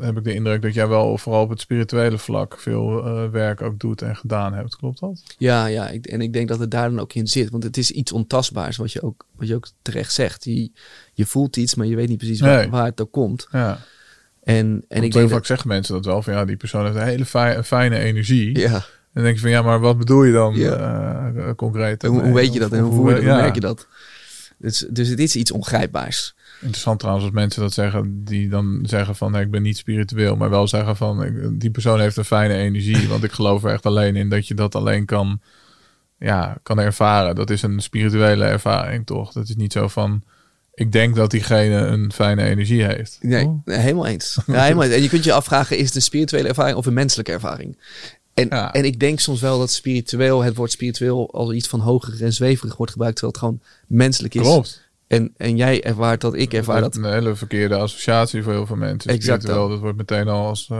heb 0.00 0.16
ik 0.16 0.24
de 0.24 0.34
indruk 0.34 0.62
dat 0.62 0.74
jij 0.74 0.88
wel 0.88 1.18
vooral 1.18 1.42
op 1.42 1.48
het 1.48 1.60
spirituele 1.60 2.18
vlak 2.18 2.58
veel 2.58 3.04
eh, 3.06 3.28
werk 3.30 3.62
ook 3.62 3.78
doet 3.78 4.02
en 4.02 4.16
gedaan 4.16 4.54
hebt. 4.54 4.76
Klopt 4.76 5.00
dat? 5.00 5.22
Ja, 5.38 5.66
ja 5.66 5.88
ik, 5.88 6.06
en 6.06 6.20
ik 6.20 6.32
denk 6.32 6.48
dat 6.48 6.58
het 6.58 6.70
daar 6.70 6.90
dan 6.90 7.00
ook 7.00 7.12
in 7.14 7.26
zit. 7.26 7.50
Want 7.50 7.62
het 7.62 7.76
is 7.76 7.90
iets 7.90 8.12
ontastbaars, 8.12 8.76
wat 8.76 8.92
je 8.92 9.02
ook, 9.02 9.26
wat 9.36 9.48
je 9.48 9.54
ook 9.54 9.68
terecht 9.82 10.12
zegt. 10.12 10.44
Je, 10.44 10.70
je 11.12 11.26
voelt 11.26 11.56
iets, 11.56 11.74
maar 11.74 11.86
je 11.86 11.96
weet 11.96 12.08
niet 12.08 12.18
precies 12.18 12.40
waar, 12.40 12.58
Nee. 12.60 12.70
waar 12.70 12.84
het 12.86 13.00
ook 13.00 13.12
komt. 13.12 13.48
Ja. 13.52 13.78
En, 14.42 14.84
en 14.88 15.02
ik 15.02 15.12
denk 15.12 15.28
vaak 15.28 15.38
dat, 15.38 15.46
zeggen 15.46 15.68
mensen 15.68 15.94
dat 15.94 16.04
wel, 16.04 16.22
van 16.22 16.32
ja, 16.32 16.44
die 16.44 16.56
persoon 16.56 16.84
heeft 16.84 16.96
een 16.96 17.02
hele 17.02 17.24
fi- 17.26 17.62
fijne 17.62 17.98
energie. 17.98 18.58
ja, 18.58 18.84
dan 19.14 19.22
denk 19.22 19.34
je 19.34 19.40
van 19.40 19.50
ja, 19.50 19.62
maar 19.62 19.80
wat 19.80 19.98
bedoel 19.98 20.22
je 20.24 20.32
dan 20.32 20.54
Ja. 20.54 21.32
eh, 21.36 21.50
concreet? 21.56 22.02
hoe, 22.02 22.22
hoe 22.22 22.34
weet 22.34 22.52
je 22.52 22.58
dat 22.58 22.72
en 22.72 22.80
hoe, 22.80 23.22
ja. 23.22 23.36
merk 23.36 23.54
je 23.54 23.60
dat? 23.60 23.86
Dus, 24.58 24.86
dus 24.90 25.08
het 25.08 25.18
is 25.18 25.36
iets 25.36 25.50
ongrijpbaars. 25.50 26.34
Interessant 26.60 26.98
trouwens 26.98 27.26
als 27.26 27.34
mensen 27.34 27.62
dat 27.62 27.72
zeggen, 27.72 28.24
die 28.24 28.48
dan 28.48 28.78
zeggen 28.82 29.16
van 29.16 29.32
nee, 29.32 29.42
ik 29.42 29.50
ben 29.50 29.62
niet 29.62 29.76
spiritueel, 29.76 30.36
maar 30.36 30.50
wel 30.50 30.68
zeggen 30.68 30.96
van 30.96 31.22
ik- 31.24 31.60
die 31.60 31.70
persoon 31.70 32.00
heeft 32.00 32.16
een 32.16 32.24
fijne 32.24 32.54
energie, 32.54 33.08
want 33.12 33.24
ik 33.24 33.32
geloof 33.32 33.64
er 33.64 33.72
echt 33.72 33.86
alleen 33.86 34.16
in 34.16 34.28
dat 34.28 34.48
je 34.48 34.54
dat 34.54 34.74
alleen 34.74 35.04
kan, 35.04 35.40
ja, 36.18 36.56
kan 36.62 36.78
ervaren. 36.80 37.34
Dat 37.34 37.50
is 37.50 37.62
een 37.62 37.80
spirituele 37.80 38.44
ervaring 38.44 39.06
toch? 39.06 39.32
Dat 39.32 39.48
is 39.48 39.56
niet 39.56 39.72
zo 39.72 39.88
van 39.88 40.22
ik 40.74 40.92
denk 40.92 41.16
dat 41.16 41.30
diegene 41.30 41.74
een 41.76 42.12
fijne 42.12 42.42
energie 42.44 42.84
heeft. 42.84 43.18
Nee, 43.20 43.44
Oh. 43.46 43.60
nee, 43.64 43.78
helemaal 43.78 44.06
eens. 44.06 44.38
Ja, 44.46 44.62
helemaal 44.62 44.84
eens. 44.84 44.94
En 44.94 45.02
je 45.02 45.08
kunt 45.08 45.24
je 45.24 45.32
afvragen, 45.32 45.78
is 45.78 45.86
het 45.86 45.94
een 45.94 46.02
spirituele 46.02 46.48
ervaring 46.48 46.76
of 46.76 46.86
een 46.86 46.92
menselijke 46.94 47.32
ervaring? 47.32 47.78
En, 48.34 48.46
Ja. 48.48 48.72
en 48.72 48.84
ik 48.84 49.00
denk 49.00 49.20
soms 49.20 49.40
wel 49.40 49.58
dat 49.58 49.70
spiritueel, 49.70 50.42
het 50.42 50.56
woord 50.56 50.70
spiritueel 50.70 51.32
als 51.32 51.52
iets 51.52 51.68
van 51.68 51.80
hoger 51.80 52.22
en 52.22 52.32
zweverig 52.32 52.76
wordt 52.76 52.92
gebruikt, 52.92 53.16
terwijl 53.18 53.36
het 53.38 53.44
gewoon 53.44 53.78
menselijk 53.98 54.34
is. 54.34 54.40
Klopt. 54.40 54.82
En, 55.06 55.34
en 55.36 55.56
jij 55.56 55.82
ervaart 55.84 56.20
dat, 56.20 56.34
ik 56.34 56.52
ervaar 56.52 56.80
dat. 56.80 56.96
Een 56.96 57.04
hele 57.12 57.34
verkeerde 57.34 57.74
associatie 57.76 58.42
voor 58.42 58.52
heel 58.52 58.66
veel 58.66 58.76
mensen. 58.76 59.10
Exact 59.10 59.42
Spiritueel, 59.42 59.68
dat 59.68 59.80
wordt 59.80 59.96
meteen 59.96 60.28
al 60.28 60.46
als, 60.46 60.68
eh, 60.70 60.76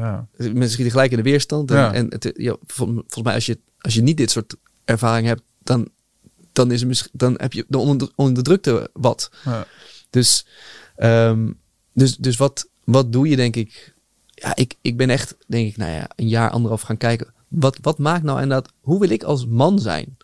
ja. 0.00 0.26
Mensen 0.38 0.70
schieten 0.70 0.90
gelijk 0.90 1.10
in 1.10 1.16
de 1.16 1.22
weerstand. 1.22 1.70
En, 1.70 1.76
Ja. 1.76 1.92
en 1.92 2.06
het, 2.08 2.32
ja, 2.36 2.56
vol- 2.66 2.86
volgens 2.86 3.22
mij, 3.22 3.34
als 3.34 3.46
je, 3.46 3.58
als 3.80 3.94
je 3.94 4.02
niet 4.02 4.16
dit 4.16 4.30
soort 4.30 4.54
ervaring 4.84 5.26
hebt, 5.26 5.42
dan, 5.62 5.88
dan, 6.52 6.70
is 6.70 6.78
het 6.78 6.88
misschien, 6.88 7.10
dan 7.12 7.34
heb 7.36 7.52
je 7.52 7.64
de 7.68 7.78
onder, 7.78 8.10
onderdrukte 8.14 8.90
wat. 8.92 9.30
Ja. 9.44 9.66
Dus, 10.10 10.46
ehm, 10.96 11.52
dus, 11.92 12.16
dus 12.16 12.36
wat, 12.36 12.68
wat 12.84 13.12
doe 13.12 13.28
je, 13.28 13.36
denk 13.36 13.56
ik? 13.56 13.94
Ja, 14.40 14.56
ik, 14.56 14.74
ik 14.80 14.96
ben 14.96 15.10
echt, 15.10 15.36
denk 15.46 15.68
ik, 15.68 15.76
nou 15.76 15.92
ja, 15.92 16.08
een 16.16 16.28
jaar, 16.28 16.50
anderhalf 16.50 16.82
gaan 16.82 16.96
kijken. 16.96 17.32
Wat, 17.48 17.78
wat 17.82 17.98
maakt 17.98 18.22
nou 18.22 18.42
inderdaad, 18.42 18.72
hoe 18.80 19.00
wil 19.00 19.10
ik 19.10 19.22
als 19.22 19.46
man 19.46 19.78
zijn? 19.78 20.16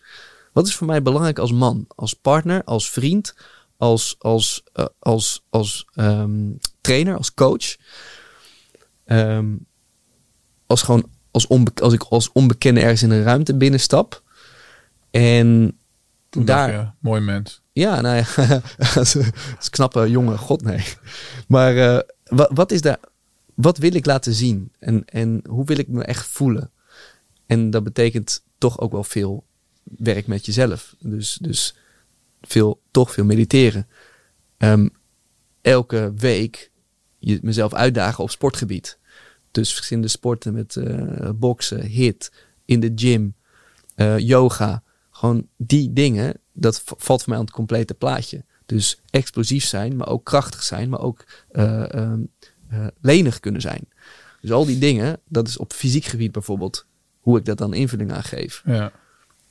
Wat 0.53 0.67
is 0.67 0.75
voor 0.75 0.87
mij 0.87 1.01
belangrijk 1.01 1.39
als 1.39 1.51
man, 1.51 1.85
als 1.95 2.13
partner, 2.13 2.63
als 2.63 2.89
vriend, 2.89 3.35
als, 3.77 4.15
als, 4.19 4.63
eh, 4.73 4.85
als, 4.99 5.43
als 5.49 5.87
ehm, 5.93 6.51
trainer, 6.81 7.17
als 7.17 7.33
coach. 7.33 7.75
Ehm, 9.05 9.55
als 10.65 10.81
gewoon 10.81 11.09
als, 11.31 11.47
onbe 11.47 11.71
als 11.81 11.93
ik 11.93 12.03
als 12.03 12.31
onbekende 12.31 12.81
ergens 12.81 13.03
in 13.03 13.11
een 13.11 13.23
ruimte 13.23 13.55
binnenstap. 13.55 14.23
En 15.11 15.77
Toen 16.29 16.45
daar, 16.45 16.71
je, 16.71 16.87
mooi 16.99 17.21
mens. 17.21 17.61
ja, 17.73 18.01
nou 18.01 18.15
ja, 18.15 18.25
dat 18.93 19.15
is 19.59 19.69
knappe 19.69 20.09
jongen, 20.09 20.37
god 20.37 20.61
nee. 20.61 20.83
Maar 21.47 21.77
eh, 21.77 21.99
wat, 22.23 22.49
wat 22.53 22.71
is 22.71 22.81
daar, 22.81 22.99
wat 23.55 23.77
wil 23.77 23.95
ik 23.95 24.05
laten 24.05 24.33
zien? 24.33 24.71
En, 24.79 25.05
en 25.05 25.41
hoe 25.49 25.65
wil 25.65 25.77
ik 25.77 25.87
me 25.87 26.03
echt 26.03 26.27
voelen? 26.27 26.71
En 27.45 27.69
dat 27.69 27.83
betekent 27.83 28.43
toch 28.57 28.79
ook 28.79 28.91
wel 28.91 29.03
veel 29.03 29.45
werk 29.83 30.27
met 30.27 30.45
jezelf. 30.45 30.95
Dus, 30.99 31.37
dus 31.41 31.75
veel, 32.41 32.81
toch 32.91 33.11
veel 33.11 33.25
mediteren. 33.25 33.87
Ehm, 34.57 34.87
elke 35.61 36.13
week 36.15 36.71
je, 37.19 37.39
mezelf 37.41 37.73
uitdagen 37.73 38.23
op 38.23 38.29
sportgebied. 38.29 38.97
Dus 39.51 39.73
verschillende 39.73 40.09
sporten 40.09 40.53
met 40.53 40.75
eh, 40.75 41.29
boksen, 41.35 41.81
hit, 41.85 42.31
in 42.65 42.79
de 42.79 42.91
gym, 42.95 43.35
eh, 43.95 44.17
yoga. 44.17 44.83
Gewoon 45.11 45.47
die 45.57 45.93
dingen, 45.93 46.39
dat 46.51 46.81
valt 46.85 47.23
voor 47.23 47.29
mij 47.29 47.37
aan 47.37 47.45
het 47.45 47.53
complete 47.53 47.93
plaatje. 47.93 48.43
Dus 48.65 49.01
explosief 49.09 49.65
zijn, 49.65 49.95
maar 49.95 50.07
ook 50.07 50.23
krachtig 50.25 50.63
zijn, 50.63 50.89
maar 50.89 50.99
ook 50.99 51.25
eh, 51.49 51.93
ehm, 51.93 52.19
eh, 52.69 52.87
lenig 53.01 53.39
kunnen 53.39 53.61
zijn. 53.61 53.87
Dus 54.41 54.51
al 54.51 54.65
die 54.65 54.77
dingen, 54.77 55.19
dat 55.27 55.47
is 55.47 55.57
op 55.57 55.73
fysiek 55.73 56.05
gebied 56.05 56.31
bijvoorbeeld, 56.31 56.85
hoe 57.19 57.37
ik 57.37 57.45
dat 57.45 57.57
dan 57.57 57.73
invulling 57.73 58.11
aan 58.11 58.23
geef. 58.23 58.61
Ja. 58.65 58.91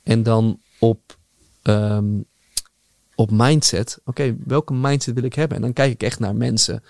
En 0.03 0.23
dan 0.23 0.59
op, 0.79 1.17
ehm, 1.61 2.19
op 3.15 3.31
mindset. 3.31 3.99
Oké, 4.05 4.35
welke 4.45 4.73
mindset 4.73 5.13
wil 5.15 5.23
ik 5.23 5.33
hebben? 5.33 5.55
En 5.57 5.63
dan 5.63 5.73
kijk 5.73 5.91
ik 5.91 6.03
echt 6.03 6.19
naar 6.19 6.35
mensen 6.35 6.83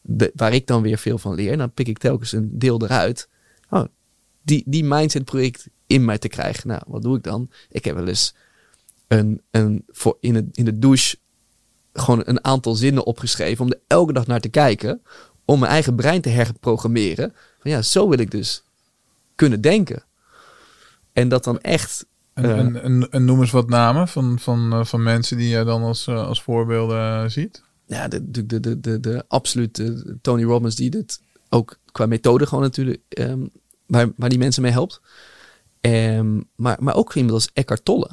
de- 0.00 0.32
waar 0.34 0.52
ik 0.52 0.66
dan 0.66 0.82
weer 0.82 0.98
veel 0.98 1.18
van 1.18 1.34
leer. 1.34 1.52
En 1.52 1.58
dan 1.58 1.72
pik 1.72 1.88
ik 1.88 1.98
telkens 1.98 2.32
een 2.32 2.58
deel 2.58 2.82
eruit. 2.82 3.28
Oh, 3.70 3.84
die, 4.42 4.62
die 4.66 4.84
mindset 4.84 5.32
ik 5.34 5.66
in 5.86 6.04
mij 6.04 6.18
te 6.18 6.28
krijgen. 6.28 6.68
Nou, 6.68 6.82
wat 6.86 7.02
doe 7.02 7.16
ik 7.16 7.22
dan? 7.22 7.50
Ik 7.68 7.84
heb 7.84 7.94
wel 7.94 8.06
eens 8.06 8.34
een, 9.08 9.40
een, 9.50 9.84
voor 9.88 10.16
in, 10.20 10.48
in 10.52 10.64
de 10.64 10.78
douche 10.78 11.16
gewoon 11.92 12.22
een 12.24 12.44
aantal 12.44 12.74
zinnen 12.74 13.06
opgeschreven 13.06 13.64
om 13.64 13.70
er 13.70 13.80
elke 13.86 14.12
dag 14.12 14.26
naar 14.26 14.40
te 14.40 14.48
kijken. 14.48 15.02
Om 15.44 15.58
mijn 15.58 15.72
eigen 15.72 15.94
brein 15.96 16.20
te 16.20 16.28
herprogrammeren. 16.28 17.34
Van 17.58 17.70
ja, 17.70 17.82
zo 17.82 18.08
wil 18.08 18.18
ik 18.18 18.30
dus 18.30 18.62
kunnen 19.34 19.60
denken. 19.60 20.04
En 21.12 21.28
dat 21.28 21.44
dan 21.44 21.60
echt 21.60 22.06
En, 22.34 22.44
Eh. 22.44 22.58
en, 22.58 22.82
en, 22.82 23.10
en 23.10 23.24
noem 23.24 23.40
eens 23.40 23.50
wat 23.50 23.68
namen 23.68 24.08
van, 24.08 24.38
van, 24.38 24.72
eh, 24.72 24.84
van 24.84 25.02
mensen 25.02 25.36
die 25.36 25.48
je 25.48 25.64
dan 25.64 25.82
als, 25.82 26.06
eh, 26.06 26.26
als 26.26 26.42
voorbeelden 26.42 27.30
ziet. 27.30 27.62
ja, 27.86 28.08
de, 28.08 28.30
de, 28.30 28.46
de, 28.46 28.60
de, 28.60 28.80
de, 28.80 29.00
de 29.00 29.24
absolute 29.28 30.16
Tony 30.22 30.42
Robbins 30.44 30.74
die 30.74 30.90
dit 30.90 31.20
ook 31.48 31.78
qua 31.92 32.06
methode 32.06 32.46
gewoon 32.46 32.62
natuurlijk, 32.64 33.02
ehm, 33.08 33.46
waar, 33.86 34.12
waar 34.16 34.28
die 34.28 34.38
mensen 34.38 34.62
mee 34.62 34.72
helpt. 34.72 35.00
Ehm, 35.80 36.40
maar, 36.56 36.76
maar 36.80 36.94
ook 36.94 37.14
iemand 37.14 37.34
als 37.34 37.50
Eckhart 37.52 37.84
Tolle, 37.84 38.10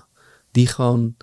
die 0.52 0.68
gewoon 0.68 1.16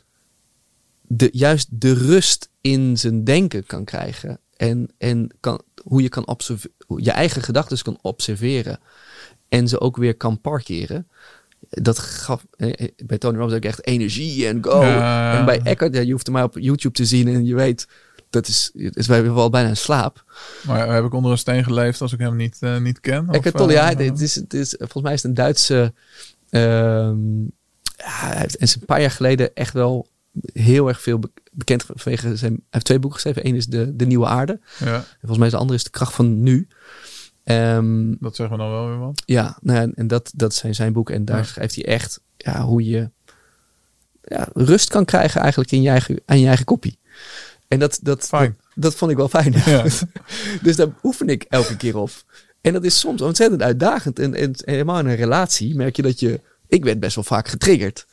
de, 1.02 1.28
juist 1.32 1.68
de 1.70 1.92
rust 1.92 2.50
in 2.60 2.98
zijn 2.98 3.24
denken 3.24 3.66
kan 3.66 3.84
krijgen. 3.84 4.40
En, 4.56 4.88
en 4.98 5.30
kan, 5.40 5.60
hoe 5.86 6.02
je 6.02 6.08
kan 6.08 6.36
je 6.96 7.10
eigen 7.10 7.42
gedachten 7.42 7.82
kan 7.82 7.98
observeren. 8.02 8.78
En 9.48 9.68
ze 9.68 9.80
ook 9.80 9.96
weer 9.96 10.16
kan 10.16 10.40
parkeren. 10.40 11.08
Dat 11.68 11.98
gaf 11.98 12.46
eh, 12.56 12.72
eh, 12.76 12.88
bij 13.06 13.18
Tony 13.18 13.36
Robbins 13.36 13.56
ook 13.56 13.64
echt 13.64 13.86
energie 13.86 14.46
en 14.46 14.64
go. 14.64 14.82
Ja. 14.82 15.38
En 15.38 15.44
bij 15.44 15.60
Eckhart, 15.62 15.94
ja, 15.94 16.00
je 16.00 16.12
hoeft 16.12 16.26
hem 16.26 16.34
maar 16.34 16.44
op 16.44 16.58
YouTube 16.58 16.94
te 16.94 17.04
zien 17.04 17.28
en 17.28 17.44
je 17.44 17.54
weet, 17.54 17.88
dat 18.30 18.46
is, 18.46 18.70
is 18.74 19.06
bij 19.06 19.32
wel 19.32 19.50
bijna 19.50 19.68
een 19.68 19.76
slaap. 19.76 20.24
Maar 20.66 20.94
heb 20.94 21.04
ik 21.04 21.14
onder 21.14 21.30
een 21.30 21.38
steen 21.38 21.64
geleefd 21.64 22.00
als 22.00 22.12
ik 22.12 22.18
hem 22.18 22.36
niet, 22.36 22.56
eh, 22.60 22.78
niet 22.78 23.00
ken? 23.00 23.28
Eckhart 23.30 23.56
Tolle, 23.56 23.72
ja, 23.72 23.94
het 23.94 24.20
is, 24.20 24.34
het 24.34 24.54
is, 24.54 24.74
volgens 24.78 25.02
mij 25.02 25.12
is 25.12 25.22
het 25.22 25.30
een 25.30 25.36
Duitse, 25.36 25.94
ehm, 26.50 27.42
ja, 27.96 28.28
hij 28.28 28.38
heeft, 28.38 28.56
en 28.56 28.62
is 28.62 28.74
een 28.74 28.84
paar 28.84 29.00
jaar 29.00 29.10
geleden 29.10 29.54
echt 29.54 29.72
wel 29.72 30.08
heel 30.52 30.88
erg 30.88 31.00
veel 31.00 31.20
bekend 31.56 31.84
vanwege 31.94 32.36
zijn, 32.36 32.52
hij 32.52 32.60
heeft 32.70 32.84
twee 32.84 32.98
boeken 32.98 33.20
geschreven. 33.20 33.48
Eén 33.50 33.54
is 33.56 33.66
de, 33.66 33.96
de 33.96 34.06
Nieuwe 34.06 34.26
Aarde. 34.26 34.60
ja, 34.78 34.94
En 34.94 35.04
volgens 35.18 35.38
mij 35.38 35.46
is 35.46 35.52
de 35.52 35.58
andere 35.58 35.78
is 35.78 35.84
De 35.84 35.90
Kracht 35.90 36.14
van 36.14 36.42
Nu. 36.42 36.68
Ehm, 37.44 38.14
dat 38.20 38.36
zeggen 38.36 38.56
we 38.56 38.62
dan 38.62 38.72
wel 38.72 38.88
weer 38.88 38.98
wat. 38.98 39.22
ja, 39.24 39.58
nou 39.60 39.80
ja, 39.88 39.92
en 39.94 40.06
dat, 40.06 40.30
dat 40.34 40.54
zijn 40.54 40.74
zijn 40.74 40.92
boeken. 40.92 41.14
En 41.14 41.24
daar 41.24 41.36
Ja. 41.38 41.42
schrijft 41.44 41.74
hij 41.74 41.84
echt 41.84 42.20
ja, 42.36 42.62
hoe 42.62 42.84
je 42.84 43.10
ja, 44.22 44.48
rust 44.52 44.88
kan 44.88 45.04
krijgen 45.04 45.40
eigenlijk 45.40 45.70
in 45.70 45.82
je 45.82 45.88
eigen, 45.88 46.20
aan 46.26 46.40
je 46.40 46.46
eigen 46.46 46.64
kopie. 46.64 46.98
En 47.68 47.78
dat, 47.78 47.98
dat, 48.02 48.26
dat, 48.30 48.52
dat 48.74 48.94
vond 48.94 49.10
ik 49.10 49.16
wel 49.16 49.28
fijn. 49.28 49.52
Ja. 49.64 49.82
dus 50.62 50.76
daar 50.76 50.88
oefen 51.02 51.28
ik 51.28 51.42
elke 51.42 51.76
keer 51.76 51.96
op. 51.96 52.10
En 52.60 52.72
dat 52.72 52.84
is 52.84 52.98
soms 52.98 53.22
ontzettend 53.22 53.62
uitdagend. 53.62 54.18
En, 54.18 54.34
en, 54.34 54.52
en 54.54 54.54
helemaal 54.64 54.98
in 54.98 55.06
een 55.06 55.14
relatie 55.14 55.74
merk 55.74 55.96
je 55.96 56.02
dat 56.02 56.20
je... 56.20 56.40
Ik 56.68 56.84
werd 56.84 57.00
best 57.00 57.14
wel 57.14 57.24
vaak 57.24 57.48
getriggerd. 57.48 58.06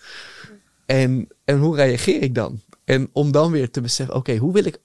En, 0.85 1.27
en 1.45 1.57
hoe 1.59 1.75
reageer 1.75 2.21
ik 2.21 2.35
dan? 2.35 2.61
En 2.85 3.09
om 3.11 3.31
dan 3.31 3.51
weer 3.51 3.69
te 3.69 3.81
beseffen, 3.81 4.15
oké, 4.15 4.37
hoe 4.37 4.53
wil 4.53 4.65
ik... 4.65 4.79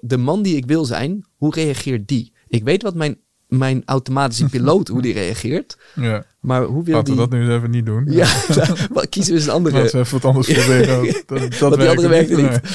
De 0.00 0.16
man 0.16 0.42
die 0.42 0.56
ik 0.56 0.66
wil 0.66 0.84
zijn, 0.84 1.24
hoe 1.36 1.54
reageert 1.54 2.08
die? 2.08 2.32
Ik 2.48 2.64
weet 2.64 2.82
wat 2.82 2.94
mijn, 2.94 3.18
mijn 3.48 3.82
automatische 3.84 4.48
piloot, 4.54 4.88
hoe 4.88 5.02
die 5.02 5.12
reageert. 5.12 5.76
Ja. 5.94 6.24
Maar 6.40 6.64
hoe 6.64 6.84
wil 6.84 6.94
Laten 6.94 7.14
die... 7.14 7.22
we 7.22 7.28
dat 7.28 7.38
nu 7.38 7.44
eens 7.44 7.56
even 7.56 7.70
niet 7.70 7.86
doen. 7.86 8.06
Ja, 8.10 8.26
wat 8.92 9.08
kiezen 9.08 9.32
we 9.32 9.38
eens 9.38 9.48
een 9.48 9.54
andere... 9.54 9.76
Laten 9.76 9.92
we 9.92 9.98
even 9.98 10.20
wat 10.20 10.24
anders 10.24 10.52
proberen. 10.52 11.04
Dat, 11.26 11.28
dat 11.28 11.58
Want 11.58 11.80
die 11.80 11.88
andere 11.88 12.08
werkt 12.08 12.28
werkte 12.28 12.34
niet. 12.34 12.62
niet. 12.62 12.72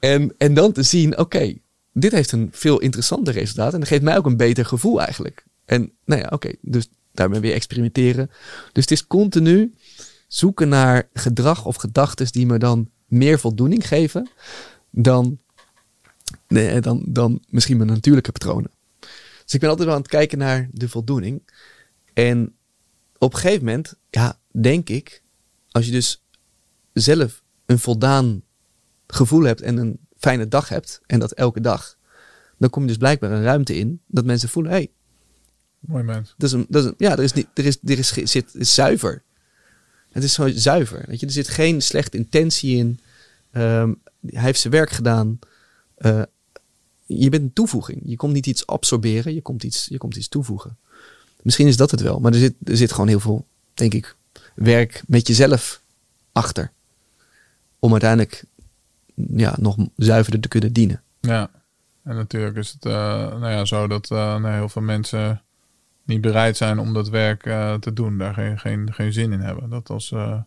En, 0.00 0.34
en 0.38 0.54
dan 0.54 0.72
te 0.72 0.82
zien, 0.82 1.18
oké, 1.18 1.54
dit 1.92 2.12
heeft 2.12 2.32
een 2.32 2.48
veel 2.52 2.80
interessanter 2.80 3.34
resultaat. 3.34 3.72
En 3.72 3.78
dat 3.78 3.88
geeft 3.88 4.02
mij 4.02 4.16
ook 4.16 4.26
een 4.26 4.36
beter 4.36 4.64
gevoel 4.64 5.00
eigenlijk. 5.00 5.44
En 5.64 5.92
nou 6.04 6.20
ja, 6.20 6.28
oké, 6.30 6.52
dus 6.60 6.88
daarmee 7.12 7.40
weer 7.40 7.54
experimenteren. 7.54 8.30
Dus 8.72 8.82
het 8.82 8.90
is 8.90 9.06
continu 9.06 9.74
zoeken 10.28 10.68
naar 10.68 11.08
gedrag 11.12 11.64
of 11.64 11.76
gedachten 11.76 12.26
die 12.30 12.46
me 12.46 12.58
dan 12.58 12.88
meer 13.10 13.38
voldoening 13.38 13.88
geven 13.88 14.28
dan, 14.90 15.38
nee, 16.48 16.80
dan, 16.80 17.04
dan 17.06 17.44
misschien 17.48 17.76
mijn 17.76 17.88
natuurlijke 17.88 18.32
patronen. 18.32 18.70
Dus 19.44 19.54
ik 19.54 19.60
ben 19.60 19.68
altijd 19.68 19.86
wel 19.86 19.96
aan 19.96 20.02
het 20.02 20.10
kijken 20.10 20.38
naar 20.38 20.68
de 20.72 20.88
voldoening. 20.88 21.42
En 22.12 22.54
op 23.18 23.32
een 23.32 23.38
gegeven 23.38 23.64
moment, 23.64 23.94
ja, 24.10 24.38
denk 24.50 24.88
ik, 24.88 25.22
als 25.70 25.86
je 25.86 25.92
dus 25.92 26.24
zelf 26.92 27.42
een 27.66 27.78
voldaan 27.78 28.42
gevoel 29.06 29.42
hebt 29.42 29.60
en 29.60 29.76
een 29.76 29.98
fijne 30.18 30.48
dag 30.48 30.68
hebt, 30.68 31.00
en 31.06 31.18
dat 31.18 31.32
elke 31.32 31.60
dag, 31.60 31.96
dan 32.58 32.70
kom 32.70 32.82
je 32.82 32.88
dus 32.88 32.96
blijkbaar 32.96 33.30
een 33.30 33.42
ruimte 33.42 33.76
in 33.76 34.00
dat 34.06 34.24
mensen 34.24 34.48
voelen, 34.48 34.72
hé, 34.72 34.78
hey, 34.78 34.90
Mooi 35.80 36.04
mens. 36.04 36.34
dat 36.36 36.48
is 36.48 36.54
een, 36.54 36.66
dat 36.68 36.82
is 36.84 36.88
een, 36.88 36.94
ja, 36.98 37.12
er 37.12 37.22
is 37.22 37.32
niet, 37.32 37.48
er 37.54 37.64
is, 37.64 37.78
er 37.84 37.98
is, 37.98 38.12
zit, 38.12 38.54
is 38.54 38.74
zuiver. 38.74 39.22
Het 40.12 40.22
is 40.22 40.34
gewoon 40.34 40.52
zuiver. 40.52 41.04
Weet 41.06 41.20
je, 41.20 41.26
er 41.26 41.32
zit 41.32 41.48
geen 41.48 41.82
slechte 41.82 42.16
intentie 42.16 42.76
in. 42.76 43.00
Ehm, 43.50 43.92
hij 44.26 44.42
heeft 44.42 44.60
zijn 44.60 44.72
werk 44.72 44.90
gedaan. 44.90 45.38
Eh, 45.94 46.22
je 47.06 47.28
bent 47.28 47.42
een 47.42 47.52
toevoeging. 47.52 48.00
Je 48.04 48.16
komt 48.16 48.32
niet 48.32 48.46
iets 48.46 48.66
absorberen, 48.66 49.34
je 49.34 49.42
komt 49.42 49.62
iets, 49.62 49.86
je 49.90 49.98
komt 49.98 50.16
iets 50.16 50.28
toevoegen. 50.28 50.76
Misschien 51.42 51.66
is 51.66 51.76
dat 51.76 51.90
het 51.90 52.00
wel, 52.00 52.20
maar 52.20 52.32
er 52.32 52.38
zit, 52.38 52.54
er 52.64 52.76
zit 52.76 52.92
gewoon 52.92 53.08
heel 53.08 53.20
veel, 53.20 53.46
denk 53.74 53.94
ik, 53.94 54.16
werk 54.54 55.02
met 55.06 55.26
jezelf 55.26 55.82
achter. 56.32 56.72
Om 57.78 57.90
uiteindelijk 57.90 58.44
ja, 59.14 59.54
nog 59.58 59.76
zuiverder 59.96 60.40
te 60.40 60.48
kunnen 60.48 60.72
dienen. 60.72 61.02
Ja. 61.20 61.50
En 62.02 62.16
natuurlijk 62.16 62.56
is 62.56 62.72
het 62.72 62.84
eh, 62.84 62.92
nou 63.28 63.50
ja, 63.50 63.64
zo 63.64 63.86
dat 63.86 64.10
eh, 64.10 64.36
nou, 64.36 64.54
heel 64.54 64.68
veel 64.68 64.82
mensen 64.82 65.42
niet 66.10 66.20
bereid 66.20 66.56
zijn 66.56 66.78
om 66.78 66.92
dat 66.92 67.08
werk 67.08 67.46
eh, 67.46 67.74
te 67.74 67.92
doen. 67.92 68.18
Daar 68.18 68.34
geen, 68.34 68.58
geen, 68.58 68.92
geen 68.92 69.12
zin 69.12 69.32
in 69.32 69.40
hebben. 69.40 69.70
Dat 69.70 69.90
als 69.90 70.12
eh, 70.12 70.40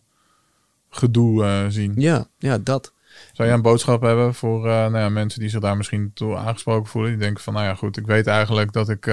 gedoe 0.90 1.44
eh, 1.44 1.64
zien. 1.68 1.92
Ja, 1.96 2.26
ja, 2.38 2.58
dat. 2.58 2.92
Zou 3.32 3.48
jij 3.48 3.56
een 3.56 3.62
boodschap 3.62 4.02
hebben 4.02 4.34
voor 4.34 4.66
nou 4.66 4.98
ja, 4.98 5.08
mensen 5.08 5.40
die 5.40 5.48
zich 5.48 5.60
daar 5.60 5.76
misschien 5.76 6.10
toe 6.14 6.36
aangesproken 6.36 6.90
voelen? 6.90 7.10
Die 7.10 7.20
denken 7.20 7.42
van, 7.42 7.52
nou 7.52 7.66
ja 7.66 7.74
goed, 7.74 7.96
ik 7.96 8.06
weet 8.06 8.26
eigenlijk 8.26 8.72
dat 8.72 8.88
ik 8.88 9.06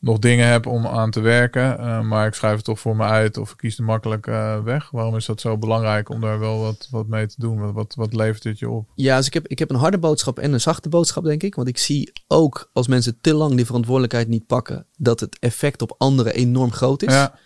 nog 0.00 0.18
dingen 0.18 0.48
heb 0.48 0.66
om 0.66 0.86
aan 0.86 1.10
te 1.10 1.20
werken. 1.20 1.78
eh, 1.78 2.00
maar 2.00 2.26
ik 2.26 2.34
schrijf 2.34 2.56
het 2.56 2.64
toch 2.64 2.80
voor 2.80 2.96
me 2.96 3.04
uit 3.04 3.36
of 3.36 3.50
ik 3.50 3.56
kies 3.56 3.76
de 3.76 3.82
makkelijke 3.82 4.30
eh, 4.30 4.62
weg. 4.62 4.90
Waarom 4.90 5.16
is 5.16 5.26
dat 5.26 5.40
zo 5.40 5.58
belangrijk 5.58 6.08
om 6.10 6.20
daar 6.20 6.38
wel 6.38 6.60
wat, 6.60 6.88
wat 6.90 7.06
mee 7.06 7.26
te 7.26 7.34
doen? 7.38 7.58
Wat, 7.60 7.72
wat, 7.72 7.94
wat 7.94 8.14
levert 8.14 8.44
het 8.44 8.58
je 8.58 8.68
op? 8.68 8.88
Ja, 8.94 9.16
dus 9.16 9.26
ik 9.26 9.34
heb, 9.34 9.46
ik 9.46 9.58
heb 9.58 9.70
een 9.70 9.76
harde 9.76 9.98
boodschap 9.98 10.38
en 10.38 10.52
een 10.52 10.60
zachte 10.60 10.88
boodschap, 10.88 11.24
denk 11.24 11.42
ik. 11.42 11.54
Want 11.54 11.68
ik 11.68 11.78
zie 11.78 12.12
ook 12.26 12.70
als 12.72 12.88
mensen 12.88 13.18
te 13.20 13.34
lang 13.34 13.54
die 13.54 13.66
verantwoordelijkheid 13.66 14.28
niet 14.28 14.46
pakken, 14.46 14.86
dat 14.96 15.20
het 15.20 15.38
effect 15.38 15.82
op 15.82 15.94
anderen 15.98 16.34
enorm 16.34 16.72
groot 16.72 17.02
is. 17.02 17.12
Ja, 17.12 17.38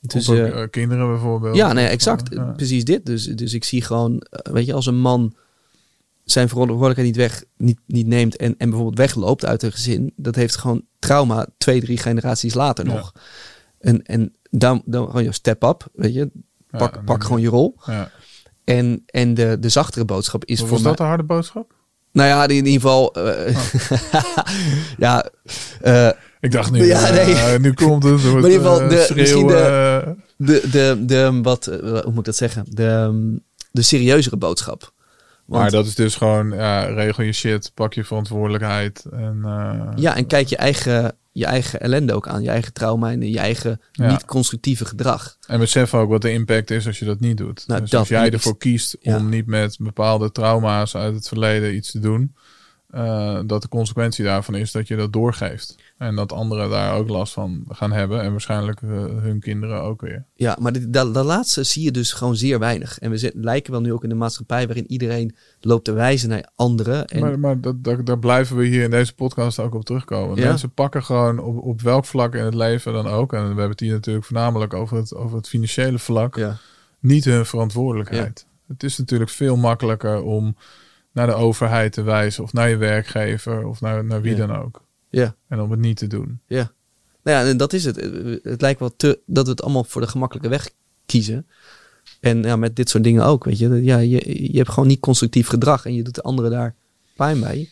dus, 0.00 0.28
eh, 0.28 0.62
kinderen 0.70 1.08
bijvoorbeeld. 1.08 1.56
ja, 1.56 1.72
nee, 1.72 1.86
exact. 1.86 2.34
Ja. 2.34 2.44
Precies 2.44 2.84
dit. 2.84 3.06
Dus, 3.06 3.24
dus 3.24 3.54
ik 3.54 3.64
zie 3.64 3.82
gewoon, 3.82 4.26
weet 4.30 4.66
je, 4.66 4.74
als 4.74 4.86
een 4.86 5.00
man 5.00 5.34
zijn 6.32 6.48
verantwoordelijkheid 6.48 7.06
niet, 7.08 7.16
weg, 7.16 7.44
niet, 7.56 7.78
niet 7.86 8.06
neemt 8.06 8.36
en, 8.36 8.54
en 8.58 8.68
bijvoorbeeld 8.68 8.98
wegloopt 8.98 9.44
uit 9.44 9.62
een 9.62 9.72
gezin, 9.72 10.12
dat 10.16 10.34
heeft 10.34 10.56
gewoon 10.56 10.82
trauma 10.98 11.46
twee, 11.58 11.80
drie 11.80 11.98
generaties 11.98 12.54
later 12.54 12.86
Ja. 12.86 12.92
nog. 12.92 13.12
En, 13.78 14.02
en 14.02 14.34
dan, 14.50 14.82
dan 14.84 15.06
gewoon 15.06 15.24
je 15.24 15.32
step 15.32 15.62
up, 15.62 15.86
weet 15.94 16.14
je. 16.14 16.30
Pak, 16.70 16.94
Ja, 16.94 17.00
pak 17.04 17.24
gewoon 17.24 17.40
je- 17.40 17.48
rol. 17.48 17.76
Ja. 17.86 18.10
En, 18.64 19.02
en 19.06 19.34
de, 19.34 19.56
de 19.60 19.68
zachtere 19.68 20.04
boodschap 20.04 20.44
is 20.44 20.60
Was 20.60 20.68
voor 20.68 20.76
dat 20.78 20.86
mij... 20.86 20.94
de 20.94 21.02
harde 21.02 21.22
boodschap? 21.22 21.74
Nou 22.12 22.28
ja, 22.28 22.48
in 22.48 22.54
ieder 22.66 22.72
geval. 22.72 23.14
eh, 23.14 23.56
ja, 24.98 25.30
eh, 25.80 26.10
Ik 26.40 26.52
dacht 26.52 26.70
nu, 26.70 26.84
Ja, 26.86 27.10
nee. 27.10 27.34
eh, 27.34 27.58
nu 27.60 27.72
komt 27.72 28.02
het. 28.02 28.22
Maar 28.22 28.30
in 28.30 28.36
ieder 28.36 28.50
geval, 28.50 28.78
de- 28.88 28.96
schreeuwen, 28.96 29.16
misschien 29.16 29.46
de- 29.46 30.14
de, 30.36 30.68
de, 30.70 31.02
de, 31.06 31.38
wat, 31.42 31.64
hoe 31.64 32.02
moet 32.04 32.18
ik 32.18 32.24
dat 32.24 32.36
zeggen? 32.36 32.64
De, 32.68 33.40
de 33.70 33.82
serieuzere 33.82 34.36
boodschap. 34.36 34.92
Want, 35.50 35.62
maar 35.62 35.70
dat 35.70 35.86
is 35.86 35.94
dus 35.94 36.14
gewoon, 36.14 36.50
ja, 36.50 36.82
regel 36.84 37.22
je 37.22 37.32
shit, 37.32 37.70
pak 37.74 37.94
je 37.94 38.04
verantwoordelijkheid. 38.04 39.04
En, 39.12 39.40
eh, 39.44 39.92
Ja, 39.96 40.16
en 40.16 40.26
kijk 40.26 40.46
je 40.48 40.56
eigen, 40.56 41.16
je 41.32 41.46
eigen 41.46 41.80
ellende 41.80 42.14
ook 42.14 42.28
aan. 42.28 42.42
Je 42.42 42.50
eigen 42.50 42.72
trauma 42.72 43.10
en 43.10 43.30
je 43.30 43.38
eigen 43.38 43.80
Ja. 43.92 44.10
niet-constructieve 44.10 44.84
gedrag. 44.84 45.36
En 45.46 45.58
besef 45.58 45.94
ook 45.94 46.08
wat 46.10 46.22
de 46.22 46.32
impact 46.32 46.70
is 46.70 46.86
als 46.86 46.98
je 46.98 47.04
dat 47.04 47.20
niet 47.20 47.36
doet. 47.36 47.64
Nou, 47.66 47.80
dus 47.80 47.90
dat- 47.90 48.00
als 48.00 48.08
jij 48.08 48.30
ervoor 48.30 48.56
kiest 48.58 48.96
ja. 49.00 49.16
om 49.16 49.28
niet 49.28 49.46
met 49.46 49.76
bepaalde 49.80 50.32
trauma's 50.32 50.96
uit 50.96 51.14
het 51.14 51.28
verleden 51.28 51.74
iets 51.74 51.90
te 51.90 51.98
doen, 51.98 52.34
eh, 52.90 53.40
dat 53.46 53.62
de 53.62 53.68
consequentie 53.68 54.24
daarvan 54.24 54.54
is 54.54 54.72
dat 54.72 54.88
je 54.88 54.96
dat 54.96 55.12
doorgeeft. 55.12 55.74
En 56.00 56.14
dat 56.14 56.32
anderen 56.32 56.70
daar 56.70 56.94
ook 56.94 57.08
last 57.08 57.32
van 57.32 57.64
gaan 57.68 57.92
hebben. 57.92 58.22
En 58.22 58.30
waarschijnlijk 58.30 58.82
eh, 58.82 58.88
hun 59.04 59.40
kinderen 59.40 59.82
ook 59.82 60.00
weer. 60.00 60.24
Ja, 60.34 60.56
maar 60.60 60.72
dit, 60.72 60.92
dat, 60.92 61.14
dat 61.14 61.24
laatste 61.24 61.64
zie 61.64 61.82
je 61.82 61.90
dus 61.90 62.12
gewoon 62.12 62.36
zeer 62.36 62.58
weinig. 62.58 62.98
En 62.98 63.10
we 63.10 63.32
lijken 63.34 63.72
wel 63.72 63.80
nu 63.80 63.92
ook 63.92 64.04
in 64.04 64.10
een 64.10 64.16
maatschappij 64.16 64.66
waarin 64.66 64.90
iedereen 64.90 65.36
loopt 65.60 65.84
te 65.84 65.92
wijzen 65.92 66.28
naar 66.28 66.50
anderen. 66.54 67.06
En, 67.06 67.20
maar 67.20 67.38
maar 67.38 67.60
dat, 67.60 67.84
dat, 67.84 68.06
daar 68.06 68.18
blijven 68.18 68.56
we 68.56 68.66
hier 68.66 68.82
in 68.82 68.90
deze 68.90 69.14
podcast 69.14 69.58
ook 69.58 69.74
op 69.74 69.84
terugkomen. 69.84 70.36
Ja. 70.36 70.48
Mensen 70.48 70.72
pakken 70.72 71.04
gewoon 71.04 71.38
op, 71.38 71.62
op 71.62 71.80
welk 71.80 72.04
vlak 72.04 72.34
in 72.34 72.44
het 72.44 72.54
leven 72.54 72.92
dan 72.92 73.06
ook. 73.06 73.32
En 73.32 73.40
we 73.40 73.46
hebben 73.46 73.70
het 73.70 73.80
hier 73.80 73.92
natuurlijk 73.92 74.26
voornamelijk 74.26 74.74
over 74.74 74.96
het, 74.96 75.14
over 75.14 75.36
het 75.36 75.48
financiële 75.48 75.98
vlak. 75.98 76.36
ja. 76.36 76.56
niet 77.00 77.24
hun 77.24 77.46
verantwoordelijkheid. 77.46 78.46
Het 78.68 78.82
is 78.82 78.98
natuurlijk 78.98 79.30
veel 79.30 79.56
makkelijker 79.56 80.22
om 80.22 80.56
naar 81.12 81.26
de 81.26 81.34
overheid 81.34 81.92
te 81.92 82.02
wijzen 82.02 82.42
of 82.42 82.52
naar 82.52 82.68
je 82.68 82.76
werkgever 82.76 83.66
of 83.66 83.80
naar, 83.80 84.04
naar 84.04 84.20
wie 84.20 84.34
dan 84.34 84.56
ook. 84.56 84.88
Ja, 85.10 85.36
En 85.48 85.60
om 85.60 85.70
het 85.70 85.80
niet 85.80 85.96
te 85.96 86.06
doen. 86.06 86.40
ja. 86.46 86.72
Nou 87.22 87.44
ja, 87.44 87.50
en 87.50 87.56
dat 87.56 87.72
is 87.72 87.84
het. 87.84 87.96
Het 88.42 88.60
lijkt 88.60 88.80
wel 88.80 88.96
te, 88.96 89.20
dat 89.26 89.44
we 89.44 89.50
het 89.50 89.62
allemaal 89.62 89.84
voor 89.84 90.00
de 90.00 90.06
gemakkelijke 90.06 90.48
weg 90.48 90.70
kiezen. 91.06 91.46
En 92.20 92.42
ja, 92.42 92.56
met 92.56 92.76
dit 92.76 92.88
soort 92.90 93.04
dingen 93.04 93.24
ook, 93.24 93.44
weet 93.44 93.58
je. 93.58 93.68
Ja, 93.82 93.98
je, 93.98 94.52
je 94.52 94.58
hebt 94.58 94.70
gewoon 94.70 94.88
niet 94.88 95.00
constructief 95.00 95.48
gedrag 95.48 95.86
en 95.86 95.94
je 95.94 96.02
doet 96.02 96.14
de 96.14 96.22
anderen 96.22 96.50
daar 96.50 96.74
pijn 97.16 97.40
bij. 97.40 97.68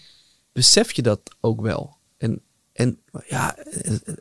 Besef 0.53 0.93
je 0.93 1.03
dat 1.03 1.21
ook 1.41 1.61
wel? 1.61 1.97
En, 2.17 2.41
en 2.73 2.99
ja, 3.27 3.57
eh, 3.57 3.93
eh, 3.93 4.15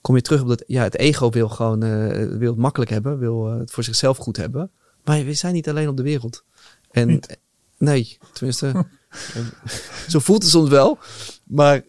kom 0.00 0.16
je 0.16 0.22
terug 0.22 0.40
op 0.42 0.48
dat, 0.48 0.64
ja, 0.66 0.82
het 0.82 0.96
ego 0.96 1.30
wil 1.30 1.48
gewoon, 1.48 1.82
eh, 1.82 2.26
wil 2.26 2.50
het 2.50 2.60
makkelijk 2.60 2.90
hebben, 2.90 3.18
wil 3.18 3.48
eh, 3.48 3.58
het 3.58 3.70
voor 3.70 3.84
zichzelf 3.84 4.16
goed 4.16 4.36
hebben. 4.36 4.70
Maar 5.04 5.24
we 5.24 5.34
zijn 5.34 5.54
niet 5.54 5.68
alleen 5.68 5.88
op 5.88 5.96
de 5.96 6.02
wereld. 6.02 6.44
En 6.90 7.08
Niet. 7.08 7.38
nee, 7.78 8.18
tenminste, 8.32 8.66
eh, 9.34 9.46
zo 10.08 10.18
voelt 10.18 10.42
het 10.42 10.50
soms 10.50 10.68
wel. 10.68 10.98
Maar, 11.48 11.82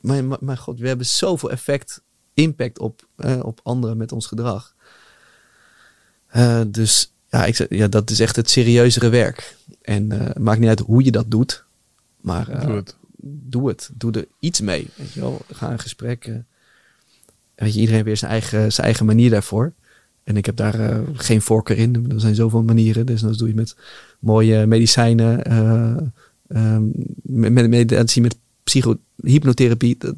maar, 0.00 0.24
maar, 0.24 0.38
maar 0.40 0.56
god, 0.56 0.78
we 0.78 0.88
hebben 0.88 1.06
zoveel 1.06 1.50
effect, 1.50 2.02
impact 2.34 2.78
op, 2.78 3.06
eh, 3.16 3.40
op 3.42 3.60
anderen 3.62 3.96
met 3.96 4.12
ons 4.12 4.26
gedrag. 4.26 4.74
Eh, 6.26 6.60
dus 6.68 7.12
ja, 7.28 7.44
ik 7.44 7.66
ja, 7.68 7.88
dat 7.88 8.10
is 8.10 8.20
echt 8.20 8.36
het 8.36 8.50
serieuzere 8.50 9.08
werk. 9.08 9.56
En 9.82 10.10
het 10.10 10.38
maakt 10.38 10.60
niet 10.60 10.68
uit 10.68 10.78
hoe 10.80 11.04
je 11.04 11.10
dat 11.10 11.30
doet. 11.30 11.64
Maar 12.20 12.48
eh, 12.48 12.66
Doe 12.66 12.76
het. 12.76 12.96
doe 13.22 13.68
het. 13.68 13.90
Doe 13.94 14.12
er 14.12 14.26
iets 14.38 14.60
mee. 14.60 14.88
Weet 14.94 15.12
je 15.12 15.20
wel? 15.20 15.40
Ga 15.52 15.70
een 15.72 15.78
gesprek. 15.78 16.24
weet 17.54 17.74
je, 17.74 17.80
iedereen 17.80 18.04
weer 18.04 18.16
zijn 18.16 18.30
eigen, 18.30 18.72
zijn 18.72 18.86
eigen 18.86 19.06
manier 19.06 19.30
daarvoor. 19.30 19.72
En 20.24 20.36
ik 20.36 20.46
heb 20.46 20.56
daar 20.56 21.00
geen 21.14 21.42
voorkeur 21.42 21.78
in. 21.78 22.10
Er 22.10 22.20
zijn 22.20 22.34
zoveel 22.34 22.62
manieren. 22.62 23.06
Dus 23.06 23.20
dat 23.20 23.38
doe 23.38 23.48
je 23.48 23.54
met 23.54 23.76
mooie 24.18 24.66
medicijnen. 24.66 25.44
eh 25.44 25.96
ehm, 26.48 26.84
met, 27.22 27.52
met 27.52 27.68
meditatie, 27.68 28.22
met 28.22 28.36
psycho, 28.70 28.98
hypnotherapie. 29.16 29.96
Dat, 29.98 30.16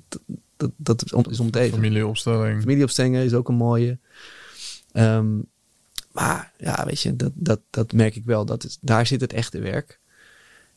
dat, 0.56 0.70
dat 0.76 1.30
is 1.30 1.38
even. 1.38 1.70
Familieopstelling. 1.70 2.60
Familieopstellingen 2.60 3.24
is 3.24 3.34
ook 3.34 3.48
een 3.48 3.54
mooie. 3.54 3.98
Ehm, 4.92 5.38
maar 6.12 6.52
ja, 6.58 6.84
weet 6.84 7.00
je, 7.00 7.16
dat, 7.16 7.32
dat, 7.34 7.60
dat 7.70 7.92
merk 7.92 8.16
ik 8.16 8.24
wel. 8.24 8.44
Dat 8.44 8.64
is, 8.64 8.78
daar 8.80 9.06
zit 9.06 9.20
het 9.20 9.32
echte 9.32 9.58
werk. 9.58 10.00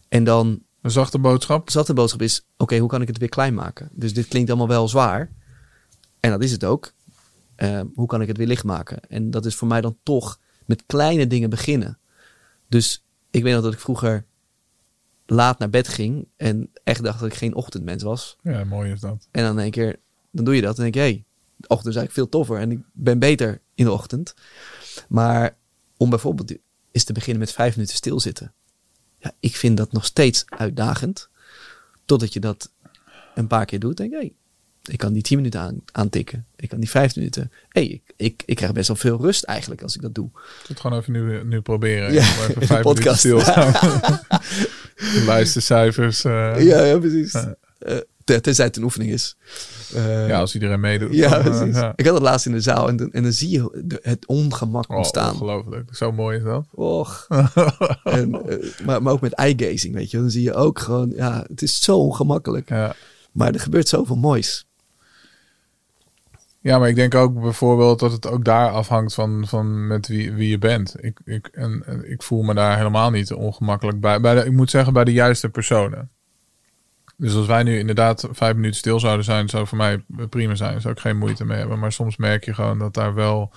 En 0.07 0.23
dan 0.23 0.61
Een 0.82 0.91
zachte 0.91 1.19
boodschap. 1.19 1.69
zat 1.69 1.88
de 1.88 1.93
boodschap 1.93 2.21
is, 2.21 2.45
oké, 2.57 2.78
hoe 2.78 2.89
kan 2.89 3.01
ik 3.01 3.07
het 3.07 3.17
weer 3.17 3.30
klein 3.30 3.53
maken? 3.53 3.89
Dus 3.91 4.13
dit 4.13 4.28
klinkt 4.28 4.49
allemaal 4.49 4.67
wel 4.67 4.88
zwaar. 4.88 5.32
En 6.19 6.30
dat 6.32 6.43
is 6.43 6.51
het 6.51 6.63
ook. 6.63 6.93
Ehm, 7.55 7.86
hoe 7.95 8.07
kan 8.07 8.21
ik 8.21 8.28
het 8.28 8.38
weer 8.38 8.47
licht 8.47 8.63
maken? 8.63 8.99
En 9.09 9.32
dat 9.32 9.45
is 9.45 9.55
voor 9.55 9.67
mij 9.67 9.82
dan 9.82 9.97
toch 10.03 10.39
met 10.65 10.84
kleine 10.86 11.28
dingen 11.28 11.49
beginnen. 11.49 11.97
Dus 12.67 13.03
ik 13.32 13.43
weet 13.43 13.53
nog 13.53 13.63
dat 13.63 13.73
ik 13.73 13.80
vroeger 13.80 14.26
laat 15.26 15.59
naar 15.59 15.69
bed 15.69 15.88
ging 15.88 16.28
en 16.38 16.69
echt 16.86 17.03
dacht 17.03 17.19
dat 17.19 17.31
ik 17.31 17.38
geen 17.38 17.55
ochtendmens 17.55 18.03
was. 18.03 18.38
Ja, 18.41 18.63
mooi 18.63 18.91
is 18.91 18.99
dat. 18.99 19.27
En 19.31 19.43
dan 19.43 19.59
één 19.59 19.71
keer, 19.71 19.99
dan 20.31 20.45
doe 20.45 20.55
je 20.55 20.61
dat 20.61 20.77
en 20.77 20.83
denk 20.83 20.93
je, 20.93 20.99
hey, 20.99 21.23
de 21.55 21.67
ochtend 21.67 21.95
is 21.95 21.95
eigenlijk 21.95 22.11
veel 22.11 22.39
toffer 22.39 22.57
en 22.59 22.71
ik 22.71 22.79
ben 22.93 23.19
beter 23.19 23.61
in 23.75 23.86
de 23.86 23.91
ochtend. 23.91 24.33
Maar 25.07 25.57
om 25.97 26.09
bijvoorbeeld 26.09 26.53
eens 26.91 27.03
te 27.03 27.13
beginnen 27.13 27.39
met 27.39 27.51
vijf 27.51 27.75
minuten 27.75 27.95
stilzitten. 27.95 28.53
Ja, 29.17 29.31
ik 29.39 29.55
vind 29.55 29.77
dat 29.77 29.91
nog 29.91 30.05
steeds 30.05 30.43
uitdagend. 30.45 31.29
Totdat 32.05 32.33
je 32.33 32.39
dat 32.39 32.71
een 33.36 33.47
paar 33.47 33.65
keer 33.65 33.79
doet. 33.79 33.97
Denk 33.97 34.11
je, 34.11 34.17
hey, 34.17 34.33
ik 34.86 34.97
kan 34.97 35.13
die 35.13 35.21
tien 35.21 35.38
minuten 35.38 35.59
aan, 35.59 35.81
aantikken. 35.91 36.45
Ik 36.55 36.69
kan 36.69 36.79
die 36.79 36.89
vijf 36.89 37.15
minuten. 37.15 37.51
hey, 37.69 37.88
ik, 37.88 38.13
ik, 38.15 38.43
ik 38.45 38.55
krijg 38.55 38.71
best 38.71 38.88
wel 38.88 38.97
veel 38.97 39.17
rust 39.21 39.43
eigenlijk 39.43 39.81
als 39.81 39.95
ik 39.95 40.01
dat 40.01 40.15
doe. 40.15 40.29
Het 40.67 40.79
gewoon 40.79 40.99
even 40.99 41.13
nu, 41.13 41.43
nu 41.43 41.61
proberen. 41.61 42.13
Ja, 42.13 42.21
even 42.59 42.81
minuten. 42.83 43.03
Luistercijfers. 45.26 46.24
eh, 46.24 46.64
Ja, 46.66 46.82
ja 46.84 46.98
precies. 47.00 47.34
Eh, 47.80 47.98
ten- 48.24 48.41
tenzij 48.41 48.66
het 48.66 48.78
een 48.78 48.84
oefening 48.84 49.12
is. 49.12 49.36
Eh, 49.96 50.28
ja, 50.28 50.39
als 50.39 50.54
iedereen 50.54 50.80
meedoet. 50.80 51.14
ja, 51.14 51.30
dan, 51.30 51.58
precies. 51.58 51.76
ja. 51.76 51.93
Ik 51.96 52.06
had 52.06 52.14
het 52.14 52.24
laatst 52.24 52.46
in 52.46 52.52
de 52.52 52.62
zaal 52.62 52.88
en, 52.88 52.96
dan- 52.96 53.12
en 53.12 53.24
dan 53.24 53.32
zie 53.32 53.50
je 53.50 53.84
het 54.02 54.28
ongemak 54.28 54.89
Oh, 54.91 54.98
ontstaan. 54.98 55.32
ongelooflijk. 55.34 55.96
Zo 55.96 56.12
mooi 56.12 56.38
is 56.38 56.43
dat. 56.43 56.66
Och. 56.72 57.28
en, 58.04 58.30
maar, 58.86 59.02
maar 59.02 59.14
ook 59.14 59.22
met 59.22 59.34
eye-gazing, 59.34 59.93
weet 59.93 60.12
je. 60.12 60.18
Dan 60.18 60.32
zie 60.32 60.43
je 60.43 60.54
ook 60.54 60.80
gewoon, 60.80 61.12
ja, 61.16 61.46
het 61.48 61.62
is 61.62 61.82
zo 61.84 61.98
ongemakkelijk. 61.98 62.70
Ja. 62.70 62.96
Maar 63.32 63.54
er 63.54 63.60
gebeurt 63.60 63.88
zoveel 63.88 64.16
moois. 64.16 64.64
Ja, 66.66 66.80
maar 66.80 66.89
ik 66.89 66.95
denk 66.95 67.16
ook 67.16 67.41
bijvoorbeeld 67.41 67.99
dat 67.99 68.11
het 68.11 68.28
ook 68.28 68.45
daar 68.45 68.70
afhangt 68.70 69.13
van, 69.13 69.47
van 69.47 69.88
met 69.88 70.07
wie, 70.07 70.34
wie 70.34 70.49
je 70.49 70.57
bent. 70.57 70.95
Ik, 71.03 71.20
ik, 71.26 71.47
en, 71.47 71.84
en 71.86 72.11
ik 72.11 72.24
voel 72.24 72.43
me 72.43 72.53
daar 72.53 72.78
helemaal 72.78 73.09
niet 73.09 73.34
ongemakkelijk 73.34 73.99
bij. 73.99 74.22
bij 74.22 74.36
de, 74.36 74.45
ik 74.45 74.51
moet 74.51 74.70
zeggen, 74.70 74.93
bij 74.93 75.03
de 75.03 75.13
juiste 75.13 75.49
personen. 75.49 76.09
Dus 77.18 77.36
als 77.36 77.45
wij 77.45 77.63
nu 77.63 77.80
inderdaad 77.80 78.28
vijf 78.32 78.55
minuten 78.55 78.78
stil 78.78 78.99
zouden 78.99 79.26
zijn, 79.26 79.49
zou 79.49 79.68
voor 79.68 79.78
mij 79.78 80.03
prima 80.30 80.55
zijn. 80.55 80.82
Zou 80.82 80.93
ik 80.93 80.99
geen 80.99 81.18
moeite 81.18 81.45
mee 81.45 81.57
hebben. 81.57 81.80
Maar 81.80 81.91
soms 81.91 82.18
merk 82.18 82.45
je 82.45 82.53
gewoon 82.53 82.80
dat 82.80 82.93
daar 82.93 83.13
wel 83.13 83.53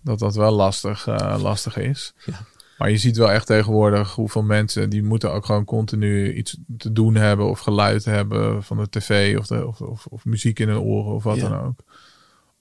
dat 0.00 0.18
dat 0.18 0.34
wel 0.34 0.52
lastig, 0.52 1.06
eh, 1.06 1.36
lastig 1.40 1.76
is. 1.76 2.14
Ja. 2.24 2.40
Maar 2.78 2.90
je 2.90 2.96
ziet 2.96 3.16
wel 3.16 3.30
echt 3.30 3.46
tegenwoordig 3.46 4.14
hoeveel 4.14 4.42
mensen 4.42 4.90
die 4.90 5.02
moeten 5.02 5.32
ook 5.32 5.46
gewoon 5.46 5.64
continu 5.64 6.32
iets 6.32 6.56
te 6.78 6.92
doen 6.92 7.14
hebben 7.14 7.46
of 7.46 7.58
geluid 7.58 8.04
hebben 8.04 8.62
van 8.62 8.76
de 8.76 8.88
tv 8.88 9.38
of, 9.38 9.46
de, 9.46 9.66
of, 9.66 9.80
of, 9.80 10.06
of 10.06 10.24
muziek 10.24 10.58
in 10.58 10.68
hun 10.68 10.78
oren 10.80 11.14
of 11.14 11.22
wat 11.22 11.36
Ja. 11.36 11.48
dan 11.48 11.60
ook. 11.60 11.80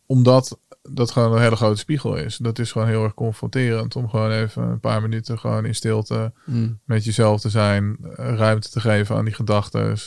Omdat 0.06 0.58
dat 0.90 1.12
gewoon 1.12 1.34
een 1.36 1.42
hele 1.42 1.56
grote 1.56 1.80
spiegel 1.80 2.16
is. 2.16 2.38
Dat 2.38 2.60
is 2.60 2.72
gewoon 2.72 2.88
heel 2.88 3.04
erg 3.04 3.14
confronterend 3.14 3.96
om 3.96 4.10
gewoon 4.10 4.32
even 4.32 4.64
een 4.64 4.80
paar 4.80 5.02
minuten 5.02 5.40
gewoon 5.40 5.66
in 5.66 5.76
stilte 5.76 6.32
Mm. 6.46 6.80
met 6.86 7.04
jezelf 7.06 7.42
te 7.42 7.50
zijn, 7.50 7.98
eh, 8.16 8.36
ruimte 8.36 8.70
te 8.70 8.80
geven 8.80 9.16
aan 9.16 9.26
die 9.26 9.34
gedachten. 9.34 9.98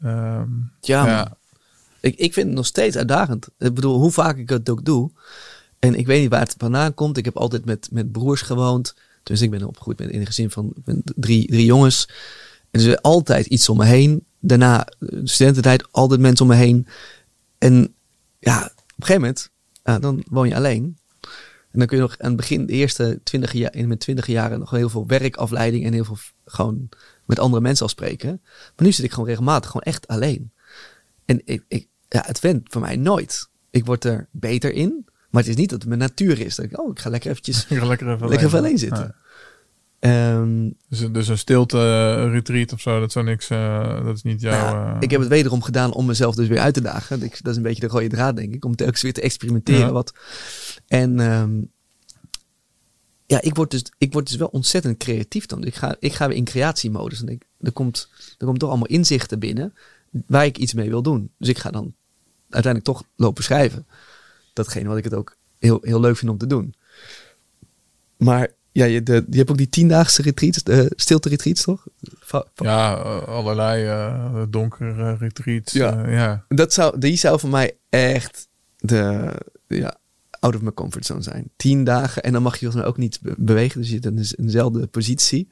Ehm, 0.00 0.48
Ja. 0.80 1.36
Ik, 2.00 2.14
ik 2.16 2.32
vind 2.32 2.46
het 2.46 2.56
nog 2.56 2.66
steeds 2.66 2.96
uitdagend. 2.96 3.48
Ik 3.58 3.74
bedoel, 3.74 3.98
hoe 3.98 4.10
vaak 4.10 4.36
ik 4.36 4.48
het 4.48 4.70
ook 4.70 4.84
doe. 4.84 5.10
En 5.78 5.94
ik 5.94 6.06
weet 6.06 6.20
niet 6.20 6.30
waar 6.30 6.40
het 6.40 6.54
vandaan 6.58 6.94
komt. 6.94 7.16
Ik 7.16 7.24
heb 7.24 7.36
altijd 7.36 7.64
met, 7.64 7.88
met 7.92 8.12
broers 8.12 8.42
gewoond. 8.42 8.94
Dus 9.22 9.40
ik 9.40 9.50
ben 9.50 9.64
opgegroeid 9.66 9.98
met, 9.98 10.10
in 10.10 10.20
een 10.20 10.26
gezin 10.26 10.50
van 10.50 10.72
drie, 11.16 11.46
drie 11.46 11.64
jongens. 11.64 12.08
En 12.70 12.80
er 12.80 12.88
is 12.88 13.02
altijd 13.02 13.46
iets 13.46 13.68
om 13.68 13.76
me 13.76 13.84
heen. 13.84 14.24
Daarna, 14.38 14.86
de 14.98 15.20
studententijd, 15.28 15.92
altijd 15.92 16.20
mensen 16.20 16.44
om 16.44 16.50
me 16.50 16.56
heen. 16.58 16.86
En 17.58 17.94
ja, 18.38 18.72
een 19.02 19.06
gegeven 19.06 19.20
moment, 19.20 19.50
dan 20.02 20.24
woon 20.28 20.48
je 20.48 20.54
alleen. 20.54 20.98
En 21.70 21.78
dan 21.78 21.86
kun 21.86 21.96
je 21.96 22.02
nog 22.02 22.18
aan 22.18 22.28
het 22.28 22.36
begin, 22.36 22.66
de 22.66 22.72
eerste 22.72 23.20
twintig 23.22 23.52
jaar, 23.52 23.74
in 23.74 23.86
mijn 23.86 23.98
twintig 23.98 24.26
jaren, 24.26 24.58
nog 24.58 24.70
heel 24.70 24.88
veel 24.88 25.06
werkafleiding 25.06 25.84
en 25.84 25.92
heel 25.92 26.04
veel 26.04 26.18
gewoon 26.44 26.88
met 27.26 27.38
andere 27.38 27.62
mensen 27.62 27.84
afspreken. 27.84 28.40
Maar 28.76 28.86
nu 28.86 28.92
zit 28.92 29.04
ik 29.04 29.12
gewoon 29.12 29.28
regelmatig 29.28 29.70
gewoon 29.70 29.92
echt 29.92 30.08
alleen. 30.08 30.52
En 31.24 31.42
ik, 31.44 31.64
ik, 31.68 31.88
ja, 32.08 32.22
het 32.26 32.40
went 32.40 32.68
voor 32.72 32.80
mij 32.80 32.96
nooit. 32.96 33.48
Ik 33.70 33.86
word 33.86 34.04
er 34.04 34.28
beter 34.30 34.72
in. 34.72 35.08
Maar 35.30 35.42
het 35.42 35.50
is 35.50 35.56
niet 35.56 35.70
dat 35.70 35.78
het 35.78 35.88
mijn 35.88 36.00
natuur 36.00 36.40
is. 36.40 36.54
Dat 36.54 36.64
ik, 36.64 36.80
oh, 36.80 36.90
ik 36.90 36.98
ga 36.98 37.10
lekker 37.10 37.30
eventjes 37.30 37.66
Ik 37.68 37.78
ga 37.78 37.86
lekker 37.86 38.12
even 38.12 38.28
lekker 38.28 38.46
even 38.46 38.58
alleen 38.58 38.78
zitten. 38.78 39.02
Ja. 39.02 39.14
Ehm, 40.00 40.70
Dus, 40.88 40.98
dus 41.12 41.28
een 41.28 41.38
stilte 41.38 41.78
eh, 41.78 42.32
retreat 42.32 42.72
of 42.72 42.80
zo, 42.80 43.00
dat 43.00 43.12
zou 43.12 43.24
niks, 43.24 43.50
eh, 43.50 44.04
dat 44.04 44.16
is 44.16 44.22
niet 44.22 44.40
jouw... 44.40 44.60
nou 44.60 44.76
ja, 44.76 44.94
eh, 44.94 45.00
ik 45.00 45.10
heb 45.10 45.20
het 45.20 45.28
wederom 45.28 45.62
gedaan 45.62 45.92
om 45.92 46.06
mezelf 46.06 46.34
dus 46.34 46.48
weer 46.48 46.58
uit 46.58 46.74
te 46.74 46.80
dagen. 46.80 47.22
Ik, 47.22 47.42
dat 47.42 47.50
is 47.50 47.56
een 47.56 47.62
beetje 47.62 47.80
de 47.80 47.86
rode 47.86 48.08
draad, 48.08 48.36
denk 48.36 48.54
ik. 48.54 48.64
Om 48.64 48.76
telkens 48.76 49.02
weer 49.02 49.12
te 49.12 49.20
experimenteren. 49.20 49.80
Ja. 49.80 49.92
Wat. 49.92 50.14
En, 50.86 51.20
ehm, 51.20 51.62
ja, 53.26 53.40
ik 53.40 53.54
word, 53.54 53.70
dus, 53.70 53.84
ik 53.98 54.12
word 54.12 54.26
dus 54.26 54.36
wel 54.36 54.48
ontzettend 54.48 54.96
creatief 54.96 55.46
dan. 55.46 55.64
Ik 55.64 55.74
ga, 55.74 55.96
ik 55.98 56.12
ga 56.12 56.28
weer 56.28 56.36
in 56.36 56.44
creatiemodus. 56.44 57.20
En 57.20 57.28
ik, 57.28 57.44
er, 57.60 57.72
komt, 57.72 58.08
er 58.38 58.46
komt 58.46 58.58
toch 58.58 58.68
allemaal 58.68 58.88
inzichten 58.88 59.38
binnen 59.38 59.74
waar 60.26 60.44
ik 60.44 60.58
iets 60.58 60.74
mee 60.74 60.88
wil 60.88 61.02
doen. 61.02 61.30
Dus 61.38 61.48
ik 61.48 61.58
ga 61.58 61.70
dan 61.70 61.94
uiteindelijk 62.48 62.84
toch 62.84 63.04
lopen 63.16 63.44
schrijven. 63.44 63.86
Datgene 64.52 64.88
wat 64.88 64.98
ik 64.98 65.04
het 65.04 65.14
ook 65.14 65.36
heel, 65.58 65.78
heel 65.82 66.00
leuk 66.00 66.16
vind 66.16 66.30
om 66.30 66.38
te 66.38 66.46
doen. 66.46 66.74
Maar 68.16 68.50
ja, 68.72 68.84
je, 68.84 69.02
de, 69.02 69.26
je 69.30 69.36
hebt 69.38 69.50
ook 69.50 69.56
die 69.58 69.68
tiendaagse 69.68 70.22
retreats, 70.22 70.62
de 70.62 70.92
stilte 70.96 71.28
retreats, 71.28 71.62
toch? 71.62 71.86
Va- 72.20 72.46
Ja, 72.54 72.96
eh, 72.96 73.22
allerlei 73.28 73.84
eh 73.86 74.42
donkere 74.48 75.16
retreats. 75.16 75.72
Ja. 75.72 76.04
eh, 76.04 76.12
ja. 76.12 76.44
Dat 76.48 76.72
zou, 76.72 76.98
die 76.98 77.16
zou 77.16 77.40
voor 77.40 77.50
mij 77.50 77.76
echt 77.88 78.48
de, 78.76 79.32
ja, 79.66 79.96
out 80.40 80.54
of 80.54 80.60
my 80.60 80.72
comfort 80.72 81.06
zone 81.06 81.22
zijn. 81.22 81.50
Tien 81.56 81.84
dagen 81.84 82.22
en 82.22 82.32
dan 82.32 82.42
mag 82.42 82.52
je 82.52 82.58
volgens 82.60 82.82
mij 82.82 82.90
ook 82.90 82.96
niet 82.98 83.18
be- 83.22 83.34
bewegen. 83.38 83.80
Dus 83.80 83.88
je 83.90 83.94
zit 83.94 84.04
in 84.06 84.16
de- 84.16 84.34
in 84.36 84.44
dezelfde 84.44 84.86
positie. 84.86 85.48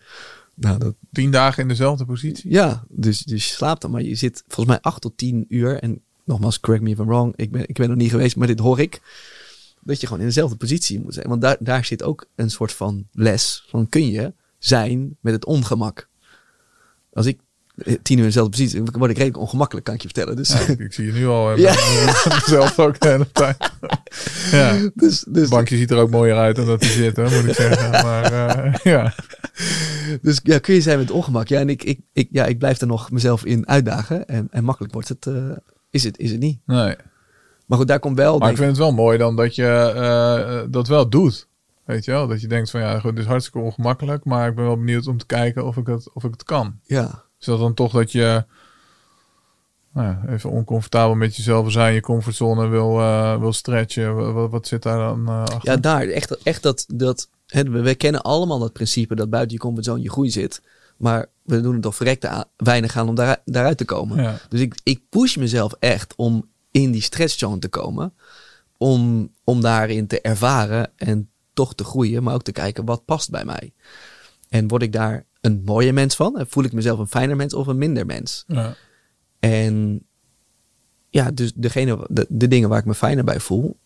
Nou, 0.55 0.79
dat, 0.79 0.95
Tien 1.13 1.31
dagen 1.31 1.63
in 1.63 1.69
dezelfde 1.69 2.05
positie. 2.05 2.51
ja, 2.53 2.85
dus, 2.89 3.19
dus 3.19 3.49
je 3.49 3.55
slaapt 3.55 3.83
dan. 3.83 3.91
Maar 3.91 4.03
je 4.03 4.15
zit 4.15 4.43
volgens 4.47 4.67
mij 4.67 4.79
acht 4.81 5.01
tot 5.01 5.17
tien 5.17 5.45
uur. 5.49 5.79
En 5.83 6.01
nogmaals, 6.25 6.61
correct 6.61 6.85
me 6.85 6.91
if 6.91 6.99
I'm 6.99 7.07
wrong. 7.07 7.33
Ik 7.37 7.51
ben, 7.51 7.69
ik 7.69 7.75
ben 7.77 7.89
nog 7.89 7.97
niet 7.97 8.11
geweest, 8.11 8.37
maar 8.37 8.47
dit 8.47 8.59
hoor 8.59 8.81
ik. 8.81 9.01
Dat 9.89 10.01
je 10.01 10.07
gewoon 10.07 10.23
in 10.23 10.29
dezelfde 10.29 10.57
positie 10.57 11.01
moet 11.01 11.15
zijn. 11.15 11.29
Want 11.29 11.41
daar, 11.41 11.57
daar 11.61 11.85
zit 11.85 12.03
ook 12.03 12.27
een 12.35 12.51
soort 12.51 12.73
van 12.73 13.07
les. 13.13 13.65
Van 13.69 13.89
kun 13.89 14.11
je 14.11 14.33
zijn 14.59 15.17
met 15.21 15.33
het 15.33 15.45
ongemak. 15.45 16.09
Als 17.13 17.27
ik 17.27 17.41
eh, 17.77 17.95
tien 18.03 18.17
uur 18.17 18.23
in 18.23 18.29
dezelfde 18.29 18.51
positie... 18.51 18.83
word 18.83 19.11
ik 19.11 19.17
redelijk 19.17 19.39
ongemakkelijk, 19.39 19.87
kan 19.87 19.95
ik 19.95 20.01
je 20.03 20.09
vertellen. 20.09 20.37
Dus, 20.37 20.49
Ja, 20.53 20.75
ik, 20.79 20.93
zie 20.93 21.07
je 21.07 21.13
nu 21.13 21.27
al. 21.27 21.51
eh, 21.51 21.59
Ja. 21.59 21.73
Zelf 22.47 22.79
ook 22.79 23.01
de 23.01 23.09
hele 23.09 23.31
tijd. 23.33 23.57
ja. 24.51 24.91
dus, 24.95 25.25
dus, 25.29 25.41
Het 25.43 25.51
bankje 25.51 25.77
ziet 25.77 25.91
er 25.91 25.97
ook 25.99 26.11
mooier 26.11 26.37
uit 26.37 26.57
dan 26.57 26.67
dat 26.67 26.81
hij 26.83 26.91
zit, 26.91 27.17
hè, 27.17 27.23
moet 27.23 27.49
ik 27.49 27.55
zeggen. 27.55 27.91
Maar 28.07 28.33
eh, 28.33 28.75
ja. 28.83 29.15
Dus 30.23 30.41
ja, 30.43 30.59
kun 30.59 30.75
je 30.75 30.81
zijn 30.81 30.99
met 30.99 31.11
ongemak. 31.11 31.49
Ja, 31.49 31.61
en 31.61 31.69
ik, 31.69 31.83
ik, 31.85 32.01
ik, 32.13 32.29
ja, 32.31 32.45
ik 32.47 32.59
blijf 32.59 32.81
er 32.81 32.87
nog 32.87 33.11
mezelf 33.11 33.45
in 33.45 33.69
uitdagen. 33.69 34.27
En, 34.27 34.49
en 34.51 34.65
makkelijk 34.65 34.93
wordt 34.93 35.09
het, 35.09 35.27
is 35.91 36.05
het, 36.05 36.19
is 36.19 36.31
het 36.31 36.41
niet. 36.41 36.59
Nee. 36.67 36.97
Maar 37.69 37.79
goed, 37.79 37.89
daar 37.89 37.99
komt 37.99 38.17
wel... 38.17 38.39
Maar 38.39 38.51
ik 38.51 38.57
vind 38.57 38.69
het 38.69 38.79
wel 38.79 38.93
mooi 38.93 39.19
dan 39.19 39.37
dat 39.37 39.55
je 39.55 39.65
eh, 39.65 40.61
eh, 40.61 40.67
dat 40.71 40.89
wel 40.89 41.09
doet. 41.09 41.47
Weet 41.85 42.05
je 42.05 42.11
wel? 42.11 42.27
Dat 42.27 42.41
je 42.41 42.47
denkt 42.47 42.71
van 42.71 42.81
ja, 42.81 43.01
goed, 43.01 43.11
dit 43.11 43.25
is 43.25 43.31
hartstikke 43.31 43.59
ongemakkelijk. 43.59 44.25
Maar 44.25 44.49
ik 44.49 44.55
ben 44.55 44.65
wel 44.65 44.77
benieuwd 44.77 45.07
om 45.07 45.19
te 45.19 45.27
kijken 45.27 45.67
of 45.67 45.77
ik 45.77 45.87
het, 45.87 46.13
of 46.13 46.25
ik 46.25 46.31
het 46.31 46.45
kan. 46.45 46.79
ja, 46.83 47.25
Is 47.41 47.47
dat 47.47 47.59
dan 47.59 47.75
toch 47.75 47.93
dat 47.93 48.13
je 48.13 48.45
nou 49.93 50.07
ja, 50.07 50.23
even 50.29 50.51
oncomfortabel 50.51 51.15
met 51.15 51.37
jezelf 51.37 51.73
zijn, 51.73 51.95
je 51.95 52.01
comfortzone 52.01 52.67
wil, 52.67 53.01
eh, 53.01 53.39
wil 53.39 53.53
stretchen? 53.53 54.35
Wat, 54.35 54.51
wat 54.51 54.67
zit 54.67 54.83
daar 54.83 54.99
dan 54.99 55.29
achter? 55.29 55.71
ja, 55.71 55.77
daar. 55.77 56.07
Echt, 56.09 56.43
echt 56.43 56.63
dat... 56.63 56.85
dat 56.95 57.29
hè, 57.47 57.63
we, 57.63 57.81
we 57.81 57.95
kennen 57.95 58.23
allemaal 58.23 58.59
dat 58.59 58.73
principe 58.73 59.15
dat 59.15 59.31
buiten 59.31 59.53
je 59.53 59.63
comfortzone 59.63 60.03
je 60.03 60.11
groei 60.11 60.31
zit. 60.31 60.63
Maar 60.97 61.27
we 61.43 61.61
doen 61.61 61.73
het 61.73 61.83
toch 61.83 61.97
verrekte 61.97 62.47
weinig 62.57 62.97
aan 62.97 63.09
om 63.09 63.15
daar, 63.15 63.43
daaruit 63.45 63.79
te 63.79 63.85
komen. 63.85 64.23
Ja. 64.23 64.39
Dus 64.49 64.61
ik, 64.61 64.75
ik 64.83 65.01
push 65.09 65.37
mezelf 65.37 65.75
echt 65.79 66.15
om 66.17 66.49
in 66.71 66.91
die 66.91 67.03
stretchzone 67.03 67.59
te 67.59 67.69
komen. 67.69 68.15
Om, 68.77 69.33
om 69.45 69.61
daarin 69.61 70.07
te 70.07 70.21
ervaren 70.21 70.93
en 70.97 71.31
toch 71.53 71.75
te 71.75 71.85
groeien. 71.85 72.23
Maar 72.23 72.35
ook 72.35 72.43
te 72.43 72.53
kijken 72.53 72.85
wat 72.85 73.05
past 73.05 73.31
bij 73.31 73.45
mij. 73.45 73.73
En 74.49 74.69
word 74.69 74.83
ik 74.83 74.93
daar 74.93 75.27
een 75.41 75.63
mooie 75.65 75.93
mens 75.93 76.17
van? 76.17 76.45
Voel 76.49 76.65
ik 76.65 76.73
mezelf 76.73 76.99
een 76.99 77.07
fijner 77.07 77.37
mens 77.37 77.55
of 77.55 77.67
een 77.67 77.79
minder 77.79 78.07
mens? 78.07 78.45
Ja. 78.47 78.75
En 79.39 80.03
ja, 81.11 81.31
dus 81.31 81.53
degene, 81.55 82.07
de, 82.11 82.27
de 82.29 82.49
dingen 82.49 82.69
waar 82.69 82.79
ik 82.79 82.85
me 82.85 82.95
fijner 82.95 83.25
bij 83.25 83.41
voel, 83.41 83.79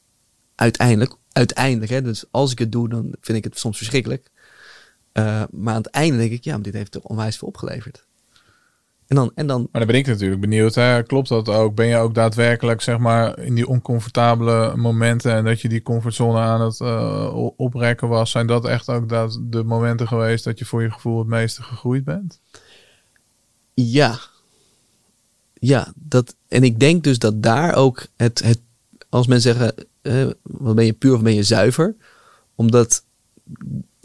uiteindelijk, 0.55 1.15
uiteindelijk, 1.33 1.91
hè, 1.91 2.03
dus 2.03 2.25
als 2.31 2.53
ik 2.53 2.59
het 2.59 2.73
doe, 2.73 2.89
dan 2.89 3.15
vind 3.21 3.39
ik 3.39 3.45
het 3.45 3.59
soms 3.59 3.77
verschrikkelijk. 3.77 4.31
Eh, 5.13 5.43
maar 5.51 5.75
aan 5.75 5.83
het 5.83 5.91
einde 5.91 6.17
denk 6.17 6.33
ik, 6.33 6.45
ja, 6.45 6.53
maar 6.53 6.63
dit 6.63 6.75
heeft 6.75 6.95
er 6.95 7.03
onwijs 7.03 7.37
veel 7.37 7.49
opgeleverd. 7.49 8.07
En 9.13 9.19
dan, 9.19 9.33
en 9.35 9.47
dan 9.47 9.61
Maar 9.61 9.81
dan 9.81 9.91
ben 9.91 10.01
ik 10.01 10.07
natuurlijk 10.07 10.41
benieuwd. 10.41 10.75
Hè? 10.75 11.03
Klopt 11.03 11.29
dat 11.29 11.49
ook? 11.49 11.75
Ben 11.75 11.87
je 11.87 11.97
ook 11.97 12.15
daadwerkelijk 12.15 12.81
zeg 12.81 12.99
maar 12.99 13.39
in 13.39 13.55
die 13.55 13.69
oncomfortabele 13.69 14.77
momenten 14.77 15.33
en 15.33 15.45
dat 15.45 15.61
je 15.61 15.69
die 15.69 15.83
comfortzone 15.83 16.39
aan 16.39 16.61
het 16.61 16.81
o- 16.81 17.55
oprekken 17.57 18.09
was, 18.09 18.31
zijn 18.31 18.47
dat 18.47 18.65
echt 18.65 18.89
ook 18.89 19.09
dat 19.09 19.41
de 19.43 19.65
momenten 19.65 20.09
geweest 20.09 20.45
dat 20.45 20.59
je 20.59 20.65
voor 20.65 20.83
je 20.83 20.91
gevoel 20.91 21.19
het 21.19 21.29
meeste 21.29 21.63
gegroeid 21.63 22.05
bent? 22.05 22.41
Ja. 23.75 24.19
Ja, 25.53 25.93
dat, 25.95 26.35
en 26.49 26.65
ik 26.65 26.81
denk 26.81 27.05
dus 27.05 27.19
dat 27.19 27.43
daar 27.43 27.75
ook 27.75 28.07
het, 28.17 28.43
het 28.43 28.61
als 29.09 29.27
mensen 29.27 29.55
zeggen, 29.55 29.75
eh, 30.03 30.27
wat 30.43 30.75
ben 30.75 30.85
je 30.85 30.93
puur 30.93 31.15
of 31.15 31.23
ben 31.23 31.35
je 31.35 31.43
zuiver? 31.43 31.95
Omdat 32.55 33.05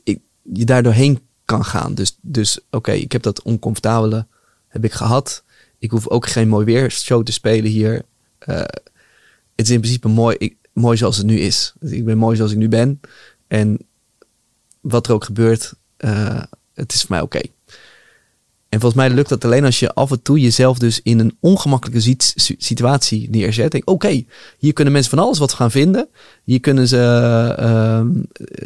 ik, 0.03 0.19
je 0.41 0.65
daar 0.65 0.83
doorheen 0.83 1.19
kan 1.45 1.65
gaan. 1.65 1.93
Dus, 1.93 2.17
dus 2.21 2.59
oké, 2.69 2.91
ik 2.91 3.11
heb 3.11 3.21
dat 3.21 3.41
oncomfortabele 3.41 4.25
heb 4.81 4.91
ik 4.91 4.97
gehad. 4.97 5.43
Ik 5.79 5.91
hoef 5.91 6.07
ook 6.07 6.27
geen 6.27 6.47
mooi 6.47 6.65
weershow 6.65 7.23
te 7.23 7.31
spelen 7.31 7.71
hier. 7.71 8.01
Eh, 8.39 8.55
het 9.55 9.65
is 9.65 9.69
in 9.69 9.79
principe 9.79 10.07
mooi, 10.07 10.35
ik, 10.39 10.55
mooi 10.73 10.97
zoals 10.97 11.17
het 11.17 11.25
nu 11.25 11.39
is. 11.39 11.73
Ik 11.79 12.05
ben 12.05 12.17
mooi 12.17 12.35
zoals 12.35 12.51
ik 12.51 12.57
nu 12.57 12.67
ben. 12.69 12.99
En 13.47 13.77
wat 14.81 15.07
er 15.07 15.13
ook 15.13 15.23
gebeurt, 15.23 15.73
eh, 15.97 16.41
het 16.73 16.93
is 16.93 16.99
voor 17.01 17.09
mij 17.09 17.21
oké. 17.21 17.41
En 18.69 18.79
volgens 18.79 19.01
mij 19.01 19.09
lukt 19.15 19.29
dat 19.29 19.45
alleen 19.45 19.65
als 19.65 19.79
je 19.79 19.93
af 19.93 20.11
en 20.11 20.21
toe 20.21 20.39
jezelf 20.39 20.77
dus 20.77 21.01
in 21.01 21.19
een 21.19 21.37
ongemakkelijke 21.39 22.01
sit- 22.01 22.33
si- 22.35 22.55
situatie 22.57 23.29
neerzet. 23.29 23.71
Denk, 23.71 23.89
oké, 23.89 24.23
hier 24.57 24.73
kunnen 24.73 24.93
mensen 24.93 25.11
van 25.15 25.23
alles 25.25 25.37
wat 25.37 25.53
gaan 25.53 25.71
vinden. 25.71 26.09
Hier 26.43 26.59
kunnen 26.59 26.87
ze, 26.87 26.97
ehm, 27.57 28.09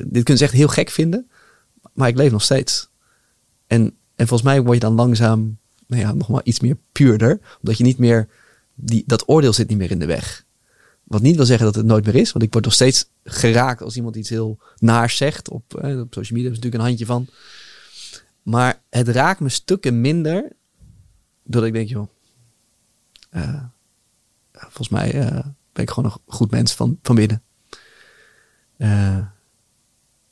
dit 0.06 0.24
kunnen 0.24 0.38
ze 0.38 0.44
echt 0.44 0.54
heel 0.54 0.68
gek 0.68 0.90
vinden. 0.90 1.30
Maar 1.94 2.08
ik 2.08 2.18
leef 2.18 2.32
nog 2.32 2.42
steeds. 2.44 2.90
En, 3.68 3.82
en 4.16 4.28
volgens 4.28 4.50
mij 4.50 4.62
word 4.62 4.74
je 4.74 4.80
dan 4.80 4.94
langzaam, 4.96 5.58
nou 5.92 6.04
ja, 6.04 6.14
nog 6.14 6.44
iets 6.44 6.60
meer 6.60 6.78
puurder. 6.92 7.40
Omdat 7.60 7.78
je 7.78 7.84
niet 7.84 7.98
meer, 7.98 8.28
die, 8.76 9.04
dat 9.06 9.30
oordeel 9.30 9.54
zit 9.54 9.70
niet 9.70 9.78
meer 9.78 9.92
in 9.92 10.00
de 10.00 10.06
weg. 10.06 10.46
Wat 11.04 11.22
niet 11.22 11.36
wil 11.36 11.46
zeggen 11.46 11.66
dat 11.66 11.76
het 11.76 11.86
nooit 11.86 12.06
meer 12.06 12.16
is. 12.16 12.32
Want 12.32 12.46
ik 12.46 12.52
word 12.54 12.66
nog 12.66 12.74
steeds 12.74 13.10
geraakt 13.24 13.82
als 13.82 13.96
iemand 13.96 14.16
iets 14.16 14.30
heel 14.30 14.60
naars 14.78 15.18
zegt. 15.18 15.50
Op, 15.50 15.76
eh, 15.76 16.00
op 16.00 16.14
social 16.14 16.38
media 16.40 16.52
is 16.52 16.56
natuurlijk 16.56 16.84
een 16.84 16.88
handje 16.88 17.06
van. 17.06 17.28
Maar 18.44 18.82
het 18.90 19.08
raakt 19.08 19.40
me 19.40 19.50
stukken 19.50 20.02
minder. 20.02 20.52
Doordat 21.44 21.70
ik 21.70 21.76
denk, 21.76 21.90
joh. 21.90 22.08
eh, 23.30 23.64
volgens 24.52 24.90
mij 24.90 25.14
eh, 25.14 25.46
ben 25.74 25.84
ik 25.84 25.90
gewoon 25.90 26.12
een 26.12 26.34
goed 26.34 26.52
mens 26.52 26.74
van, 26.74 27.00
van 27.02 27.16
binnen. 27.16 27.44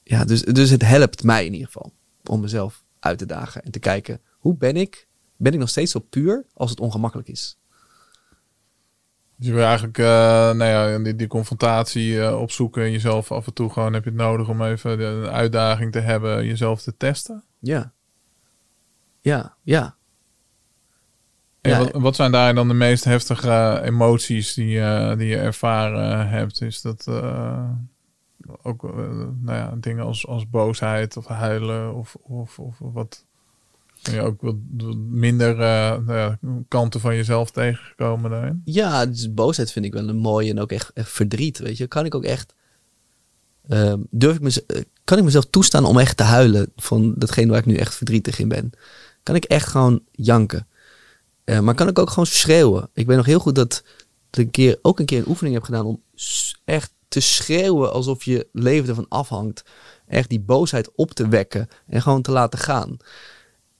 Ja, 0.03 0.26
dus, 0.26 0.41
dus 0.41 0.70
het 0.70 0.82
helpt 0.82 1.24
mij 1.24 1.45
in 1.45 1.53
ieder 1.53 1.68
geval. 1.68 1.93
Om 2.24 2.41
mezelf 2.41 2.84
uit 2.99 3.18
te 3.18 3.26
dagen. 3.26 3.64
En 3.64 3.72
te 3.72 3.80
kijken, 3.80 4.22
hoe 4.39 4.57
ben 4.57 4.76
ik? 4.76 5.07
Ben 5.40 5.54
ik 5.54 5.60
nog 5.60 5.70
steeds 5.70 5.92
zo 5.92 6.00
puur 6.00 6.46
als 6.54 6.70
het 6.70 6.80
ongemakkelijk 6.80 7.30
is? 7.30 7.58
Dus 9.36 9.48
je 9.48 9.54
wil 9.54 9.64
eigenlijk 9.64 9.98
eh, 9.98 10.06
nou 10.52 10.64
ja, 10.64 10.98
die, 11.00 11.16
die 11.16 11.28
confrontatie 11.28 12.22
eh, 12.22 12.42
opzoeken 12.42 12.84
en 12.84 12.92
jezelf 12.92 13.32
af 13.32 13.48
en 13.48 13.54
toe 13.54 13.70
gewoon 13.70 13.94
heb 13.94 14.04
je 14.04 14.10
het 14.10 14.20
nodig 14.20 14.50
om 14.50 14.62
even 14.64 14.98
de, 14.98 15.04
een 15.04 15.30
uitdaging 15.30 15.92
te 15.92 16.00
hebben, 16.00 16.46
jezelf 16.46 16.82
te 16.82 16.98
testen. 16.98 17.44
Ja. 17.60 17.94
Ja, 19.20 19.56
ja. 19.64 19.98
En 21.62 21.72
Ja. 21.72 21.78
wat, 21.78 21.92
wat 21.92 22.16
zijn 22.16 22.32
daar 22.32 22.56
dan 22.56 22.68
de 22.68 22.74
meest 22.74 23.04
heftige 23.04 23.82
emoties 23.84 24.54
die, 24.54 24.82
eh, 24.82 25.18
die 25.18 25.28
je 25.28 25.38
ervaren 25.38 26.30
hebt? 26.30 26.61
Is 26.61 26.82
dat 26.82 27.07
eh, 27.07 27.70
ook 28.61 28.84
eh, 28.84 28.98
nou 29.41 29.57
ja, 29.57 29.76
dingen 29.78 30.06
als, 30.06 30.28
als 30.28 30.49
boosheid 30.49 31.18
of 31.18 31.26
huilen 31.26 31.95
of, 31.95 32.16
of, 32.22 32.60
of 32.60 32.78
wat? 32.80 33.26
Ben 34.03 34.13
je 34.13 34.21
ook 34.21 34.41
wat, 34.41 34.55
minder 35.09 35.59
eh, 35.59 35.97
nou 36.05 36.35
kanten 36.67 36.99
van 36.99 37.15
jezelf 37.15 37.51
tegengekomen 37.51 38.31
daarin? 38.31 38.61
Ja, 38.65 39.05
dus 39.05 39.34
boosheid 39.34 39.71
vind 39.71 39.85
ik 39.85 39.93
wel 39.93 40.07
een 40.07 40.17
mooie 40.17 40.49
en 40.49 40.59
ook 40.59 40.71
echt, 40.71 40.91
echt 40.93 41.09
verdriet, 41.11 41.59
weet 41.59 41.77
je. 41.77 41.88
Kan 41.88 42.05
ik 42.05 42.15
ook 42.15 42.23
echt... 42.23 42.53
ehm, 43.67 43.99
durf 44.09 44.35
ik 44.35 44.41
mez- 44.41 44.57
eh, 44.67 44.81
kan 45.03 45.17
ik 45.17 45.23
mezelf 45.23 45.45
toestaan 45.45 45.85
om 45.85 45.99
echt 45.99 46.17
te 46.17 46.23
huilen 46.23 46.71
van 46.76 47.13
datgene 47.17 47.49
waar 47.49 47.59
ik 47.59 47.65
nu 47.65 47.76
echt 47.76 47.95
verdrietig 47.95 48.39
in 48.39 48.47
ben? 48.47 48.71
Kan 49.23 49.35
ik 49.35 49.43
echt 49.43 49.67
gewoon 49.67 50.01
janken? 50.11 50.67
Eh, 51.43 51.59
maar 51.59 51.76
kan 51.76 51.88
ik 51.88 51.99
ook 51.99 52.09
gewoon 52.09 52.26
schreeuwen? 52.26 52.89
Ik 52.93 53.07
weet 53.07 53.17
nog 53.17 53.26
heel 53.26 53.39
goed 53.39 53.55
dat, 53.55 53.84
dat 54.30 54.39
ik 54.39 54.45
een 54.45 54.51
keer, 54.51 54.80
ook 54.81 54.99
een 54.99 55.05
keer 55.05 55.19
een 55.19 55.27
oefening 55.30 55.55
heb 55.55 55.63
gedaan 55.63 55.85
om 55.85 56.01
echt 56.65 56.93
te 57.07 57.19
schreeuwen 57.19 57.93
alsof 57.93 58.23
je 58.23 58.47
leven 58.51 58.89
ervan 58.89 59.05
afhangt. 59.09 59.63
Echt 60.07 60.30
die 60.30 60.39
boosheid 60.39 60.91
op 60.95 61.11
te 61.11 61.27
wekken 61.27 61.67
en 61.88 62.01
gewoon 62.01 62.21
te 62.21 62.31
laten 62.31 62.59
gaan. 62.59 62.97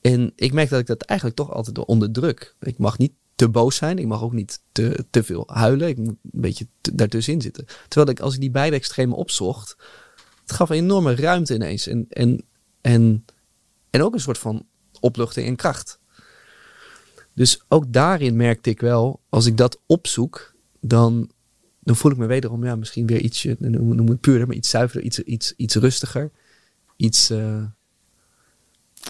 En 0.02 0.32
ik 0.36 0.54
merk 0.54 0.70
dat 0.70 0.80
ik 0.80 0.86
dat 0.86 1.02
eigenlijk 1.02 1.40
toch 1.40 1.52
altijd 1.52 1.86
onderdruk. 1.86 2.56
Ik 2.60 2.78
mag 2.78 2.98
niet 2.98 3.14
te 3.36 3.50
boos 3.50 3.76
zijn. 3.76 3.98
Ik 3.98 4.08
mag 4.08 4.22
ook 4.22 4.34
niet 4.34 4.62
te, 4.72 5.06
te 5.10 5.24
veel 5.24 5.44
huilen. 5.48 5.88
Ik 5.88 5.98
moet 5.98 6.08
een 6.08 6.42
beetje 6.42 6.68
daartussenin 6.82 7.42
zitten. 7.42 7.66
Terwijl 7.88 8.12
ik, 8.12 8.20
als 8.20 8.34
ik 8.34 8.40
die 8.40 8.52
beide 8.52 8.76
extremen 8.76 9.18
opzocht, 9.18 9.78
het 10.42 10.52
gaf 10.52 10.70
een 10.70 10.76
enorme 10.76 11.16
ruimte 11.16 11.54
ineens. 11.54 11.88
En, 11.88 12.06
en, 12.10 12.46
en, 12.82 13.26
en 13.90 14.02
ook 14.02 14.14
een 14.14 14.20
soort 14.20 14.38
van 14.38 14.66
opluchting 15.00 15.48
en 15.48 15.56
kracht. 15.56 16.00
Dus 17.34 17.64
ook 17.68 17.94
daarin 17.94 18.36
merkte 18.36 18.70
ik 18.70 18.80
wel, 18.80 19.22
als 19.30 19.46
ik 19.46 19.58
dat 19.58 19.82
opzoek, 19.86 20.56
dan, 20.82 21.32
dan 21.80 21.96
voel 21.96 22.12
ik 22.12 22.18
me 22.18 22.26
wederom 22.26 22.64
ja, 22.64 22.76
misschien 22.76 23.08
weer 23.08 23.22
ietsje, 23.22 23.56
noem 23.60 23.96
noem 23.96 24.10
het 24.10 24.22
puurder, 24.22 24.48
maar 24.48 24.56
iets 24.56 24.70
zuiverder, 24.70 25.06
iets, 25.06 25.20
iets, 25.20 25.54
iets 25.56 25.76
rustiger. 25.76 26.32
iets... 26.96 27.30
eh, 27.30 27.64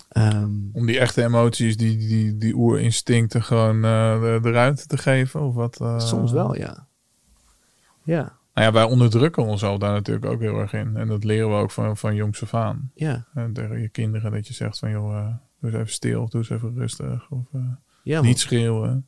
ehm, 0.09 0.51
Om 0.73 0.85
die 0.85 0.99
echte 0.99 1.23
emoties, 1.23 1.77
die, 1.77 1.97
die, 1.97 2.37
die 2.37 2.55
oerinstincten 2.55 3.43
gewoon 3.43 3.75
eh, 3.75 4.21
de, 4.21 4.39
de 4.41 4.51
ruimte 4.51 4.87
te 4.87 4.97
geven? 4.97 5.41
Of 5.41 5.53
wat, 5.53 5.81
eh? 5.81 5.99
soms 5.99 6.31
wel, 6.31 6.55
ja. 6.55 6.87
Ja, 8.03 8.37
Nou 8.53 8.67
ja, 8.67 8.71
wij 8.71 8.83
onderdrukken 8.83 9.43
onszelf 9.43 9.77
daar 9.77 9.91
natuurlijk 9.91 10.25
ook 10.25 10.39
heel 10.39 10.59
erg 10.59 10.73
in. 10.73 10.97
En 10.97 11.07
dat 11.07 11.23
leren 11.23 11.49
we 11.49 11.55
ook 11.55 11.71
van, 11.71 11.97
van 11.97 12.15
jongs 12.15 12.41
af 12.43 12.53
aan. 12.53 12.91
ja. 12.95 13.25
En 13.33 13.53
tegen 13.53 13.81
je 13.81 13.89
kinderen 13.89 14.31
dat 14.31 14.47
je 14.47 14.53
zegt 14.53 14.79
van 14.79 14.91
joh, 14.91 15.17
eh, 15.17 15.27
doe 15.59 15.71
eens 15.71 15.79
even 15.79 15.93
stil, 15.93 16.29
doe 16.29 16.41
eens 16.41 16.49
even 16.49 16.73
rustig. 16.75 17.29
Of 17.29 17.45
eh, 17.53 17.61
Ja, 18.03 18.21
niet 18.21 18.39
schreeuwen. 18.39 19.05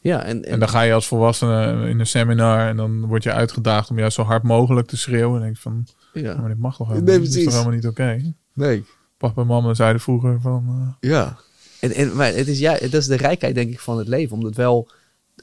Ja, 0.00 0.22
en, 0.22 0.44
en, 0.44 0.50
En 0.52 0.58
dan 0.58 0.68
ga 0.68 0.80
je 0.80 0.92
als 0.92 1.06
volwassene 1.06 1.88
in 1.88 2.00
een 2.00 2.06
seminar 2.06 2.68
en 2.68 2.76
dan 2.76 3.06
word 3.06 3.22
je 3.22 3.32
uitgedaagd 3.32 3.90
om 3.90 3.98
juist 3.98 4.14
zo 4.14 4.22
hard 4.22 4.42
mogelijk 4.42 4.86
te 4.86 4.96
schreeuwen. 4.96 5.36
En 5.36 5.42
denk 5.42 5.54
je 5.56 5.62
van, 5.62 5.86
ja. 6.12 6.36
maar 6.36 6.48
dit 6.48 6.58
mag 6.58 6.76
toch 6.76 6.88
Nee, 6.88 6.96
helemaal? 6.98 7.20
Dit 7.20 7.34
is 7.34 7.44
toch 7.44 7.52
helemaal 7.52 7.74
niet 7.74 7.86
oké? 7.86 8.34
Nee. 8.52 8.84
Papa 9.18 9.40
en 9.40 9.46
mama 9.46 9.74
zeiden 9.74 10.00
vroeger 10.00 10.40
van, 10.40 10.66
eh, 11.00 11.10
Ja. 11.10 11.38
En, 11.80 11.92
en, 11.92 12.16
maar 12.16 12.34
het 12.34 12.48
is, 12.48 12.58
ja, 12.58 12.78
dat 12.78 12.94
is 12.94 13.06
de 13.06 13.16
rijkheid, 13.16 13.54
denk 13.54 13.70
ik, 13.72 13.80
van 13.80 13.98
het 13.98 14.08
leven. 14.08 14.36
Om 14.36 14.44
het 14.44 14.56
wel 14.56 14.88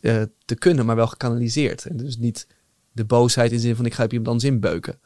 eh, 0.01 0.21
te 0.45 0.55
kunnen, 0.55 0.85
maar 0.85 0.95
wel 0.95 1.07
gekanaliseerd. 1.07 1.85
En 1.85 1.97
dus 1.97 2.17
niet 2.17 2.47
de 2.91 3.05
boosheid 3.05 3.51
in 3.51 3.57
de 3.57 3.63
zin 3.63 3.75
van 3.75 3.85
ik 3.85 3.93
ga 3.93 4.07
anders 4.11 4.43
inbeuken. 4.43 4.99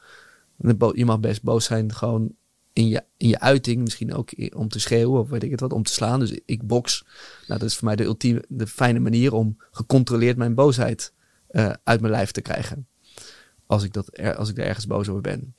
De 0.56 0.76
bo- 0.76 0.92
Je 0.96 1.06
mag 1.06 1.20
best 1.20 1.44
boos 1.44 1.66
zijn 1.66 1.94
gewoon 1.94 2.32
in 2.74 2.88
je, 2.88 3.04
in 3.18 3.28
je 3.28 3.40
uiting. 3.40 3.82
Misschien 3.82 4.14
ook 4.14 4.32
om 4.56 4.68
te 4.68 4.80
schreeuwen 4.80 5.20
of 5.20 5.30
weet 5.30 5.44
ik 5.44 5.52
het 5.52 5.60
wat, 5.60 5.74
om 5.74 5.84
te 5.84 5.94
slaan. 5.94 6.20
Dus 6.20 6.40
ik 6.46 6.68
box. 6.68 7.06
Nou, 7.48 7.60
dat 7.60 7.70
is 7.70 7.76
voor 7.76 7.86
mij 7.88 7.96
de 7.96 8.04
ultieme, 8.04 8.44
de 8.48 8.68
fijne 8.68 9.00
manier 9.00 9.34
om 9.34 9.58
gecontroleerd 9.72 10.38
mijn 10.38 10.54
boosheid 10.56 11.14
eh, 11.48 11.74
uit 11.84 12.02
mijn 12.02 12.14
lijf 12.14 12.32
te 12.32 12.42
krijgen. 12.42 12.88
Als 13.66 13.84
ik, 13.84 13.94
dat 13.94 14.18
als 14.36 14.50
ik 14.50 14.58
er 14.58 14.66
ergens 14.66 14.88
boos 14.88 15.10
over 15.10 15.22
ben. 15.22 15.56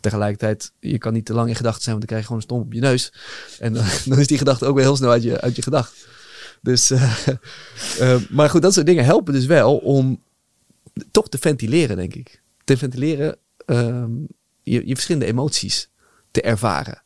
Tegelijkertijd, 0.00 0.72
je 0.80 0.98
kan 0.98 1.12
niet 1.12 1.24
te 1.24 1.34
lang 1.34 1.48
in 1.48 1.54
gedachten 1.54 1.82
zijn, 1.82 1.96
want 1.96 2.08
dan 2.08 2.18
krijg 2.18 2.20
je 2.20 2.26
gewoon 2.26 2.42
een 2.42 2.48
stomp 2.48 2.64
op 2.64 2.72
je 2.72 2.80
neus. 2.80 3.12
En 3.58 3.72
dan, 3.72 3.84
dan 4.10 4.18
is 4.18 4.26
die 4.26 4.38
gedachte 4.38 4.66
ook 4.66 4.74
weer 4.74 4.84
heel 4.84 4.96
snel 4.96 5.10
uit 5.10 5.22
je, 5.22 5.40
uit 5.40 5.56
je 5.56 5.62
gedacht. 5.62 6.06
Dus, 6.60 6.90
eh, 6.90 7.26
eh, 7.98 8.20
maar 8.30 8.50
goed, 8.50 8.62
dat 8.62 8.72
soort 8.72 8.86
dingen 8.86 9.04
helpen 9.04 9.32
dus 9.32 9.46
wel 9.46 9.76
om 9.76 10.22
toch 11.10 11.28
te 11.28 11.38
ventileren, 11.38 11.96
denk 11.96 12.14
ik. 12.14 12.42
Te 12.64 12.76
ventileren, 12.76 13.36
ehm, 13.66 14.10
je, 14.62 14.86
je 14.86 14.94
verschillende 14.94 15.26
emoties 15.26 15.90
te 16.30 16.42
ervaren. 16.42 17.01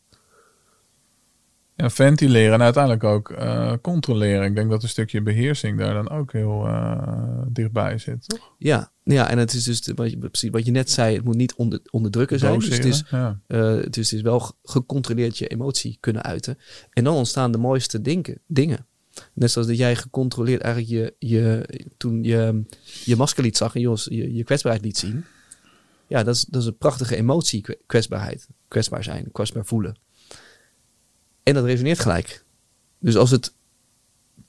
Ja, 1.77 1.91
ventileren 1.91 2.53
en 2.53 2.63
uiteindelijk 2.63 3.05
ook 3.05 3.31
eh, 3.31 3.73
controleren. 3.83 4.45
Ik 4.45 4.55
denk 4.55 4.71
dat 4.71 4.83
een 4.83 4.89
stukje 4.89 5.23
beheersing 5.23 5.79
daar 5.79 5.95
dan 5.95 6.11
ook 6.11 6.33
heel 6.33 6.67
eh, 6.67 7.43
dichtbij 7.49 7.99
zit, 7.99 8.29
toch? 8.29 8.53
Ja, 8.59 8.91
ja 9.03 9.31
en 9.31 9.39
het 9.39 9.53
is 9.53 9.65
dus 9.65 9.93
wat 9.95 10.11
je, 10.11 10.19
precies 10.19 10.51
wat 10.51 10.65
je 10.65 10.71
net 10.71 10.91
zei, 10.91 11.15
het 11.17 11.25
moet 11.25 11.37
niet 11.37 11.55
onder, 11.55 11.81
onderdrukken 11.91 12.39
zijn. 12.39 12.59
Dus 12.59 12.69
het 12.77 12.85
is, 12.95 13.05
ja. 13.11 13.41
Eh, 13.47 13.59
dus 13.91 14.11
het 14.11 14.13
is 14.13 14.21
wel 14.21 14.41
ge- 14.41 14.53
gecontroleerd 14.63 15.39
je 15.39 15.47
emotie 15.47 15.97
kunnen 16.01 16.23
uiten. 16.23 16.59
En 16.91 17.05
dan 17.05 17.15
ontstaan 17.15 17.53
de 17.53 17.59
mooiste 17.59 18.01
dinken, 18.01 18.39
dingen. 18.47 18.87
Net 19.33 19.51
zoals 19.51 19.69
dat 19.69 19.77
jij 19.77 19.97
gecontroleerd 19.97 20.61
eigenlijk 20.61 20.93
je, 20.95 21.29
je 21.29 21.69
toen 21.97 22.23
je, 22.25 22.63
je 23.05 23.17
masker 23.17 23.43
liet 23.43 23.57
zag 23.57 23.75
en 23.75 23.81
je, 23.81 24.07
je, 24.09 24.35
je 24.35 24.45
kwetsbaarheid 24.45 24.85
liet 24.85 24.99
zien. 24.99 25.25
Ja, 26.09 26.23
dat 26.23 26.35
is, 26.35 26.45
dat 26.45 26.61
is 26.63 26.69
een 26.69 26.77
prachtige 26.77 27.17
emotie, 27.17 27.61
kwe- 27.61 27.79
kwetsbaarheid. 27.87 28.49
Kwetsbaar 28.69 29.05
zijn, 29.05 29.29
kwetsbaar 29.33 29.65
voelen. 29.65 29.97
En 31.47 31.55
dat 31.55 31.65
resoneert 31.65 31.99
gelijk. 31.99 32.45
Dus 32.99 33.17
als 33.17 33.31
het 33.31 33.53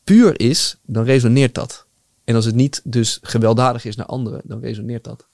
puur 0.03 0.39
is, 0.39 0.77
dan 0.85 1.03
resoneert 1.03 1.55
dat. 1.55 1.85
En 2.23 2.35
als 2.35 2.45
het 2.45 2.55
niet 2.55 2.81
dus 2.83 3.19
gewelddadig 3.21 3.85
is 3.85 3.95
naar 3.95 4.05
anderen, 4.05 4.41
dan 4.43 4.59
resoneert 4.59 5.03
dat. 5.03 5.27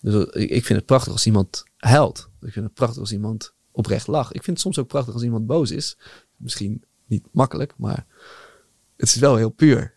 Dus 0.00 0.24
ik 0.24 0.50
ik 0.50 0.64
vind 0.64 0.78
het 0.78 0.86
prachtig 0.86 1.12
als 1.12 1.26
iemand 1.26 1.64
huilt. 1.76 2.28
Ik 2.40 2.52
vind 2.52 2.64
het 2.64 2.74
prachtig 2.74 3.00
als 3.00 3.12
iemand 3.12 3.52
oprecht 3.70 4.06
lacht. 4.06 4.34
Ik 4.34 4.42
vind 4.42 4.56
het 4.56 4.60
soms 4.60 4.78
ook 4.78 4.88
prachtig 4.88 5.14
als 5.14 5.22
iemand 5.22 5.46
boos 5.46 5.70
is. 5.70 5.96
Misschien 6.36 6.84
niet 7.06 7.24
makkelijk, 7.32 7.72
maar 7.76 8.06
het 8.96 9.08
is 9.08 9.14
wel 9.16 9.36
heel 9.36 9.50
puur. 9.50 9.96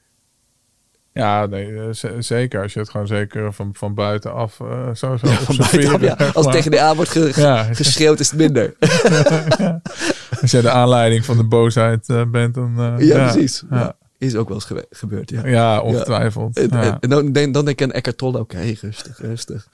Ja, 1.13 1.45
nee, 1.45 1.79
eh, 1.79 2.19
zeker. 2.19 2.61
Als 2.61 2.73
je 2.73 2.79
het 2.79 2.89
gewoon 2.89 3.07
zeker 3.07 3.53
van, 3.53 3.75
van 3.75 3.93
buitenaf 3.93 4.59
eh 4.59 4.95
zo 4.95 5.17
zo 5.17 5.27
Van 5.27 5.57
buitenaf, 5.57 6.01
ja. 6.01 6.13
Als 6.33 6.45
het 6.45 6.53
tegen 6.55 6.71
de 6.71 6.81
aan 6.81 6.95
wordt 6.95 7.11
ge- 7.11 7.31
Ja. 7.35 7.73
geschreeuwd, 7.73 8.19
is 8.19 8.29
het 8.31 8.39
minder. 8.39 8.75
Als 10.41 10.51
jij 10.51 10.61
de 10.61 10.69
aanleiding 10.69 11.25
van 11.25 11.37
de 11.37 11.43
boosheid 11.43 12.09
eh, 12.09 12.23
bent, 12.25 12.53
dan... 12.53 12.79
eh, 12.79 13.07
ja, 13.07 13.31
precies. 13.31 13.63
Ja. 13.69 13.97
Is 14.17 14.35
ook 14.35 14.47
wel 14.47 14.57
eens 14.57 14.65
gebe- 14.65 14.85
gebeurd, 14.89 15.29
ja. 15.29 15.47
Ja, 15.47 15.81
ongetwijfeld. 15.81 16.57
En, 16.57 16.69
en- 16.71 16.97
en 16.99 17.09
dan, 17.09 17.31
denk- 17.31 17.53
dan 17.53 17.65
denk 17.65 17.79
ik 17.81 17.87
aan 17.87 17.93
Eckhart 17.93 18.17
Tolle, 18.17 18.39
oké, 18.39 18.59
rustig, 18.81 19.17
rustig. 19.17 19.67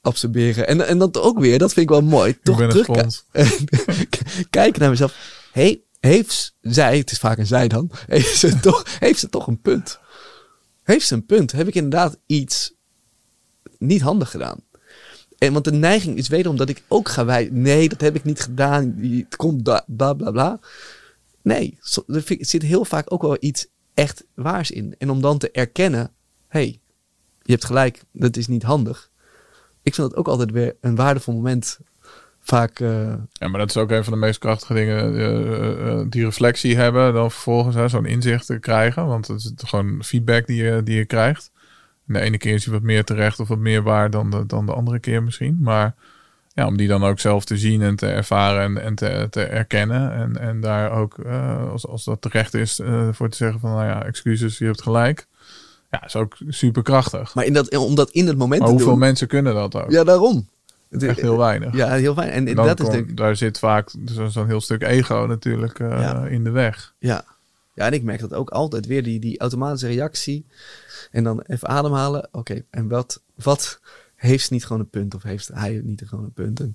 Absorberen. 0.00 0.66
En, 0.66 0.86
en 0.86 0.98
dat 0.98 1.18
ook 1.20 1.38
weer, 1.38 1.58
dat 1.58 1.72
vind 1.72 1.90
ik 1.90 1.92
wel 1.92 2.02
mooi. 2.02 2.38
Toch 2.42 2.56
terug 2.68 2.86
kijken 4.50 4.80
naar 4.80 4.90
mezelf. 4.90 5.14
Hey, 5.52 5.80
heeft 6.00 6.54
zij, 6.60 6.98
het 6.98 7.10
is 7.10 7.18
vaak 7.18 7.38
een 7.38 7.46
zij 7.46 7.68
dan, 7.68 7.90
heeft 8.06 8.36
ze 8.36 8.60
toch, 8.60 8.84
heeft 8.98 9.18
ze 9.18 9.28
toch 9.28 9.46
een 9.46 9.60
punt? 9.60 9.98
Heeft 10.82 11.06
ze 11.06 11.14
een 11.14 11.26
punt? 11.26 11.52
Heb 11.52 11.66
ik 11.68 11.74
inderdaad 11.74 12.18
iets 12.26 12.74
niet 13.78 14.00
handig 14.00 14.30
gedaan? 14.30 14.60
En 15.38 15.52
want 15.52 15.64
de 15.64 15.72
neiging 15.72 16.16
is 16.16 16.28
wederom 16.28 16.56
dat 16.56 16.68
ik 16.68 16.82
ook 16.88 17.08
ga 17.08 17.24
wij. 17.24 17.48
Nee, 17.52 17.88
dat 17.88 18.00
heb 18.00 18.14
ik 18.14 18.24
niet 18.24 18.40
gedaan. 18.40 18.98
Het 19.00 19.36
komt 19.36 19.62
bla 19.62 19.84
bla 19.86 20.30
bla. 20.30 20.60
Nee, 21.42 21.78
er 22.06 22.24
zit 22.38 22.62
heel 22.62 22.84
vaak 22.84 23.12
ook 23.12 23.22
wel 23.22 23.36
iets 23.40 23.66
echt 23.94 24.24
waars 24.34 24.70
in. 24.70 24.94
En 24.98 25.10
om 25.10 25.20
dan 25.20 25.38
te 25.38 25.50
erkennen, 25.50 26.10
hey, 26.48 26.80
je 27.42 27.52
hebt 27.52 27.64
gelijk, 27.64 28.02
dat 28.12 28.36
is 28.36 28.46
niet 28.46 28.62
handig. 28.62 29.10
Ik 29.82 29.94
vind 29.94 30.08
dat 30.08 30.18
ook 30.18 30.28
altijd 30.28 30.50
weer 30.50 30.76
een 30.80 30.96
waardevol 30.96 31.34
moment. 31.34 31.78
Vaak, 32.40 32.80
eh, 32.80 33.14
Ja, 33.32 33.48
maar 33.48 33.58
dat 33.60 33.68
is 33.68 33.76
ook 33.76 33.90
een 33.90 34.04
van 34.04 34.12
de 34.12 34.18
meest 34.18 34.38
krachtige 34.38 34.74
dingen. 34.74 35.16
eh, 35.16 35.88
eh, 35.88 36.06
die 36.08 36.24
reflectie 36.24 36.76
hebben, 36.76 37.14
dan 37.14 37.30
vervolgens 37.30 37.92
zo'n 37.92 38.06
inzicht 38.06 38.46
te 38.46 38.58
krijgen. 38.58 39.06
Want 39.06 39.26
het 39.26 39.40
is 39.40 39.52
gewoon 39.56 40.04
feedback 40.04 40.46
die 40.46 40.62
je, 40.62 40.82
die 40.82 40.96
je 40.96 41.04
krijgt. 41.04 41.50
De 42.08 42.20
ene 42.20 42.38
keer 42.38 42.54
is 42.54 42.64
hij 42.64 42.74
wat 42.74 42.82
meer 42.82 43.04
terecht 43.04 43.40
of 43.40 43.48
wat 43.48 43.58
meer 43.58 43.82
waar 43.82 44.10
dan 44.10 44.30
de, 44.30 44.46
dan 44.46 44.66
de 44.66 44.72
andere 44.72 44.98
keer 44.98 45.22
misschien. 45.22 45.58
Maar 45.60 45.94
ja, 46.54 46.66
om 46.66 46.76
die 46.76 46.88
dan 46.88 47.04
ook 47.04 47.18
zelf 47.20 47.44
te 47.44 47.56
zien 47.58 47.82
en 47.82 47.96
te 47.96 48.06
ervaren 48.06 48.62
en, 48.76 48.82
en 48.82 48.94
te, 48.94 49.26
te 49.30 49.42
erkennen. 49.42 50.12
En, 50.12 50.36
en 50.40 50.60
daar 50.60 50.90
ook, 50.92 51.18
eh, 51.18 51.70
als, 51.70 51.86
als 51.86 52.04
dat 52.04 52.20
terecht 52.22 52.54
is, 52.54 52.78
eh, 52.80 53.08
voor 53.12 53.28
te 53.28 53.36
zeggen 53.36 53.60
van, 53.60 53.70
nou 53.70 53.84
ja, 53.84 54.04
excuses, 54.04 54.58
je 54.58 54.64
hebt 54.64 54.82
gelijk. 54.82 55.26
Ja, 55.90 56.04
is 56.04 56.16
ook 56.16 56.36
super 56.48 56.82
krachtig. 56.82 57.34
maar 57.34 57.44
in 57.44 57.52
dat, 57.52 57.76
om 57.76 57.94
dat 57.94 58.10
in 58.10 58.26
het 58.26 58.38
moment 58.38 58.58
Maar 58.60 58.68
te 58.68 58.74
hoeveel 58.74 58.92
doen. 58.92 59.00
mensen 59.00 59.26
kunnen 59.28 59.54
dat 59.54 59.74
ook? 59.76 59.90
Ja, 59.90 60.04
daarom. 60.04 60.48
Echt 60.90 61.20
heel 61.20 61.38
weinig. 61.38 61.74
Ja, 61.74 61.88
heel 61.94 62.14
fijn. 62.14 62.48
En 62.48 62.54
dat 62.54 62.80
is 62.80 62.88
de, 62.88 63.14
daar 63.14 63.36
zit 63.36 63.58
vaak 63.58 63.90
zo- 64.06 64.26
zo'n 64.28 64.46
heel 64.46 64.60
stuk 64.60 64.82
ego 64.82 65.24
natuurlijk 65.28 65.78
eh, 65.78 65.88
Ja. 66.00 66.24
in 66.26 66.44
de 66.44 66.50
weg. 66.50 66.94
Ja. 66.98 67.24
Ja, 67.78 67.86
en 67.86 67.92
ik 67.92 68.02
merk 68.02 68.20
dat 68.20 68.34
ook 68.34 68.50
altijd 68.50 68.86
weer, 68.86 69.02
die, 69.02 69.20
die 69.20 69.38
automatische 69.38 69.86
reactie. 69.86 70.46
En 71.10 71.24
dan 71.24 71.40
even 71.40 71.68
ademhalen. 71.68 72.28
Oké, 72.32 72.64
en 72.70 72.88
wat, 72.88 73.22
wat 73.34 73.80
heeft 74.14 74.46
ze 74.46 74.52
niet 74.52 74.64
gewoon 74.66 74.82
een 74.82 74.90
punt? 74.90 75.14
Of 75.14 75.22
heeft 75.22 75.48
hij 75.48 75.80
niet 75.84 76.02
gewoon 76.06 76.24
een 76.24 76.32
punt? 76.32 76.60
En, 76.60 76.72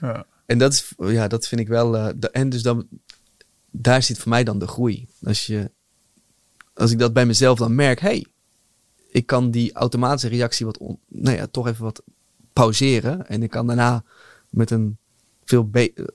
Ja. 0.00 0.26
en 0.46 0.58
dat, 0.58 0.72
is, 0.72 0.92
ja, 0.98 1.28
dat 1.28 1.46
vind 1.48 1.60
ik 1.60 1.68
wel... 1.68 1.96
eh, 1.96 2.08
de- 2.16 2.30
en 2.30 2.48
dus 2.48 2.62
dan, 2.62 2.88
daar 3.70 4.02
zit 4.02 4.18
voor 4.18 4.28
mij 4.30 4.44
dan 4.44 4.58
de 4.58 4.66
groei. 4.66 5.06
Als, 5.22 5.46
je, 5.46 5.70
als 6.74 6.90
ik 6.90 6.98
dat 6.98 7.12
bij 7.12 7.26
mezelf 7.26 7.58
dan 7.58 7.74
merk... 7.74 8.00
hey, 8.00 8.26
ik 9.10 9.26
kan 9.26 9.50
die 9.50 9.72
automatische 9.72 10.28
reactie 10.28 10.66
wat 10.66 10.78
on- 10.78 10.98
nou 11.08 11.36
ja, 11.36 11.46
toch 11.46 11.66
even 11.66 11.84
wat 11.84 12.02
pauzeren. 12.52 13.26
En 13.28 13.42
ik 13.42 13.50
kan 13.50 13.66
daarna 13.66 14.04
met 14.48 14.70
een 14.70 14.98
veel 15.50 15.70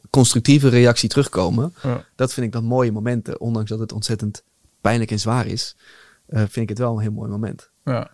constructieve 0.10 0.68
reactie 0.68 1.10
terugkomen 1.10 1.74
Ja. 1.84 2.06
dat 2.16 2.34
vind 2.34 2.46
ik 2.46 2.52
dan 2.52 2.64
mooie 2.64 2.92
momenten. 2.92 3.40
Ondanks 3.40 3.70
dat 3.70 3.80
het 3.80 3.92
ontzettend 3.92 4.44
pijnlijk 4.82 5.12
en 5.12 5.20
zwaar 5.20 5.48
is, 5.48 5.76
eh, 6.26 6.40
vind 6.40 6.56
ik 6.56 6.70
het 6.70 6.78
wel 6.78 6.94
een 6.96 7.02
heel 7.02 7.12
mooi 7.12 7.30
moment. 7.30 7.70
Ja. 7.84 8.10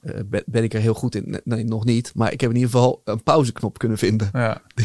Eh, 0.00 0.20
ben, 0.26 0.42
ben 0.46 0.62
ik 0.62 0.74
er 0.74 0.80
heel 0.80 0.94
goed 0.94 1.14
in? 1.14 1.40
Nee, 1.44 1.64
nog 1.64 1.84
niet. 1.84 2.12
Maar 2.14 2.32
ik 2.32 2.40
heb 2.40 2.50
in 2.50 2.56
ieder 2.56 2.70
geval 2.70 3.00
een 3.04 3.22
pauzeknop 3.22 3.78
kunnen 3.78 3.98
vinden. 3.98 4.28
Ja. 4.32 4.62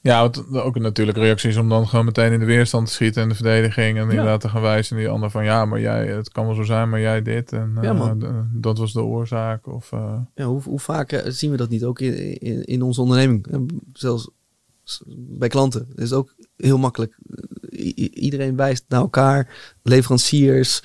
Ja, 0.00 0.30
ook 0.52 0.76
een 0.76 0.82
natuurlijke 0.82 1.20
reactie 1.20 1.50
is 1.50 1.56
om 1.56 1.68
dan 1.68 1.88
gewoon 1.88 2.04
meteen 2.04 2.32
in 2.32 2.38
de 2.38 2.44
weerstand 2.44 2.86
te 2.86 2.92
schieten 2.92 3.22
en 3.22 3.28
de 3.28 3.34
verdediging. 3.34 3.98
En 3.98 4.10
inderdaad 4.10 4.40
te 4.40 4.48
gaan 4.48 4.62
wijzen 4.62 4.96
die 4.96 5.08
ander 5.08 5.30
van 5.30 5.44
ja, 5.44 5.64
maar 5.64 5.80
jij, 5.80 6.06
het 6.06 6.28
kan 6.32 6.46
wel 6.46 6.54
zo 6.54 6.62
zijn, 6.62 6.88
maar 6.88 7.00
jij 7.00 7.22
dit. 7.22 7.52
En 7.52 7.78
Ja, 7.82 7.94
eh, 7.94 8.10
d- 8.10 8.62
dat 8.62 8.78
was 8.78 8.92
de 8.92 9.02
oorzaak. 9.02 9.66
Of, 9.66 9.92
eh, 9.92 10.20
Ja, 10.34 10.44
hoe, 10.44 10.62
hoe 10.62 10.78
vaak 10.80 11.12
eh, 11.12 11.30
zien 11.30 11.50
we 11.50 11.56
dat 11.56 11.68
niet 11.68 11.84
ook 11.84 12.00
in, 12.00 12.38
in, 12.40 12.64
in 12.64 12.82
onze 12.82 13.00
onderneming? 13.00 13.46
Eh, 13.46 13.58
Zelfs 13.92 14.30
bij 15.16 15.48
klanten. 15.48 15.86
Het 15.88 15.98
is 16.00 16.12
ook 16.12 16.34
heel 16.56 16.78
makkelijk. 16.78 17.18
I- 17.72 18.10
iedereen 18.14 18.56
wijst 18.56 18.84
naar 18.88 19.00
elkaar. 19.00 19.54
Leveranciers. 19.82 20.82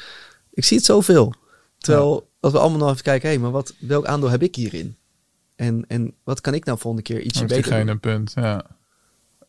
Ik 0.52 0.64
zie 0.64 0.78
het 0.78 0.86
zoveel. 0.86 1.34
Terwijl 1.78 2.30
als 2.40 2.52
we 2.52 2.60
allemaal 2.60 2.80
nog 2.80 2.90
even 2.92 3.04
kijken, 3.04 3.30
hé, 3.30 3.38
maar 3.38 3.52
wat, 3.52 3.74
welk 3.80 4.06
aandeel 4.06 4.30
heb 4.30 4.44
ik 4.44 4.56
hierin? 4.56 4.96
En, 5.56 5.86
en 5.88 6.14
wat 6.24 6.42
kan 6.42 6.54
ik 6.54 6.66
nou 6.66 6.78
volgende 6.80 7.06
keer 7.08 7.22
ietsje 7.22 7.46
beter 7.46 7.78
doen? 7.80 7.88
een 7.88 8.00
punt. 8.00 8.32
Ja. 8.36 8.66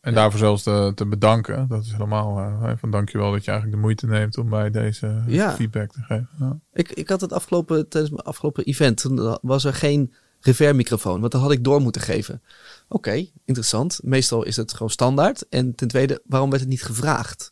En 0.04 0.12
Ja. 0.12 0.18
daarvoor 0.18 0.38
zelfs 0.38 0.62
te, 0.62 0.92
te 0.94 1.06
bedanken. 1.06 1.68
Dat 1.68 1.82
is 1.84 1.92
helemaal 1.92 2.38
eh, 2.38 2.72
van 2.76 2.90
dankjewel 2.90 3.32
dat 3.32 3.44
je 3.44 3.50
eigenlijk 3.50 3.80
de 3.80 3.86
moeite 3.86 4.06
neemt 4.06 4.38
om 4.38 4.48
mij 4.48 4.70
deze 4.70 5.22
Ja. 5.26 5.52
feedback 5.54 5.92
te 5.92 6.00
geven. 6.00 6.28
Ja. 6.38 6.58
Ik, 6.72 6.90
ik 6.92 7.08
had 7.08 7.20
het 7.20 7.32
afgelopen, 7.32 7.88
tijdens 7.88 8.12
mijn 8.12 8.26
afgelopen 8.26 8.64
event, 8.64 9.00
toen 9.00 9.38
was 9.42 9.64
er 9.64 9.74
geen 9.74 10.12
reverb 10.40 10.74
microfoon, 10.76 11.20
want 11.20 11.32
dat 11.32 11.40
had 11.40 11.52
ik 11.52 11.64
door 11.64 11.80
moeten 11.80 12.02
geven. 12.02 12.42
Oké, 12.88 13.26
interessant. 13.44 14.00
Meestal 14.02 14.44
is 14.44 14.56
het 14.56 14.72
gewoon 14.72 14.90
standaard. 14.90 15.48
En 15.48 15.74
ten 15.74 15.88
tweede, 15.88 16.22
waarom 16.26 16.50
werd 16.50 16.62
het 16.62 16.70
niet 16.70 16.82
gevraagd? 16.82 17.50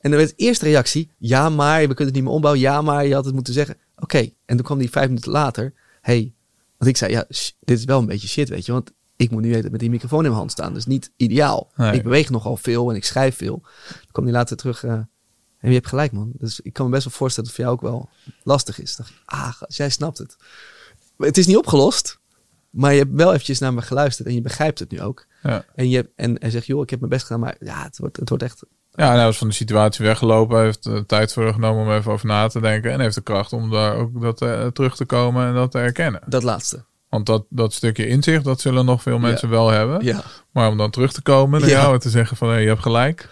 En 0.00 0.10
dan 0.10 0.18
werd 0.18 0.30
de 0.36 0.44
eerste 0.44 0.64
reactie, 0.64 1.10
ja 1.18 1.48
maar, 1.48 1.80
we 1.80 1.86
kunnen 1.86 2.06
het 2.06 2.14
niet 2.14 2.22
meer 2.24 2.32
ombouwen. 2.32 2.62
Ja 2.62 2.82
maar, 2.82 3.06
je 3.06 3.14
had 3.14 3.24
het 3.24 3.34
moeten 3.34 3.54
zeggen. 3.54 3.76
Oké, 3.96 4.18
en 4.18 4.56
toen 4.56 4.62
kwam 4.64 4.78
die 4.78 4.90
vijf 4.90 5.06
minuten 5.08 5.32
later. 5.32 5.72
hey, 6.00 6.32
want 6.78 6.90
ik 6.90 6.96
zei, 6.96 7.12
ja, 7.12 7.24
sh- 7.30 7.50
dit 7.60 7.78
is 7.78 7.84
wel 7.84 7.98
een 7.98 8.06
beetje 8.06 8.28
shit, 8.28 8.48
weet 8.48 8.66
je. 8.66 8.72
Want 8.72 8.92
ik 9.22 9.30
moet 9.30 9.42
nu 9.42 9.62
met 9.70 9.80
die 9.80 9.90
microfoon 9.90 10.18
in 10.18 10.24
mijn 10.24 10.36
hand 10.36 10.50
staan. 10.50 10.74
Dus 10.74 10.86
niet 10.86 11.10
ideaal. 11.16 11.70
Nee. 11.76 11.92
Ik 11.92 12.02
beweeg 12.02 12.30
nogal 12.30 12.56
veel 12.56 12.90
en 12.90 12.96
ik 12.96 13.04
schrijf 13.04 13.36
veel. 13.36 13.62
Toen 13.88 14.12
kwam 14.12 14.24
die 14.24 14.34
later 14.34 14.56
terug. 14.56 14.84
eh, 14.84 14.92
en 14.92 15.68
je 15.68 15.74
hebt 15.74 15.86
gelijk, 15.88 16.12
man. 16.12 16.30
Dus 16.34 16.60
ik 16.60 16.72
kan 16.72 16.84
me 16.86 16.90
best 16.92 17.04
wel 17.04 17.12
voorstellen 17.12 17.50
dat 17.50 17.58
het 17.58 17.66
voor 17.66 17.74
jou 17.80 17.92
ook 17.92 17.94
wel 17.96 18.08
lastig 18.42 18.80
is. 18.80 18.96
Dan 18.96 19.06
dacht 19.06 19.18
ik, 19.18 19.24
ah, 19.24 19.68
jij 19.68 19.90
snapt 19.90 20.18
het. 20.18 20.36
Maar 21.16 21.28
Het 21.28 21.38
is 21.38 21.46
niet 21.46 21.56
opgelost. 21.56 22.18
Maar 22.70 22.92
je 22.92 22.98
hebt 22.98 23.12
wel 23.14 23.32
eventjes 23.32 23.58
naar 23.58 23.74
me 23.74 23.82
geluisterd 23.82 24.28
en 24.28 24.34
je 24.34 24.40
begrijpt 24.40 24.78
het 24.78 24.90
nu 24.90 25.00
ook. 25.00 25.26
Ja. 25.42 25.64
En, 25.74 25.88
je, 25.88 26.10
en 26.16 26.36
hij 26.40 26.50
zegt, 26.50 26.66
joh, 26.66 26.82
ik 26.82 26.90
heb 26.90 26.98
mijn 26.98 27.10
best 27.10 27.22
gedaan, 27.26 27.40
maar 27.40 27.56
ja, 27.60 27.82
het 27.82 27.98
wordt, 27.98 28.16
het 28.16 28.28
wordt 28.28 28.44
echt... 28.44 28.62
Ja, 28.94 29.10
en 29.10 29.16
hij 29.16 29.24
was 29.24 29.38
van 29.38 29.48
de 29.48 29.54
situatie 29.54 30.04
weggelopen. 30.04 30.56
Hij 30.56 30.64
heeft 30.64 30.82
de 30.82 31.06
tijd 31.06 31.32
voor 31.32 31.52
genomen 31.52 31.82
om 31.84 31.92
even 31.92 32.12
over 32.12 32.26
na 32.26 32.46
te 32.48 32.60
denken. 32.60 32.92
En 32.92 33.00
heeft 33.00 33.14
de 33.14 33.20
kracht 33.20 33.52
om 33.52 33.70
daar 33.70 33.94
ook 33.94 34.20
dat, 34.20 34.42
eh, 34.42 34.66
terug 34.66 34.96
te 34.96 35.04
komen 35.04 35.46
en 35.46 35.54
dat 35.54 35.70
te 35.70 35.78
herkennen. 35.78 36.20
Dat 36.26 36.42
laatste. 36.42 36.84
Want 37.12 37.26
dat, 37.26 37.44
dat 37.48 37.72
stukje 37.72 38.06
inzicht, 38.06 38.44
dat 38.44 38.60
zullen 38.60 38.84
nog 38.84 39.02
veel 39.02 39.18
mensen 39.18 39.48
wel 39.48 39.68
hebben. 39.70 40.04
Ja. 40.04 40.22
Maar 40.50 40.68
om 40.68 40.76
dan 40.76 40.90
terug 40.90 41.12
te 41.12 41.22
komen 41.22 41.60
naar 41.60 41.70
jou 41.70 41.94
en 41.94 42.00
te 42.00 42.10
zeggen 42.10 42.36
van... 42.36 42.48
hé, 42.48 42.56
je 42.56 42.68
hebt 42.68 42.82
gelijk. 42.82 43.28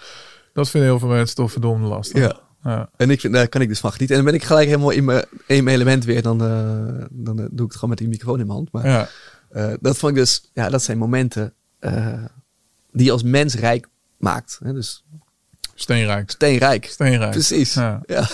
Dat 0.53 0.71
vinden 0.71 0.89
heel 0.91 0.99
veel 0.99 1.09
mensen 1.09 1.37
toch 1.37 1.53
verdomd 1.53 1.85
lastig. 1.85 2.21
Ja. 2.21 2.41
Ja. 2.65 2.91
En 2.97 3.11
ik 3.11 3.21
vind, 3.21 3.33
daar 3.33 3.49
kan 3.49 3.61
ik 3.61 3.69
dus 3.69 3.81
van 3.81 3.93
genieten. 3.93 4.17
En 4.17 4.23
dan 4.23 4.33
ben 4.33 4.41
ik 4.41 4.47
gelijk 4.47 4.67
helemaal 4.69 4.91
in 4.91 5.05
mijn, 5.05 5.25
in 5.47 5.65
mijn 5.65 5.77
element 5.77 6.05
weer. 6.05 6.23
Dan, 6.23 6.43
eh, 6.45 7.07
dan 7.11 7.39
eh, 7.39 7.45
doe 7.51 7.65
ik 7.67 7.71
het 7.71 7.75
gewoon 7.75 7.89
met 7.91 7.99
die 7.99 8.09
microfoon 8.09 8.41
in 8.41 8.47
mijn 8.47 8.59
hand. 8.59 8.73
Maar 8.73 8.87
Ja. 8.87 9.09
eh, 9.51 9.73
dat 9.81 9.97
vond 9.99 10.13
ik 10.13 10.19
dus, 10.19 10.51
ja, 10.55 10.69
dat 10.69 10.83
zijn 10.83 10.99
momenten 10.99 11.55
die 12.93 13.05
je 13.05 13.13
als 13.13 13.23
mens 13.23 13.55
rijk 13.55 13.87
maakt. 14.19 14.59
Hè? 14.65 14.73
Dus 14.73 15.05
Steenrijk. 15.75 16.31
steenrijk. 16.31 16.85
Steenrijk. 16.85 17.31
Precies. 17.31 17.75
Ja. 17.75 18.01
Ja. 18.07 18.29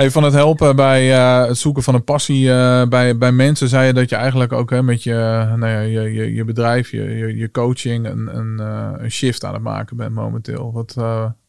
Hey, 0.00 0.10
van 0.10 0.22
het 0.22 0.32
helpen 0.32 0.76
bij 0.76 1.12
eh, 1.14 1.46
het 1.46 1.58
zoeken 1.58 1.82
van 1.82 1.94
een 1.94 2.04
passie 2.04 2.50
eh, 2.50 2.88
bij, 2.88 3.18
bij 3.18 3.32
mensen, 3.32 3.68
zei 3.68 3.86
je 3.86 3.92
dat 3.92 4.08
je 4.08 4.16
eigenlijk 4.16 4.52
ook 4.52 4.70
hè, 4.70 4.82
met 4.82 5.02
je, 5.02 5.12
nou 5.56 5.66
ja, 5.66 5.80
je, 5.80 6.00
je, 6.00 6.34
je 6.34 6.44
bedrijf, 6.44 6.90
je, 6.90 7.02
je, 7.02 7.36
je 7.36 7.50
coaching, 7.50 8.06
een, 8.06 8.36
een, 8.36 8.60
eh, 8.60 8.92
een 9.04 9.10
shift 9.10 9.44
aan 9.44 9.52
het 9.54 9.62
maken 9.62 9.96
bent 9.96 10.12
momenteel. 10.14 10.72
Wat 10.72 10.92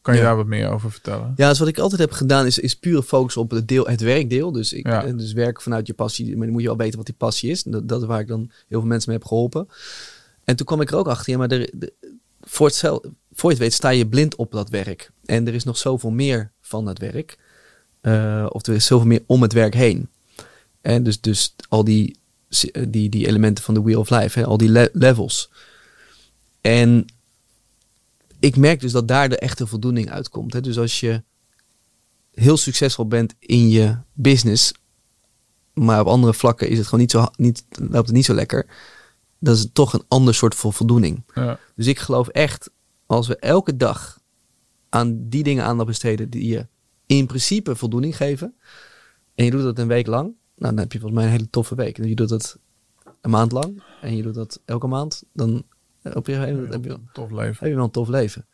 kan 0.02 0.14
je 0.14 0.19
Ja. 0.19 0.26
daar 0.26 0.36
wat 0.36 0.45
meer 0.45 0.69
over 0.69 0.91
vertellen? 0.91 1.34
Ja, 1.36 1.49
dus 1.49 1.60
wat 1.60 1.68
ik 1.68 1.78
altijd 1.80 2.02
heb 2.02 2.11
gedaan 2.11 2.45
is, 2.45 2.60
is 2.60 2.76
pure 2.76 3.03
focus 3.03 3.38
op 3.38 3.52
het, 3.52 3.68
deel, 3.68 3.88
het 3.88 4.02
werkdeel. 4.02 4.52
Dus, 4.52 4.73
ik, 4.73 4.88
Ja. 4.88 5.02
dus 5.02 5.34
werk 5.34 5.61
vanuit 5.61 5.88
je 5.88 5.94
passie. 5.94 6.30
Maar 6.32 6.44
dan 6.45 6.52
moet 6.52 6.61
je 6.61 6.68
wel 6.68 6.78
weten 6.78 6.98
wat 6.98 7.06
die 7.06 7.15
passie 7.18 7.49
is. 7.49 7.64
Dat, 7.64 7.88
dat 7.88 8.02
is 8.02 8.07
waar 8.07 8.19
ik 8.19 8.28
dan 8.28 8.52
heel 8.68 8.80
veel 8.80 8.90
mensen 8.90 9.10
mee 9.10 9.19
heb 9.19 9.28
geholpen. 9.28 9.68
En 10.44 10.56
toen 10.56 10.65
kwam 10.65 10.82
ik 10.82 10.91
er 10.91 10.98
ook 10.98 11.07
achter. 11.07 11.32
Ja, 11.32 11.38
maar 11.38 11.52
er, 11.52 11.69
de- 11.73 11.94
voor, 12.41 12.68
het 12.68 12.78
voor 13.34 13.49
je 13.49 13.49
het 13.49 13.57
weet 13.57 13.73
sta 13.73 13.90
je 13.90 14.07
blind 14.07 14.36
op 14.36 14.52
dat 14.52 14.69
werk. 14.69 15.11
En 15.26 15.48
er 15.48 15.53
is 15.53 15.64
nog 15.64 15.78
zoveel 15.78 16.11
meer 16.11 16.52
van 16.61 16.88
het 16.88 16.99
werk. 16.99 17.38
Eh, 18.02 18.45
of 18.49 18.65
er 18.65 18.73
is 18.73 18.86
zoveel 18.86 19.07
meer 19.07 19.23
om 19.26 19.41
het 19.41 19.53
werk 19.53 19.73
heen. 19.73 20.10
En 20.82 21.03
dus, 21.03 21.22
dus 21.22 21.56
al 21.69 21.84
die, 21.84 22.18
die, 22.88 23.10
die 23.10 23.28
elementen 23.28 23.64
van 23.64 23.73
de 23.73 23.82
Wheel 23.82 23.99
of 23.99 24.10
Life. 24.10 24.40
Hè, 24.40 24.45
al 24.45 24.57
die 24.57 24.69
le- 24.69 24.90
levels. 24.94 25.49
En 26.61 27.06
ik 28.40 28.56
merk 28.56 28.80
dus 28.80 28.91
dat 28.91 29.07
daar 29.07 29.30
de 29.30 29.38
echte 29.38 29.68
voldoening 29.68 30.10
uitkomt. 30.11 30.53
Hè. 30.53 30.61
Dus 30.61 30.78
als 30.78 30.99
je 30.99 31.23
heel 32.34 32.57
succesvol 32.57 33.07
bent 33.07 33.34
in 33.40 33.69
je 33.69 33.98
business, 34.14 34.73
maar 35.73 35.99
op 35.99 36.07
andere 36.07 36.34
vlakken 36.34 36.69
is 36.69 36.78
het 36.78 36.86
gewoon 36.86 36.99
niet 36.99 37.11
zo, 37.11 37.26
niet, 37.36 37.64
loopt 37.69 38.07
het 38.07 38.15
niet 38.15 38.26
zo 38.26 38.34
lekker, 38.34 38.65
dat 39.40 39.57
is 39.57 39.68
toch 39.73 39.94
een 39.94 40.03
ander 40.07 40.36
soort 40.36 40.56
van 40.56 40.73
voldoening. 40.73 41.23
Ja. 41.36 41.60
Dus 41.76 41.88
ik 41.88 41.99
geloof 41.99 42.28
echt, 42.28 42.69
als 43.06 43.28
we 43.28 43.36
elke 43.36 43.78
dag 43.78 44.19
aan 44.90 45.30
die 45.30 45.44
dingen 45.44 45.64
aandacht 45.64 45.88
besteden 45.88 46.30
die 46.30 46.48
je 46.48 46.68
in 47.18 47.26
principe 47.26 47.76
voldoening 47.76 48.16
geven, 48.16 48.56
en 49.36 49.46
je 49.46 49.52
doet 49.52 49.64
dat 49.64 49.80
een 49.80 49.88
week 49.88 50.08
lang, 50.08 50.24
nou, 50.56 50.74
dan 50.74 50.78
heb 50.78 50.92
je 50.92 51.00
volgens 51.00 51.20
mij 51.22 51.30
een 51.30 51.36
hele 51.38 51.50
toffe 51.50 51.76
week. 51.76 51.98
En 51.98 52.08
je 52.08 52.16
doet 52.16 52.30
dat 52.30 52.58
een 53.22 53.30
maand 53.30 53.52
lang, 53.52 53.84
en 54.02 54.16
je 54.16 54.24
doet 54.24 54.34
dat 54.34 54.62
elke 54.66 54.88
maand, 54.88 55.24
dan 55.34 55.64
eh, 56.02 56.16
op 56.16 56.28
een 56.28 56.34
gegeven 56.34 56.56
moment 56.56 56.74
heb 56.74 56.86
je, 56.86 56.98
Tof 57.14 57.32
leven. 57.32 57.58
heb 57.60 57.70
je 57.70 57.76
wel 57.76 57.84
een 57.84 57.92
tof 57.92 58.08
leven. 58.08 58.46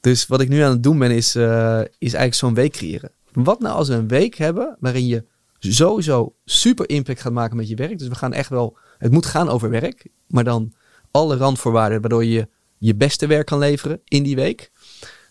Dus 0.00 0.26
wat 0.26 0.40
ik 0.40 0.48
nu 0.48 0.60
aan 0.60 0.70
het 0.70 0.82
doen 0.82 0.98
ben, 0.98 1.10
is, 1.10 1.34
eh, 1.34 1.80
is 1.80 1.86
eigenlijk 1.98 2.34
zo'n 2.34 2.54
week 2.54 2.72
creëren. 2.72 3.10
Wat 3.32 3.60
nou 3.60 3.76
als 3.76 3.88
we 3.88 3.94
een 3.94 4.08
week 4.08 4.34
hebben 4.34 4.76
waarin 4.80 5.06
je 5.06 5.24
sowieso 5.58 6.34
super 6.44 6.88
impact 6.88 7.20
gaat 7.20 7.32
maken 7.32 7.56
met 7.56 7.68
je 7.68 7.74
werk. 7.74 7.98
Dus 7.98 8.08
we 8.08 8.14
gaan 8.14 8.32
echt 8.32 8.48
wel, 8.48 8.76
het 8.98 9.12
moet 9.12 9.26
gaan 9.26 9.48
over 9.48 9.70
werk, 9.70 10.06
maar 10.26 10.44
dan 10.44 10.72
alle 11.10 11.36
randvoorwaarden 11.36 12.00
waardoor 12.00 12.24
je 12.24 12.48
je 12.78 12.94
beste 12.94 13.26
werk 13.26 13.46
kan 13.46 13.58
leveren 13.58 14.00
in 14.04 14.22
die 14.22 14.36
week. 14.36 14.70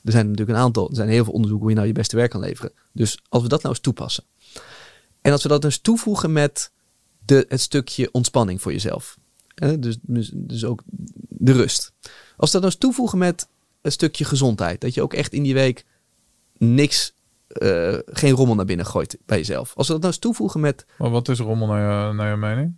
Er 0.06 0.12
zijn 0.12 0.30
natuurlijk 0.30 0.58
een 0.58 0.64
aantal, 0.64 0.90
er 0.90 0.96
zijn 0.96 1.10
heel 1.10 1.24
veel 1.24 1.34
onderzoeken 1.34 1.66
hoe 1.66 1.70
je 1.70 1.76
nou 1.82 1.88
je 1.94 2.00
beste 2.00 2.16
werk 2.16 2.32
kan 2.32 2.40
leveren. 2.40 2.72
Dus 2.92 3.20
als 3.30 3.44
we 3.44 3.50
dat 3.50 3.62
nou 3.62 3.74
eens 3.74 3.84
toepassen. 3.84 4.24
En 5.22 5.32
als 5.32 5.44
we 5.44 5.50
dat 5.50 5.62
dus 5.62 5.80
toevoegen 5.80 6.32
met 6.32 6.72
de, 7.26 7.46
het 7.50 7.62
stukje 7.62 8.12
ontspanning 8.12 8.62
voor 8.62 8.72
jezelf. 8.72 9.18
Dus, 9.80 9.98
dus, 10.02 10.32
dus 10.34 10.66
ook 10.66 10.84
de 11.28 11.52
rust. 11.52 11.92
Als 12.38 12.52
we 12.52 12.60
dat 12.60 12.62
nou 12.62 12.66
eens 12.66 12.76
toevoegen 12.76 13.18
met 13.18 13.48
een 13.82 13.92
stukje 13.92 14.26
gezondheid. 14.26 14.82
Dat 14.82 14.94
je 14.94 15.02
ook 15.02 15.14
echt 15.14 15.34
in 15.34 15.44
die 15.44 15.54
week 15.54 15.86
niks, 16.58 17.14
eh, 17.48 17.98
geen 18.06 18.34
rommel 18.34 18.56
naar 18.56 18.66
binnen 18.66 18.86
gooit 18.86 19.18
bij 19.26 19.38
jezelf. 19.38 19.74
Als 19.76 19.88
we 19.88 19.94
dat 19.94 20.02
nou 20.02 20.14
eens 20.14 20.22
toevoegen 20.22 20.60
met, 20.60 20.86
Maar 20.98 21.10
wat 21.10 21.30
is 21.30 21.40
rommel 21.40 21.68
naar 21.68 22.08
je, 22.08 22.14
naar 22.14 22.30
je 22.30 22.36
mening? 22.36 22.76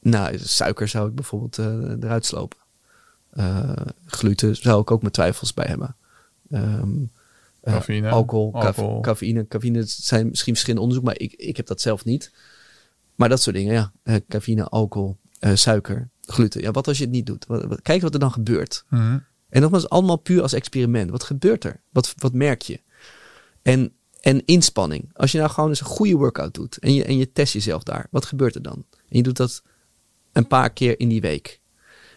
nou, 0.00 0.38
suiker 0.38 0.88
zou 0.88 1.08
ik 1.08 1.14
bijvoorbeeld 1.14 1.58
eh, 1.58 1.66
eruit 1.90 2.26
slopen. 2.26 2.58
Eh, 3.30 3.70
gluten 4.06 4.56
zou 4.56 4.80
ik 4.80 4.90
ook 4.90 5.00
mijn 5.00 5.12
twijfels 5.12 5.54
bij 5.54 5.66
hebben. 5.66 5.96
Eh, 6.48 6.82
Cafeïne, 7.62 8.08
alcohol, 8.08 8.50
caf- 8.52 8.64
alcohol. 8.78 9.00
cafeïne. 9.00 9.46
Cafeïne 9.48 9.82
zijn 9.86 10.28
misschien 10.28 10.52
verschillende 10.52 10.82
onderzoek, 10.86 11.06
maar 11.06 11.18
ik, 11.20 11.32
ik 11.32 11.56
heb 11.56 11.66
dat 11.66 11.80
zelf 11.80 12.04
niet. 12.04 12.32
Maar 13.14 13.28
dat 13.28 13.42
soort 13.42 13.56
dingen, 13.56 13.72
ja. 13.72 13.92
Eh, 14.02 14.14
cafeïne, 14.28 14.64
alcohol, 14.64 15.16
eh, 15.38 15.54
suiker, 15.54 16.10
gluten. 16.20 16.60
Ja, 16.60 16.70
wat 16.70 16.88
als 16.88 16.98
je 16.98 17.04
het 17.04 17.12
niet 17.12 17.26
doet? 17.26 17.46
Wat, 17.46 17.64
wat- 17.64 17.82
kijk 17.82 18.02
wat 18.02 18.14
er 18.14 18.20
dan 18.20 18.32
gebeurt. 18.32 18.84
Mhm. 18.90 19.18
En 19.48 19.60
nogmaals, 19.60 19.88
allemaal 19.88 20.16
puur 20.16 20.42
als 20.42 20.52
experiment. 20.52 21.10
Wat 21.10 21.22
gebeurt 21.22 21.64
er? 21.64 21.82
Wat, 21.90 22.14
wat 22.16 22.32
merk 22.32 22.62
je? 22.62 22.80
En, 23.62 23.92
en 24.20 24.44
inspanning. 24.44 25.10
Als 25.12 25.32
je 25.32 25.38
nou 25.38 25.50
gewoon 25.50 25.68
eens 25.68 25.80
een 25.80 25.86
goede 25.86 26.14
workout 26.16 26.54
doet 26.54 26.78
en 26.78 26.94
je, 26.94 27.04
en 27.04 27.16
je 27.16 27.32
test 27.32 27.52
jezelf 27.52 27.82
daar, 27.82 28.06
wat 28.10 28.24
gebeurt 28.26 28.54
er 28.54 28.62
dan? 28.62 28.84
En 29.08 29.16
je 29.16 29.22
doet 29.22 29.36
dat 29.36 29.62
een 30.32 30.46
paar 30.46 30.70
keer 30.70 31.00
in 31.00 31.08
die 31.08 31.20
week. 31.20 31.60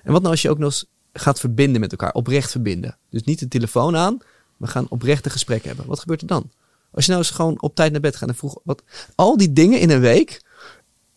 En 0.04 0.12
wat 0.12 0.22
nou 0.22 0.34
als 0.34 0.42
je 0.42 0.50
ook 0.50 0.58
nog 0.58 0.72
eens 0.72 0.90
gaat 1.14 1.40
verbinden 1.40 1.82
met 1.82 1.92
elkaar, 1.92 2.12
oprecht 2.12 2.52
verbinden? 2.52 2.98
Dus 3.10 3.24
niet 3.24 3.40
de 3.40 3.48
telefoon 3.48 3.96
aan, 3.96 4.18
we 4.58 4.68
gaan 4.68 4.86
oprechte 4.90 5.30
gesprekken 5.30 5.68
hebben. 5.68 5.88
Wat 5.88 6.00
gebeurt 6.00 6.22
er 6.22 6.28
dan? 6.28 6.52
Als 6.92 7.06
je 7.06 7.12
nou 7.12 7.24
eens 7.24 7.34
gewoon 7.34 7.62
op 7.62 7.76
tijd 7.76 7.92
naar 7.92 8.02
bed 8.02 8.16
gaat 8.16 8.30
en 8.30 8.36
vroeg, 8.36 8.60
wat, 8.64 8.84
al 9.16 9.38
die 9.38 9.54
dingen 9.54 9.80
in 9.80 9.90
een 9.90 10.00
week, 10.00 10.42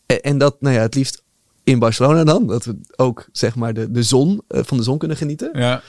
en, 0.07 0.39
dat, 0.39 0.61
nou 0.61 0.75
ja, 0.75 0.81
het 0.81 0.95
liefst 0.95 1.23
in 1.65 1.79
Barcelona 1.79 2.25
dan, 2.25 2.47
dat 2.47 2.65
we 2.65 2.77
ook 2.97 3.27
zeg 3.33 3.55
maar 3.55 3.75
de, 3.75 3.91
de 3.91 4.03
zon, 4.03 4.43
eh, 4.49 4.61
van 4.65 4.77
de 4.77 4.83
zon 4.83 4.99
kunnen 4.99 5.17
genieten. 5.17 5.59
Ja, 5.59 5.83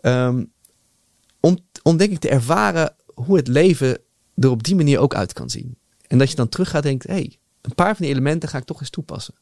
Ehm, 0.00 0.44
om, 1.40 1.58
om 1.82 1.96
denk 1.96 2.12
ik 2.12 2.18
te 2.18 2.28
ervaren 2.28 2.94
hoe 3.14 3.36
het 3.36 3.48
leven 3.48 3.98
er 4.34 4.50
op 4.50 4.62
die 4.62 4.74
manier 4.74 4.98
ook 4.98 5.14
uit 5.14 5.32
kan 5.32 5.50
zien. 5.50 5.76
En 6.06 6.18
dat 6.18 6.30
je 6.30 6.36
dan 6.36 6.48
terug 6.48 6.70
gaat 6.70 6.82
en 6.82 6.88
denkt, 6.88 7.06
hé, 7.06 7.12
hey, 7.12 7.38
een 7.60 7.74
paar 7.74 7.96
van 7.96 8.04
die 8.04 8.14
elementen 8.14 8.48
ga 8.48 8.58
ik 8.58 8.64
toch 8.64 8.80
eens 8.80 8.90
toepassen. 8.90 9.34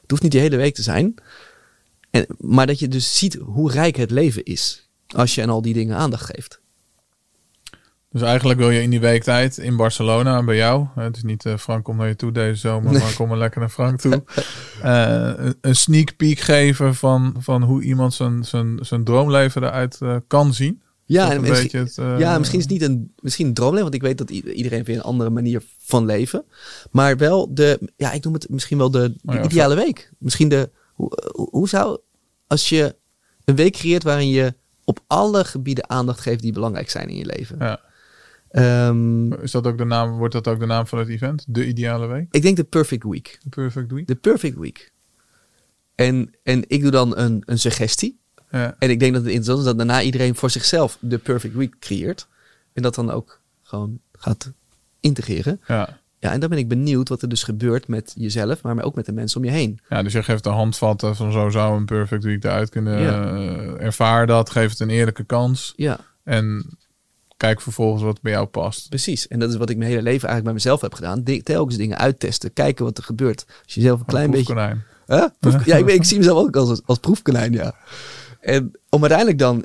Het 0.00 0.10
hoeft 0.10 0.22
niet 0.22 0.32
de 0.32 0.38
hele 0.38 0.56
week 0.56 0.74
te 0.74 0.82
zijn. 0.82 1.14
En, 2.12 2.26
maar 2.38 2.66
dat 2.66 2.78
je 2.78 2.88
dus 2.88 3.18
ziet 3.18 3.34
hoe 3.34 3.70
rijk 3.70 3.96
het 3.96 4.10
leven 4.10 4.42
is. 4.44 4.88
Als 5.06 5.34
je 5.34 5.42
aan 5.42 5.48
al 5.50 5.62
die 5.62 5.74
dingen 5.74 5.96
aandacht 5.96 6.24
geeft. 6.24 6.60
dus 8.10 8.22
eigenlijk 8.22 8.58
wil 8.58 8.70
je 8.70 8.82
in 8.82 8.90
die 8.90 9.00
weektijd 9.00 9.58
in 9.58 9.76
Barcelona 9.76 10.42
bij 10.44 10.56
jou. 10.56 10.86
Het 10.94 11.16
is 11.16 11.22
niet 11.22 11.46
eh, 11.46 11.56
Frank 11.56 11.84
kom 11.84 11.96
naar 11.96 12.08
je 12.08 12.16
toe 12.16 12.32
deze 12.32 12.60
zomer, 12.60 12.92
maar 12.92 13.14
kom 13.14 13.28
maar 13.28 13.38
lekker 13.38 13.60
naar 13.60 13.68
Frank 13.68 14.00
toe. 14.00 14.24
eh, 14.82 15.32
een- 15.60 15.76
sneak 15.76 16.16
peek 16.16 16.38
geven 16.38 16.94
van, 16.94 17.34
van 17.38 17.62
hoe 17.62 17.82
iemand 17.82 18.14
zijn, 18.14 18.44
zijn, 18.44 18.78
zijn 18.82 19.04
droomleven 19.04 19.62
eruit 19.62 19.98
eh, 20.00 20.16
kan 20.26 20.54
zien. 20.54 20.82
Ja, 21.04 21.32
en 21.32 21.40
misschien, 21.40 21.80
het, 21.80 21.94
ja, 22.18 22.38
misschien 22.38 22.58
is 22.58 22.64
het 22.64 22.72
niet 22.72 22.82
een, 22.82 23.12
misschien 23.20 23.46
een 23.46 23.54
droomleven, 23.54 23.82
want 23.82 23.94
ik 23.94 24.02
weet 24.02 24.18
dat 24.18 24.30
iedereen 24.30 24.84
weer 24.84 24.96
een 24.96 25.02
andere 25.02 25.30
manier 25.30 25.62
van 25.78 26.06
leven. 26.06 26.44
Maar 26.90 27.16
wel 27.16 27.54
de, 27.54 27.92
ja, 27.96 28.12
ik 28.12 28.24
noem 28.24 28.32
het 28.32 28.48
misschien 28.48 28.78
wel 28.78 28.90
de, 28.90 29.14
de 29.22 29.32
Oh 29.32 29.34
ja, 29.34 29.44
ideale 29.44 29.74
week. 29.74 30.10
Misschien 30.18 30.48
de, 30.48 30.70
hoe, 31.32 31.68
zou, 31.68 31.98
als 32.46 32.68
je 32.68 32.96
een 33.44 33.56
week 33.56 33.72
creëert 33.72 34.02
waarin 34.02 34.28
je 34.28 34.54
op 34.84 35.00
alle 35.06 35.44
gebieden 35.44 35.90
aandacht 35.90 36.20
geeft 36.20 36.42
die 36.42 36.52
belangrijk 36.52 36.90
zijn 36.90 37.08
in 37.08 37.16
je 37.16 37.26
leven. 37.26 37.56
Ja. 37.58 37.80
Ehm, 38.48 39.32
Is 39.32 39.50
dat 39.50 39.66
ook 39.66 39.78
de 39.78 39.84
naam, 39.84 40.16
wordt 40.16 40.34
dat 40.34 40.48
ook 40.48 40.60
de 40.60 40.66
naam 40.66 40.86
van 40.86 40.98
het 40.98 41.08
event? 41.08 41.44
De 41.48 41.66
ideale 41.66 42.06
week? 42.06 42.26
ik 42.30 42.42
denk 42.42 42.56
de 42.56 42.64
perfect 42.64 43.04
week. 43.04 43.38
De 43.42 43.48
perfect 43.48 43.92
week? 43.92 44.06
De 44.06 44.14
perfect 44.14 44.56
week. 44.56 44.92
En, 45.94 46.34
en 46.42 46.64
ik 46.66 46.82
doe 46.82 46.90
dan 46.90 47.16
een, 47.16 47.42
een 47.46 47.58
suggestie. 47.58 48.20
Ja. 48.50 48.76
En 48.78 48.90
ik 48.90 48.98
denk 49.00 49.12
dat 49.12 49.22
het 49.22 49.30
interessant 49.30 49.58
is 49.58 49.64
dat 49.64 49.76
daarna 49.76 50.02
iedereen 50.02 50.34
voor 50.34 50.50
zichzelf 50.50 50.98
de 51.00 51.18
perfect 51.18 51.54
week 51.54 51.78
creëert. 51.78 52.28
En 52.72 52.82
dat 52.82 52.94
dan 52.94 53.10
ook 53.10 53.40
gewoon 53.62 54.00
gaat 54.12 54.52
integreren. 55.00 55.60
ja. 55.66 56.00
Ja, 56.22 56.32
en 56.32 56.40
dan 56.40 56.48
ben 56.48 56.58
ik 56.58 56.68
benieuwd 56.68 57.08
wat 57.08 57.22
er 57.22 57.28
dus 57.28 57.42
gebeurt 57.42 57.88
met 57.88 58.12
jezelf, 58.16 58.62
maar 58.62 58.82
ook 58.82 58.94
met 58.94 59.06
de 59.06 59.12
mensen 59.12 59.38
om 59.40 59.44
je 59.46 59.50
heen. 59.50 59.80
Ja, 59.88 60.02
dus 60.02 60.12
je 60.12 60.22
geeft 60.22 60.44
de 60.44 60.50
handvatten 60.50 61.16
van 61.16 61.32
zo 61.32 61.48
zou 61.48 61.76
een 61.76 61.84
perfect 61.84 62.24
week 62.24 62.44
eruit 62.44 62.68
kunnen. 62.68 63.00
Ja. 63.00 63.34
eh, 63.34 63.84
ervaar 63.84 64.26
dat, 64.26 64.50
geef 64.50 64.70
het 64.70 64.80
een 64.80 64.90
eerlijke 64.90 65.24
kans. 65.24 65.72
Ja, 65.76 65.98
En 66.24 66.76
kijk 67.36 67.60
vervolgens 67.60 68.02
wat 68.02 68.20
bij 68.20 68.32
jou 68.32 68.46
past. 68.46 68.88
precies. 68.88 69.28
En 69.28 69.38
dat 69.38 69.50
is 69.50 69.56
wat 69.56 69.70
ik 69.70 69.76
mijn 69.76 69.90
hele 69.90 70.02
leven 70.02 70.28
eigenlijk 70.28 70.44
bij 70.44 70.52
mezelf 70.54 70.80
heb 70.80 70.94
gedaan. 70.94 71.22
Telkens 71.42 71.76
dingen 71.76 71.98
uittesten, 71.98 72.52
kijken 72.52 72.84
wat 72.84 72.98
er 72.98 73.04
gebeurt. 73.04 73.44
Als 73.64 73.74
je 73.74 73.80
zelf 73.80 74.00
een 74.00 74.06
klein 74.06 74.30
beetje... 74.30 74.54
Huh? 75.06 75.24
Proef- 75.38 75.66
ja, 75.66 75.76
ik, 75.76 75.84
ben- 75.84 75.94
ik 75.94 76.04
zie 76.04 76.18
mezelf 76.18 76.38
ook 76.46 76.56
als, 76.56 76.80
als 76.84 76.98
proefkonijn, 76.98 77.52
ja. 77.52 77.74
En 78.40 78.70
om 78.88 79.00
uiteindelijk 79.00 79.38
dan, 79.38 79.64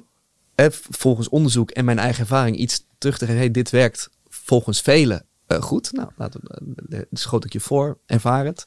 hè, 0.56 0.68
volgens 0.72 1.30
onderzoek 1.30 1.72
en 1.72 1.86
mijn 1.86 2.00
eigen 2.00 2.20
ervaring, 2.22 2.58
iets 2.58 2.86
terug 2.98 3.18
te 3.18 3.26
geven. 3.26 3.40
Hey, 3.40 3.52
dit 3.52 3.70
werkt 3.70 4.10
volgens 4.30 4.82
velen 4.82 5.26
eh, 5.48 5.62
goed. 5.62 5.92
Nou, 5.92 6.10
laten 6.16 6.40
we, 6.44 6.62
uh, 6.90 7.02
schoot 7.12 7.46
ik 7.46 7.54
je 7.54 7.60
voor, 7.60 7.98
ervaar 8.06 8.46
het. 8.46 8.66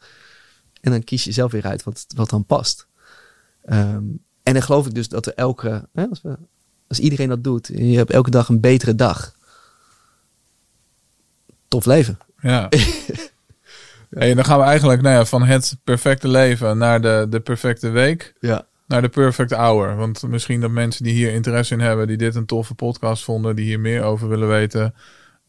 En 0.81 0.91
dan 0.91 1.05
kies 1.05 1.25
je 1.25 1.33
zelf 1.33 1.53
weer 1.53 1.67
uit 1.67 1.83
wat, 1.83 2.07
wat 2.17 2.31
dan 2.31 2.45
past. 2.45 2.87
Ehm, 3.65 4.05
en 4.43 4.53
dan 4.53 4.63
geloof 4.63 4.87
ik 4.87 4.95
dus 4.95 5.09
dat 5.09 5.27
er 5.27 5.35
elke, 5.35 5.89
hè, 5.93 6.07
als, 6.07 6.23
we, 6.23 6.39
als 6.89 6.99
iedereen 6.99 7.29
dat 7.29 7.45
doet, 7.45 7.67
je 7.67 7.97
hebt 7.97 8.11
elke 8.11 8.31
dag 8.31 8.49
een 8.49 8.61
betere 8.61 8.95
dag. 8.95 9.35
Tof 11.69 11.85
leven. 11.85 12.19
Ja. 12.41 12.69
Hey, 14.11 14.35
dan 14.35 14.45
gaan 14.45 14.59
we 14.59 14.65
eigenlijk 14.65 15.03
nou 15.03 15.15
ja, 15.15 15.25
van 15.25 15.43
het 15.43 15.77
perfecte 15.85 16.29
leven 16.29 16.79
naar 16.79 17.01
de, 17.01 17.27
de 17.29 17.41
perfecte 17.41 17.89
week. 17.89 18.35
Ja. 18.41 18.67
Naar 18.87 19.03
de 19.03 19.09
perfect 19.09 19.51
hour. 19.51 19.97
Want 19.97 20.23
misschien 20.23 20.61
dat 20.61 20.71
mensen 20.71 21.05
die 21.05 21.13
hier 21.13 21.33
interesse 21.33 21.75
in 21.75 21.81
hebben, 21.81 22.07
die 22.07 22.17
dit 22.17 22.35
een 22.35 22.47
toffe 22.47 22.75
podcast 22.75 23.25
vonden, 23.25 23.57
die 23.57 23.65
hier 23.65 23.81
meer 23.81 24.03
over 24.03 24.29
willen 24.29 24.49
weten, 24.49 24.95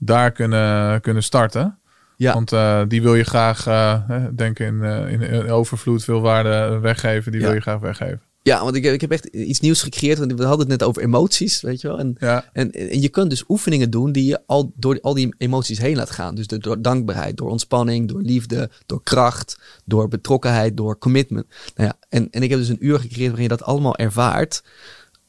daar 0.03 0.31
kunnen, 0.31 1.01
kunnen 1.01 1.23
starten. 1.23 1.77
Ja. 2.17 2.33
Want 2.33 2.51
eh, 2.51 2.81
die 2.87 3.01
wil 3.01 3.15
je 3.15 3.23
graag, 3.23 3.67
eh, 3.67 3.99
hè, 4.07 4.35
denk 4.35 4.59
in, 4.59 4.83
eh, 4.83 5.11
in, 5.11 5.21
in 5.21 5.49
overvloed 5.49 6.03
veel 6.03 6.21
waarde 6.21 6.79
weggeven. 6.81 7.31
Die 7.31 7.41
Ja. 7.41 7.45
wil 7.47 7.55
je 7.55 7.61
graag 7.61 7.79
weggeven. 7.79 8.21
Ja, 8.43 8.63
want 8.63 8.75
ik, 8.75 8.85
ik 8.85 9.01
heb 9.01 9.11
echt 9.11 9.25
iets 9.25 9.59
nieuws 9.59 9.81
gecreëerd. 9.83 10.17
Want 10.17 10.33
we 10.33 10.43
hadden 10.43 10.59
het 10.69 10.79
net 10.79 10.87
over 10.87 11.01
emoties, 11.01 11.61
weet 11.61 11.81
je 11.81 11.87
wel. 11.87 11.99
En, 11.99 12.15
Ja. 12.19 12.45
en, 12.53 12.71
en 12.71 13.01
je 13.01 13.09
kunt 13.09 13.29
dus 13.29 13.43
oefeningen 13.47 13.89
doen 13.89 14.11
die 14.11 14.25
je 14.25 14.39
al 14.45 14.71
door 14.75 14.99
al 15.01 15.13
die 15.13 15.35
emoties 15.37 15.77
heen 15.79 15.95
laat 15.95 16.11
gaan. 16.11 16.35
Dus 16.35 16.47
door 16.47 16.81
dankbaarheid, 16.81 17.37
door 17.37 17.49
ontspanning, 17.49 18.07
door 18.07 18.21
liefde, 18.21 18.69
door 18.85 19.03
kracht, 19.03 19.59
door 19.85 20.07
betrokkenheid, 20.07 20.77
door 20.77 20.97
commitment. 20.97 21.45
Nou 21.75 21.87
ja, 21.89 21.95
en, 22.09 22.27
en 22.31 22.43
ik 22.43 22.49
heb 22.49 22.59
dus 22.59 22.67
een 22.69 22.85
uur 22.85 22.99
gecreëerd 22.99 23.27
waarin 23.29 23.49
je 23.49 23.55
dat 23.57 23.63
allemaal 23.63 23.97
ervaart. 23.97 24.63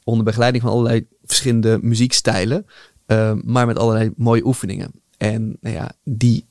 Onder 0.03 0.25
begeleiding 0.25 0.63
van 0.63 0.71
allerlei 0.71 1.07
verschillende 1.25 1.79
muziekstijlen. 1.81 2.65
Eh, 3.13 3.33
maar 3.43 3.65
met 3.65 3.79
allerlei 3.79 4.11
mooie 4.15 4.45
oefeningen. 4.45 4.91
En 5.17 5.57
nou 5.61 5.75
ja, 5.75 5.91
die, 6.03 6.47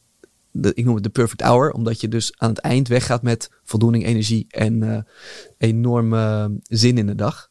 de, 0.51 0.74
ik 0.74 0.84
noem 0.84 0.94
het 0.94 1.05
de 1.05 1.10
perfect 1.10 1.40
hour. 1.40 1.72
Omdat 1.72 2.01
je 2.01 2.09
dus 2.09 2.32
aan 2.36 2.48
het 2.48 2.59
eind 2.59 2.89
weggaat 2.89 3.22
met 3.22 3.51
voldoening, 3.64 4.05
energie 4.05 4.47
en 4.48 4.82
eh 4.82 4.98
enorme 5.59 6.51
zin 6.62 6.98
in 6.98 7.06
de 7.06 7.14
dag. 7.14 7.51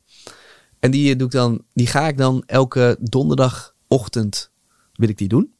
En 0.79 0.91
die, 0.91 1.15
doe 1.15 1.27
ik 1.27 1.33
dan, 1.33 1.63
die 1.73 1.87
ga 1.87 2.07
ik 2.07 2.17
dan 2.17 2.43
elke 2.45 2.97
donderdagochtend 2.99 4.51
wil 4.93 5.09
ik 5.09 5.17
die 5.17 5.27
doen. 5.27 5.53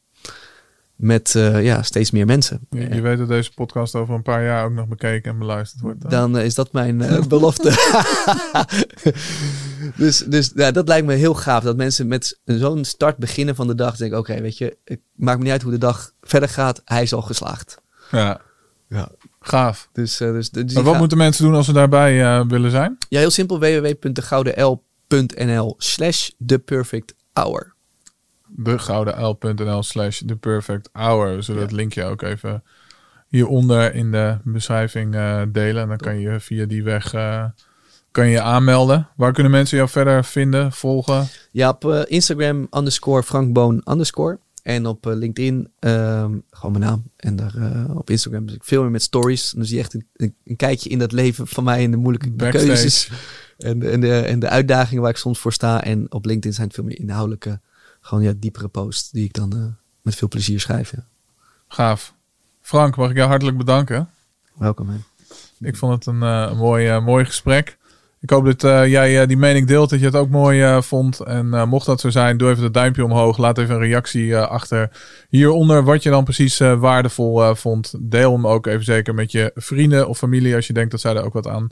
Met 0.96 1.34
eh, 1.34 1.64
ja, 1.64 1.82
steeds 1.82 2.10
meer 2.10 2.26
mensen. 2.26 2.66
Je, 2.70 2.94
je 2.94 3.00
weet 3.00 3.18
dat 3.18 3.28
deze 3.28 3.52
podcast 3.54 3.94
over 3.94 4.14
een 4.14 4.22
paar 4.22 4.44
jaar 4.44 4.64
ook 4.64 4.72
nog 4.72 4.88
bekeken 4.88 5.32
en 5.32 5.38
beluisterd 5.38 5.82
wordt. 5.82 6.10
Dan 6.10 6.38
eh, 6.38 6.44
is 6.44 6.54
dat 6.54 6.72
mijn 6.72 7.02
eh, 7.02 7.26
belofte. 7.34 7.70
dus 9.96 10.18
dus 10.18 10.52
ja, 10.54 10.70
dat 10.70 10.88
lijkt 10.88 11.06
me 11.06 11.14
heel 11.14 11.34
gaaf. 11.34 11.62
Dat 11.62 11.76
mensen 11.76 12.06
met 12.06 12.40
zo'n 12.44 12.84
start 12.84 13.16
beginnen 13.16 13.54
van 13.54 13.66
de 13.66 13.74
dag. 13.74 13.96
denken, 13.96 14.18
oké, 14.18 14.40
weet 14.40 14.58
je, 14.58 14.76
het 14.84 15.00
maakt 15.14 15.38
me 15.38 15.42
niet 15.44 15.52
uit 15.52 15.62
hoe 15.62 15.72
de 15.72 15.78
dag 15.78 16.12
verder 16.20 16.48
gaat. 16.48 16.82
Hij 16.84 17.02
is 17.02 17.12
al 17.12 17.22
geslaagd. 17.22 17.76
Ja. 18.10 18.40
Ja. 18.88 19.08
Gaaf. 19.40 19.88
Dus, 19.92 20.20
eh, 20.20 20.32
dus, 20.32 20.50
dus 20.50 20.74
Maar 20.74 20.82
wat 20.82 20.92
ga- 20.92 20.98
moeten 20.98 21.18
mensen 21.18 21.44
doen 21.44 21.54
als 21.54 21.66
ze 21.66 21.72
daarbij 21.72 22.22
eh, 22.22 22.44
willen 22.48 22.70
zijn? 22.70 22.96
Ja, 23.08 23.18
heel 23.18 23.30
simpel. 23.30 23.58
www.degoudenl.nl 23.58 25.74
slash 25.78 26.30
the 26.46 26.58
perfect 26.58 27.14
hour. 27.32 27.74
Degoudenl.nl 28.48 29.82
slash 29.82 30.22
the 30.26 30.36
perfect 30.36 30.88
hour. 30.92 31.36
We 31.36 31.42
zullen 31.42 31.60
Ja. 31.60 31.66
het 31.66 31.76
linkje 31.76 32.04
ook 32.04 32.22
even 32.22 32.62
hieronder 33.28 33.94
in 33.94 34.10
de 34.10 34.38
beschrijving 34.44 35.14
eh, 35.14 35.42
delen. 35.48 35.82
En 35.82 35.88
dan 35.88 35.96
kan 35.96 36.18
je 36.20 36.40
via 36.40 36.64
die 36.66 36.82
weg 36.84 37.14
eh, 37.14 37.44
kan 38.12 38.24
je 38.26 38.30
je 38.32 38.40
aanmelden. 38.40 39.08
Waar 39.16 39.32
kunnen 39.32 39.52
mensen 39.52 39.76
jou 39.76 39.88
verder 39.88 40.24
vinden, 40.24 40.72
volgen? 40.72 41.28
Ja, 41.50 41.68
op 41.68 41.84
eh, 41.84 42.00
Instagram 42.06 42.66
underscore 42.70 43.22
Frank 43.22 43.52
Boon 43.52 43.82
underscore. 43.90 44.38
En 44.62 44.86
op 44.86 45.06
eh, 45.06 45.14
LinkedIn 45.14 45.68
ehm, 45.78 46.38
gewoon 46.50 46.72
mijn 46.78 46.84
naam. 46.84 47.02
En 47.16 47.36
daar 47.36 47.54
eh, 47.56 47.96
op 47.96 48.10
Instagram 48.10 48.46
dus 48.46 48.54
ik 48.54 48.64
veel 48.64 48.82
meer 48.82 48.90
met 48.90 49.02
stories. 49.02 49.50
Dan 49.50 49.64
zie 49.64 49.76
je 49.76 49.82
echt 49.82 49.94
een, 50.16 50.56
kijkje 50.56 50.88
in 50.90 50.98
dat 50.98 51.12
leven 51.12 51.46
van 51.46 51.64
mij 51.64 51.82
in 51.82 51.90
de 51.90 51.96
moeilijke 51.96 52.30
Backstage. 52.30 52.66
keuzes. 52.66 53.10
En, 53.58 53.78
de- 53.78 53.90
en, 53.90 54.00
de, 54.00 54.18
en 54.20 54.38
de 54.38 54.48
uitdagingen 54.48 55.02
waar 55.02 55.10
ik 55.10 55.16
soms 55.16 55.38
voor 55.38 55.52
sta. 55.52 55.82
En 55.84 56.12
op 56.12 56.24
LinkedIn 56.24 56.52
zijn 56.52 56.66
het 56.66 56.76
veel 56.76 56.84
meer 56.84 56.98
inhoudelijke, 56.98 57.60
gewoon 58.00 58.22
ja, 58.22 58.32
diepere 58.36 58.68
posts 58.68 59.10
die 59.10 59.24
ik 59.24 59.32
dan 59.32 59.76
met 60.02 60.14
veel 60.14 60.28
plezier 60.28 60.60
schrijf. 60.60 60.92
Ja. 60.96 61.04
Gaaf. 61.68 62.14
Frank, 62.60 62.96
mag 62.96 63.10
ik 63.10 63.16
jou 63.16 63.28
hartelijk 63.28 63.56
bedanken. 63.56 64.08
Welkom. 64.54 64.88
Hè. 64.88 64.96
Ik 65.66 65.76
vond 65.76 65.92
het 65.94 66.06
een, 66.06 66.56
mooi, 66.56 67.00
mooi 67.00 67.24
gesprek. 67.24 67.78
Ik 68.22 68.30
hoop 68.30 68.44
dat 68.44 68.64
eh, 68.64 68.86
jij 68.86 69.20
eh, 69.20 69.28
die 69.28 69.36
mening 69.36 69.66
deelt, 69.66 69.90
dat 69.90 69.98
je 69.98 70.04
het 70.04 70.16
ook 70.16 70.28
mooi 70.28 70.62
eh, 70.62 70.82
vond. 70.82 71.20
En 71.20 71.68
mocht 71.68 71.86
dat 71.86 72.00
zo 72.00 72.10
zijn, 72.10 72.36
doe 72.36 72.50
even 72.50 72.62
het 72.62 72.74
duimpje 72.74 73.04
omhoog. 73.04 73.38
Laat 73.38 73.58
even 73.58 73.74
een 73.74 73.80
reactie 73.80 74.36
achter 74.36 74.90
hieronder 75.28 75.84
wat 75.84 76.02
je 76.02 76.10
dan 76.10 76.24
precies 76.24 76.58
waardevol 76.58 77.54
vond. 77.54 77.94
Deel 78.00 78.32
hem 78.32 78.46
ook 78.46 78.66
even 78.66 78.84
zeker 78.84 79.14
met 79.14 79.32
je 79.32 79.50
vrienden 79.54 80.08
of 80.08 80.18
familie 80.18 80.54
als 80.54 80.66
je 80.66 80.72
denkt 80.72 80.90
dat 80.90 81.00
zij 81.00 81.14
er 81.14 81.24
ook 81.24 81.32
wat 81.32 81.48
aan 81.48 81.70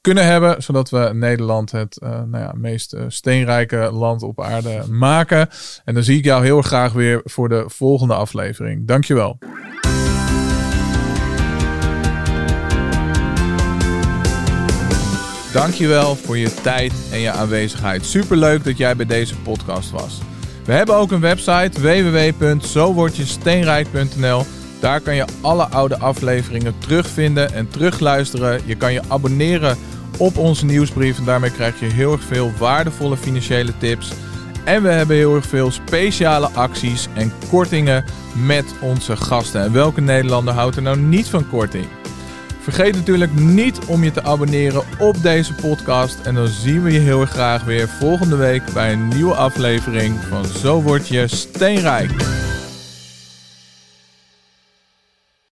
kunnen 0.00 0.26
hebben. 0.26 0.62
Zodat 0.62 0.90
we 0.90 1.10
Nederland 1.12 1.70
het 1.70 1.98
nou 2.00 2.38
ja, 2.38 2.52
meest 2.56 2.96
steenrijke 3.08 3.90
land 3.92 4.22
op 4.22 4.40
aarde 4.40 4.82
maken. 4.90 5.48
En 5.84 5.94
dan 5.94 6.02
zie 6.02 6.18
ik 6.18 6.24
jou 6.24 6.44
heel 6.44 6.62
graag 6.62 6.92
weer 6.92 7.20
voor 7.24 7.48
de 7.48 7.64
volgende 7.66 8.14
aflevering. 8.14 8.86
Dankjewel. 8.86 9.38
Dankjewel 15.56 16.16
voor 16.16 16.38
je 16.38 16.54
tijd 16.54 16.92
en 17.12 17.20
je 17.20 17.30
aanwezigheid. 17.30 18.06
Superleuk 18.06 18.64
dat 18.64 18.76
jij 18.76 18.96
bij 18.96 19.06
deze 19.06 19.36
podcast 19.36 19.90
was. 19.90 20.18
We 20.64 20.72
hebben 20.72 20.94
ook 20.94 21.10
een 21.10 21.20
website 21.20 21.80
www.zowordjesteenrijk.nl. 21.80 24.44
Daar 24.80 25.00
kan 25.00 25.14
je 25.14 25.24
alle 25.40 25.64
oude 25.64 25.98
afleveringen 25.98 26.78
terugvinden 26.78 27.52
en 27.52 27.68
terugluisteren. 27.68 28.60
Je 28.64 28.74
kan 28.74 28.92
je 28.92 29.02
abonneren 29.08 29.76
op 30.18 30.36
onze 30.36 30.64
nieuwsbrief 30.64 31.18
en 31.18 31.24
daarmee 31.24 31.50
krijg 31.50 31.80
je 31.80 31.86
heel 31.86 32.12
erg 32.12 32.22
veel 32.22 32.52
waardevolle 32.58 33.16
financiële 33.16 33.72
tips. 33.78 34.12
En 34.64 34.82
we 34.82 34.88
hebben 34.88 35.16
heel 35.16 35.34
erg 35.34 35.46
veel 35.46 35.70
speciale 35.70 36.48
acties 36.48 37.08
en 37.14 37.32
kortingen 37.50 38.04
met 38.46 38.64
onze 38.80 39.16
gasten. 39.16 39.62
En 39.62 39.72
welke 39.72 40.00
Nederlander 40.00 40.54
houdt 40.54 40.76
er 40.76 40.82
nou 40.82 40.98
niet 40.98 41.28
van 41.28 41.48
korting? 41.48 41.86
Vergeet 42.66 42.94
natuurlijk 42.94 43.34
niet 43.34 43.78
om 43.84 44.04
je 44.04 44.10
te 44.10 44.22
abonneren 44.22 44.82
op 44.98 45.22
deze 45.22 45.54
podcast. 45.54 46.20
En 46.20 46.34
dan 46.34 46.48
zien 46.48 46.82
we 46.82 46.92
je 46.92 46.98
heel 46.98 47.20
erg 47.20 47.30
graag 47.30 47.64
weer 47.64 47.88
volgende 47.88 48.36
week 48.36 48.62
bij 48.72 48.92
een 48.92 49.08
nieuwe 49.08 49.34
aflevering 49.34 50.14
van 50.28 50.44
Zo 50.44 50.82
Word 50.82 51.08
Je 51.08 51.26
Steenrijk. 51.26 52.10